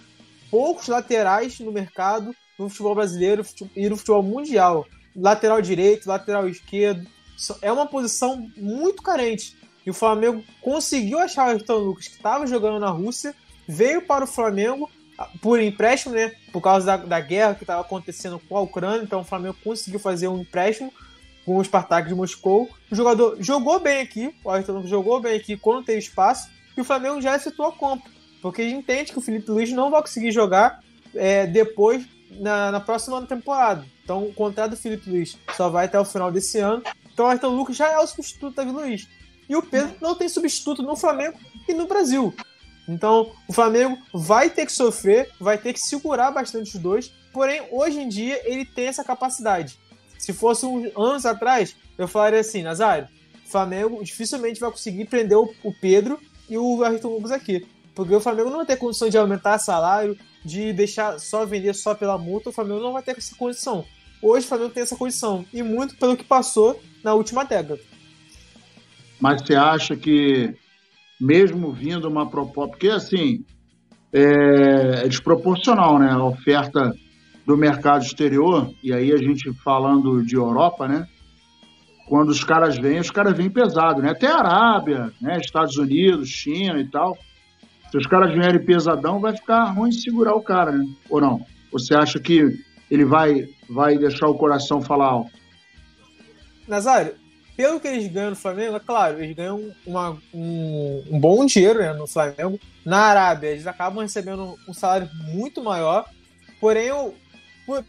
Poucos 0.51 0.89
laterais 0.89 1.61
no 1.61 1.71
mercado, 1.71 2.35
no 2.59 2.69
futebol 2.69 2.95
brasileiro 2.95 3.45
e 3.77 3.89
no 3.89 3.97
futebol 3.97 4.23
mundial. 4.23 4.87
Lateral 5.15 5.61
direito, 5.63 6.09
lateral 6.09 6.49
esquerdo. 6.49 7.07
É 7.63 7.71
uma 7.71 7.87
posição 7.87 8.51
muito 8.57 9.03
carente. 9.03 9.57
E 9.85 9.91
o 9.91 9.95
Flamengo 9.95 10.45
conseguiu 10.61 11.19
achar 11.19 11.47
o 11.47 11.51
Ayrton 11.51 11.79
Lucas, 11.79 12.09
que 12.09 12.17
estava 12.17 12.47
jogando 12.47 12.79
na 12.79 12.91
Rússia, 12.91 13.35
veio 13.67 14.03
para 14.03 14.25
o 14.25 14.27
Flamengo 14.27 14.91
ah, 15.17 15.29
por 15.41 15.61
empréstimo, 15.61 16.15
né? 16.15 16.35
Por 16.53 16.61
causa 16.61 16.87
da, 16.87 16.97
da 16.97 17.21
guerra 17.21 17.55
que 17.55 17.63
estava 17.63 17.81
acontecendo 17.81 18.41
com 18.49 18.57
a 18.57 18.61
Ucrânia. 18.61 19.03
Então 19.03 19.21
o 19.21 19.25
Flamengo 19.25 19.57
conseguiu 19.63 20.01
fazer 20.01 20.29
um 20.29 20.41
empréstimo 20.41 20.93
com 21.45 21.57
o 21.57 21.65
Spartak 21.65 22.09
de 22.09 22.15
Moscou. 22.15 22.69
O 22.91 22.95
jogador 22.95 23.37
jogou 23.41 23.81
bem 23.81 24.01
aqui, 24.01 24.35
o 24.45 24.51
Ayrton 24.51 24.87
jogou 24.87 25.21
bem 25.21 25.37
aqui 25.37 25.57
quando 25.57 25.85
teve 25.85 25.99
espaço, 25.99 26.51
e 26.77 26.81
o 26.81 26.85
Flamengo 26.85 27.21
já 27.21 27.37
efetuou 27.37 27.69
a 27.69 27.73
compra. 27.73 28.11
Porque 28.41 28.63
a 28.63 28.65
gente 28.65 28.79
entende 28.79 29.13
que 29.13 29.19
o 29.19 29.23
Felipe 29.23 29.51
Luiz 29.51 29.71
não 29.73 29.91
vai 29.91 30.01
conseguir 30.01 30.33
jogar 30.33 30.83
é, 31.15 31.47
depois, 31.47 32.07
na, 32.31 32.71
na, 32.71 32.81
próxima 32.81 33.21
temporada. 33.27 33.85
Então 34.05 34.25
o 34.25 34.33
contrato 34.33 34.71
do 34.71 34.77
Felipe 34.77 35.11
Luiz 35.11 35.37
só 35.57 35.69
vai 35.69 35.87
até 35.87 35.99
o 35.99 36.05
final 36.05 36.31
desse 36.31 36.59
ano. 36.59 36.83
Então 37.13 37.27
o 37.27 37.29
Ayrton 37.29 37.49
Lucas 37.49 37.77
já 37.77 37.91
é 37.91 37.99
o 37.99 38.07
substituto 38.07 38.51
do 38.51 38.57
Davi 38.57 38.71
Luiz. 38.71 39.09
E 39.51 39.57
o 39.57 39.63
Pedro 39.63 39.97
não 40.01 40.15
tem 40.15 40.29
substituto 40.29 40.81
no 40.81 40.95
Flamengo 40.95 41.37
e 41.69 41.75
no 41.75 41.89
Brasil. 41.89 42.33
Então, 42.89 43.33
o 43.49 43.53
Flamengo 43.53 43.99
vai 44.15 44.49
ter 44.49 44.65
que 44.65 44.71
sofrer, 44.71 45.29
vai 45.41 45.59
ter 45.59 45.73
que 45.73 45.81
segurar 45.81 46.31
bastante 46.31 46.77
os 46.77 46.81
dois. 46.81 47.13
Porém, 47.33 47.61
hoje 47.73 47.99
em 47.99 48.09
dia, 48.09 48.41
ele 48.45 48.65
tem 48.65 48.87
essa 48.87 49.03
capacidade. 49.03 49.77
Se 50.17 50.33
fosse 50.33 50.65
uns 50.65 50.97
anos 50.97 51.27
atrás, 51.27 51.75
eu 51.99 52.07
falaria 52.07 52.39
assim, 52.39 52.63
Nazário, 52.63 53.09
Flamengo 53.45 54.05
dificilmente 54.05 54.61
vai 54.61 54.71
conseguir 54.71 55.07
prender 55.07 55.37
o 55.37 55.75
Pedro 55.81 56.21
e 56.49 56.57
o 56.57 56.85
Ayrton 56.85 57.09
Lucas 57.09 57.33
aqui. 57.33 57.67
Porque 57.93 58.15
o 58.15 58.21
Flamengo 58.21 58.51
não 58.51 58.59
vai 58.59 58.67
ter 58.67 58.77
condição 58.77 59.09
de 59.09 59.19
aumentar 59.19 59.59
salário, 59.59 60.17
de 60.45 60.73
deixar 60.73 61.19
só 61.19 61.45
vender 61.45 61.75
só 61.75 61.93
pela 61.93 62.17
multa, 62.17 62.51
o 62.51 62.53
Flamengo 62.53 62.81
não 62.81 62.93
vai 62.93 63.03
ter 63.03 63.19
essa 63.19 63.35
condição. 63.35 63.85
Hoje 64.23 64.47
o 64.47 64.49
Flamengo 64.49 64.71
tem 64.71 64.85
essa 64.85 64.95
condição, 64.95 65.45
e 65.53 65.61
muito 65.61 65.97
pelo 65.97 66.17
que 66.17 66.23
passou 66.23 66.81
na 67.03 67.15
última 67.15 67.45
década. 67.45 67.90
Mas 69.21 69.43
você 69.43 69.55
acha 69.55 69.97
que, 69.97 70.55
mesmo 71.21 71.73
vindo 71.73 72.09
uma 72.09 72.29
proposta. 72.29 72.71
Porque, 72.71 72.89
assim, 72.89 73.45
é, 74.13 75.05
é 75.05 75.09
desproporcional, 75.09 75.99
né? 75.99 76.11
A 76.11 76.25
oferta 76.25 76.95
do 77.47 77.57
mercado 77.57 78.03
exterior, 78.05 78.71
e 78.83 78.93
aí 78.93 79.13
a 79.13 79.17
gente 79.17 79.53
falando 79.63 80.25
de 80.25 80.37
Europa, 80.37 80.87
né? 80.89 81.07
Quando 82.09 82.31
os 82.31 82.43
caras 82.43 82.77
vêm, 82.77 82.99
os 82.99 83.11
caras 83.11 83.37
vêm 83.37 83.51
pesado, 83.51 84.03
né? 84.03 84.11
Até 84.11 84.27
a 84.27 84.39
Arábia, 84.39 85.13
né? 85.21 85.39
Estados 85.39 85.77
Unidos, 85.77 86.29
China 86.29 86.81
e 86.81 86.89
tal. 86.89 87.17
Se 87.91 87.97
os 87.97 88.07
caras 88.07 88.33
vierem 88.33 88.65
pesadão, 88.65 89.21
vai 89.21 89.37
ficar 89.37 89.65
ruim 89.65 89.93
segurar 89.93 90.35
o 90.35 90.43
cara, 90.43 90.73
né? 90.73 90.85
Ou 91.09 91.21
não? 91.21 91.45
Você 91.73 91.95
acha 91.95 92.19
que 92.19 92.59
ele 92.91 93.05
vai, 93.05 93.49
vai 93.69 93.97
deixar 93.97 94.27
o 94.29 94.35
coração 94.35 94.81
falar 94.81 95.07
alto? 95.07 95.31
Nazário, 96.67 97.15
pelo 97.61 97.79
que 97.79 97.89
eles 97.89 98.11
ganham 98.11 98.31
no 98.31 98.37
Flamengo, 98.37 98.77
é 98.77 98.81
claro, 98.81 99.23
eles 99.23 99.37
ganham 99.37 99.71
uma, 99.85 100.17
um, 100.33 101.05
um, 101.11 101.21
bom 101.21 101.45
dinheiro 101.45 101.79
né, 101.79 101.93
no 101.93 102.07
Flamengo. 102.07 102.59
Na 102.87 103.03
Arábia, 103.03 103.49
eles 103.49 103.67
acabam 103.67 104.03
recebendo 104.03 104.57
um 104.67 104.73
salário 104.73 105.11
muito 105.25 105.63
maior. 105.63 106.09
Porém, 106.59 106.91
o, 106.91 107.13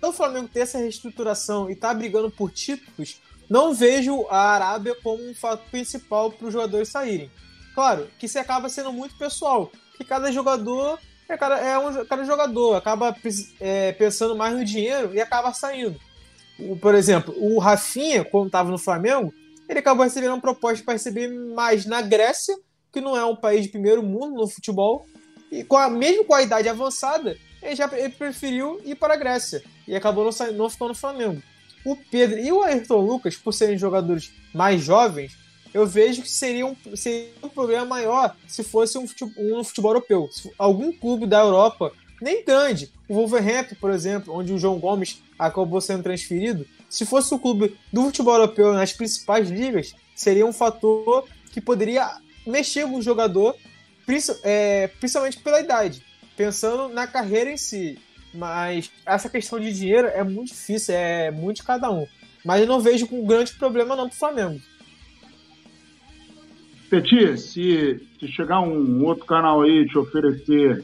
pelo 0.01 0.11
Flamengo 0.11 0.49
ter 0.49 0.59
essa 0.59 0.77
reestruturação 0.77 1.69
e 1.69 1.73
estar 1.73 1.87
tá 1.87 1.93
brigando 1.93 2.29
por 2.29 2.51
títulos, 2.51 3.21
não 3.49 3.73
vejo 3.73 4.27
a 4.29 4.39
Arábia 4.39 4.93
como 5.01 5.23
um 5.23 5.33
fato 5.33 5.63
principal 5.71 6.33
para 6.33 6.47
os 6.47 6.51
jogadores 6.51 6.89
saírem. 6.89 7.31
Claro, 7.73 8.09
que 8.19 8.27
se 8.27 8.37
acaba 8.37 8.67
sendo 8.67 8.91
muito 8.91 9.17
pessoal, 9.17 9.71
que 9.95 10.03
cada 10.03 10.33
jogador 10.33 10.99
é, 11.29 11.37
cada, 11.37 11.57
é 11.59 11.77
um 11.77 12.03
cada 12.03 12.25
jogador, 12.25 12.75
acaba 12.75 13.15
é, 13.57 13.93
pensando 13.93 14.35
mais 14.35 14.53
no 14.53 14.65
dinheiro 14.65 15.11
e 15.13 15.21
acaba 15.21 15.53
saindo. 15.53 15.97
Por 16.81 16.93
exemplo, 16.93 17.33
o 17.37 17.57
Rafinha, 17.57 18.25
quando 18.25 18.47
estava 18.47 18.69
no 18.69 18.77
Flamengo, 18.77 19.33
ele 19.71 19.79
acabou 19.79 20.03
recebendo 20.03 20.33
uma 20.33 20.41
proposta 20.41 20.83
para 20.83 20.93
receber 20.93 21.29
mais 21.29 21.85
na 21.85 22.01
Grécia, 22.01 22.57
que 22.91 22.99
não 22.99 23.15
é 23.15 23.23
um 23.23 23.35
país 23.35 23.63
de 23.63 23.69
primeiro 23.69 24.03
mundo 24.03 24.35
no 24.35 24.47
futebol, 24.47 25.05
e 25.49 25.63
com 25.63 25.77
a, 25.77 25.89
mesmo 25.89 26.25
com 26.25 26.33
a 26.33 26.41
idade 26.41 26.67
avançada, 26.67 27.37
ele 27.63 27.75
já 27.75 27.89
ele 27.93 28.09
preferiu 28.09 28.81
ir 28.83 28.95
para 28.95 29.13
a 29.13 29.17
Grécia 29.17 29.63
e 29.87 29.95
acabou 29.95 30.25
não, 30.25 30.53
não 30.53 30.69
ficando 30.69 30.89
no 30.89 30.95
Flamengo. 30.95 31.41
O 31.85 31.95
Pedro 31.95 32.37
e 32.37 32.51
o 32.51 32.61
Ayrton 32.61 32.99
Lucas, 32.99 33.37
por 33.37 33.53
serem 33.53 33.77
jogadores 33.77 34.31
mais 34.53 34.81
jovens, 34.81 35.37
eu 35.73 35.87
vejo 35.87 36.21
que 36.21 36.29
seria 36.29 36.65
um, 36.65 36.75
seria 36.95 37.31
um 37.41 37.47
problema 37.47 37.85
maior 37.85 38.35
se 38.47 38.63
fosse 38.63 38.97
um 38.97 39.07
futebol, 39.07 39.59
um 39.59 39.63
futebol 39.63 39.91
europeu. 39.91 40.29
Se 40.31 40.51
algum 40.57 40.91
clube 40.91 41.25
da 41.25 41.39
Europa, 41.39 41.93
nem 42.21 42.43
grande, 42.43 42.91
o 43.07 43.13
Wolverhampton, 43.13 43.75
por 43.79 43.89
exemplo, 43.89 44.35
onde 44.35 44.51
o 44.51 44.59
João 44.59 44.79
Gomes 44.79 45.23
acabou 45.39 45.79
sendo 45.79 46.03
transferido, 46.03 46.67
se 46.91 47.05
fosse 47.05 47.33
o 47.33 47.39
clube 47.39 47.73
do 47.91 48.03
futebol 48.03 48.33
europeu 48.33 48.73
nas 48.73 48.91
principais 48.91 49.49
ligas, 49.49 49.95
seria 50.13 50.45
um 50.45 50.51
fator 50.51 51.25
que 51.49 51.61
poderia 51.61 52.17
mexer 52.45 52.83
com 52.83 52.97
o 52.97 53.01
jogador, 53.01 53.55
é, 54.43 54.87
principalmente 54.99 55.39
pela 55.39 55.61
idade, 55.61 56.03
pensando 56.35 56.89
na 56.89 57.07
carreira 57.07 57.49
em 57.49 57.55
si. 57.55 57.97
Mas 58.33 58.91
essa 59.05 59.29
questão 59.29 59.57
de 59.57 59.71
dinheiro 59.71 60.07
é 60.07 60.21
muito 60.21 60.49
difícil, 60.49 60.93
é 60.93 61.31
muito 61.31 61.57
de 61.57 61.63
cada 61.63 61.89
um. 61.89 62.05
Mas 62.43 62.59
eu 62.59 62.67
não 62.67 62.81
vejo 62.81 63.07
com 63.07 63.25
grande 63.25 63.53
problema 63.53 63.95
não 63.95 64.09
pro 64.09 64.17
Flamengo. 64.17 64.59
Petit, 66.89 67.37
se, 67.37 68.05
se 68.19 68.27
chegar 68.33 68.59
um 68.59 69.05
outro 69.05 69.25
canal 69.25 69.61
aí 69.61 69.87
te 69.87 69.97
oferecer 69.97 70.83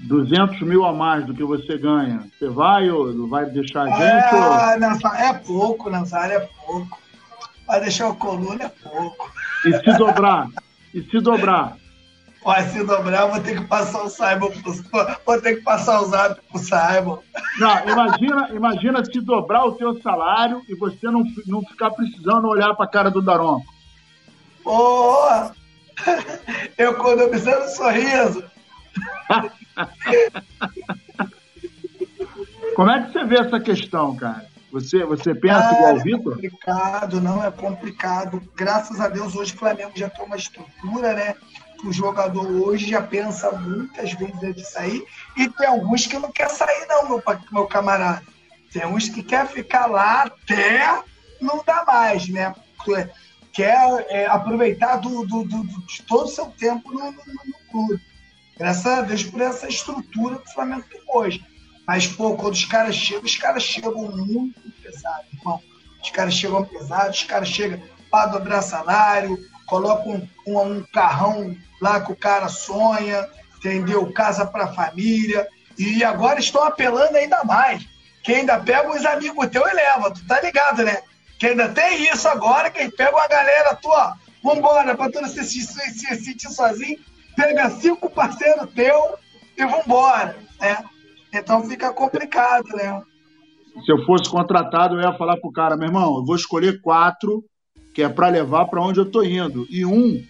200 0.00 0.60
mil 0.62 0.84
a 0.84 0.92
mais 0.92 1.26
do 1.26 1.34
que 1.34 1.42
você 1.42 1.76
ganha, 1.76 2.28
você 2.38 2.48
vai 2.48 2.88
ou 2.90 3.28
vai 3.28 3.46
deixar 3.46 3.82
a 3.82 3.90
gente? 3.90 4.34
Ah, 4.34 4.72
ou... 4.74 4.80
Nazar, 4.80 5.20
é 5.20 5.34
pouco, 5.34 5.90
Nazário, 5.90 6.36
é 6.36 6.48
pouco. 6.64 7.00
Vai 7.66 7.80
deixar 7.80 8.08
o 8.08 8.14
coluna, 8.14 8.64
é 8.64 8.68
pouco. 8.68 9.30
E 9.64 9.72
se 9.72 9.98
dobrar? 9.98 10.48
E 10.94 11.02
se 11.02 11.20
dobrar? 11.20 11.76
Vai 12.44 12.66
se 12.68 12.82
dobrar, 12.84 13.22
eu 13.22 13.30
vou 13.30 13.40
ter 13.40 13.60
que 13.60 13.66
passar 13.66 14.04
o 14.04 14.08
Simon 14.08 14.50
pro, 14.62 15.18
vou 15.26 15.40
ter 15.40 15.56
que 15.56 15.62
passar 15.62 16.00
o 16.00 16.06
zap 16.06 16.40
pro 16.48 16.58
Simon. 16.58 17.18
Não, 17.58 17.88
imagina, 17.88 18.48
imagina 18.54 19.04
se 19.04 19.20
dobrar 19.20 19.64
o 19.66 19.72
teu 19.72 20.00
salário 20.00 20.62
e 20.68 20.74
você 20.76 21.10
não, 21.10 21.24
não 21.46 21.60
ficar 21.62 21.90
precisando 21.90 22.48
olhar 22.48 22.74
para 22.74 22.86
a 22.86 22.88
cara 22.88 23.10
do 23.10 23.20
Daronco. 23.20 23.66
Oh, 24.64 25.50
eu 26.78 26.94
quando 26.94 27.24
observo 27.24 27.64
o 27.64 27.68
sorriso. 27.68 28.44
Como 32.74 32.90
é 32.90 33.02
que 33.02 33.12
você 33.12 33.24
vê 33.24 33.38
essa 33.40 33.60
questão, 33.60 34.16
cara? 34.16 34.46
Você, 34.70 35.04
você 35.04 35.34
pensa 35.34 35.68
ah, 35.68 35.72
igual 35.72 35.94
o 35.96 36.00
Vitor? 36.00 36.32
É 36.32 36.36
complicado, 36.36 37.20
não 37.20 37.44
é 37.44 37.50
complicado. 37.50 38.40
Graças 38.54 39.00
a 39.00 39.08
Deus, 39.08 39.34
hoje 39.34 39.54
o 39.54 39.58
Flamengo 39.58 39.92
já 39.94 40.10
tem 40.10 40.24
uma 40.24 40.36
estrutura, 40.36 41.14
né? 41.14 41.34
O 41.84 41.92
jogador 41.92 42.46
hoje 42.46 42.88
já 42.90 43.00
pensa 43.00 43.50
muitas 43.52 44.12
vezes 44.12 44.42
antes 44.42 44.62
de 44.62 44.68
sair. 44.68 45.04
E 45.36 45.48
tem 45.48 45.66
alguns 45.66 46.06
que 46.06 46.18
não 46.18 46.30
quer 46.30 46.50
sair, 46.50 46.86
não, 46.88 47.08
meu, 47.08 47.22
meu 47.50 47.66
camarada. 47.66 48.22
Tem 48.72 48.84
uns 48.86 49.08
que 49.08 49.22
quer 49.22 49.46
ficar 49.46 49.86
lá 49.86 50.24
até 50.24 51.02
não 51.40 51.62
dá 51.64 51.84
mais, 51.86 52.28
né? 52.28 52.54
quer 53.52 54.06
é, 54.08 54.26
aproveitar 54.26 54.96
do, 54.96 55.26
do, 55.26 55.44
do, 55.44 55.64
de 55.64 56.02
todo 56.02 56.24
o 56.24 56.28
seu 56.28 56.46
tempo 56.46 56.92
no, 56.92 57.10
no, 57.10 57.10
no, 57.10 57.54
clube. 57.70 58.00
Graças 58.58 58.86
a 58.86 59.02
Deus 59.02 59.22
por 59.22 59.40
essa 59.40 59.68
estrutura 59.68 60.36
que 60.36 60.50
o 60.50 60.52
Flamengo 60.52 60.84
tem 60.90 61.00
hoje. 61.08 61.44
Mas, 61.86 62.06
pô, 62.06 62.34
quando 62.34 62.54
os 62.54 62.64
caras 62.64 62.94
chegam, 62.96 63.22
os 63.22 63.36
caras 63.36 63.62
chegam 63.62 63.94
muito 63.94 64.60
pesados, 64.82 65.32
irmão. 65.32 65.62
Os 66.02 66.10
caras 66.10 66.34
chegam 66.34 66.64
pesados, 66.64 67.18
os 67.18 67.24
caras 67.24 67.48
chegam 67.48 67.80
para 68.10 68.26
dobrar 68.26 68.62
salário, 68.62 69.38
colocam 69.66 70.28
um, 70.46 70.58
um, 70.58 70.60
um, 70.60 70.82
carrão 70.92 71.56
lá 71.80 72.00
que 72.00 72.12
o 72.12 72.16
cara 72.16 72.48
sonha, 72.48 73.28
entendeu? 73.56 74.12
Casa 74.12 74.44
para 74.44 74.72
família. 74.72 75.46
E 75.78 76.02
agora 76.02 76.40
estão 76.40 76.64
apelando 76.64 77.16
ainda 77.16 77.44
mais. 77.44 77.86
Quem 78.24 78.36
ainda 78.36 78.58
pega 78.58 78.90
os 78.90 79.06
amigos 79.06 79.46
teus 79.48 79.70
e 79.70 79.74
leva, 79.74 80.10
tu 80.10 80.26
tá 80.26 80.40
ligado, 80.40 80.82
né? 80.82 81.00
Que 81.38 81.46
ainda 81.46 81.68
tem 81.68 82.10
isso 82.10 82.26
agora, 82.28 82.68
que 82.70 82.90
pega 82.90 83.16
uma 83.16 83.28
galera 83.28 83.76
tua, 83.76 84.16
vambora, 84.42 84.96
pra 84.96 85.10
tu 85.10 85.20
não 85.20 85.28
se, 85.28 85.44
sentir 85.44 86.50
sozinho, 86.50 86.98
pega 87.38 87.70
cinco 87.70 88.10
parceiros 88.10 88.68
teu 88.74 89.16
e 89.56 89.64
vambora, 89.64 90.36
né? 90.60 90.84
Então 91.32 91.62
fica 91.62 91.92
complicado, 91.92 92.66
né? 92.74 93.00
Se 93.86 93.92
eu 93.92 94.04
fosse 94.04 94.28
contratado, 94.28 94.96
eu 94.96 95.00
ia 95.00 95.16
falar 95.16 95.36
pro 95.36 95.52
cara, 95.52 95.76
meu 95.76 95.86
irmão, 95.86 96.16
eu 96.16 96.24
vou 96.24 96.34
escolher 96.34 96.80
quatro, 96.80 97.44
que 97.94 98.02
é 98.02 98.08
para 98.08 98.28
levar 98.28 98.66
para 98.66 98.82
onde 98.82 98.98
eu 98.98 99.08
tô 99.08 99.22
indo. 99.22 99.68
E 99.70 99.86
um, 99.86 100.20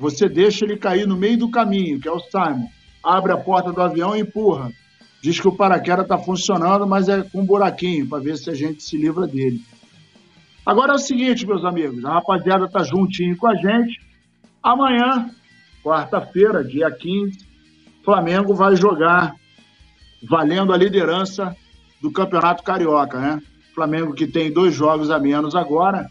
você 0.00 0.26
deixa 0.26 0.64
ele 0.64 0.78
cair 0.78 1.06
no 1.06 1.18
meio 1.18 1.38
do 1.38 1.50
caminho, 1.50 2.00
que 2.00 2.08
é 2.08 2.12
o 2.12 2.20
Simon. 2.20 2.68
Abre 3.04 3.32
a 3.32 3.36
porta 3.36 3.70
do 3.70 3.82
avião 3.82 4.16
e 4.16 4.20
empurra. 4.20 4.72
Diz 5.20 5.38
que 5.38 5.48
o 5.48 5.52
paraquedas 5.52 6.04
está 6.04 6.16
funcionando, 6.16 6.86
mas 6.86 7.10
é 7.10 7.22
com 7.22 7.40
um 7.40 7.46
buraquinho, 7.46 8.08
para 8.08 8.22
ver 8.22 8.38
se 8.38 8.48
a 8.48 8.54
gente 8.54 8.82
se 8.82 8.96
livra 8.96 9.26
dele. 9.26 9.60
Agora 10.64 10.92
é 10.92 10.96
o 10.96 10.98
seguinte, 10.98 11.46
meus 11.46 11.64
amigos, 11.64 12.04
a 12.06 12.14
rapaziada 12.14 12.64
está 12.64 12.82
juntinho 12.82 13.36
com 13.36 13.48
a 13.48 13.54
gente. 13.54 14.00
Amanhã, 14.62 15.30
quarta-feira, 15.88 16.62
dia 16.62 16.90
15, 16.90 17.38
Flamengo 18.04 18.54
vai 18.54 18.76
jogar 18.76 19.34
valendo 20.22 20.72
a 20.72 20.76
liderança 20.76 21.56
do 22.00 22.12
Campeonato 22.12 22.62
Carioca, 22.62 23.18
né? 23.18 23.42
Flamengo 23.74 24.12
que 24.12 24.26
tem 24.26 24.52
dois 24.52 24.74
jogos 24.74 25.10
a 25.10 25.18
menos 25.18 25.54
agora 25.54 26.06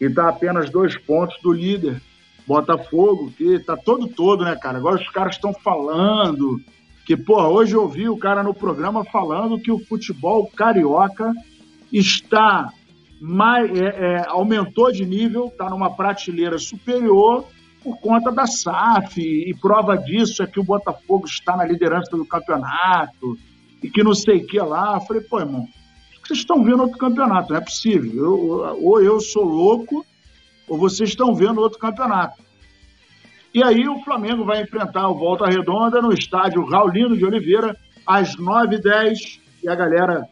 e 0.00 0.04
está 0.04 0.28
apenas 0.28 0.70
dois 0.70 0.96
pontos 0.96 1.36
do 1.42 1.52
líder, 1.52 2.00
Botafogo, 2.46 3.32
que 3.36 3.54
está 3.54 3.76
todo 3.76 4.06
todo, 4.06 4.44
né, 4.44 4.54
cara? 4.54 4.78
Agora 4.78 4.94
os 4.94 5.08
caras 5.08 5.34
estão 5.34 5.52
falando 5.52 6.60
que, 7.04 7.16
pô, 7.16 7.42
hoje 7.42 7.74
eu 7.74 7.82
ouvi 7.82 8.08
o 8.08 8.16
cara 8.16 8.44
no 8.44 8.54
programa 8.54 9.04
falando 9.04 9.58
que 9.58 9.72
o 9.72 9.78
futebol 9.80 10.48
carioca 10.54 11.32
está 11.92 12.72
mais, 13.20 13.70
é, 13.76 13.86
é, 13.86 14.24
aumentou 14.28 14.92
de 14.92 15.04
nível, 15.04 15.46
está 15.46 15.68
numa 15.68 15.90
prateleira 15.90 16.58
superior 16.58 17.44
por 17.86 18.00
conta 18.00 18.32
da 18.32 18.48
SAF, 18.48 19.20
e 19.20 19.54
prova 19.60 19.96
disso 19.96 20.42
é 20.42 20.46
que 20.48 20.58
o 20.58 20.64
Botafogo 20.64 21.24
está 21.24 21.56
na 21.56 21.64
liderança 21.64 22.16
do 22.16 22.26
campeonato, 22.26 23.38
e 23.80 23.88
que 23.88 24.02
não 24.02 24.12
sei 24.12 24.38
o 24.38 24.46
que 24.48 24.58
lá. 24.58 24.94
Eu 24.94 25.02
falei, 25.02 25.22
pô, 25.22 25.38
irmão, 25.38 25.68
vocês 26.20 26.40
estão 26.40 26.64
vendo 26.64 26.82
outro 26.82 26.98
campeonato, 26.98 27.50
não 27.50 27.60
é 27.60 27.60
possível. 27.60 28.12
Eu, 28.12 28.84
ou 28.84 29.00
eu 29.00 29.20
sou 29.20 29.44
louco, 29.44 30.04
ou 30.68 30.76
vocês 30.76 31.10
estão 31.10 31.32
vendo 31.32 31.60
outro 31.60 31.78
campeonato. 31.78 32.42
E 33.54 33.62
aí 33.62 33.88
o 33.88 34.02
Flamengo 34.02 34.44
vai 34.44 34.62
enfrentar 34.62 35.08
o 35.08 35.14
Volta 35.14 35.46
Redonda 35.46 36.02
no 36.02 36.12
estádio 36.12 36.66
Raulino 36.66 37.16
de 37.16 37.24
Oliveira, 37.24 37.76
às 38.04 38.34
9h10. 38.34 39.38
E 39.62 39.68
a 39.68 39.76
galera 39.76 40.28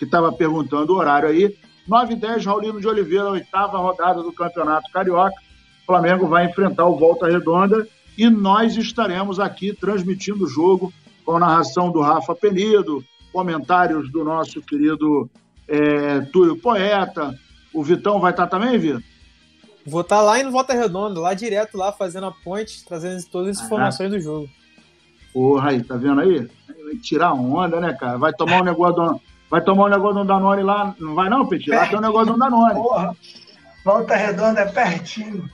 que 0.00 0.04
estava 0.04 0.32
perguntando 0.32 0.92
o 0.92 0.96
horário 0.96 1.28
aí, 1.28 1.56
9 1.86 2.14
e 2.14 2.16
10, 2.16 2.44
Raulino 2.44 2.80
de 2.80 2.88
Oliveira, 2.88 3.30
oitava 3.30 3.78
rodada 3.78 4.20
do 4.20 4.32
Campeonato 4.32 4.90
Carioca. 4.90 5.40
O 5.82 5.86
Flamengo 5.86 6.26
vai 6.26 6.46
enfrentar 6.46 6.86
o 6.86 6.96
Volta 6.96 7.26
Redonda 7.26 7.86
e 8.16 8.28
nós 8.28 8.76
estaremos 8.76 9.40
aqui 9.40 9.74
transmitindo 9.74 10.44
o 10.44 10.48
jogo 10.48 10.92
com 11.24 11.36
a 11.36 11.40
narração 11.40 11.90
do 11.90 12.00
Rafa 12.00 12.34
Penido, 12.34 13.04
comentários 13.32 14.10
do 14.10 14.24
nosso 14.24 14.60
querido 14.60 15.30
é, 15.68 16.20
Túlio 16.32 16.56
Poeta. 16.56 17.36
O 17.72 17.82
Vitão 17.82 18.20
vai 18.20 18.32
estar 18.32 18.46
também, 18.46 18.78
Vitor? 18.78 19.02
Vou 19.84 20.02
estar 20.02 20.20
lá 20.20 20.38
em 20.38 20.48
Volta 20.48 20.74
Redonda, 20.74 21.18
lá 21.18 21.34
direto, 21.34 21.76
lá 21.76 21.92
fazendo 21.92 22.26
a 22.26 22.32
ponte, 22.32 22.84
trazendo 22.84 23.24
todas 23.24 23.58
as 23.58 23.64
informações 23.64 24.10
do 24.10 24.20
jogo. 24.20 24.48
Porra, 25.32 25.70
aí, 25.70 25.82
tá 25.82 25.96
vendo 25.96 26.20
aí? 26.20 26.48
Vai 26.84 26.96
tirar 27.02 27.32
onda, 27.32 27.80
né, 27.80 27.92
cara? 27.98 28.18
Vai 28.18 28.32
tomar 28.32 28.60
um 28.60 28.64
negócio 28.64 28.94
do 28.94 29.20
Vai 29.52 29.60
tomar 29.60 29.84
um 29.84 29.88
negócio 29.88 30.14
do 30.14 30.24
Danone 30.24 30.62
lá. 30.62 30.94
Não 30.98 31.14
vai 31.14 31.28
não, 31.28 31.46
Petit? 31.46 31.68
Lá 31.68 31.86
tem 31.86 31.98
um 31.98 32.00
negócio 32.00 32.32
do 32.32 32.38
Danone. 32.38 32.72
Porra. 32.72 33.14
Volta 33.84 34.16
Redonda 34.16 34.60
é 34.62 34.64
pertinho. 34.64 35.44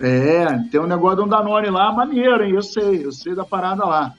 É, 0.00 0.46
tem 0.70 0.80
um 0.80 0.86
negócio 0.86 1.24
do 1.24 1.26
Danone 1.26 1.70
lá, 1.70 1.92
maneiro, 1.92 2.44
hein? 2.44 2.54
Eu 2.54 2.62
sei, 2.62 3.04
eu 3.04 3.12
sei 3.12 3.34
da 3.34 3.44
parada 3.44 3.84
lá. 3.84 4.14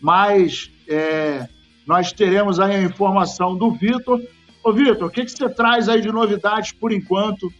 Mas 0.00 0.70
é, 0.88 1.48
nós 1.86 2.12
teremos 2.12 2.60
aí 2.60 2.76
a 2.76 2.82
informação 2.82 3.56
do 3.56 3.70
Vitor. 3.72 4.20
Ô, 4.62 4.72
Vitor, 4.72 5.08
o 5.08 5.10
que, 5.10 5.24
que 5.24 5.30
você 5.30 5.48
traz 5.48 5.88
aí 5.88 6.00
de 6.00 6.12
novidades 6.12 6.72
por 6.72 6.92
enquanto 6.92 7.52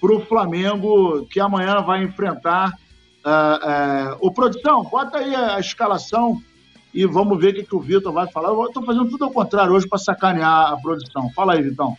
para 0.00 0.14
o 0.14 0.20
Flamengo 0.20 1.26
que 1.26 1.40
amanhã 1.40 1.80
vai 1.80 2.02
enfrentar 2.02 2.72
uh, 3.24 4.14
uh, 4.14 4.18
o 4.20 4.32
Produção? 4.32 4.84
Bota 4.84 5.18
aí 5.18 5.34
a 5.34 5.58
escalação 5.58 6.42
e 6.92 7.06
vamos 7.06 7.38
ver 7.38 7.52
o 7.52 7.54
que, 7.54 7.64
que 7.64 7.74
o 7.74 7.80
Vitor 7.80 8.12
vai 8.12 8.26
falar. 8.28 8.48
Eu 8.48 8.66
estou 8.66 8.84
fazendo 8.84 9.08
tudo 9.08 9.24
ao 9.24 9.30
contrário 9.30 9.72
hoje 9.72 9.88
para 9.88 9.98
sacanear 9.98 10.72
a 10.72 10.76
produção. 10.76 11.30
Fala 11.34 11.54
aí, 11.54 11.62
Vitão. 11.62 11.96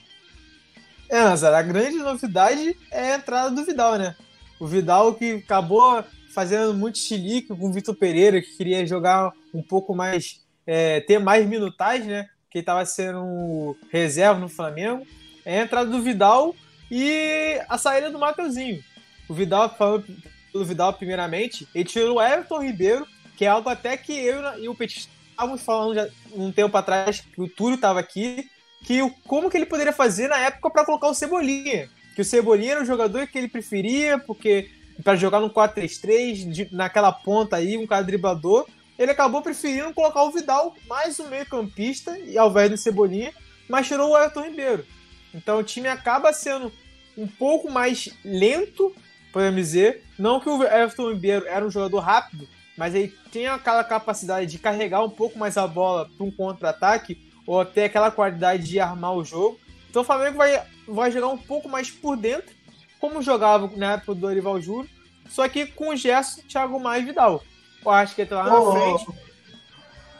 É, 1.10 1.23
Nazar, 1.23 1.53
a 1.53 1.61
grande 1.61 1.97
novidade 1.97 2.76
é 2.91 3.14
a 3.14 3.15
entrada 3.18 3.52
do 3.52 3.64
Vidal, 3.64 3.97
né? 3.97 4.15
O 4.60 4.68
Vidal 4.68 5.14
que 5.15 5.34
acabou 5.34 6.03
fazendo 6.34 6.73
muito 6.73 6.98
chilique 6.98 7.48
com 7.48 7.69
o 7.69 7.72
Vitor 7.72 7.95
Pereira, 7.95 8.41
que 8.41 8.57
queria 8.57 8.86
jogar 8.86 9.32
um 9.53 9.61
pouco 9.61 9.95
mais, 9.95 10.41
é, 10.68 10.99
ter 11.02 11.19
mais 11.19 11.48
minutagem, 11.48 12.07
né? 12.07 12.30
Que 12.49 12.60
estava 12.60 12.86
sendo 12.86 13.77
reserva 13.91 14.40
no 14.40 14.49
Flamengo. 14.49 15.06
É 15.45 15.60
a 15.60 15.64
entrada 15.64 15.90
do 15.90 16.02
Vidal 16.02 16.56
e 16.90 17.60
a 17.69 17.77
saída 17.77 18.10
do 18.10 18.19
Mateuzinho. 18.19 18.84
O 19.27 19.34
Vidal, 19.34 19.69
falando 19.76 20.06
pelo 20.52 20.65
Vidal 20.65 20.94
primeiramente, 20.94 21.68
ele 21.73 21.86
tirou 21.86 22.18
o 22.18 22.22
Everton 22.22 22.61
Ribeiro, 22.61 23.07
que 23.38 23.45
é 23.45 23.48
algo 23.48 23.69
até 23.69 23.98
que 23.98 24.14
eu 24.14 24.41
e 24.60 24.69
o 24.69 24.76
Petit 24.76 25.10
estávamos 25.36 25.61
falando 25.61 25.95
já 25.95 26.07
um 26.34 26.52
tempo 26.52 26.76
atrás, 26.77 27.19
que 27.19 27.41
o 27.41 27.49
Túlio 27.49 27.76
estava 27.76 27.99
aqui, 27.99 28.49
que 28.84 28.99
como 29.27 29.49
que 29.49 29.57
ele 29.57 29.65
poderia 29.65 29.91
fazer 29.91 30.30
na 30.30 30.38
época 30.38 30.69
para 30.69 30.86
colocar 30.86 31.07
o 31.07 31.14
Cebolinha. 31.14 31.90
Que 32.15 32.21
o 32.21 32.25
Cebolinha 32.25 32.71
era 32.71 32.81
o 32.81 32.85
jogador 32.85 33.27
que 33.27 33.37
ele 33.37 33.49
preferia, 33.49 34.17
porque 34.17 34.69
para 35.03 35.17
jogar 35.17 35.41
no 35.41 35.49
4-3-3, 35.49 36.69
naquela 36.71 37.11
ponta 37.11 37.57
aí, 37.57 37.77
um 37.77 37.85
cara 37.85 38.03
driblador, 38.03 38.65
ele 38.97 39.11
acabou 39.11 39.41
preferindo 39.41 39.93
colocar 39.93 40.23
o 40.23 40.31
Vidal 40.31 40.73
mais 40.87 41.19
um 41.19 41.27
meio-campista, 41.27 42.17
ao 42.39 42.49
invés 42.49 42.69
do 42.71 42.77
Cebolinha, 42.77 43.33
mas 43.67 43.87
tirou 43.87 44.11
o 44.11 44.17
Everton 44.17 44.43
Ribeiro. 44.43 44.85
Então 45.33 45.59
o 45.59 45.63
time 45.63 45.89
acaba 45.89 46.31
sendo 46.31 46.71
um 47.17 47.27
pouco 47.27 47.69
mais 47.69 48.09
lento, 48.23 48.95
podemos 49.33 49.55
dizer. 49.55 50.03
Não 50.17 50.39
que 50.39 50.47
o 50.47 50.63
Everton 50.63 51.11
Ribeiro 51.11 51.45
era 51.45 51.65
um 51.65 51.69
jogador 51.69 51.99
rápido, 51.99 52.47
mas 52.77 52.95
ele 52.95 53.13
tinha 53.29 53.55
aquela 53.55 53.83
capacidade 53.83 54.49
de 54.49 54.57
carregar 54.57 55.03
um 55.03 55.09
pouco 55.09 55.37
mais 55.37 55.57
a 55.57 55.67
bola 55.67 56.09
para 56.15 56.25
um 56.25 56.31
contra-ataque, 56.31 57.17
ou 57.45 57.59
até 57.59 57.85
aquela 57.85 58.09
qualidade 58.09 58.63
de 58.63 58.79
armar 58.79 59.13
o 59.13 59.25
jogo. 59.25 59.59
Então 59.95 60.03
o 60.03 60.05
Flamengo 60.05 60.35
vai, 60.35 60.61
vai 60.85 61.09
jogar 61.09 61.30
um 61.30 61.38
pouco 61.38 61.69
mais 61.69 61.89
por 61.89 62.17
dentro, 62.17 62.53
como 62.99 63.22
jogava 63.22 63.72
na 63.77 63.93
época 63.93 64.13
do 64.13 64.19
Dorival 64.19 64.59
Júnior, 64.59 64.89
só 65.30 65.47
que 65.47 65.65
com 65.67 65.88
o 65.88 65.95
Gerson, 65.95 66.41
Thiago 66.41 66.77
Maia 66.81 66.99
e 66.99 67.05
Vidal. 67.05 67.41
Eu 67.81 67.91
acho 67.91 68.13
que 68.13 68.23
ele 68.23 68.30
tá 68.30 68.43
lá 68.43 68.59
na 68.59 68.72
frente. 68.73 69.07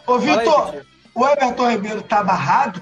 Ô, 0.08 0.18
Vitor, 0.18 0.86
o 1.14 1.28
Everton 1.28 1.70
Ribeiro 1.72 2.02
tá 2.04 2.24
barrado? 2.24 2.82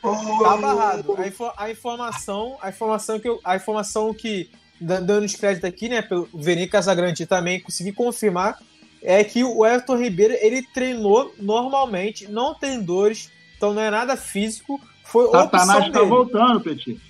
Tá 0.00 0.56
barrado. 0.58 1.16
A, 1.56 1.64
a, 1.64 1.70
informação, 1.72 2.56
a 2.62 2.68
informação 2.68 3.18
que 3.18 3.28
eu, 3.28 3.40
a 3.42 3.56
informação 3.56 4.14
que 4.14 4.48
dando 4.80 5.24
os 5.24 5.34
créditos 5.34 5.68
aqui, 5.68 5.88
né, 5.88 6.02
pelo 6.02 6.28
Veni 6.32 6.68
Casagrande 6.68 7.26
também 7.26 7.58
consegui 7.58 7.90
confirmar 7.90 8.60
é 9.02 9.24
que 9.24 9.42
o 9.42 9.66
Everton 9.66 9.96
Ribeiro 9.96 10.34
ele 10.40 10.62
treinou 10.62 11.34
normalmente, 11.36 12.30
não 12.30 12.54
tem 12.54 12.80
dores, 12.80 13.28
então 13.56 13.74
não 13.74 13.82
é 13.82 13.90
nada 13.90 14.16
físico. 14.16 14.80
Foi 15.08 15.26
Satanás 15.30 15.68
opção 15.68 15.92
tá 15.92 15.98
dele. 15.98 16.10
voltando, 16.10 16.60
Petit. 16.60 17.00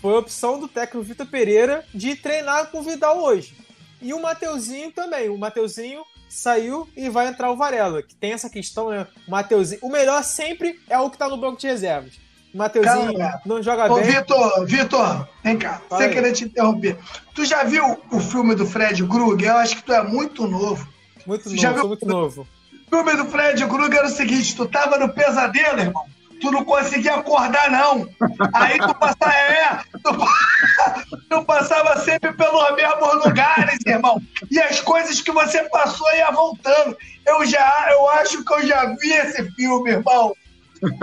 Foi 0.00 0.14
opção 0.14 0.60
do 0.60 0.68
técnico 0.68 1.04
Vitor 1.04 1.26
Pereira 1.26 1.84
de 1.92 2.14
treinar 2.14 2.68
com 2.70 2.78
o 2.78 2.82
Vidal 2.82 3.20
hoje. 3.20 3.54
E 4.00 4.14
o 4.14 4.22
Mateuzinho 4.22 4.92
também. 4.92 5.28
O 5.28 5.36
Mateuzinho 5.36 6.02
saiu 6.28 6.88
e 6.96 7.08
vai 7.08 7.26
entrar 7.26 7.50
o 7.50 7.56
Varela, 7.56 8.02
que 8.02 8.14
tem 8.14 8.32
essa 8.32 8.48
questão, 8.48 8.90
né? 8.90 9.06
O 9.26 9.30
Mateuzinho. 9.30 9.80
O 9.82 9.90
melhor 9.90 10.22
sempre 10.22 10.80
é 10.88 10.98
o 10.98 11.10
que 11.10 11.18
tá 11.18 11.28
no 11.28 11.36
banco 11.36 11.60
de 11.60 11.66
reservas. 11.66 12.14
O 12.54 12.58
Mateuzinho 12.58 13.16
Cara, 13.16 13.40
não 13.44 13.62
joga 13.62 13.92
ô, 13.92 13.96
bem. 13.96 14.04
Vitor, 14.04 14.66
Vitor, 14.66 15.28
vem 15.42 15.58
cá, 15.58 15.80
sem 15.98 16.10
querer 16.10 16.32
te 16.32 16.44
interromper. 16.44 16.96
Tu 17.34 17.44
já 17.44 17.64
viu 17.64 17.98
o 18.10 18.20
filme 18.20 18.54
do 18.54 18.66
Fred 18.66 19.04
Krueger? 19.04 19.50
Eu 19.50 19.56
acho 19.56 19.76
que 19.76 19.82
tu 19.82 19.92
é 19.92 20.02
muito 20.02 20.46
novo. 20.46 20.86
Muito 21.26 21.48
novo, 21.48 21.60
já 21.60 21.72
viu... 21.72 21.88
muito 21.88 22.06
novo. 22.06 22.46
O 22.86 22.96
filme 22.96 23.16
do 23.16 23.24
Fred 23.26 23.66
Krueger 23.66 23.98
era 23.98 24.06
o 24.06 24.10
seguinte: 24.10 24.54
tu 24.54 24.66
tava 24.66 24.98
no 24.98 25.08
pesadelo, 25.08 25.80
irmão 25.80 26.04
tu 26.42 26.50
não 26.50 26.64
conseguia 26.64 27.14
acordar, 27.14 27.70
não. 27.70 28.08
Aí 28.52 28.76
tu 28.76 28.94
passava, 28.96 29.32
é, 29.32 29.78
tu, 30.02 31.16
tu, 31.30 31.44
passava 31.44 32.00
sempre 32.00 32.32
pelos 32.32 32.74
mesmos 32.74 33.24
lugares, 33.24 33.78
irmão. 33.86 34.20
E 34.50 34.60
as 34.60 34.80
coisas 34.80 35.20
que 35.20 35.30
você 35.30 35.62
passou 35.70 36.12
ia 36.14 36.32
voltando. 36.32 36.98
Eu 37.24 37.46
já, 37.46 37.88
eu 37.92 38.08
acho 38.10 38.44
que 38.44 38.52
eu 38.52 38.66
já 38.66 38.84
vi 38.96 39.12
esse 39.12 39.48
filme, 39.52 39.92
irmão. 39.92 40.34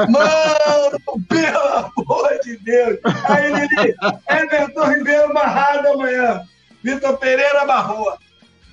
Mano, 0.10 1.26
pelo 1.30 1.58
amor 1.58 2.40
de 2.44 2.58
Deus. 2.58 3.00
Aí, 3.30 3.54
Lili, 3.54 3.96
Everton 4.30 4.92
Ribeiro 4.92 5.34
barrado 5.34 5.88
amanhã. 5.88 6.44
Vitor 6.84 7.18
Pereira 7.18 7.66
barrou. 7.66 8.18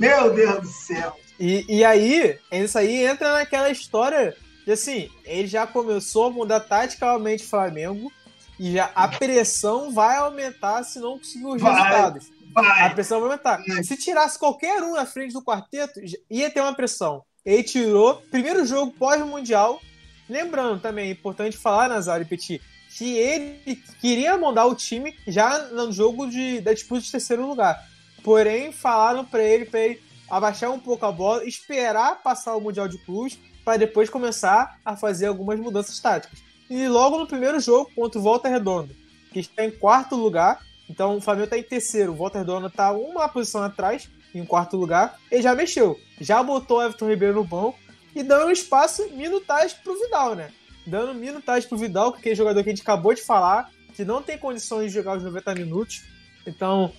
Meu 0.01 0.34
Deus 0.34 0.62
do 0.62 0.66
céu. 0.66 1.16
E, 1.38 1.64
e 1.68 1.84
aí, 1.84 2.36
isso 2.51 2.76
aí 2.76 3.06
entra 3.06 3.34
naquela 3.34 3.70
história 3.70 4.34
e 4.66 4.72
assim, 4.72 5.09
ele 5.24 5.47
já 5.47 5.66
começou 5.66 6.26
a 6.26 6.30
mudar 6.30 6.60
taticamente 6.60 7.44
o 7.44 7.48
Flamengo 7.48 8.12
e 8.59 8.72
já 8.72 8.90
a 8.94 9.06
pressão 9.06 9.93
vai 9.93 10.16
aumentar 10.16 10.82
se 10.82 10.98
não 10.98 11.18
conseguir 11.18 11.47
os 11.47 11.62
vai, 11.62 11.72
resultados. 11.72 12.32
Vai. 12.52 12.86
A 12.86 12.90
pressão 12.90 13.20
vai 13.20 13.30
aumentar. 13.30 13.62
Se 13.84 13.97
tirasse 13.97 14.38
qualquer 14.38 14.82
um 14.82 14.94
na 14.94 15.06
frente 15.06 15.32
do 15.32 15.43
quarteto, 15.43 16.01
ia 16.28 16.51
ter 16.51 16.60
uma 16.60 16.74
pressão. 16.74 17.22
Ele 17.44 17.62
tirou, 17.62 18.16
primeiro 18.30 18.66
jogo 18.66 18.93
pós-mundial. 18.93 19.80
Lembrando 20.28 20.80
também, 20.80 21.10
é 21.10 21.12
importante 21.12 21.56
falar, 21.56 21.88
Nazário 21.88 22.26
Petit, 22.26 22.60
que 22.97 23.16
ele 23.16 23.76
queria 24.01 24.36
mandar 24.36 24.66
o 24.66 24.74
time 24.74 25.14
já 25.28 25.59
no 25.68 25.93
jogo 25.93 26.26
de, 26.26 26.60
da 26.60 26.72
disputa 26.72 27.02
de 27.02 27.12
terceiro 27.12 27.47
lugar. 27.47 27.80
Porém, 28.24 28.72
falaram 28.72 29.24
para 29.24 29.44
ele, 29.44 29.66
para 29.66 29.80
ele 29.80 30.02
abaixar 30.28 30.72
um 30.72 30.80
pouco 30.80 31.06
a 31.06 31.12
bola, 31.12 31.44
esperar 31.44 32.20
passar 32.20 32.56
o 32.56 32.60
Mundial 32.60 32.88
de 32.88 32.98
Clubes 32.98 33.38
para 33.66 33.78
depois 33.78 34.09
começar 34.09 34.78
a 34.84 34.97
fazer 34.97 35.26
algumas 35.26 35.59
mudanças 35.59 35.98
táticas. 35.98 36.38
E 36.70 36.86
logo 36.86 37.18
no 37.18 37.26
primeiro 37.26 37.59
jogo 37.59 37.90
contra 37.97 38.16
o 38.16 38.22
Volta 38.22 38.48
Redonda, 38.48 38.94
que 39.32 39.40
está 39.40 39.64
em 39.64 39.72
quarto 39.72 40.14
lugar, 40.14 40.60
então 40.88 41.16
o 41.16 41.20
Flamengo 41.20 41.47
está 41.47 41.59
em 41.59 41.64
terceiro, 41.64 42.12
o 42.12 42.14
Volta 42.14 42.38
Redonda 42.38 42.68
está 42.68 42.93
uma 42.93 43.28
posição 43.28 43.64
atrás, 43.64 44.09
em 44.32 44.44
quarto 44.44 44.76
lugar, 44.76 45.18
ele 45.32 45.43
já 45.43 45.52
mexeu, 45.52 45.98
já 46.20 46.40
botou 46.44 46.78
o 46.78 46.82
Everton 46.82 47.09
Ribeiro 47.09 47.34
no 47.34 47.44
banco 47.44 47.76
e 48.14 48.22
dando 48.22 48.52
espaço, 48.52 49.09
minutagem 49.14 49.76
para 49.82 49.93
o 49.93 49.98
Vidal, 49.98 50.36
né? 50.36 50.52
Dando 50.86 51.12
minutagem 51.12 51.68
para 51.68 51.74
o 51.74 51.78
Vidal, 51.78 52.12
que 52.12 52.18
é 52.18 52.20
aquele 52.20 52.34
jogador 52.36 52.62
que 52.62 52.68
a 52.68 52.72
gente 52.72 52.82
acabou 52.82 53.14
de 53.14 53.22
falar, 53.22 53.68
que 53.97 54.05
não 54.05 54.22
tem 54.22 54.38
condições 54.38 54.93
de 54.93 54.94
jogar 54.98 55.16
os 55.16 55.24
90 55.24 55.55
minutos. 55.56 56.05
Então, 56.47 56.93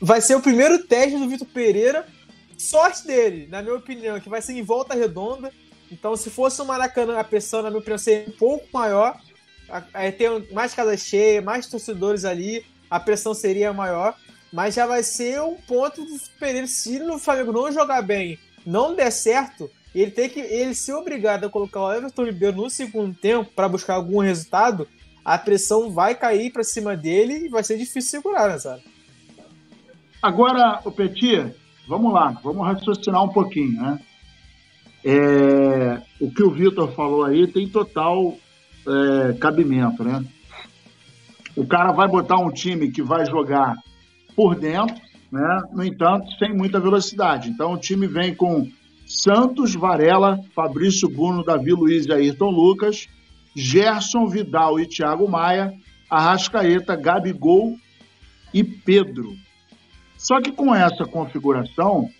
vai 0.00 0.20
ser 0.20 0.36
o 0.36 0.40
primeiro 0.40 0.84
teste 0.84 1.18
do 1.18 1.28
Vitor 1.28 1.48
Pereira. 1.48 2.06
Sorte 2.56 3.04
dele, 3.06 3.48
na 3.50 3.60
minha 3.60 3.74
opinião, 3.74 4.20
que 4.20 4.28
vai 4.28 4.40
ser 4.40 4.52
em 4.52 4.62
volta 4.62 4.94
redonda. 4.94 5.52
Então, 5.90 6.16
se 6.16 6.30
fosse 6.30 6.60
o 6.60 6.64
Maracanã, 6.64 7.18
a 7.18 7.24
pressão, 7.24 7.62
na 7.62 7.70
minha 7.70 7.78
opinião, 7.78 7.98
seria 7.98 8.28
um 8.28 8.32
pouco 8.32 8.66
maior. 8.72 9.20
Aí 9.92 10.12
tem 10.12 10.28
mais 10.52 10.74
casa 10.74 10.96
cheia, 10.96 11.42
mais 11.42 11.66
torcedores 11.66 12.24
ali, 12.24 12.64
a 12.90 12.98
pressão 12.98 13.34
seria 13.34 13.72
maior. 13.72 14.16
Mas 14.52 14.74
já 14.74 14.86
vai 14.86 15.02
ser 15.02 15.40
um 15.42 15.56
ponto 15.56 16.04
do 16.04 16.18
Pereira. 16.38 16.66
Se 16.66 17.00
o 17.02 17.18
Flamengo 17.18 17.52
não 17.52 17.70
jogar 17.72 18.02
bem, 18.02 18.38
não 18.64 18.94
der 18.94 19.10
certo, 19.10 19.70
ele 19.94 20.10
tem 20.10 20.28
que 20.28 20.40
ele 20.40 20.74
ser 20.74 20.94
obrigado 20.94 21.44
a 21.44 21.50
colocar 21.50 21.80
o 21.80 21.92
Everton 21.92 22.24
Ribeiro 22.24 22.56
no 22.56 22.70
segundo 22.70 23.14
tempo 23.14 23.50
para 23.54 23.68
buscar 23.68 23.94
algum 23.94 24.20
resultado. 24.20 24.88
A 25.24 25.36
pressão 25.36 25.90
vai 25.90 26.14
cair 26.14 26.52
para 26.52 26.62
cima 26.62 26.96
dele 26.96 27.46
e 27.46 27.48
vai 27.48 27.64
ser 27.64 27.76
difícil 27.76 28.10
segurar, 28.10 28.48
né, 28.48 28.58
sabe? 28.58 28.82
Agora, 30.22 30.80
o 30.84 30.92
Petit, 30.92 31.52
vamos 31.88 32.12
lá, 32.12 32.38
vamos 32.42 32.66
raciocinar 32.66 33.22
um 33.24 33.28
pouquinho, 33.28 33.80
né? 33.80 34.00
É, 35.08 36.02
o 36.20 36.28
que 36.32 36.42
o 36.42 36.50
Vitor 36.50 36.90
falou 36.90 37.22
aí 37.22 37.46
tem 37.46 37.68
total 37.68 38.36
é, 38.88 39.34
cabimento, 39.34 40.02
né? 40.02 40.24
O 41.54 41.64
cara 41.64 41.92
vai 41.92 42.08
botar 42.08 42.40
um 42.40 42.50
time 42.50 42.90
que 42.90 43.02
vai 43.02 43.24
jogar 43.24 43.76
por 44.34 44.56
dentro, 44.56 44.96
né? 45.30 45.62
No 45.72 45.84
entanto, 45.84 46.26
sem 46.40 46.52
muita 46.52 46.80
velocidade. 46.80 47.48
Então 47.48 47.74
o 47.74 47.78
time 47.78 48.08
vem 48.08 48.34
com 48.34 48.68
Santos, 49.06 49.76
Varela, 49.76 50.40
Fabrício 50.52 51.08
Bruno, 51.08 51.44
Davi 51.44 51.70
Luiz 51.70 52.06
e 52.06 52.12
Ayrton 52.12 52.50
Lucas, 52.50 53.06
Gerson, 53.54 54.26
Vidal 54.26 54.80
e 54.80 54.86
Thiago 54.86 55.30
Maia, 55.30 55.72
Arrascaeta, 56.10 56.96
Gabigol 56.96 57.76
e 58.52 58.64
Pedro. 58.64 59.36
Só 60.18 60.40
que 60.40 60.50
com 60.50 60.74
essa 60.74 61.04
configuração, 61.04 62.10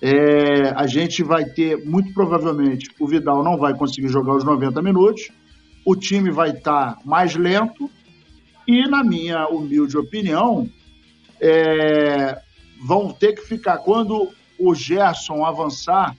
é, 0.00 0.70
a 0.74 0.86
gente 0.86 1.22
vai 1.22 1.44
ter, 1.44 1.84
muito 1.84 2.12
provavelmente, 2.12 2.90
o 3.00 3.06
Vidal 3.06 3.42
não 3.42 3.56
vai 3.56 3.74
conseguir 3.74 4.08
jogar 4.08 4.34
os 4.34 4.44
90 4.44 4.82
minutos, 4.82 5.30
o 5.84 5.96
time 5.96 6.30
vai 6.30 6.50
estar 6.50 6.96
tá 6.96 7.00
mais 7.04 7.34
lento 7.34 7.90
e, 8.66 8.86
na 8.88 9.02
minha 9.02 9.48
humilde 9.48 9.96
opinião, 9.96 10.68
é, 11.40 12.38
vão 12.84 13.12
ter 13.12 13.34
que 13.34 13.42
ficar, 13.42 13.78
quando 13.78 14.30
o 14.58 14.74
Gerson 14.74 15.44
avançar, 15.44 16.16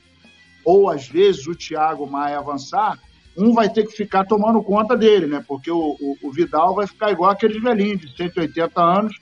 ou 0.64 0.90
às 0.90 1.08
vezes 1.08 1.46
o 1.48 1.56
Thiago 1.56 2.10
Maia 2.10 2.40
avançar, 2.40 3.00
um 3.38 3.54
vai 3.54 3.70
ter 3.70 3.86
que 3.86 3.96
ficar 3.96 4.26
tomando 4.26 4.64
conta 4.64 4.98
dele, 4.98 5.28
né? 5.28 5.44
Porque 5.48 5.70
o, 5.70 5.96
o, 6.00 6.18
o 6.24 6.32
Vidal 6.32 6.74
vai 6.74 6.88
ficar 6.88 7.12
igual 7.12 7.30
aqueles 7.30 7.62
velhinhos 7.62 8.02
de 8.02 8.18
180 8.18 8.82
anos, 8.82 9.16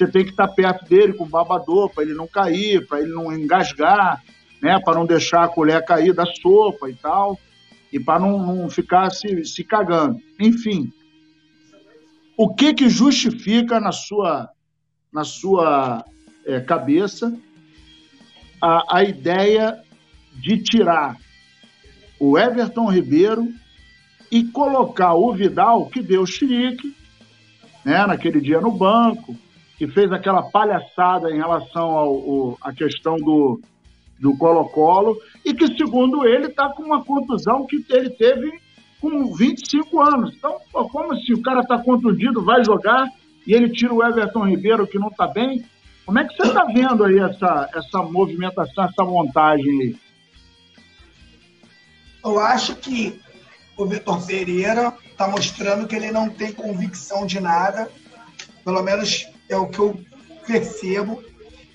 você 0.00 0.10
tem 0.10 0.24
que 0.24 0.30
estar 0.30 0.48
perto 0.48 0.86
dele 0.86 1.12
com 1.12 1.28
babador 1.28 1.90
para 1.90 2.02
ele 2.02 2.14
não 2.14 2.26
cair, 2.26 2.86
para 2.86 3.00
ele 3.00 3.12
não 3.12 3.30
engasgar, 3.30 4.22
né? 4.62 4.80
Para 4.80 4.98
não 4.98 5.04
deixar 5.04 5.44
a 5.44 5.48
colher 5.48 5.84
cair 5.84 6.14
da 6.14 6.24
sopa 6.24 6.88
e 6.88 6.94
tal, 6.94 7.38
e 7.92 8.00
para 8.00 8.18
não, 8.18 8.38
não, 8.38 8.70
ficar 8.70 9.10
se, 9.10 9.44
se 9.44 9.62
cagando. 9.62 10.18
Enfim, 10.38 10.90
o 12.34 12.54
que 12.54 12.72
que 12.72 12.88
justifica 12.88 13.78
na 13.78 13.92
sua 13.92 14.48
na 15.12 15.24
sua 15.24 16.04
é, 16.46 16.60
cabeça 16.60 17.36
a, 18.62 18.98
a 18.98 19.04
ideia 19.04 19.82
de 20.32 20.62
tirar 20.62 21.16
o 22.18 22.38
Everton 22.38 22.88
Ribeiro 22.90 23.52
e 24.30 24.44
colocar 24.44 25.14
o 25.14 25.32
Vidal, 25.34 25.86
que 25.86 26.00
deu 26.00 26.24
xerique, 26.24 26.94
né, 27.84 28.06
naquele 28.06 28.40
dia 28.40 28.60
no 28.60 28.70
banco, 28.70 29.36
que 29.80 29.88
fez 29.88 30.12
aquela 30.12 30.42
palhaçada 30.42 31.30
em 31.30 31.38
relação 31.38 31.96
ao, 31.96 32.58
à 32.60 32.70
questão 32.70 33.16
do, 33.16 33.58
do 34.18 34.36
Colo-Colo, 34.36 35.18
e 35.42 35.54
que, 35.54 35.68
segundo 35.68 36.28
ele, 36.28 36.48
está 36.48 36.68
com 36.68 36.82
uma 36.82 37.02
contusão 37.02 37.64
que 37.66 37.82
ele 37.88 38.10
teve 38.10 38.52
com 39.00 39.32
25 39.34 40.00
anos. 40.02 40.34
Então, 40.36 40.58
pô, 40.70 40.86
como 40.90 41.16
se 41.16 41.32
o 41.32 41.40
cara 41.40 41.60
está 41.60 41.78
contundido, 41.78 42.44
vai 42.44 42.62
jogar, 42.62 43.08
e 43.46 43.54
ele 43.54 43.70
tira 43.70 43.94
o 43.94 44.04
Everton 44.04 44.44
Ribeiro, 44.44 44.86
que 44.86 44.98
não 44.98 45.08
está 45.08 45.26
bem? 45.26 45.64
Como 46.04 46.18
é 46.18 46.26
que 46.26 46.36
você 46.36 46.48
está 46.48 46.66
vendo 46.66 47.02
aí 47.02 47.18
essa, 47.18 47.70
essa 47.74 48.02
movimentação, 48.02 48.84
essa 48.84 49.02
montagem 49.02 49.80
aí? 49.80 49.96
Eu 52.22 52.38
acho 52.38 52.76
que 52.76 53.18
o 53.78 53.86
Vitor 53.86 54.26
Pereira 54.26 54.92
está 55.10 55.26
mostrando 55.26 55.88
que 55.88 55.96
ele 55.96 56.10
não 56.10 56.28
tem 56.28 56.52
convicção 56.52 57.24
de 57.24 57.40
nada, 57.40 57.90
pelo 58.62 58.82
menos 58.82 59.26
é 59.50 59.56
o 59.56 59.68
que 59.68 59.78
eu 59.78 60.00
percebo, 60.46 61.22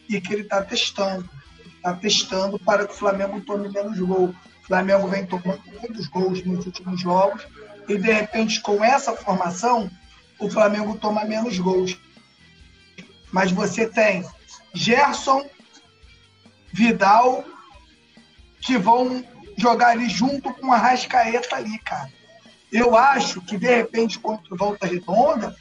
e 0.10 0.20
que 0.20 0.34
ele 0.34 0.44
está 0.44 0.64
testando. 0.64 1.30
Está 1.76 1.94
testando 1.94 2.58
para 2.58 2.88
que 2.88 2.94
o 2.94 2.98
Flamengo 2.98 3.42
tome 3.42 3.70
menos 3.70 4.00
gol. 4.00 4.30
O 4.64 4.66
Flamengo 4.66 5.08
vem 5.08 5.26
tomando 5.26 5.62
muitos 5.80 6.08
gols 6.08 6.44
nos 6.44 6.66
últimos 6.66 7.00
jogos, 7.00 7.46
e 7.88 7.98
de 7.98 8.12
repente, 8.12 8.62
com 8.62 8.84
essa 8.84 9.16
formação, 9.16 9.90
o 10.40 10.50
Flamengo 10.50 10.98
toma 10.98 11.24
menos 11.26 11.60
gols. 11.60 12.00
Mas 13.32 13.52
você 13.52 13.88
tem 13.88 14.26
Gerson, 14.74 15.48
Vidal, 16.74 17.46
que 18.62 18.78
vão 18.78 19.24
jogar 19.58 19.90
ali 19.90 20.10
junto 20.10 20.54
com 20.54 20.72
a 20.72 20.78
Rascaeta 20.78 21.56
ali, 21.56 21.78
cara. 21.80 22.12
Eu 22.72 22.96
acho 22.96 23.42
que, 23.42 23.58
de 23.58 23.68
repente, 23.68 24.20
contra 24.20 24.54
o 24.54 24.58
Volta 24.58 24.88
Redonda, 24.88 25.56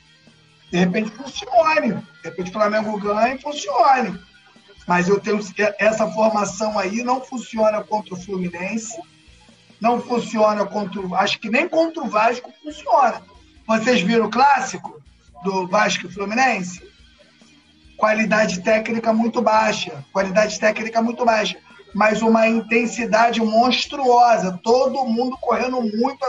de 0.75 0.81
repente 0.81 1.11
funcione. 1.11 1.95
De 1.95 2.25
repente 2.25 2.51
o 2.51 2.53
Flamengo 2.53 2.99
ganha 2.99 3.37
e 3.37 3.39
funcione. 3.39 4.19
Mas 4.89 5.09
eu 5.09 5.21
tenho 5.21 5.39
essa 5.79 6.11
formação 6.11 6.77
aí 6.77 7.05
não 7.05 7.21
funciona 7.21 7.81
contra 7.85 8.15
o 8.15 8.21
Fluminense, 8.21 9.01
não 9.81 10.01
funciona 10.01 10.67
contra 10.67 11.01
o. 11.01 11.15
Acho 11.15 11.39
que 11.39 11.49
nem 11.49 11.69
contra 11.69 12.03
o 12.03 12.09
Vasco 12.09 12.53
funciona. 12.61 13.23
Vocês 13.65 14.01
viram 14.01 14.27
o 14.27 14.31
clássico 14.31 15.01
do 15.45 15.69
Vasco 15.69 16.07
e 16.07 16.13
Fluminense? 16.13 16.83
Qualidade 17.97 18.61
técnica 18.61 19.13
muito 19.13 19.41
baixa. 19.41 20.05
Qualidade 20.13 20.59
técnica 20.59 21.01
muito 21.01 21.25
baixa 21.25 21.57
mas 21.95 22.23
uma 22.23 22.49
intensidade 22.49 23.41
monstruosa. 23.41 24.59
Todo 24.65 25.05
mundo 25.05 25.39
correndo 25.41 25.81
muito 25.81 26.27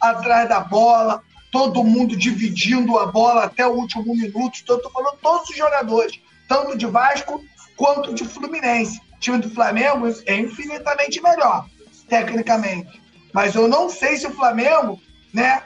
atrás 0.00 0.48
da 0.48 0.60
bola, 0.60 1.20
todo 1.50 1.84
mundo 1.84 2.16
dividindo 2.16 2.98
a 2.98 3.06
bola 3.06 3.44
até 3.44 3.66
o 3.66 3.72
último 3.72 4.14
minuto. 4.14 4.54
Estou 4.54 4.80
falando 4.90 5.18
todos 5.22 5.50
os 5.50 5.56
jogadores, 5.56 6.20
tanto 6.48 6.76
de 6.76 6.86
Vasco 6.86 7.42
quanto 7.76 8.14
de 8.14 8.24
Fluminense. 8.24 9.00
O 9.16 9.20
time 9.20 9.38
do 9.38 9.50
Flamengo 9.50 10.06
é 10.26 10.36
infinitamente 10.36 11.20
melhor, 11.20 11.68
tecnicamente. 12.08 13.00
Mas 13.32 13.54
eu 13.54 13.68
não 13.68 13.88
sei 13.88 14.16
se 14.16 14.26
o 14.26 14.34
Flamengo 14.34 15.00
né, 15.32 15.62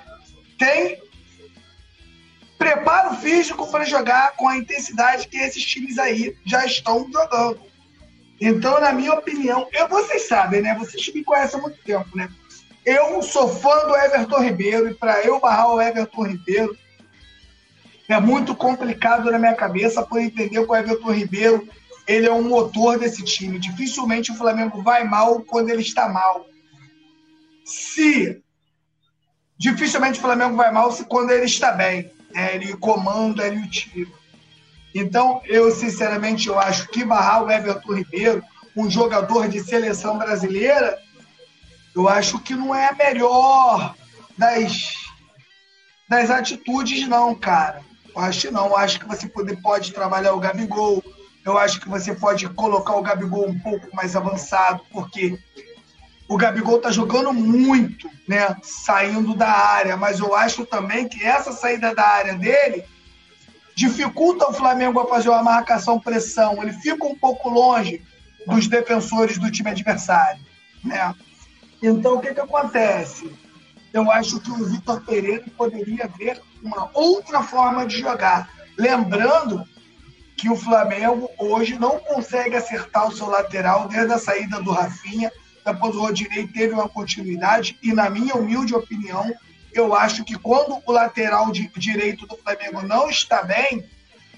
tem 0.58 1.00
preparo 2.58 3.16
físico 3.16 3.66
para 3.70 3.84
jogar 3.84 4.36
com 4.36 4.48
a 4.48 4.56
intensidade 4.56 5.26
que 5.26 5.36
esses 5.36 5.64
times 5.64 5.98
aí 5.98 6.36
já 6.46 6.64
estão 6.64 7.10
jogando. 7.12 7.60
Então, 8.40 8.80
na 8.80 8.92
minha 8.92 9.12
opinião, 9.12 9.68
eu, 9.72 9.88
vocês 9.88 10.26
sabem, 10.26 10.62
né? 10.62 10.74
Vocês 10.78 11.12
me 11.12 11.22
conhecem 11.22 11.58
há 11.58 11.62
muito 11.62 11.78
tempo, 11.84 12.16
né? 12.16 12.28
Eu 12.84 13.22
sou 13.22 13.48
fã 13.48 13.86
do 13.86 13.96
Everton 13.96 14.40
Ribeiro 14.40 14.90
e 14.90 14.94
para 14.94 15.22
eu 15.22 15.38
barrar 15.38 15.72
o 15.72 15.80
Everton 15.80 16.26
Ribeiro 16.26 16.76
é 18.08 18.20
muito 18.20 18.54
complicado 18.54 19.30
na 19.30 19.38
minha 19.38 19.54
cabeça 19.54 20.02
por 20.02 20.20
entender 20.20 20.50
que 20.50 20.58
o 20.58 20.74
Everton 20.74 21.12
Ribeiro 21.12 21.68
ele 22.06 22.26
é 22.26 22.32
um 22.32 22.42
motor 22.42 22.98
desse 22.98 23.22
time. 23.24 23.58
Dificilmente 23.58 24.32
o 24.32 24.34
Flamengo 24.34 24.82
vai 24.82 25.04
mal 25.04 25.40
quando 25.40 25.70
ele 25.70 25.82
está 25.82 26.08
mal. 26.08 26.46
Se 27.64 28.42
dificilmente 29.56 30.18
o 30.18 30.22
Flamengo 30.22 30.56
vai 30.56 30.72
mal 30.72 30.90
se 30.90 31.04
quando 31.04 31.30
ele 31.30 31.44
está 31.44 31.70
bem, 31.72 32.10
né? 32.32 32.56
ele 32.56 32.76
comanda 32.76 33.44
ali 33.44 33.58
o 33.58 33.70
time. 33.70 34.12
Então, 34.94 35.40
eu 35.46 35.70
sinceramente 35.70 36.48
eu 36.48 36.58
acho 36.58 36.88
que 36.88 37.04
barrar 37.04 37.44
o 37.44 37.50
Everton 37.50 37.94
Ribeiro, 37.94 38.42
um 38.76 38.90
jogador 38.90 39.48
de 39.48 39.60
seleção 39.60 40.18
brasileira, 40.18 40.98
eu 41.94 42.08
acho 42.08 42.38
que 42.38 42.54
não 42.54 42.74
é 42.74 42.88
a 42.88 42.94
melhor 42.94 43.94
das, 44.36 44.94
das 46.08 46.30
atitudes, 46.30 47.06
não, 47.06 47.34
cara. 47.34 47.82
Eu 48.14 48.22
acho 48.22 48.40
que 48.42 48.50
não. 48.50 48.66
Eu 48.66 48.76
acho 48.76 49.00
que 49.00 49.06
você 49.06 49.28
pode, 49.28 49.56
pode 49.56 49.92
trabalhar 49.92 50.34
o 50.34 50.40
Gabigol. 50.40 51.02
Eu 51.44 51.58
acho 51.58 51.80
que 51.80 51.88
você 51.88 52.14
pode 52.14 52.48
colocar 52.50 52.94
o 52.94 53.02
Gabigol 53.02 53.48
um 53.48 53.58
pouco 53.58 53.94
mais 53.94 54.14
avançado, 54.14 54.82
porque 54.90 55.38
o 56.28 56.36
Gabigol 56.36 56.80
tá 56.80 56.90
jogando 56.90 57.32
muito, 57.32 58.08
né? 58.28 58.56
Saindo 58.62 59.34
da 59.34 59.50
área, 59.50 59.96
mas 59.96 60.18
eu 60.18 60.34
acho 60.34 60.64
também 60.64 61.08
que 61.08 61.22
essa 61.24 61.52
saída 61.52 61.94
da 61.94 62.06
área 62.06 62.34
dele 62.34 62.84
dificulta 63.74 64.48
o 64.48 64.52
Flamengo 64.54 65.00
a 65.00 65.08
fazer 65.08 65.28
uma 65.28 65.42
marcação 65.42 65.98
pressão. 65.98 66.62
Ele 66.62 66.72
fica 66.72 67.04
um 67.04 67.18
pouco 67.18 67.48
longe 67.48 68.02
dos 68.46 68.68
defensores 68.68 69.38
do 69.38 69.50
time 69.50 69.70
adversário, 69.70 70.40
né? 70.84 71.14
Então, 71.82 72.14
o 72.14 72.20
que, 72.20 72.32
que 72.32 72.40
acontece? 72.40 73.32
Eu 73.92 74.10
acho 74.10 74.40
que 74.40 74.50
o 74.50 74.64
Vitor 74.64 75.00
Pereira 75.04 75.44
poderia 75.56 76.08
ver 76.16 76.40
uma 76.62 76.88
outra 76.94 77.42
forma 77.42 77.84
de 77.84 77.98
jogar. 77.98 78.48
Lembrando 78.78 79.66
que 80.36 80.48
o 80.48 80.56
Flamengo 80.56 81.28
hoje 81.38 81.78
não 81.78 81.98
consegue 81.98 82.56
acertar 82.56 83.08
o 83.08 83.12
seu 83.12 83.28
lateral 83.28 83.88
desde 83.88 84.12
a 84.12 84.18
saída 84.18 84.60
do 84.62 84.70
Rafinha. 84.70 85.30
Depois 85.64 85.94
o 85.94 86.00
Rodinei 86.00 86.46
teve 86.46 86.72
uma 86.72 86.88
continuidade 86.88 87.78
e, 87.82 87.92
na 87.92 88.08
minha 88.08 88.34
humilde 88.34 88.74
opinião, 88.74 89.32
eu 89.72 89.94
acho 89.94 90.24
que 90.24 90.38
quando 90.38 90.80
o 90.84 90.92
lateral 90.92 91.50
direito 91.50 92.26
do 92.26 92.36
Flamengo 92.36 92.82
não 92.82 93.08
está 93.08 93.42
bem, 93.42 93.84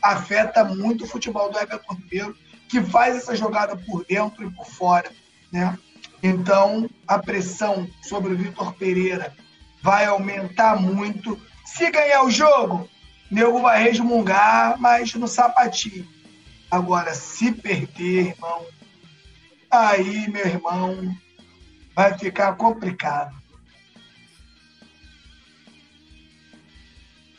afeta 0.02 0.64
muito 0.64 1.04
o 1.04 1.06
futebol 1.06 1.50
do 1.50 1.58
Everton 1.58 1.94
Ribeiro, 1.94 2.36
que 2.68 2.82
faz 2.82 3.16
essa 3.16 3.34
jogada 3.34 3.76
por 3.76 4.04
dentro 4.04 4.46
e 4.46 4.50
por 4.50 4.66
fora. 4.66 5.10
Né? 5.52 5.78
Então, 6.26 6.88
a 7.06 7.18
pressão 7.18 7.86
sobre 8.00 8.32
o 8.32 8.36
Vitor 8.36 8.72
Pereira 8.76 9.36
vai 9.82 10.06
aumentar 10.06 10.80
muito. 10.80 11.38
Se 11.66 11.90
ganhar 11.90 12.24
o 12.24 12.30
jogo, 12.30 12.88
nego 13.30 13.60
vai 13.60 13.82
resmungar, 13.82 14.80
mas 14.80 15.12
no 15.14 15.28
sapatinho. 15.28 16.08
Agora, 16.70 17.12
se 17.12 17.52
perder, 17.52 18.28
irmão, 18.28 18.64
aí, 19.70 20.26
meu 20.30 20.46
irmão, 20.46 21.14
vai 21.94 22.18
ficar 22.18 22.54
complicado. 22.56 23.36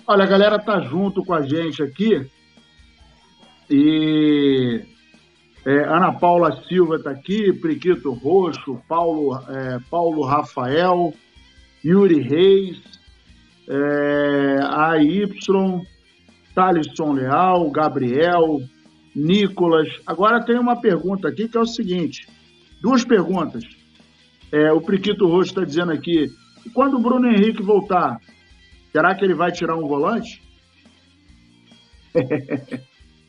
Olha, 0.06 0.26
a 0.26 0.28
galera 0.28 0.60
tá 0.60 0.80
junto 0.80 1.26
com 1.26 1.34
a 1.34 1.42
gente 1.42 1.82
aqui. 1.82 2.30
E 3.68 4.95
é, 5.66 5.84
Ana 5.84 6.14
Paula 6.14 6.64
Silva 6.68 6.98
está 6.98 7.12
aqui, 7.12 7.52
Priquito 7.54 8.14
Roxo, 8.14 8.82
Paulo, 8.88 9.36
é, 9.50 9.80
Paulo 9.90 10.24
Rafael, 10.24 11.14
Yuri 11.84 12.22
Reis, 12.22 12.82
é, 13.68 14.58
AY, 14.62 15.30
Thalisson 16.54 17.14
Leal, 17.14 17.70
Gabriel, 17.72 18.62
Nicolas. 19.16 19.90
Agora 20.06 20.44
tem 20.44 20.58
uma 20.58 20.80
pergunta 20.80 21.28
aqui 21.28 21.48
que 21.48 21.58
é 21.58 21.62
o 21.62 21.66
seguinte: 21.66 22.28
duas 22.82 23.04
perguntas. 23.04 23.64
É, 24.52 24.72
o 24.72 24.80
Priquito 24.80 25.28
Roxo 25.28 25.50
está 25.50 25.64
dizendo 25.64 25.92
aqui: 25.92 26.28
quando 26.74 26.98
o 26.98 27.02
Bruno 27.02 27.28
Henrique 27.28 27.64
voltar, 27.64 28.20
Será 28.96 29.14
que 29.14 29.26
ele 29.26 29.34
vai 29.34 29.52
tirar 29.52 29.76
um 29.76 29.90
volante? 29.90 30.42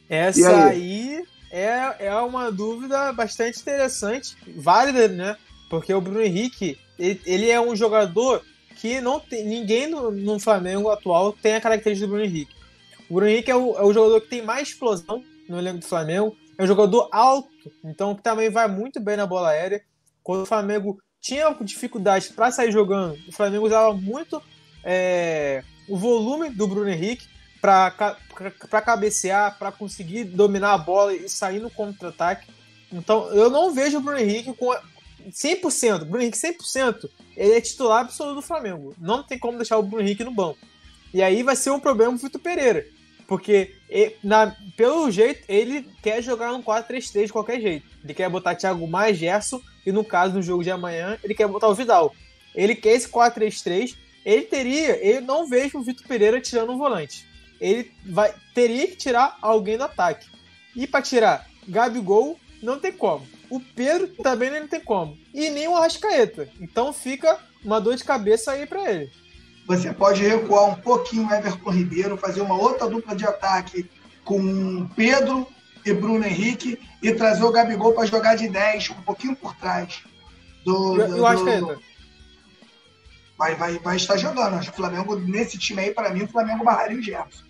Essa 0.09 0.69
aí? 0.69 1.17
aí, 1.17 1.25
é, 1.57 1.97
é 2.01 2.15
uma 2.17 2.53
dúvida 2.53 3.11
bastante 3.15 3.59
interessante, 3.59 4.37
válida, 4.57 5.09
né? 5.09 5.37
Porque 5.71 5.93
o 5.95 6.03
Bruno 6.03 6.21
Henrique, 6.21 6.79
ele, 6.99 7.21
ele 7.25 7.51
é 7.51 7.59
um 7.59 7.75
jogador 7.75 8.43
que 8.77 9.01
não 9.01 9.19
tem, 9.19 9.43
ninguém 9.43 9.87
no, 9.87 10.11
no, 10.11 10.39
Flamengo 10.39 10.91
atual 10.91 11.33
tem 11.33 11.55
a 11.55 11.61
característica 11.61 12.07
do 12.07 12.11
Bruno 12.11 12.27
Henrique. 12.27 12.55
O 13.09 13.15
Bruno 13.15 13.31
Henrique 13.31 13.51
é 13.51 13.57
o, 13.57 13.75
é 13.75 13.83
o 13.83 13.93
jogador 13.93 14.21
que 14.21 14.29
tem 14.29 14.43
mais 14.43 14.69
explosão 14.69 15.25
no 15.49 15.59
elenco 15.59 15.79
do 15.79 15.87
Flamengo, 15.87 16.37
é 16.59 16.63
um 16.63 16.67
jogador 16.67 17.09
alto, 17.11 17.49
então 17.83 18.15
que 18.15 18.23
também 18.23 18.51
vai 18.51 18.69
muito 18.69 19.01
bem 19.01 19.17
na 19.17 19.27
bola 19.27 19.49
aérea. 19.49 19.83
Quando 20.23 20.43
o 20.43 20.47
Flamengo 20.47 20.99
tinha 21.23 21.51
dificuldade 21.63 22.35
para 22.35 22.51
sair 22.51 22.71
jogando, 22.71 23.17
o 23.27 23.33
Flamengo 23.33 23.65
usava 23.65 23.95
muito 23.95 24.43
é, 24.85 25.65
o 25.89 25.97
volume 25.97 26.51
do 26.51 26.69
Bruno 26.69 26.91
Henrique 26.91 27.27
para 27.61 28.81
cabecear, 28.85 29.59
para 29.59 29.73
conseguir 29.73 30.25
dominar 30.25 30.75
a 30.75 30.79
bola 30.79 31.15
e 31.15 31.29
sair 31.29 31.61
no 31.61 31.71
contra-ataque. 31.71 32.49
Então, 32.93 33.29
eu 33.33 33.51
não 33.51 33.73
vejo 33.73 33.99
o 33.99 34.01
Bruno 34.01 34.19
Henrique 34.19 34.53
com 34.55 34.75
100%. 35.31 36.05
Bruno 36.05 36.23
Henrique 36.23 36.39
100%. 36.39 37.11
Ele 37.37 37.55
é 37.55 37.61
titular 37.61 38.01
absoluto 38.01 38.37
do 38.37 38.43
Flamengo. 38.43 38.95
Não 38.99 39.23
tem 39.23 39.39
como 39.39 39.59
deixar 39.59 39.79
o 39.79 39.83
Bruno 39.83 40.03
Henrique 40.03 40.25
no 40.25 40.31
banco. 40.31 40.59
E 41.13 41.23
aí 41.23 41.43
vai 41.43 41.57
ser 41.57 41.71
um 41.71 41.81
problema 41.81 42.13
pro 42.13 42.23
Vitor 42.23 42.41
Pereira. 42.41 42.87
Porque, 43.27 43.75
na, 44.23 44.55
pelo 44.77 45.11
jeito, 45.11 45.43
ele 45.49 45.89
quer 46.01 46.23
jogar 46.23 46.53
um 46.53 46.63
4-3-3 46.63 47.27
de 47.27 47.33
qualquer 47.33 47.61
jeito. 47.61 47.87
Ele 48.05 48.15
quer 48.15 48.31
botar 48.31 48.55
Thiago 48.55 48.87
mais 48.87 49.17
Gerson. 49.17 49.61
E 49.85 49.91
no 49.91 50.05
caso, 50.05 50.35
no 50.35 50.43
jogo 50.43 50.63
de 50.63 50.71
amanhã, 50.71 51.19
ele 51.25 51.35
quer 51.35 51.49
botar 51.49 51.69
o 51.69 51.75
Vidal. 51.75 52.15
Ele 52.55 52.75
quer 52.75 52.91
esse 52.91 53.09
4-3-3. 53.09 53.97
Ele 54.25 54.43
teria. 54.43 54.97
Ele 55.05 55.21
não 55.21 55.49
vejo 55.49 55.79
o 55.79 55.83
Vitor 55.83 56.07
Pereira 56.07 56.41
tirando 56.41 56.73
um 56.73 56.79
volante. 56.79 57.27
Ele 57.61 57.93
vai, 58.05 58.35
teria 58.55 58.87
que 58.87 58.97
tirar 58.97 59.39
alguém 59.41 59.77
do 59.77 59.85
ataque. 59.85 60.27
E 60.75 60.87
para 60.87 61.03
tirar 61.03 61.47
Gabigol, 61.67 62.39
não 62.63 62.79
tem 62.79 62.93
como. 62.93 63.27
O 63.49 63.61
Pedro 63.61 64.09
também 64.23 64.51
não 64.51 64.67
tem 64.67 64.81
como. 64.81 65.17
E 65.33 65.49
nem 65.51 65.69
o 65.69 65.77
Arrascaeta. 65.77 66.49
Então 66.61 66.93
fica 66.93 67.39
uma 67.65 67.81
dor 67.81 67.97
de 67.97 68.05
cabeça 68.05 68.53
aí 68.53 68.67
para 68.67 68.91
ele. 68.91 69.11
Você 69.67 69.93
pode 69.93 70.23
recuar 70.23 70.65
um 70.71 70.77
pouquinho 70.77 71.27
o 71.27 71.33
Everton 71.33 71.71
Ribeiro, 71.71 72.17
fazer 72.17 72.41
uma 72.41 72.57
outra 72.57 72.89
dupla 72.89 73.17
de 73.17 73.27
ataque 73.27 73.89
com 74.25 74.87
Pedro 74.95 75.47
e 75.85 75.93
Bruno 75.93 76.25
Henrique 76.25 76.79
e 77.03 77.13
trazer 77.13 77.45
o 77.45 77.51
Gabigol 77.51 77.93
para 77.93 78.07
jogar 78.07 78.37
de 78.37 78.49
10, 78.49 78.91
um 78.91 79.03
pouquinho 79.03 79.35
por 79.35 79.55
trás. 79.57 80.05
Do, 80.65 80.97
e 80.97 81.21
o 81.21 81.27
Arrascaeta? 81.27 81.79
Vai, 83.39 83.55
vai, 83.55 83.79
vai 83.79 83.97
estar 83.97 84.17
jogando. 84.17 84.55
Acho 84.55 84.71
que 84.71 84.81
o 84.81 84.83
Flamengo, 84.83 85.17
nesse 85.17 85.59
time 85.59 85.83
aí, 85.83 85.91
para 85.93 86.11
mim, 86.11 86.23
o 86.23 86.29
Flamengo 86.29 86.65
barraria 86.65 86.99
o 86.99 87.03
Gerson. 87.03 87.45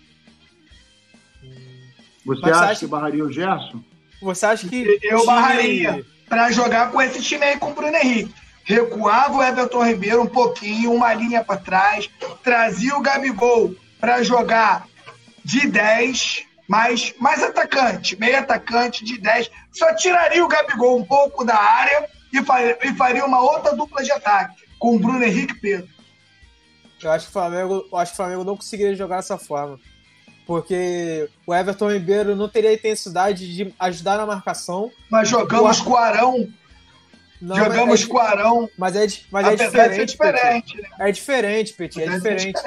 Você 2.27 2.49
acha, 2.49 2.65
acha 2.65 2.79
que 2.81 2.87
barraria 2.87 3.23
o 3.23 3.31
Gerson? 3.31 3.81
Você 4.21 4.45
acha 4.45 4.67
que. 4.67 4.99
Eu 5.01 5.25
barraria 5.25 6.05
para 6.27 6.51
jogar 6.51 6.91
com 6.91 7.01
esse 7.01 7.21
time 7.21 7.45
aí 7.45 7.57
com 7.57 7.71
o 7.71 7.73
Bruno 7.73 7.95
Henrique. 7.95 8.33
Recuava 8.65 9.37
o 9.37 9.43
Everton 9.43 9.85
Ribeiro 9.85 10.21
um 10.21 10.27
pouquinho, 10.27 10.91
uma 10.91 11.13
linha 11.13 11.41
para 11.41 11.55
trás, 11.55 12.09
trazia 12.43 12.97
o 12.97 13.01
Gabigol 13.01 13.73
para 13.97 14.21
jogar 14.23 14.85
de 15.45 15.67
10, 15.67 16.43
mais, 16.67 17.13
mais 17.17 17.41
atacante, 17.41 18.19
meio 18.19 18.37
atacante 18.37 19.05
de 19.05 19.17
10. 19.17 19.49
Só 19.71 19.95
tiraria 19.95 20.43
o 20.43 20.49
Gabigol 20.49 20.99
um 20.99 21.05
pouco 21.05 21.45
da 21.45 21.55
área 21.57 22.09
e 22.33 22.43
faria, 22.43 22.77
e 22.83 22.93
faria 22.93 23.25
uma 23.25 23.39
outra 23.39 23.73
dupla 23.73 24.03
de 24.03 24.11
ataque 24.11 24.65
com 24.77 24.97
o 24.97 24.99
Bruno 24.99 25.23
Henrique 25.23 25.53
e 25.53 25.59
Pedro. 25.61 25.89
Eu 27.01 27.11
acho 27.11 27.25
que 27.25 27.29
o 27.29 27.33
Flamengo, 27.33 27.87
acho 27.93 28.11
que 28.11 28.15
o 28.15 28.17
Flamengo 28.17 28.43
não 28.43 28.57
conseguiria 28.57 28.95
jogar 28.95 29.17
dessa 29.17 29.37
forma 29.37 29.79
porque 30.47 31.29
o 31.45 31.53
Everton 31.53 31.91
Ribeiro 31.91 32.33
não 32.33 32.47
teria 32.47 32.69
a 32.69 32.73
intensidade 32.73 33.53
de 33.53 33.73
ajudar 33.77 34.17
na 34.17 34.25
marcação. 34.25 34.89
Mas 35.11 35.27
jogamos 35.27 35.81
o... 35.81 35.83
com 35.83 35.91
o 35.91 35.97
Arão. 35.97 36.47
Não, 37.39 37.55
jogamos 37.55 38.01
é, 38.01 38.07
com 38.07 38.15
o 38.15 38.19
Arão. 38.19 38.69
Mas 38.77 38.95
é, 38.95 39.07
mas 39.29 39.45
é 39.45 39.55
diferente. 39.57 40.11
diferente 40.11 40.81
né? 40.81 40.89
É 40.99 41.11
diferente, 41.11 41.73
Petit. 41.73 42.01
É 42.01 42.09
diferente. 42.09 42.59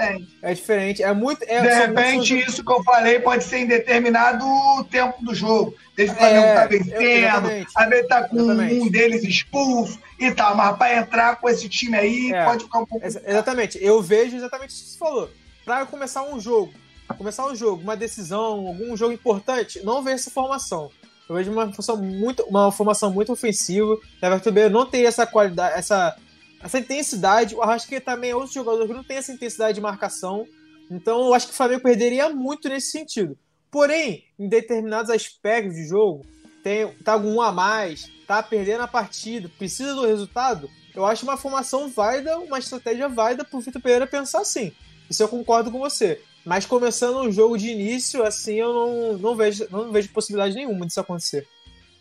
É 0.43 0.55
diferente. 0.55 1.03
É 1.03 1.13
muito. 1.15 1.43
É, 1.45 1.63
de 1.63 1.69
repente, 1.69 2.39
isso 2.39 2.63
que 2.63 2.71
eu 2.71 2.85
falei 2.85 3.19
pode 3.19 3.45
ser 3.45 3.61
em 3.61 3.67
determinado 3.67 4.45
tempo 4.91 5.25
do 5.25 5.35
jogo. 5.35 5.75
Desde 5.97 6.15
que 6.15 6.23
o 6.23 6.27
Flamengo 6.27 6.55
tá 6.55 6.67
vencendo, 6.67 7.67
a 7.75 7.87
vezes 7.87 8.09
tá 8.09 8.29
com 8.29 8.37
exatamente. 8.37 8.75
um 8.75 8.91
deles 8.91 9.25
expulso 9.25 9.99
e 10.19 10.31
tal. 10.33 10.55
Mas 10.55 10.77
para 10.77 10.99
entrar 10.99 11.37
com 11.37 11.49
esse 11.49 11.67
time 11.67 11.97
aí, 11.97 12.31
é. 12.31 12.45
pode 12.45 12.65
ficar 12.65 12.79
um 12.79 12.87
pouco. 12.87 13.07
Exatamente. 13.07 13.79
Eu 13.83 14.03
vejo 14.03 14.37
exatamente 14.37 14.71
isso 14.71 14.85
que 14.85 14.91
você 14.91 14.99
falou. 14.99 15.31
Para 15.65 15.87
começar 15.87 16.23
um 16.23 16.39
jogo 16.39 16.73
começar 17.15 17.47
o 17.47 17.55
jogo, 17.55 17.83
uma 17.83 17.97
decisão, 17.97 18.67
algum 18.67 18.97
jogo 18.97 19.13
importante, 19.13 19.81
não 19.85 20.03
vejo 20.03 20.17
essa 20.17 20.31
formação. 20.31 20.91
Eu 21.29 21.37
vejo 21.37 21.53
uma 21.53 21.67
formação 21.67 21.97
muito, 21.97 22.43
uma 22.45 22.73
formação 22.73 23.13
muito 23.13 23.33
ofensiva. 23.33 23.97
Everton 24.21 24.49
Ribeiro 24.49 24.71
não 24.71 24.85
tem 24.85 25.07
essa 25.07 25.27
qualidade, 25.27 25.79
essa, 25.79 26.17
essa 26.61 26.79
intensidade. 26.79 27.55
O 27.55 27.63
Arrascaeta 27.63 28.13
também 28.13 28.31
é 28.31 28.37
outro 28.37 28.53
jogador 28.53 28.87
que 28.87 28.93
não 28.93 29.05
tem 29.05 29.17
essa 29.17 29.33
intensidade 29.33 29.75
de 29.75 29.81
marcação. 29.81 30.47
Então 30.91 31.27
eu 31.27 31.35
acho 31.35 31.47
que 31.47 31.53
o 31.53 31.57
Flamengo 31.57 31.83
perderia 31.83 32.29
muito 32.31 32.69
nesse 32.69 32.91
sentido. 32.91 33.39
Porém, 33.71 34.25
em 34.37 34.49
determinados 34.49 35.11
aspectos 35.11 35.77
de 35.77 35.87
jogo, 35.87 36.27
tem, 36.65 36.93
tá 37.05 37.19
com 37.19 37.33
um 37.33 37.41
a 37.41 37.53
mais, 37.53 38.11
tá 38.27 38.43
perdendo 38.43 38.83
a 38.83 38.89
partida, 38.89 39.49
precisa 39.57 39.95
do 39.95 40.05
resultado, 40.05 40.69
eu 40.95 41.07
acho 41.07 41.25
uma 41.25 41.37
formação 41.37 41.89
válida, 41.89 42.39
uma 42.39 42.59
estratégia 42.59 43.09
válida 43.09 43.45
pro 43.45 43.61
Vitor 43.61 43.81
Pereira 43.81 44.07
pensar 44.07 44.41
assim. 44.41 44.73
Isso 45.09 45.23
eu 45.23 45.29
concordo 45.29 45.71
com 45.71 45.79
você. 45.79 46.21
Mas 46.45 46.67
começando 46.67 47.21
um 47.21 47.31
jogo 47.31 47.59
de 47.59 47.69
início, 47.69 48.25
assim, 48.25 48.55
eu 48.55 48.73
não, 48.73 49.19
não, 49.19 49.37
vejo, 49.37 49.67
não 49.71 49.93
vejo 49.93 50.09
possibilidade 50.11 50.55
nenhuma 50.55 50.87
disso 50.87 51.01
acontecer. 51.01 51.47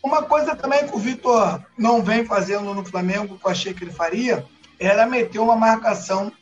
Uma 0.02 0.22
coisa 0.22 0.56
também 0.56 0.86
que 0.86 0.96
o 0.96 0.98
Vitor 0.98 1.62
não 1.76 2.02
vem 2.02 2.24
fazendo 2.24 2.72
no 2.72 2.84
Flamengo, 2.84 3.38
que 3.38 3.46
eu 3.46 3.50
achei 3.50 3.74
que 3.74 3.84
ele 3.84 3.92
faria, 3.92 4.44
era 4.78 5.04
meter 5.06 5.38
uma 5.38 5.56
marcação 5.56 6.32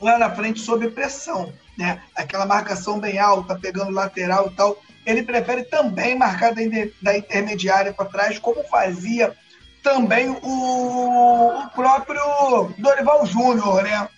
lá 0.00 0.18
na 0.18 0.30
frente 0.34 0.60
sob 0.60 0.88
pressão, 0.90 1.52
né? 1.76 2.02
Aquela 2.16 2.46
marcação 2.46 2.98
bem 2.98 3.18
alta, 3.18 3.58
pegando 3.58 3.90
lateral 3.90 4.46
e 4.46 4.56
tal. 4.56 4.78
Ele 5.04 5.22
prefere 5.22 5.64
também 5.64 6.16
marcar 6.16 6.54
da 6.54 7.16
intermediária 7.16 7.92
para 7.92 8.06
trás, 8.06 8.38
como 8.38 8.64
fazia 8.64 9.36
também 9.82 10.30
o, 10.30 11.48
o 11.48 11.68
próprio 11.70 12.70
Dorival 12.78 13.26
Júnior, 13.26 13.82
né? 13.82 14.08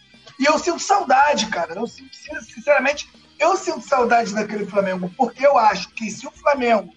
E 0.43 0.45
eu 0.45 0.59
sinto 0.59 0.81
saudade, 0.81 1.47
cara. 1.47 1.75
Eu 1.75 1.87
sinto, 1.87 2.11
sinceramente, 2.53 3.09
eu 3.39 3.57
sinto 3.57 3.81
saudade 3.83 4.35
daquele 4.35 4.67
Flamengo, 4.67 5.09
porque 5.17 5.47
eu 5.47 5.57
acho 5.57 5.91
que 5.91 6.11
se 6.11 6.27
o 6.27 6.33
Flamengo 6.33 6.93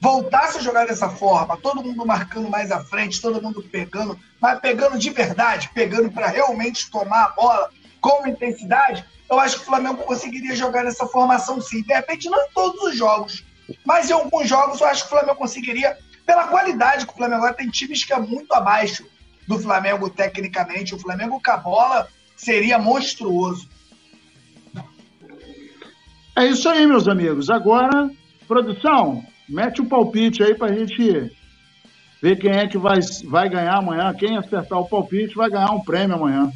voltasse 0.00 0.58
a 0.58 0.62
jogar 0.62 0.86
dessa 0.86 1.08
forma, 1.08 1.56
todo 1.56 1.82
mundo 1.82 2.06
marcando 2.06 2.48
mais 2.48 2.70
à 2.70 2.78
frente, 2.84 3.20
todo 3.20 3.42
mundo 3.42 3.60
pegando, 3.60 4.16
mas 4.40 4.60
pegando 4.60 4.96
de 4.96 5.10
verdade, 5.10 5.68
pegando 5.74 6.12
para 6.12 6.28
realmente 6.28 6.88
tomar 6.92 7.24
a 7.24 7.28
bola 7.30 7.70
com 8.00 8.24
intensidade, 8.28 9.04
eu 9.28 9.40
acho 9.40 9.56
que 9.56 9.62
o 9.62 9.66
Flamengo 9.66 10.04
conseguiria 10.04 10.54
jogar 10.54 10.84
nessa 10.84 11.08
formação 11.08 11.60
sim. 11.60 11.82
De 11.82 11.92
repente, 11.92 12.30
não 12.30 12.40
em 12.40 12.52
todos 12.54 12.80
os 12.84 12.96
jogos, 12.96 13.44
mas 13.84 14.08
em 14.08 14.12
alguns 14.12 14.48
jogos 14.48 14.80
eu 14.80 14.86
acho 14.86 15.02
que 15.02 15.08
o 15.08 15.18
Flamengo 15.18 15.36
conseguiria, 15.36 15.98
pela 16.24 16.46
qualidade 16.46 17.04
que 17.04 17.12
o 17.12 17.16
Flamengo 17.16 17.52
tem 17.52 17.68
times 17.68 18.04
que 18.04 18.12
é 18.12 18.18
muito 18.20 18.54
abaixo 18.54 19.04
do 19.48 19.58
Flamengo 19.58 20.08
tecnicamente. 20.08 20.94
O 20.94 20.98
Flamengo 21.00 21.42
com 21.44 21.50
a 21.50 21.56
bola 21.56 22.08
seria 22.40 22.78
monstruoso. 22.78 23.68
É 26.34 26.46
isso 26.46 26.68
aí, 26.70 26.86
meus 26.86 27.06
amigos. 27.06 27.50
Agora, 27.50 28.10
produção, 28.48 29.22
mete 29.46 29.82
o 29.82 29.84
um 29.84 29.88
palpite 29.88 30.42
aí 30.42 30.54
pra 30.54 30.72
gente 30.72 31.30
ver 32.22 32.36
quem 32.36 32.52
é 32.52 32.66
que 32.66 32.78
vai, 32.78 32.98
vai 33.26 33.48
ganhar 33.50 33.76
amanhã. 33.76 34.14
Quem 34.14 34.38
acertar 34.38 34.78
o 34.78 34.88
palpite 34.88 35.34
vai 35.34 35.50
ganhar 35.50 35.70
um 35.72 35.80
prêmio 35.80 36.16
amanhã. 36.16 36.50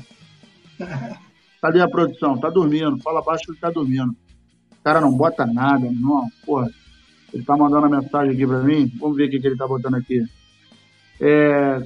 Cadê 1.61 1.83
a 1.83 1.89
produção? 1.89 2.39
Tá 2.39 2.49
dormindo. 2.49 2.99
Fala 3.03 3.23
baixo 3.23 3.45
que 3.45 3.51
ele 3.53 3.61
tá 3.61 3.71
dormindo. 3.71 4.11
O 4.73 4.83
cara 4.83 5.03
não 5.03 5.15
bota 5.15 5.45
nada, 5.45 5.87
não. 5.91 6.29
Porra. 6.47 6.71
Ele 7.33 7.45
tá 7.45 7.57
mandando 7.57 7.87
uma 7.87 8.01
mensagem 8.01 8.33
aqui 8.33 8.47
pra 8.47 8.61
mim. 8.61 8.91
Vamos 8.99 9.17
ver 9.17 9.27
o 9.27 9.31
que, 9.31 9.41
que 9.41 9.47
ele 9.47 9.57
tá 9.57 9.67
botando 9.67 9.97
aqui. 9.97 10.25
É... 11.21 11.83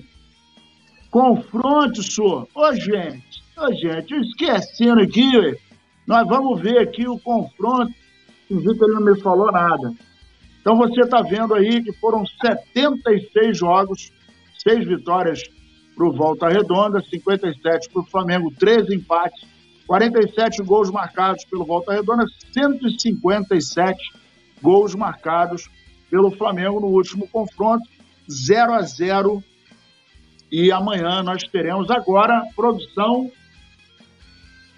Confronto, 1.10 2.02
senhor. 2.02 2.46
Ô, 2.54 2.72
gente. 2.74 3.47
Ô, 3.60 3.74
gente, 3.74 4.14
esquecendo 4.14 5.00
aqui, 5.00 5.32
nós 6.06 6.24
vamos 6.28 6.60
ver 6.60 6.78
aqui 6.78 7.08
o 7.08 7.18
confronto. 7.18 7.92
O 8.48 8.60
Vitor 8.60 8.88
não 8.88 9.00
me 9.00 9.20
falou 9.20 9.50
nada. 9.50 9.92
Então 10.60 10.76
você 10.76 11.00
está 11.00 11.22
vendo 11.22 11.54
aí 11.54 11.82
que 11.82 11.92
foram 11.94 12.24
76 12.24 13.58
jogos, 13.58 14.12
6 14.62 14.86
vitórias 14.86 15.42
para 15.96 16.06
o 16.06 16.12
Volta 16.12 16.48
Redonda, 16.48 17.00
57 17.00 17.88
para 17.90 18.00
o 18.00 18.06
Flamengo, 18.06 18.52
13 18.56 18.94
empates, 18.94 19.44
47 19.88 20.62
gols 20.62 20.88
marcados 20.88 21.44
pelo 21.44 21.64
Volta 21.64 21.92
Redonda, 21.92 22.26
157 22.52 23.98
gols 24.62 24.94
marcados 24.94 25.68
pelo 26.08 26.30
Flamengo 26.30 26.78
no 26.78 26.86
último 26.86 27.26
confronto, 27.26 27.88
0 28.30 28.72
a 28.74 28.82
0 28.82 29.42
e 30.50 30.70
amanhã 30.70 31.24
nós 31.24 31.42
teremos 31.42 31.90
agora 31.90 32.46
produção 32.54 33.32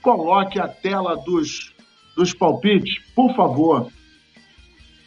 coloque 0.03 0.59
a 0.59 0.69
tela 0.69 1.17
dos, 1.17 1.75
dos 2.17 2.33
palpites, 2.35 2.99
por 3.15 3.35
favor. 3.35 3.91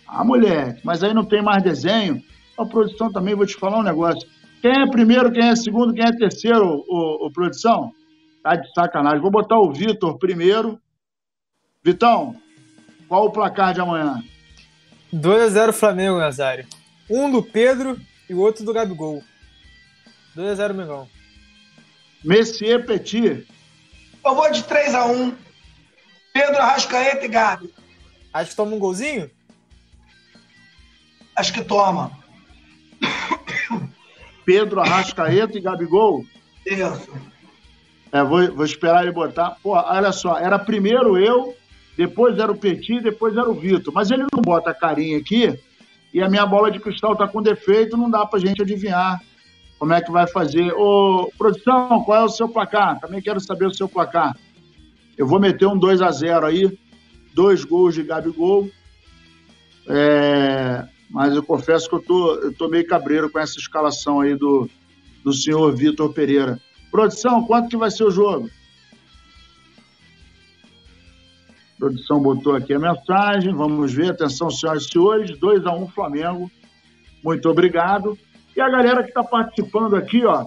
Ah, 0.07 0.23
mulher, 0.23 0.79
mas 0.83 1.03
aí 1.03 1.13
não 1.13 1.25
tem 1.25 1.41
mais 1.41 1.63
desenho. 1.63 2.21
A 2.57 2.65
produção 2.65 3.11
também, 3.11 3.35
vou 3.35 3.45
te 3.45 3.55
falar 3.55 3.79
um 3.79 3.83
negócio. 3.83 4.27
Quem 4.61 4.71
é 4.71 4.87
primeiro, 4.87 5.31
quem 5.31 5.49
é 5.49 5.55
segundo, 5.55 5.93
quem 5.93 6.05
é 6.05 6.11
terceiro, 6.11 6.83
o, 6.87 7.25
o 7.25 7.31
produção? 7.31 7.91
Tá 8.43 8.55
de 8.55 8.71
sacanagem. 8.73 9.21
Vou 9.21 9.31
botar 9.31 9.57
o 9.57 9.73
Vitor 9.73 10.17
primeiro. 10.17 10.79
Vitão, 11.83 12.35
qual 13.07 13.25
o 13.25 13.31
placar 13.31 13.73
de 13.73 13.81
amanhã? 13.81 14.23
2x0 15.13 15.73
Flamengo, 15.73 16.17
Nazário. 16.17 16.65
Um 17.09 17.29
do 17.29 17.43
Pedro 17.43 17.99
e 18.29 18.33
o 18.33 18.39
outro 18.39 18.63
do 18.63 18.73
Gabigol. 18.73 19.23
2x0 20.35 20.73
Mengão. 20.73 21.07
Messier 22.23 22.85
Petit. 22.85 23.45
Eu 24.25 24.35
vou 24.35 24.51
de 24.51 24.63
3 24.63 24.93
x 24.93 25.05
1 25.05 25.35
Pedro 26.33 26.57
Arrascaeta 26.57 27.25
e 27.25 27.27
Gabi. 27.27 27.73
Acho 28.33 28.49
que 28.49 28.55
toma 28.55 28.75
um 28.75 28.79
golzinho? 28.79 29.29
Acho 31.35 31.53
que 31.53 31.63
toma. 31.63 32.11
Pedro 34.45 34.81
Arrascaeta 34.81 35.57
e 35.57 35.61
Gabigol? 35.61 36.25
Isso. 36.65 37.11
É, 38.11 38.23
vou, 38.23 38.53
vou 38.53 38.65
esperar 38.65 39.03
ele 39.03 39.11
botar. 39.11 39.57
Pô, 39.61 39.71
olha 39.71 40.11
só, 40.11 40.37
era 40.37 40.57
primeiro 40.59 41.17
eu, 41.17 41.55
depois 41.97 42.37
era 42.37 42.51
o 42.51 42.57
Petit, 42.57 43.01
depois 43.01 43.35
era 43.35 43.49
o 43.49 43.53
Vitor. 43.53 43.93
Mas 43.93 44.11
ele 44.11 44.23
não 44.33 44.41
bota 44.41 44.71
a 44.71 44.73
carinha 44.73 45.17
aqui 45.17 45.59
e 46.13 46.21
a 46.21 46.29
minha 46.29 46.45
bola 46.45 46.69
de 46.69 46.79
cristal 46.79 47.15
tá 47.15 47.27
com 47.27 47.41
defeito, 47.41 47.97
não 47.97 48.09
dá 48.09 48.25
pra 48.25 48.39
gente 48.39 48.61
adivinhar 48.61 49.19
como 49.83 49.91
é 49.91 50.01
que 50.01 50.13
vai 50.13 50.25
fazer. 50.25 50.71
Ô, 50.77 51.29
produção, 51.37 52.05
qual 52.05 52.21
é 52.21 52.23
o 52.23 52.29
seu 52.29 52.47
placar? 52.47 53.01
Também 53.01 53.21
quero 53.21 53.41
saber 53.41 53.65
o 53.65 53.73
seu 53.73 53.89
placar. 53.89 54.33
Eu 55.17 55.27
vou 55.27 55.41
meter 55.41 55.65
um 55.65 55.77
2 55.77 56.01
a 56.01 56.09
0 56.09 56.45
aí, 56.45 56.79
dois 57.33 57.65
gols 57.65 57.93
de 57.93 58.01
Gabigol. 58.01 58.69
É, 59.85 60.87
mas 61.09 61.35
eu 61.35 61.43
confesso 61.43 61.89
que 61.89 61.95
eu 61.95 62.01
tô, 62.01 62.35
eu 62.35 62.53
tô 62.53 62.69
meio 62.69 62.87
cabreiro 62.87 63.29
com 63.29 63.37
essa 63.37 63.59
escalação 63.59 64.21
aí 64.21 64.37
do, 64.37 64.69
do 65.21 65.33
senhor 65.33 65.75
Vitor 65.75 66.13
Pereira. 66.13 66.61
Produção, 66.89 67.43
quanto 67.43 67.67
que 67.67 67.75
vai 67.75 67.91
ser 67.91 68.05
o 68.05 68.11
jogo? 68.11 68.49
Produção 71.77 72.21
botou 72.21 72.55
aqui 72.55 72.73
a 72.73 72.79
mensagem. 72.79 73.53
Vamos 73.53 73.91
ver. 73.91 74.11
Atenção, 74.11 74.49
senhoras 74.49 74.85
e 74.85 74.91
senhores. 74.93 75.37
2 75.37 75.65
a 75.65 75.73
1 75.73 75.83
um, 75.83 75.89
Flamengo. 75.89 76.49
Muito 77.21 77.49
obrigado. 77.49 78.17
E 78.55 78.61
a 78.61 78.69
galera 78.69 79.03
que 79.03 79.09
está 79.09 79.23
participando 79.23 79.95
aqui, 79.95 80.25
ó. 80.25 80.45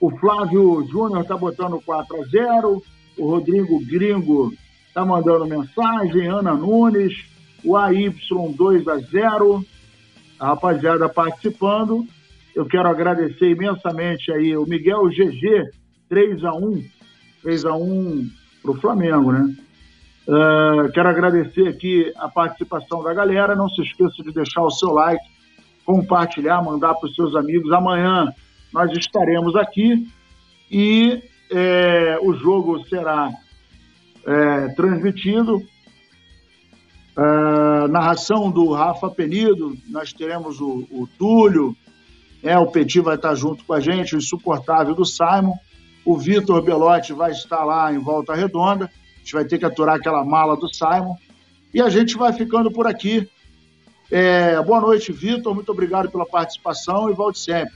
O 0.00 0.10
Flávio 0.18 0.86
Júnior 0.90 1.22
está 1.22 1.36
botando 1.36 1.80
4 1.80 2.22
a 2.22 2.24
0 2.26 2.82
O 3.18 3.30
Rodrigo 3.30 3.80
Gringo 3.86 4.52
está 4.86 5.04
mandando 5.04 5.46
mensagem. 5.46 6.28
Ana 6.28 6.54
Nunes. 6.54 7.24
O 7.64 7.76
AY 7.76 8.12
2 8.56 8.88
a 8.88 8.98
0 8.98 9.64
A 10.38 10.46
rapaziada 10.48 11.08
participando. 11.08 12.06
Eu 12.54 12.66
quero 12.66 12.88
agradecer 12.88 13.50
imensamente 13.50 14.30
aí 14.30 14.56
o 14.56 14.66
Miguel 14.66 15.08
GG, 15.08 15.70
3 16.08 16.44
a 16.44 16.52
1 16.52 16.84
3 17.42 17.64
a 17.64 17.74
1 17.74 18.30
para 18.62 18.70
o 18.70 18.80
Flamengo, 18.80 19.32
né? 19.32 19.54
Uh, 20.28 20.92
quero 20.92 21.08
agradecer 21.08 21.66
aqui 21.66 22.12
a 22.16 22.28
participação 22.28 23.02
da 23.02 23.12
galera. 23.12 23.56
Não 23.56 23.68
se 23.68 23.82
esqueça 23.82 24.22
de 24.22 24.32
deixar 24.32 24.62
o 24.62 24.70
seu 24.70 24.90
like, 24.90 25.24
compartilhar, 25.84 26.62
mandar 26.62 26.94
para 26.94 27.08
os 27.08 27.14
seus 27.14 27.34
amigos. 27.34 27.72
Amanhã 27.72 28.32
nós 28.72 28.90
estaremos 28.96 29.54
aqui 29.56 30.08
e 30.70 31.22
é, 31.50 32.18
o 32.22 32.32
jogo 32.34 32.84
será 32.86 33.30
é, 34.26 34.68
transmitido. 34.68 35.62
Uh, 37.14 37.86
narração 37.88 38.50
do 38.50 38.72
Rafa 38.72 39.10
Penido, 39.10 39.76
nós 39.90 40.14
teremos 40.14 40.62
o, 40.62 40.88
o 40.90 41.06
Túlio, 41.18 41.76
é, 42.42 42.58
o 42.58 42.66
Petit 42.66 43.00
vai 43.00 43.14
estar 43.14 43.34
junto 43.34 43.64
com 43.64 43.72
a 43.72 43.80
gente, 43.80 44.16
o 44.16 44.18
insuportável 44.18 44.94
do 44.94 45.04
Simon. 45.04 45.54
O 46.04 46.18
Vitor 46.18 46.60
Belotti 46.62 47.12
vai 47.12 47.30
estar 47.30 47.64
lá 47.64 47.92
em 47.92 47.98
Volta 47.98 48.34
Redonda. 48.34 48.86
A 48.86 49.18
gente 49.18 49.32
vai 49.32 49.44
ter 49.44 49.58
que 49.58 49.64
aturar 49.64 49.94
aquela 49.94 50.24
mala 50.24 50.56
do 50.56 50.68
Simon. 50.74 51.14
E 51.72 51.80
a 51.80 51.88
gente 51.88 52.16
vai 52.16 52.32
ficando 52.32 52.70
por 52.72 52.86
aqui. 52.86 53.28
É, 54.14 54.60
boa 54.60 54.78
noite, 54.78 55.10
Vitor. 55.10 55.54
Muito 55.54 55.72
obrigado 55.72 56.10
pela 56.10 56.26
participação 56.26 57.08
e 57.08 57.14
volte 57.14 57.38
sempre. 57.38 57.72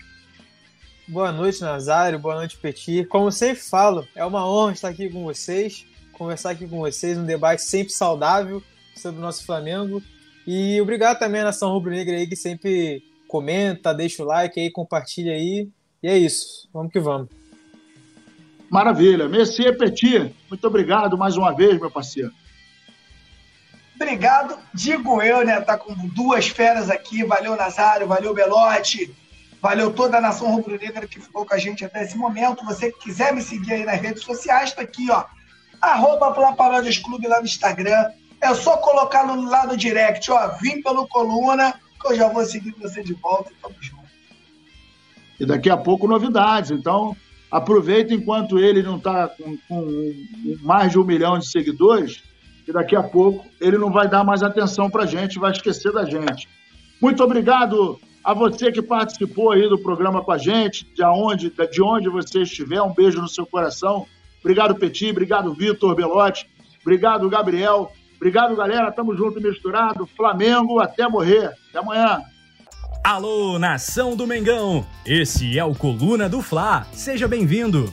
Boa 1.08 1.32
noite, 1.32 1.62
Nazário. 1.62 2.18
Boa 2.18 2.34
noite, 2.34 2.58
Petit. 2.58 3.06
Como 3.06 3.32
sempre 3.32 3.62
falo, 3.62 4.06
é 4.14 4.22
uma 4.22 4.46
honra 4.46 4.74
estar 4.74 4.88
aqui 4.88 5.08
com 5.08 5.24
vocês, 5.24 5.86
conversar 6.12 6.50
aqui 6.50 6.68
com 6.68 6.80
vocês, 6.80 7.16
um 7.16 7.24
debate 7.24 7.62
sempre 7.62 7.90
saudável 7.90 8.62
sobre 8.94 9.18
o 9.18 9.22
nosso 9.22 9.46
Flamengo. 9.46 10.02
E 10.46 10.78
obrigado 10.78 11.18
também 11.18 11.40
à 11.40 11.44
Nação 11.44 11.72
Rubro 11.72 11.90
Negra 11.90 12.14
aí, 12.14 12.26
que 12.26 12.36
sempre 12.36 13.02
comenta, 13.26 13.94
deixa 13.94 14.22
o 14.22 14.26
like 14.26 14.60
aí, 14.60 14.70
compartilha 14.70 15.32
aí. 15.32 15.70
E 16.02 16.06
é 16.06 16.18
isso. 16.18 16.68
Vamos 16.70 16.92
que 16.92 17.00
vamos. 17.00 17.30
Maravilha. 18.68 19.26
Messier 19.26 19.74
Petit, 19.78 20.34
muito 20.50 20.66
obrigado 20.66 21.16
mais 21.16 21.34
uma 21.38 21.52
vez, 21.52 21.80
meu 21.80 21.90
parceiro. 21.90 22.30
Obrigado, 23.96 24.58
digo 24.72 25.22
eu, 25.22 25.44
né? 25.44 25.60
Tá 25.60 25.76
com 25.76 25.94
duas 26.08 26.48
feras 26.48 26.90
aqui. 26.90 27.24
Valeu, 27.24 27.56
Nazário, 27.56 28.06
valeu, 28.06 28.34
Belote, 28.34 29.12
valeu 29.60 29.92
toda 29.92 30.18
a 30.18 30.20
nação 30.20 30.54
rubro-negra 30.54 31.06
que 31.06 31.18
ficou 31.18 31.46
com 31.46 31.54
a 31.54 31.58
gente 31.58 31.84
até 31.84 32.04
esse 32.04 32.16
momento. 32.16 32.64
Você 32.64 32.92
que 32.92 32.98
quiser 33.00 33.34
me 33.34 33.40
seguir 33.40 33.72
aí 33.72 33.84
nas 33.84 34.00
redes 34.00 34.22
sociais, 34.22 34.72
tá 34.72 34.82
aqui, 34.82 35.10
ó. 35.10 35.24
Arroba 35.80 36.34
Clube 37.02 37.26
lá 37.26 37.40
no 37.40 37.46
Instagram. 37.46 38.10
É 38.40 38.54
só 38.54 38.76
colocar 38.76 39.26
no, 39.26 39.48
lá 39.48 39.66
no 39.66 39.76
direct, 39.76 40.30
ó. 40.30 40.48
Vim 40.58 40.82
pelo 40.82 41.08
Coluna 41.08 41.74
que 42.00 42.12
eu 42.12 42.16
já 42.16 42.28
vou 42.28 42.44
seguir 42.44 42.74
você 42.78 43.02
de 43.02 43.14
volta 43.14 43.50
e 43.50 43.54
tamo 43.56 43.74
junto. 43.80 44.06
E 45.40 45.46
daqui 45.46 45.70
a 45.70 45.76
pouco 45.76 46.06
novidades. 46.06 46.70
Então, 46.70 47.16
aproveita 47.50 48.14
enquanto 48.14 48.58
ele 48.58 48.82
não 48.82 48.98
está 48.98 49.28
com, 49.28 49.56
com, 49.68 50.14
mais 50.60 50.92
de 50.92 50.98
um 50.98 51.04
milhão 51.04 51.38
de 51.38 51.48
seguidores, 51.48 52.22
que 52.66 52.72
daqui 52.72 52.94
a 52.94 53.02
pouco 53.02 53.46
ele 53.58 53.78
não 53.78 53.90
vai 53.90 54.06
dar 54.06 54.22
mais 54.22 54.42
atenção 54.42 54.90
para 54.90 55.04
a 55.04 55.06
gente, 55.06 55.38
vai 55.38 55.52
esquecer 55.52 55.90
da 55.92 56.04
gente. 56.04 56.46
Muito 57.00 57.24
obrigado 57.24 57.98
a 58.22 58.34
você 58.34 58.70
que 58.70 58.82
participou 58.82 59.52
aí 59.52 59.66
do 59.68 59.78
programa 59.78 60.22
com 60.22 60.32
a 60.32 60.38
gente, 60.38 60.84
de 60.94 61.02
onde, 61.04 61.50
de 61.50 61.82
onde 61.82 62.10
você 62.10 62.42
estiver, 62.42 62.82
um 62.82 62.92
beijo 62.92 63.22
no 63.22 63.28
seu 63.28 63.46
coração. 63.46 64.06
Obrigado, 64.40 64.74
Petit, 64.74 65.10
obrigado, 65.10 65.54
Vitor 65.54 65.94
Belotti, 65.94 66.46
obrigado, 66.82 67.30
Gabriel, 67.30 67.90
Obrigado, 68.16 68.56
galera. 68.56 68.90
Tamo 68.90 69.16
junto 69.16 69.40
misturado. 69.40 70.06
Flamengo 70.16 70.80
até 70.80 71.08
morrer. 71.08 71.52
Até 71.68 71.78
amanhã. 71.78 72.22
Alô, 73.04 73.58
nação 73.58 74.16
do 74.16 74.26
Mengão! 74.26 74.84
Esse 75.04 75.56
é 75.58 75.64
o 75.64 75.74
Coluna 75.74 76.28
do 76.28 76.42
Fla. 76.42 76.86
Seja 76.92 77.28
bem-vindo. 77.28 77.92